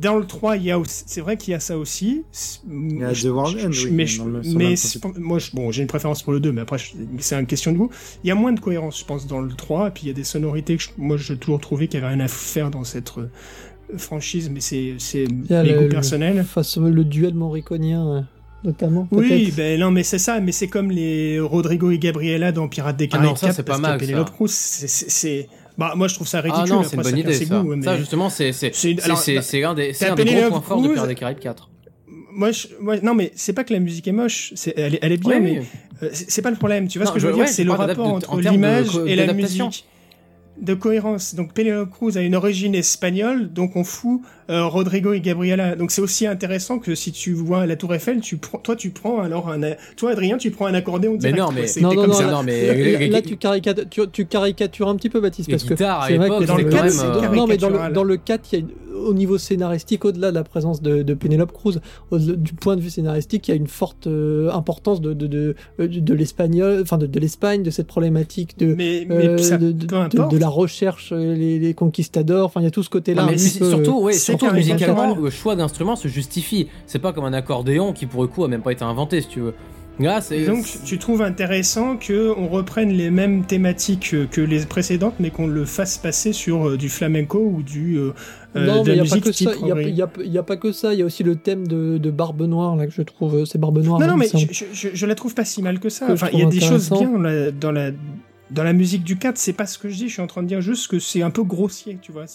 dans 0.01 0.17
le 0.17 0.25
3, 0.25 0.57
il 0.57 0.63
y 0.63 0.71
a 0.71 0.79
aussi- 0.79 1.03
c'est 1.05 1.21
vrai 1.21 1.37
qu'il 1.37 1.51
y 1.51 1.53
a 1.53 1.59
ça 1.59 1.77
aussi. 1.77 2.23
Il 2.67 2.99
y 2.99 3.03
a 3.03 3.13
The 3.13 3.25
World 3.25 3.57
End, 3.63 3.69
oui, 3.69 3.89
mais 3.91 4.07
je- 4.07 4.23
le- 4.23 4.41
le 4.41 4.41
mais 4.57 4.73
moi, 5.19 5.37
je- 5.37 5.51
bon, 5.53 5.71
j'ai 5.71 5.83
une 5.83 5.87
préférence 5.87 6.23
pour 6.23 6.33
le 6.33 6.39
2, 6.39 6.51
mais 6.51 6.61
après, 6.61 6.77
c'est 7.19 7.39
une 7.39 7.45
question 7.45 7.71
de 7.71 7.77
goût. 7.77 7.89
Il 8.23 8.27
y 8.27 8.31
a 8.31 8.35
moins 8.35 8.51
de 8.51 8.59
cohérence, 8.59 8.99
je 8.99 9.05
pense, 9.05 9.27
dans 9.27 9.41
le 9.41 9.53
3. 9.53 9.89
Et 9.89 9.91
puis, 9.91 10.03
il 10.05 10.07
y 10.07 10.11
a 10.11 10.13
des 10.13 10.23
sonorités 10.23 10.75
que 10.77 10.81
je- 10.83 10.89
moi, 10.97 11.17
j'ai 11.17 11.37
toujours 11.37 11.59
trouvé 11.61 11.87
qu'il 11.87 11.99
n'y 11.99 12.05
avait 12.05 12.15
rien 12.15 12.23
à 12.25 12.27
faire 12.27 12.71
dans 12.71 12.83
cette 12.83 13.13
euh, 13.19 13.27
franchise, 13.97 14.49
mais 14.49 14.59
c'est 14.59 14.95
c'est 14.97 15.25
Il 15.25 15.45
y 15.49 15.53
a 15.53 15.61
mes 15.61 15.69
le- 15.69 15.75
goûts 15.77 15.83
le- 15.83 15.89
personnels. 15.89 16.43
Face 16.43 16.77
au- 16.77 16.89
le 16.89 17.03
duel 17.05 17.35
moriconien. 17.35 18.27
Notamment. 18.65 19.07
Oui, 19.11 19.53
ben 19.55 19.79
non, 19.79 19.91
mais 19.91 20.03
c'est 20.03 20.19
ça, 20.19 20.39
mais 20.39 20.51
c'est 20.51 20.67
comme 20.67 20.91
les 20.91 21.39
Rodrigo 21.39 21.91
et 21.91 21.99
Gabriela 21.99 22.51
dans 22.51 22.67
Pirates 22.67 22.97
des 22.97 23.07
Caraïbes. 23.07 23.27
Ah 23.27 23.31
non, 23.31 23.35
ça 23.35 23.53
c'est 23.53 23.63
pas 23.63 23.77
mal. 23.77 23.99
Penelope 23.99 24.31
Cruz, 24.31 24.49
c'est 24.51 25.47
bah 25.77 25.93
moi 25.95 26.07
je 26.07 26.15
trouve 26.15 26.27
ça 26.27 26.39
ridicule. 26.41 26.65
Ah 26.67 26.73
non, 26.73 26.83
c'est 26.83 26.95
une 26.95 27.01
bonne 27.01 27.17
idée 27.17 27.33
ça. 27.33 27.63
ça 27.83 27.97
justement 27.97 28.29
c'est 28.29 28.51
c'est 28.53 28.73
c'est 28.73 29.59
l'un 29.59 29.73
des 29.73 29.93
c'est 29.93 30.07
un 30.07 30.15
des 30.15 30.23
gros 30.23 30.49
points 30.49 30.61
forts 30.61 30.81
de 30.81 30.89
Pirates 30.89 31.07
des 31.07 31.15
Caraïbes 31.15 31.39
4 31.39 31.69
moi, 32.35 32.51
je, 32.51 32.67
moi, 32.81 32.97
non, 33.01 33.15
mais 33.15 33.31
c'est 33.35 33.53
pas 33.53 33.63
que 33.63 33.71
la 33.71 33.79
musique 33.79 34.07
est 34.09 34.11
moche, 34.11 34.51
c'est, 34.55 34.73
elle, 34.77 34.99
elle, 35.01 35.11
est 35.13 35.17
bien, 35.17 35.39
mais 35.39 35.61
euh, 36.03 36.09
c'est 36.11 36.41
pas 36.41 36.51
le 36.51 36.57
problème. 36.57 36.89
Tu 36.89 36.99
vois 36.99 37.07
ce 37.07 37.13
que 37.13 37.19
je 37.19 37.27
veux 37.27 37.33
dire? 37.33 37.47
C'est 37.47 37.63
le 37.63 37.71
rapport 37.71 38.07
entre 38.07 38.39
l'image 38.41 38.99
et 39.07 39.15
la 39.15 39.31
musique 39.33 39.85
de 40.61 40.73
cohérence. 40.73 41.35
Donc 41.35 41.53
Penelope 41.53 41.89
Cruz 41.89 42.17
a 42.17 42.21
une 42.21 42.35
origine 42.35 42.75
espagnole, 42.75 43.51
donc 43.51 43.75
on 43.75 43.83
fout 43.83 44.21
euh, 44.49 44.65
Rodrigo 44.65 45.13
et 45.13 45.21
Gabriela. 45.21 45.75
Donc 45.75 45.91
c'est 45.91 46.01
aussi 46.01 46.27
intéressant 46.27 46.79
que 46.79 46.95
si 46.95 47.11
tu 47.11 47.33
vois 47.33 47.65
la 47.65 47.75
Tour 47.75 47.93
Eiffel, 47.93 48.21
tu 48.21 48.37
prends, 48.37 48.59
toi 48.59 48.75
tu 48.75 48.91
prends 48.91 49.19
alors 49.19 49.49
un, 49.49 49.59
toi 49.97 50.11
Adrien 50.11 50.37
tu 50.37 50.51
prends 50.51 50.67
un 50.67 50.73
accordéon. 50.73 51.17
Mais 51.21 51.31
non, 51.31 51.49
mais 51.51 51.65
non, 51.81 51.93
non, 51.93 52.07
non, 52.07 52.43
mais 52.43 53.07
là, 53.07 53.21
tu, 53.21 53.37
caricatures, 53.37 54.11
tu, 54.11 54.25
caricatures 54.25 54.87
un 54.87 54.95
petit 54.95 55.09
peu 55.09 55.19
Baptiste 55.19 55.49
parce 55.49 55.63
que 55.63 55.75
c'est 55.75 56.17
vrai 56.17 56.29
que 56.29 56.45
dans 56.45 56.57
le 56.57 56.63
4, 56.63 57.03
euh, 57.03 57.35
non 57.35 57.47
mais 57.47 57.57
dans 57.57 57.69
le, 57.69 57.91
dans 57.91 58.03
le 58.03 58.17
4 58.17 58.51
il 58.51 58.55
y 58.55 58.57
a 58.57 58.59
une 58.59 58.69
au 58.95 59.13
niveau 59.13 59.37
scénaristique, 59.37 60.05
au-delà 60.05 60.31
de 60.31 60.35
la 60.35 60.43
présence 60.43 60.81
de, 60.81 61.03
de 61.03 61.13
Penelope 61.13 61.51
Cruz, 61.51 61.79
du 62.11 62.53
point 62.53 62.75
de 62.75 62.81
vue 62.81 62.89
scénaristique, 62.89 63.47
il 63.47 63.51
y 63.51 63.53
a 63.53 63.57
une 63.57 63.67
forte 63.67 64.07
euh, 64.07 64.51
importance 64.51 65.01
de, 65.01 65.13
de, 65.13 65.27
de, 65.27 65.55
de 65.77 66.13
l'espagnol, 66.13 66.81
enfin 66.81 66.97
de, 66.97 67.05
de 67.05 67.19
l'Espagne, 67.19 67.63
de 67.63 67.69
cette 67.69 67.87
problématique 67.87 68.57
de, 68.57 68.73
mais, 68.73 69.05
mais 69.07 69.27
euh, 69.27 69.37
ça, 69.37 69.57
de, 69.57 69.71
de, 69.71 70.37
la 70.37 70.47
recherche, 70.47 71.11
les, 71.11 71.59
les 71.59 71.73
conquistadors, 71.73 72.45
enfin 72.45 72.61
il 72.61 72.63
y 72.63 72.67
a 72.67 72.71
tout 72.71 72.83
ce 72.83 72.89
côté-là. 72.89 73.27
Mais 73.29 73.37
surtout, 73.37 74.01
ouais, 74.01 74.13
surtout 74.37 74.53
musicalement, 74.53 75.15
le 75.15 75.29
choix 75.29 75.55
d'instruments 75.55 75.95
se 75.95 76.07
justifie. 76.07 76.67
C'est 76.85 76.99
pas 76.99 77.13
comme 77.13 77.25
un 77.25 77.33
accordéon 77.33 77.93
qui 77.93 78.05
pour 78.05 78.21
le 78.21 78.27
coup 78.27 78.43
a 78.43 78.47
même 78.47 78.61
pas 78.61 78.71
été 78.71 78.83
inventé, 78.83 79.21
si 79.21 79.27
tu 79.27 79.39
veux. 79.39 79.53
Là, 79.97 80.19
donc 80.45 80.65
tu 80.83 80.97
trouves 80.97 81.21
intéressant 81.21 81.95
que 81.95 82.33
on 82.37 82.49
reprenne 82.49 82.89
les 82.89 83.09
mêmes 83.09 83.45
thématiques 83.45 84.13
que 84.29 84.41
les 84.41 84.65
précédentes, 84.65 85.13
mais 85.19 85.29
qu'on 85.29 85.47
le 85.47 85.63
fasse 85.63 85.97
passer 85.97 86.33
sur 86.33 86.77
du 86.77 86.89
flamenco 86.89 87.39
ou 87.39 87.63
du 87.63 87.97
euh, 88.55 88.65
non, 88.65 88.83
mais 88.85 88.95
il 88.95 89.01
n'y 89.01 89.07
a 89.07 89.09
pas 89.09 89.19
que 89.19 89.31
ça. 89.31 89.51
Il 89.61 89.93
n'y 89.93 90.37
a, 90.37 90.43
pas 90.43 90.57
que 90.57 90.71
ça. 90.71 90.93
Il 90.93 90.99
y 90.99 91.01
a 91.01 91.05
aussi 91.05 91.23
le 91.23 91.35
thème 91.35 91.67
de, 91.67 91.97
de 91.97 92.11
Barbe 92.11 92.41
Noire 92.43 92.75
là 92.75 92.87
que 92.87 92.93
je 92.93 93.01
trouve. 93.01 93.35
Euh, 93.35 93.45
c'est 93.45 93.57
Barbe 93.57 93.79
Noire. 93.79 93.99
Non, 93.99 94.07
non, 94.07 94.17
mais 94.17 94.27
je, 94.33 94.65
je, 94.71 94.87
je, 94.93 95.05
la 95.05 95.15
trouve 95.15 95.33
pas 95.33 95.45
si 95.45 95.61
mal 95.61 95.79
que 95.79 95.89
ça. 95.89 96.07
enfin, 96.09 96.27
il 96.31 96.39
y 96.39 96.43
a 96.43 96.45
des 96.45 96.61
choses 96.61 96.89
bien 96.89 97.11
dans 97.59 97.71
la 97.71 97.91
dans 98.51 98.63
la 98.63 98.73
musique 98.73 99.03
du 99.03 99.17
4, 99.17 99.37
c'est 99.37 99.53
pas 99.53 99.65
ce 99.65 99.77
que 99.77 99.89
je 99.89 99.95
dis, 99.95 100.07
je 100.07 100.13
suis 100.13 100.21
en 100.21 100.27
train 100.27 100.43
de 100.43 100.47
dire 100.47 100.61
juste 100.61 100.87
que 100.87 100.99
c'est 100.99 101.21
un 101.21 101.31
peu 101.31 101.43
grossier, 101.43 101.97
tu 102.01 102.11
vois. 102.11 102.25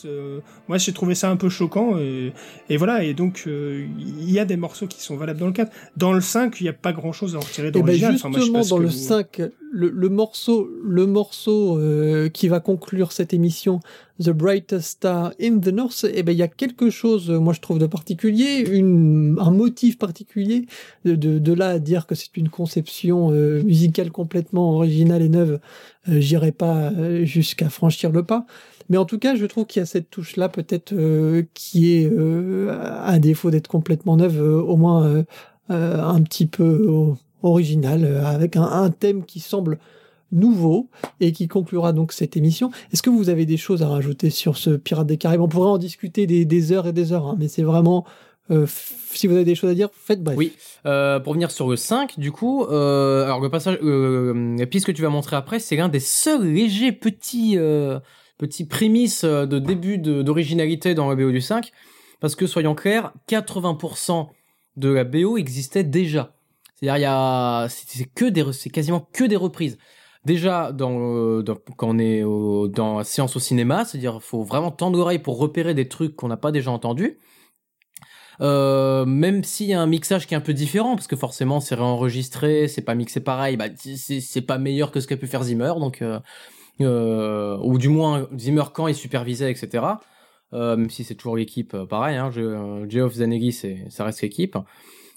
Moi, 0.69 0.78
j'ai 0.78 0.93
trouvé 0.93 1.15
ça 1.15 1.31
un 1.31 1.37
peu 1.37 1.49
choquant, 1.49 1.99
et, 1.99 2.32
et 2.69 2.77
voilà, 2.77 3.05
et 3.05 3.15
donc, 3.15 3.45
euh, 3.47 3.87
il 3.99 4.31
y 4.31 4.39
a 4.39 4.45
des 4.45 4.57
morceaux 4.57 4.87
qui 4.87 5.03
sont 5.03 5.16
valables 5.16 5.39
dans 5.39 5.47
le 5.47 5.53
4. 5.53 5.70
Dans 5.97 6.12
le 6.12 6.20
5, 6.20 6.61
il 6.61 6.65
n'y 6.65 6.69
a 6.69 6.74
pas 6.74 6.93
grand 6.93 7.12
chose 7.12 7.37
à 7.37 7.39
en 7.39 7.43
retirer 7.43 7.70
dans 7.70 7.85
le 7.85 7.97
4. 7.97 8.12
justement, 8.12 8.65
dans 8.65 8.78
le 8.78 8.91
5, 8.91 9.43
le, 9.73 10.09
morceau, 10.09 10.69
le 10.85 11.07
morceau 11.07 11.78
euh, 11.78 12.28
qui 12.28 12.49
va 12.49 12.61
conclure 12.61 13.12
cette 13.12 13.32
émission, 13.32 13.81
The 14.22 14.30
Brightest 14.30 14.86
Star 14.86 15.32
in 15.40 15.60
the 15.60 15.68
North, 15.68 16.05
eh 16.12 16.22
ben, 16.22 16.32
il 16.32 16.38
y 16.38 16.42
a 16.42 16.48
quelque 16.48 16.90
chose, 16.90 17.30
moi, 17.30 17.55
je 17.55 17.60
trouve 17.60 17.78
de 17.78 17.86
particulier, 17.86 18.60
une, 18.70 19.36
un 19.40 19.51
motif 19.51 19.98
particulier, 19.98 20.66
de, 21.05 21.14
de, 21.14 21.38
de 21.38 21.52
là 21.52 21.70
à 21.70 21.78
dire 21.78 22.06
que 22.06 22.14
c'est 22.14 22.36
une 22.36 22.51
conception 22.51 23.30
euh, 23.32 23.62
musicale 23.62 24.10
complètement 24.10 24.74
originale 24.74 25.22
et 25.22 25.28
neuve 25.28 25.59
euh, 26.09 26.20
j'irai 26.20 26.52
pas 26.52 26.90
euh, 26.90 27.24
jusqu'à 27.24 27.68
franchir 27.68 28.10
le 28.10 28.22
pas. 28.22 28.47
Mais 28.88 28.97
en 28.97 29.05
tout 29.05 29.18
cas, 29.18 29.36
je 29.36 29.44
trouve 29.47 29.66
qu'il 29.66 29.80
y 29.80 29.82
a 29.82 29.86
cette 29.86 30.10
touche-là, 30.10 30.48
peut-être, 30.48 30.92
euh, 30.92 31.44
qui 31.55 31.94
est, 31.94 32.10
à 32.70 33.18
défaut 33.18 33.51
d'être 33.51 33.68
complètement 33.68 34.16
neuve, 34.16 34.40
au 34.40 34.76
moins 34.76 35.24
un 35.68 36.22
petit 36.22 36.47
peu 36.47 37.14
original, 37.42 38.05
avec 38.24 38.56
un, 38.56 38.90
thème 38.90 39.24
qui 39.24 39.38
semble 39.38 39.78
nouveau 40.32 40.89
et 41.20 41.32
qui 41.32 41.48
conclura 41.48 41.93
donc 41.93 42.12
cette 42.12 42.36
émission. 42.36 42.70
Est-ce 42.93 43.02
que 43.02 43.11
vous 43.11 43.28
avez 43.28 43.47
des 43.47 43.57
choses 43.57 43.82
à 43.82 43.89
rajouter 43.89 44.31
sur 44.31 44.57
ce 44.57 44.70
Pirate 44.70 45.07
des 45.07 45.16
Caraïbes? 45.16 45.40
On 45.40 45.48
pourrait 45.48 45.70
en 45.70 45.78
discuter 45.78 46.27
des, 46.27 46.73
heures 46.73 46.86
et 46.86 46.93
des 46.93 47.12
heures, 47.12 47.27
hein, 47.27 47.36
mais 47.39 47.48
c'est 47.48 47.62
vraiment 47.62 48.05
euh, 48.51 48.66
si 49.12 49.27
vous 49.27 49.35
avez 49.35 49.44
des 49.44 49.55
choses 49.55 49.70
à 49.70 49.74
dire, 49.74 49.89
faites 49.93 50.23
bref. 50.23 50.36
Oui, 50.36 50.52
euh, 50.86 51.20
pour 51.20 51.35
venir 51.35 51.51
sur 51.51 51.69
le 51.69 51.77
5, 51.77 52.19
du 52.19 52.32
coup, 52.32 52.65
euh, 52.65 53.24
alors 53.24 53.40
le 53.40 53.48
passage, 53.48 53.78
euh, 53.82 54.57
puisque 54.70 54.93
tu 54.93 55.02
vas 55.02 55.09
montrer 55.09 55.36
après, 55.36 55.59
c'est 55.59 55.77
l'un 55.77 55.89
des 55.89 56.01
seuls 56.01 56.47
légers 56.47 56.93
petits, 56.93 57.57
petits 58.39 58.65
prémices 58.65 59.24
de 59.24 59.59
début 59.59 59.98
d'originalité 59.98 60.94
dans 60.94 61.09
la 61.09 61.16
BO 61.16 61.31
du 61.31 61.40
5, 61.40 61.70
parce 62.20 62.35
que 62.35 62.47
soyons 62.47 62.74
clairs, 62.74 63.12
80% 63.28 64.28
de 64.77 64.89
la 64.89 65.05
BO 65.05 65.36
existait 65.36 65.85
déjà. 65.85 66.35
C'est-à-dire, 66.74 66.97
il 66.97 67.02
y 67.02 67.07
a, 67.07 67.69
c'est 67.69 68.05
que 68.05 68.24
des, 68.24 68.44
c'est 68.52 68.70
quasiment 68.70 69.09
que 69.12 69.24
des 69.24 69.36
reprises. 69.36 69.78
Déjà, 70.24 70.72
dans, 70.72 71.42
quand 71.76 71.88
on 71.88 71.98
est 71.98 72.20
dans 72.20 72.98
la 72.98 73.05
séance 73.05 73.36
au 73.36 73.40
cinéma, 73.40 73.84
c'est-à-dire, 73.84 74.22
faut 74.22 74.42
vraiment 74.42 74.70
tendre 74.70 74.98
l'oreille 74.98 75.18
pour 75.18 75.38
repérer 75.38 75.72
des 75.72 75.88
trucs 75.88 76.14
qu'on 76.14 76.28
n'a 76.28 76.36
pas 76.36 76.52
déjà 76.52 76.70
entendus. 76.70 77.18
Euh, 78.40 79.05
même 79.05 79.44
s'il 79.44 79.66
y 79.66 79.74
a 79.74 79.80
un 79.80 79.86
mixage 79.86 80.26
qui 80.26 80.34
est 80.34 80.36
un 80.36 80.40
peu 80.40 80.55
différent, 80.55 80.94
parce 80.94 81.06
que 81.06 81.16
forcément 81.16 81.60
c'est 81.60 81.74
réenregistré, 81.74 82.68
c'est 82.68 82.80
pas 82.80 82.94
mixé 82.94 83.20
pareil, 83.20 83.59
bah 83.59 83.66
c'est 83.76 84.40
pas 84.40 84.56
meilleur 84.56 84.90
que 84.92 85.01
ce 85.01 85.06
qu'a 85.06 85.18
pu 85.18 85.26
faire 85.26 85.42
Zimmer, 85.42 85.74
donc 85.78 86.01
euh, 86.01 86.18
euh, 86.80 87.59
ou 87.62 87.78
du 87.78 87.88
moins 87.88 88.28
Zimmer 88.36 88.64
quand 88.72 88.88
il 88.88 88.94
supervisait, 88.94 89.51
etc. 89.51 89.84
Euh, 90.52 90.76
même 90.76 90.90
si 90.90 91.05
c'est 91.05 91.14
toujours 91.14 91.36
l'équipe, 91.36 91.74
euh, 91.74 91.86
pareil, 91.86 92.16
hein, 92.16 92.30
Geoff 92.88 93.14
Zaneghi, 93.14 93.52
ça 93.88 94.05
reste 94.05 94.22
l'équipe. 94.22 94.56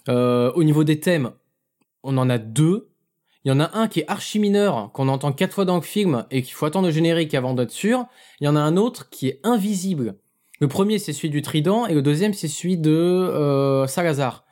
au 0.08 0.64
niveau 0.64 0.84
des 0.84 1.00
thèmes, 1.00 1.32
on 2.02 2.18
en 2.18 2.28
a 2.28 2.38
deux. 2.38 2.90
Il 3.44 3.50
y 3.50 3.52
en 3.52 3.60
a 3.60 3.70
un 3.74 3.88
qui 3.88 4.00
est 4.00 4.08
archi 4.08 4.38
mineur, 4.38 4.90
qu'on 4.92 5.08
entend 5.08 5.32
quatre 5.32 5.54
fois 5.54 5.64
dans 5.64 5.76
le 5.76 5.82
film 5.82 6.24
et 6.30 6.42
qu'il 6.42 6.54
faut 6.54 6.66
attendre 6.66 6.86
le 6.86 6.92
générique 6.92 7.34
avant 7.34 7.54
d'être 7.54 7.70
sûr. 7.70 8.06
Il 8.40 8.44
y 8.44 8.48
en 8.48 8.56
a 8.56 8.60
un 8.60 8.76
autre 8.76 9.10
qui 9.10 9.28
est 9.28 9.40
invisible 9.42 10.16
le 10.60 10.68
premier, 10.68 10.98
c'est 10.98 11.12
celui 11.12 11.30
du 11.30 11.42
Trident, 11.42 11.86
et 11.86 11.94
le 11.94 12.02
deuxième, 12.02 12.32
c'est 12.32 12.48
celui 12.48 12.76
de 12.78 12.90
euh, 12.90 13.86
Salazar. 13.86 14.44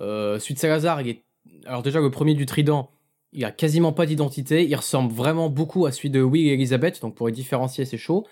Euh, 0.00 0.38
celui 0.38 0.54
de 0.54 0.58
Salazar, 0.58 1.00
il 1.00 1.08
est... 1.08 1.22
alors 1.66 1.82
déjà, 1.82 2.00
le 2.00 2.10
premier 2.10 2.34
du 2.34 2.46
Trident, 2.46 2.90
il 3.32 3.44
a 3.44 3.50
quasiment 3.50 3.92
pas 3.92 4.06
d'identité, 4.06 4.64
il 4.64 4.74
ressemble 4.74 5.12
vraiment 5.12 5.50
beaucoup 5.50 5.86
à 5.86 5.92
celui 5.92 6.10
de 6.10 6.22
Will 6.22 6.48
et 6.48 6.54
Elizabeth, 6.54 7.00
donc 7.02 7.14
pour 7.14 7.26
les 7.26 7.32
différencier, 7.32 7.84
c'est 7.84 7.98
chaud. 7.98 8.26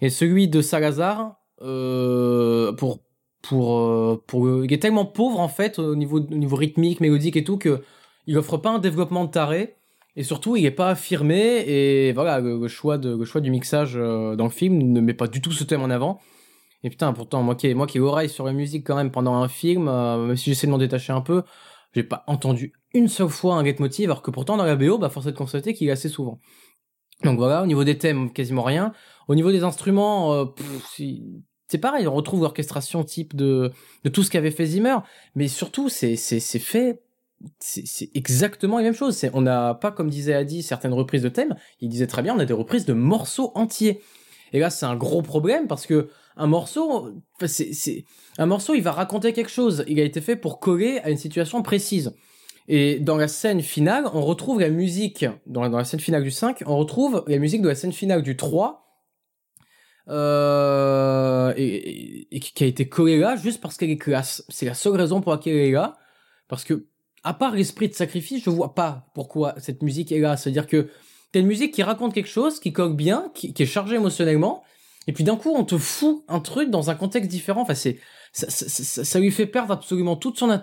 Et 0.00 0.10
celui 0.10 0.48
de 0.48 0.60
Salazar, 0.60 1.36
euh, 1.62 2.72
pour 2.72 3.00
pour 3.40 4.20
pour 4.26 4.64
il 4.64 4.72
est 4.72 4.78
tellement 4.78 5.04
pauvre 5.04 5.40
en 5.40 5.48
fait 5.48 5.78
au 5.80 5.96
niveau 5.96 6.20
au 6.20 6.34
niveau 6.34 6.54
rythmique, 6.56 7.00
mélodique 7.00 7.36
et 7.36 7.44
tout 7.44 7.56
que 7.56 7.82
il 8.26 8.38
offre 8.38 8.56
pas 8.56 8.70
un 8.70 8.78
développement 8.78 9.24
de 9.24 9.30
taré 9.30 9.76
et 10.16 10.22
surtout 10.22 10.56
il 10.56 10.64
est 10.64 10.70
pas 10.70 10.90
affirmé 10.90 11.64
et 11.66 12.12
voilà 12.12 12.40
le, 12.40 12.68
choix 12.68 12.98
de 12.98 13.16
le 13.16 13.24
choix 13.24 13.40
du 13.40 13.50
mixage 13.50 13.94
euh, 13.96 14.36
dans 14.36 14.44
le 14.44 14.50
film 14.50 14.78
ne 14.78 15.00
met 15.00 15.14
pas 15.14 15.26
du 15.26 15.40
tout 15.40 15.52
ce 15.52 15.64
thème 15.64 15.82
en 15.82 15.90
avant 15.90 16.20
et 16.84 16.90
putain, 16.90 17.12
pourtant, 17.12 17.42
moi 17.42 17.54
qui, 17.54 17.72
moi 17.74 17.86
ai 17.94 18.00
oreille 18.00 18.28
sur 18.28 18.44
la 18.44 18.52
musique 18.52 18.86
quand 18.86 18.96
même 18.96 19.10
pendant 19.10 19.34
un 19.34 19.48
film, 19.48 19.88
euh, 19.88 20.26
même 20.26 20.36
si 20.36 20.50
j'essaie 20.50 20.66
de 20.66 20.72
m'en 20.72 20.78
détacher 20.78 21.12
un 21.12 21.20
peu, 21.20 21.42
j'ai 21.94 22.02
pas 22.02 22.24
entendu 22.26 22.72
une 22.92 23.08
seule 23.08 23.28
fois 23.28 23.54
un 23.56 23.62
leitmotiv, 23.62 24.10
alors 24.10 24.22
que 24.22 24.30
pourtant 24.30 24.56
dans 24.56 24.64
la 24.64 24.76
BO, 24.76 24.98
bah, 24.98 25.08
force 25.08 25.26
de 25.26 25.30
constater 25.30 25.74
qu'il 25.74 25.88
est 25.88 25.92
assez 25.92 26.08
souvent. 26.08 26.40
Donc 27.22 27.38
voilà, 27.38 27.62
au 27.62 27.66
niveau 27.66 27.84
des 27.84 27.98
thèmes, 27.98 28.32
quasiment 28.32 28.62
rien. 28.62 28.92
Au 29.28 29.34
niveau 29.36 29.52
des 29.52 29.62
instruments, 29.62 30.32
euh, 30.34 30.44
c'est 31.68 31.78
pareil, 31.78 32.08
on 32.08 32.14
retrouve 32.14 32.42
l'orchestration 32.42 33.04
type 33.04 33.36
de, 33.36 33.70
de 34.02 34.08
tout 34.10 34.24
ce 34.24 34.30
qu'avait 34.30 34.50
fait 34.50 34.66
Zimmer, 34.66 34.96
mais 35.36 35.46
surtout, 35.46 35.88
c'est 35.88 36.16
fait 36.16 37.00
c'est 37.58 38.10
exactement 38.14 38.78
la 38.78 38.84
même 38.84 38.94
chose. 38.94 39.24
On 39.32 39.42
n'a 39.42 39.74
pas, 39.74 39.92
comme 39.92 40.10
disait 40.10 40.34
Adi, 40.34 40.62
certaines 40.62 40.92
reprises 40.92 41.22
de 41.22 41.28
thèmes. 41.28 41.54
Il 41.80 41.88
disait 41.88 42.06
très 42.06 42.22
bien, 42.22 42.34
on 42.34 42.38
a 42.38 42.44
des 42.44 42.52
reprises 42.52 42.86
de 42.86 42.92
morceaux 42.92 43.52
entiers. 43.54 44.02
Et 44.52 44.58
là, 44.58 44.70
c'est 44.70 44.86
un 44.86 44.96
gros 44.96 45.22
problème 45.22 45.66
parce 45.66 45.86
que 45.86 46.08
un 46.36 46.46
morceau, 46.46 47.12
c'est, 47.44 48.04
un 48.38 48.46
morceau, 48.46 48.74
il 48.74 48.82
va 48.82 48.92
raconter 48.92 49.32
quelque 49.32 49.50
chose. 49.50 49.84
Il 49.86 50.00
a 50.00 50.04
été 50.04 50.20
fait 50.20 50.36
pour 50.36 50.60
coller 50.60 50.98
à 51.00 51.10
une 51.10 51.18
situation 51.18 51.62
précise. 51.62 52.14
Et 52.68 53.00
dans 53.00 53.16
la 53.16 53.28
scène 53.28 53.60
finale, 53.60 54.06
on 54.14 54.22
retrouve 54.22 54.60
la 54.60 54.70
musique, 54.70 55.26
dans 55.46 55.62
la, 55.62 55.68
dans 55.68 55.78
la 55.78 55.84
scène 55.84 56.00
finale 56.00 56.22
du 56.22 56.30
5, 56.30 56.62
on 56.66 56.76
retrouve 56.76 57.24
la 57.26 57.38
musique 57.38 57.60
de 57.60 57.68
la 57.68 57.74
scène 57.74 57.92
finale 57.92 58.22
du 58.22 58.36
3, 58.36 58.82
euh, 60.08 61.52
et, 61.56 62.26
qui 62.40 62.64
a 62.64 62.66
été 62.66 62.88
collée 62.88 63.18
là 63.18 63.36
juste 63.36 63.60
parce 63.60 63.76
qu'elle 63.76 63.90
est 63.90 63.98
classe. 63.98 64.44
C'est 64.48 64.66
la 64.66 64.74
seule 64.74 64.96
raison 64.96 65.20
pour 65.20 65.32
laquelle 65.32 65.56
elle 65.56 65.68
est 65.68 65.72
là. 65.72 65.96
Parce 66.48 66.64
que, 66.64 66.86
à 67.24 67.34
part 67.34 67.54
l'esprit 67.54 67.88
de 67.88 67.94
sacrifice, 67.94 68.42
je 68.44 68.50
vois 68.50 68.74
pas 68.74 69.06
pourquoi 69.14 69.54
cette 69.58 69.82
musique 69.82 70.12
est 70.12 70.18
là. 70.18 70.36
C'est-à-dire 70.36 70.66
que 70.66 70.88
t'as 71.32 71.40
une 71.40 71.46
musique 71.46 71.72
qui 71.72 71.82
raconte 71.82 72.14
quelque 72.14 72.28
chose, 72.28 72.60
qui 72.60 72.72
colle 72.72 72.94
bien, 72.94 73.30
qui, 73.34 73.54
est 73.56 73.66
chargée 73.66 73.96
émotionnellement, 73.96 74.62
et 75.06 75.12
puis 75.12 75.24
d'un 75.24 75.36
coup, 75.36 75.52
on 75.54 75.64
te 75.64 75.78
fout 75.78 76.24
un 76.28 76.40
truc 76.40 76.70
dans 76.70 76.90
un 76.90 76.94
contexte 76.94 77.30
différent. 77.30 77.62
Enfin, 77.62 77.74
c'est 77.74 77.98
ça, 78.32 78.48
ça, 78.48 79.04
ça, 79.04 79.20
lui 79.20 79.30
fait 79.30 79.46
perdre 79.46 79.72
absolument 79.72 80.16
toute 80.16 80.38
son, 80.38 80.60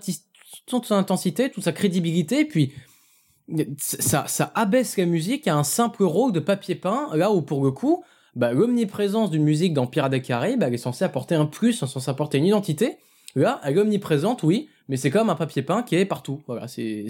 toute 0.65 0.85
son 0.85 0.95
intensité, 0.95 1.51
toute 1.51 1.63
sa 1.63 1.73
crédibilité. 1.73 2.41
Et 2.41 2.45
puis 2.45 2.73
ça, 3.77 4.25
ça 4.27 4.51
abaisse 4.55 4.97
la 4.97 5.05
musique 5.05 5.47
à 5.47 5.55
un 5.55 5.63
simple 5.63 6.03
rôle 6.03 6.31
de 6.31 6.39
papier 6.39 6.75
peint. 6.75 7.09
Là 7.15 7.31
où 7.31 7.41
pour 7.41 7.63
le 7.63 7.71
coup, 7.71 8.03
bah, 8.35 8.53
l'omniprésence 8.53 9.29
d'une 9.29 9.43
musique 9.43 9.73
dans 9.73 9.87
Pirates 9.87 10.11
des 10.11 10.21
Caraïbes, 10.21 10.63
elle 10.63 10.73
est 10.73 10.77
censée 10.77 11.03
apporter 11.03 11.35
un 11.35 11.45
plus, 11.45 11.81
elle 11.81 11.87
est 11.87 11.91
censée 11.91 12.09
apporter 12.09 12.37
une 12.37 12.45
identité. 12.45 12.97
Là, 13.35 13.59
elle 13.63 13.77
est 13.77 13.81
omniprésente, 13.81 14.43
oui, 14.43 14.69
mais 14.89 14.97
c'est 14.97 15.11
comme 15.11 15.29
un 15.29 15.35
papier 15.35 15.61
peint 15.61 15.83
qui 15.83 15.95
est 15.95 16.05
partout. 16.05 16.41
Voilà, 16.47 16.67
c'est, 16.67 17.05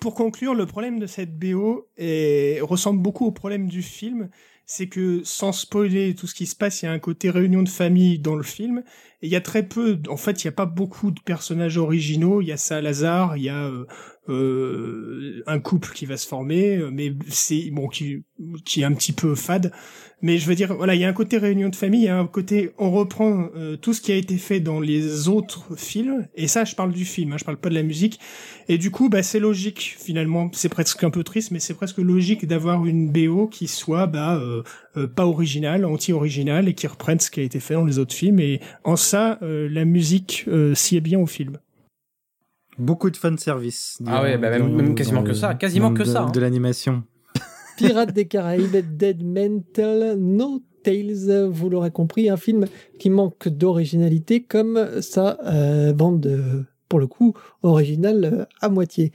Pour 0.00 0.14
conclure, 0.14 0.54
le 0.54 0.66
problème 0.66 0.98
de 0.98 1.06
cette 1.06 1.38
BO 1.38 1.88
est... 1.96 2.60
ressemble 2.60 3.00
beaucoup 3.00 3.24
au 3.24 3.32
problème 3.32 3.68
du 3.68 3.82
film. 3.82 4.28
C'est 4.66 4.88
que 4.88 5.22
sans 5.24 5.52
spoiler 5.52 6.14
tout 6.14 6.26
ce 6.26 6.34
qui 6.34 6.46
se 6.46 6.56
passe, 6.56 6.82
il 6.82 6.86
y 6.86 6.88
a 6.88 6.92
un 6.92 6.98
côté 6.98 7.30
réunion 7.30 7.62
de 7.62 7.68
famille 7.68 8.18
dans 8.18 8.34
le 8.34 8.42
film. 8.42 8.82
Il 9.22 9.28
y 9.28 9.36
a 9.36 9.40
très 9.40 9.62
peu, 9.62 10.00
en 10.08 10.16
fait, 10.16 10.42
il 10.42 10.48
n'y 10.48 10.48
a 10.48 10.56
pas 10.56 10.66
beaucoup 10.66 11.12
de 11.12 11.20
personnages 11.20 11.78
originaux. 11.78 12.40
Il 12.40 12.48
y 12.48 12.52
a 12.52 12.56
Salazar, 12.56 13.36
il 13.36 13.44
y 13.44 13.48
a 13.48 13.66
euh, 13.66 13.86
euh, 14.28 15.42
un 15.46 15.58
couple 15.58 15.90
qui 15.92 16.06
va 16.06 16.16
se 16.16 16.26
former, 16.26 16.76
euh, 16.76 16.90
mais 16.90 17.12
c'est 17.28 17.70
bon 17.70 17.88
qui 17.88 18.24
qui 18.64 18.80
est 18.80 18.84
un 18.84 18.92
petit 18.92 19.12
peu 19.12 19.34
fade. 19.34 19.70
Mais 20.22 20.38
je 20.38 20.46
veux 20.46 20.54
dire, 20.54 20.74
voilà, 20.74 20.94
il 20.94 21.00
y 21.02 21.04
a 21.04 21.08
un 21.08 21.12
côté 21.12 21.36
réunion 21.36 21.68
de 21.68 21.76
famille, 21.76 22.00
il 22.00 22.06
y 22.06 22.08
a 22.08 22.18
un 22.18 22.26
côté 22.26 22.72
on 22.78 22.90
reprend 22.90 23.50
euh, 23.54 23.76
tout 23.76 23.92
ce 23.92 24.00
qui 24.00 24.10
a 24.10 24.14
été 24.14 24.38
fait 24.38 24.58
dans 24.58 24.80
les 24.80 25.28
autres 25.28 25.76
films, 25.76 26.26
et 26.34 26.48
ça, 26.48 26.64
je 26.64 26.74
parle 26.74 26.92
du 26.92 27.04
film, 27.04 27.32
hein, 27.32 27.36
je 27.38 27.44
parle 27.44 27.58
pas 27.58 27.68
de 27.68 27.74
la 27.74 27.82
musique. 27.82 28.18
Et 28.68 28.78
du 28.78 28.90
coup, 28.90 29.10
bah, 29.10 29.22
c'est 29.22 29.40
logique 29.40 29.94
finalement. 29.98 30.50
C'est 30.54 30.70
presque 30.70 31.04
un 31.04 31.10
peu 31.10 31.22
triste, 31.22 31.50
mais 31.50 31.60
c'est 31.60 31.74
presque 31.74 31.98
logique 31.98 32.46
d'avoir 32.46 32.86
une 32.86 33.10
BO 33.10 33.46
qui 33.48 33.68
soit 33.68 34.06
bah 34.06 34.36
euh, 34.36 34.62
pas 35.08 35.26
originale, 35.26 35.84
anti-originale, 35.84 36.68
et 36.68 36.74
qui 36.74 36.86
reprenne 36.86 37.20
ce 37.20 37.30
qui 37.30 37.40
a 37.40 37.42
été 37.42 37.60
fait 37.60 37.74
dans 37.74 37.84
les 37.84 37.98
autres 37.98 38.14
films. 38.14 38.40
Et 38.40 38.60
en 38.84 38.96
ça, 38.96 39.38
la 39.42 39.84
musique 39.84 40.46
s'y 40.74 40.96
est 40.96 41.02
bien 41.02 41.18
au 41.18 41.26
film. 41.26 41.58
Beaucoup 42.78 43.10
de 43.10 43.16
fan 43.16 43.38
service. 43.38 43.98
Ah 44.06 44.22
ouais, 44.22 44.36
bah 44.36 44.50
même, 44.50 44.94
quasiment 44.94 45.22
que 45.22 45.32
ça, 45.32 45.54
quasiment 45.54 45.94
que 45.94 46.04
ça. 46.04 46.22
Hein. 46.22 46.30
De 46.30 46.40
l'animation. 46.40 47.04
Pirates 47.76 48.12
des 48.12 48.26
Caraïbes, 48.26 48.96
Dead 48.96 49.22
Mental, 49.22 50.16
No 50.18 50.60
Tales, 50.82 51.48
vous 51.48 51.70
l'aurez 51.70 51.90
compris, 51.90 52.28
un 52.28 52.36
film 52.36 52.66
qui 52.98 53.10
manque 53.10 53.48
d'originalité 53.48 54.42
comme 54.42 55.00
sa 55.00 55.38
euh, 55.46 55.92
bande, 55.92 56.26
euh, 56.26 56.62
pour 56.88 57.00
le 57.00 57.06
coup, 57.06 57.34
originale 57.62 58.24
euh, 58.24 58.44
à 58.60 58.68
moitié. 58.68 59.12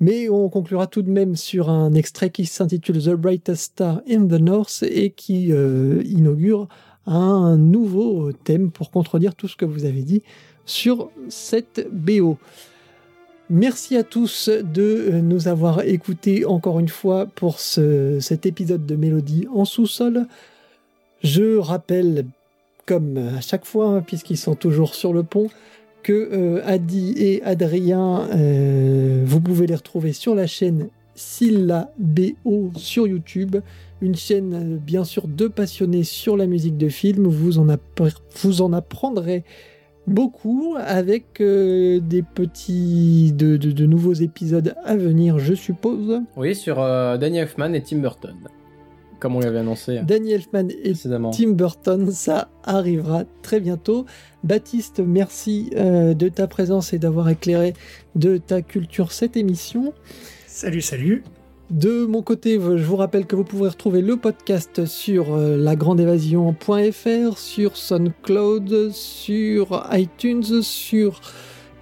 Mais 0.00 0.28
on 0.28 0.48
conclura 0.48 0.86
tout 0.86 1.02
de 1.02 1.10
même 1.10 1.34
sur 1.34 1.68
un 1.68 1.92
extrait 1.92 2.30
qui 2.30 2.46
s'intitule 2.46 3.02
The 3.02 3.14
Brightest 3.14 3.62
Star 3.62 4.00
in 4.08 4.26
the 4.26 4.40
North 4.40 4.84
et 4.88 5.10
qui 5.10 5.48
inaugure 5.48 6.68
un 7.06 7.56
nouveau 7.56 8.32
thème 8.32 8.70
pour 8.70 8.90
contredire 8.90 9.34
tout 9.34 9.48
ce 9.48 9.56
que 9.56 9.64
vous 9.64 9.84
avez 9.86 10.02
dit 10.02 10.22
sur 10.66 11.10
cette 11.28 11.88
BO. 11.90 12.38
Merci 13.50 13.96
à 13.96 14.04
tous 14.04 14.50
de 14.50 14.82
euh, 14.82 15.20
nous 15.22 15.48
avoir 15.48 15.80
écoutés 15.80 16.44
encore 16.44 16.80
une 16.80 16.88
fois 16.88 17.24
pour 17.24 17.60
cet 17.60 18.44
épisode 18.44 18.84
de 18.84 18.94
Mélodie 18.94 19.46
en 19.54 19.64
sous-sol. 19.64 20.26
Je 21.22 21.56
rappelle, 21.56 22.26
comme 22.84 23.16
à 23.16 23.40
chaque 23.40 23.64
fois, 23.64 23.86
hein, 23.86 24.02
puisqu'ils 24.02 24.36
sont 24.36 24.54
toujours 24.54 24.94
sur 24.94 25.14
le 25.14 25.22
pont, 25.22 25.48
que 26.02 26.12
euh, 26.12 26.60
Adi 26.66 27.14
et 27.16 27.42
Adrien, 27.42 28.28
euh, 28.34 29.22
vous 29.24 29.40
pouvez 29.40 29.66
les 29.66 29.76
retrouver 29.76 30.12
sur 30.12 30.34
la 30.34 30.46
chaîne 30.46 30.90
Silla 31.14 31.90
BO 31.98 32.70
sur 32.76 33.06
YouTube, 33.06 33.56
une 34.02 34.14
chaîne 34.14 34.76
bien 34.76 35.04
sûr 35.04 35.26
de 35.26 35.48
passionnés 35.48 36.04
sur 36.04 36.36
la 36.36 36.46
musique 36.46 36.76
de 36.76 36.90
film. 36.90 37.26
Vous 37.26 37.58
en 37.58 38.72
apprendrez 38.74 39.42
beaucoup 40.08 40.74
avec 40.78 41.40
euh, 41.40 42.00
des 42.00 42.22
petits 42.22 43.32
de, 43.32 43.56
de, 43.56 43.86
nouveaux 43.86 44.14
épisodes 44.14 44.74
à 44.84 44.96
venir, 44.96 45.38
je 45.38 45.54
suppose. 45.54 46.20
Oui, 46.36 46.54
sur 46.54 46.80
euh, 46.80 47.16
Danny 47.16 47.38
Elfman 47.38 47.74
et 47.74 47.82
Tim 47.82 47.98
Burton, 47.98 48.36
comme 49.20 49.36
on 49.36 49.40
l'avait 49.40 49.58
annoncé. 49.58 50.00
Danny 50.06 50.32
Elfman 50.32 50.68
et 50.82 50.94
Tim 50.94 51.50
Burton, 51.50 52.10
ça 52.10 52.48
arrivera 52.64 53.24
très 53.42 53.60
bientôt. 53.60 54.06
Baptiste, 54.44 55.00
merci 55.00 55.70
euh, 55.76 56.14
de 56.14 56.28
ta 56.28 56.46
présence 56.46 56.92
et 56.92 56.98
d'avoir 56.98 57.28
éclairé 57.28 57.74
de 58.14 58.36
ta 58.38 58.62
culture 58.62 59.12
cette 59.12 59.36
émission. 59.36 59.92
Salut, 60.46 60.82
salut. 60.82 61.22
De 61.70 62.06
mon 62.06 62.22
côté, 62.22 62.54
je 62.54 62.84
vous 62.84 62.96
rappelle 62.96 63.26
que 63.26 63.36
vous 63.36 63.44
pouvez 63.44 63.68
retrouver 63.68 64.00
le 64.00 64.16
podcast 64.16 64.86
sur 64.86 65.34
euh, 65.34 65.58
lagrandeévasion.fr, 65.58 67.36
sur 67.36 67.76
SoundCloud, 67.76 68.90
sur 68.90 69.86
iTunes, 69.92 70.62
sur 70.62 71.20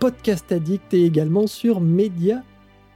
Podcast 0.01 0.51
Addict 0.51 0.93
et 0.93 1.05
également 1.05 1.47
sur 1.47 1.81
Media 1.81 2.43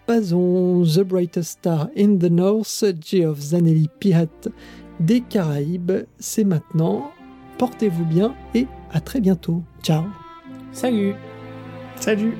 Pazon, 0.07 0.83
The 0.83 1.03
Brightest 1.03 1.59
Star 1.61 1.89
in 1.97 2.17
the 2.17 2.31
North, 2.31 2.85
Geoff 3.01 3.39
Zanelli 3.39 3.89
Pirate 4.01 4.49
des 4.99 5.21
Caraïbes. 5.21 6.05
C'est 6.19 6.45
maintenant. 6.45 7.13
Portez-vous 7.59 8.05
bien 8.05 8.35
et 8.55 8.67
à 8.93 9.01
très 9.01 9.21
bientôt. 9.21 9.63
Ciao. 9.83 10.03
Salut. 10.73 11.15
Salut. 11.97 12.35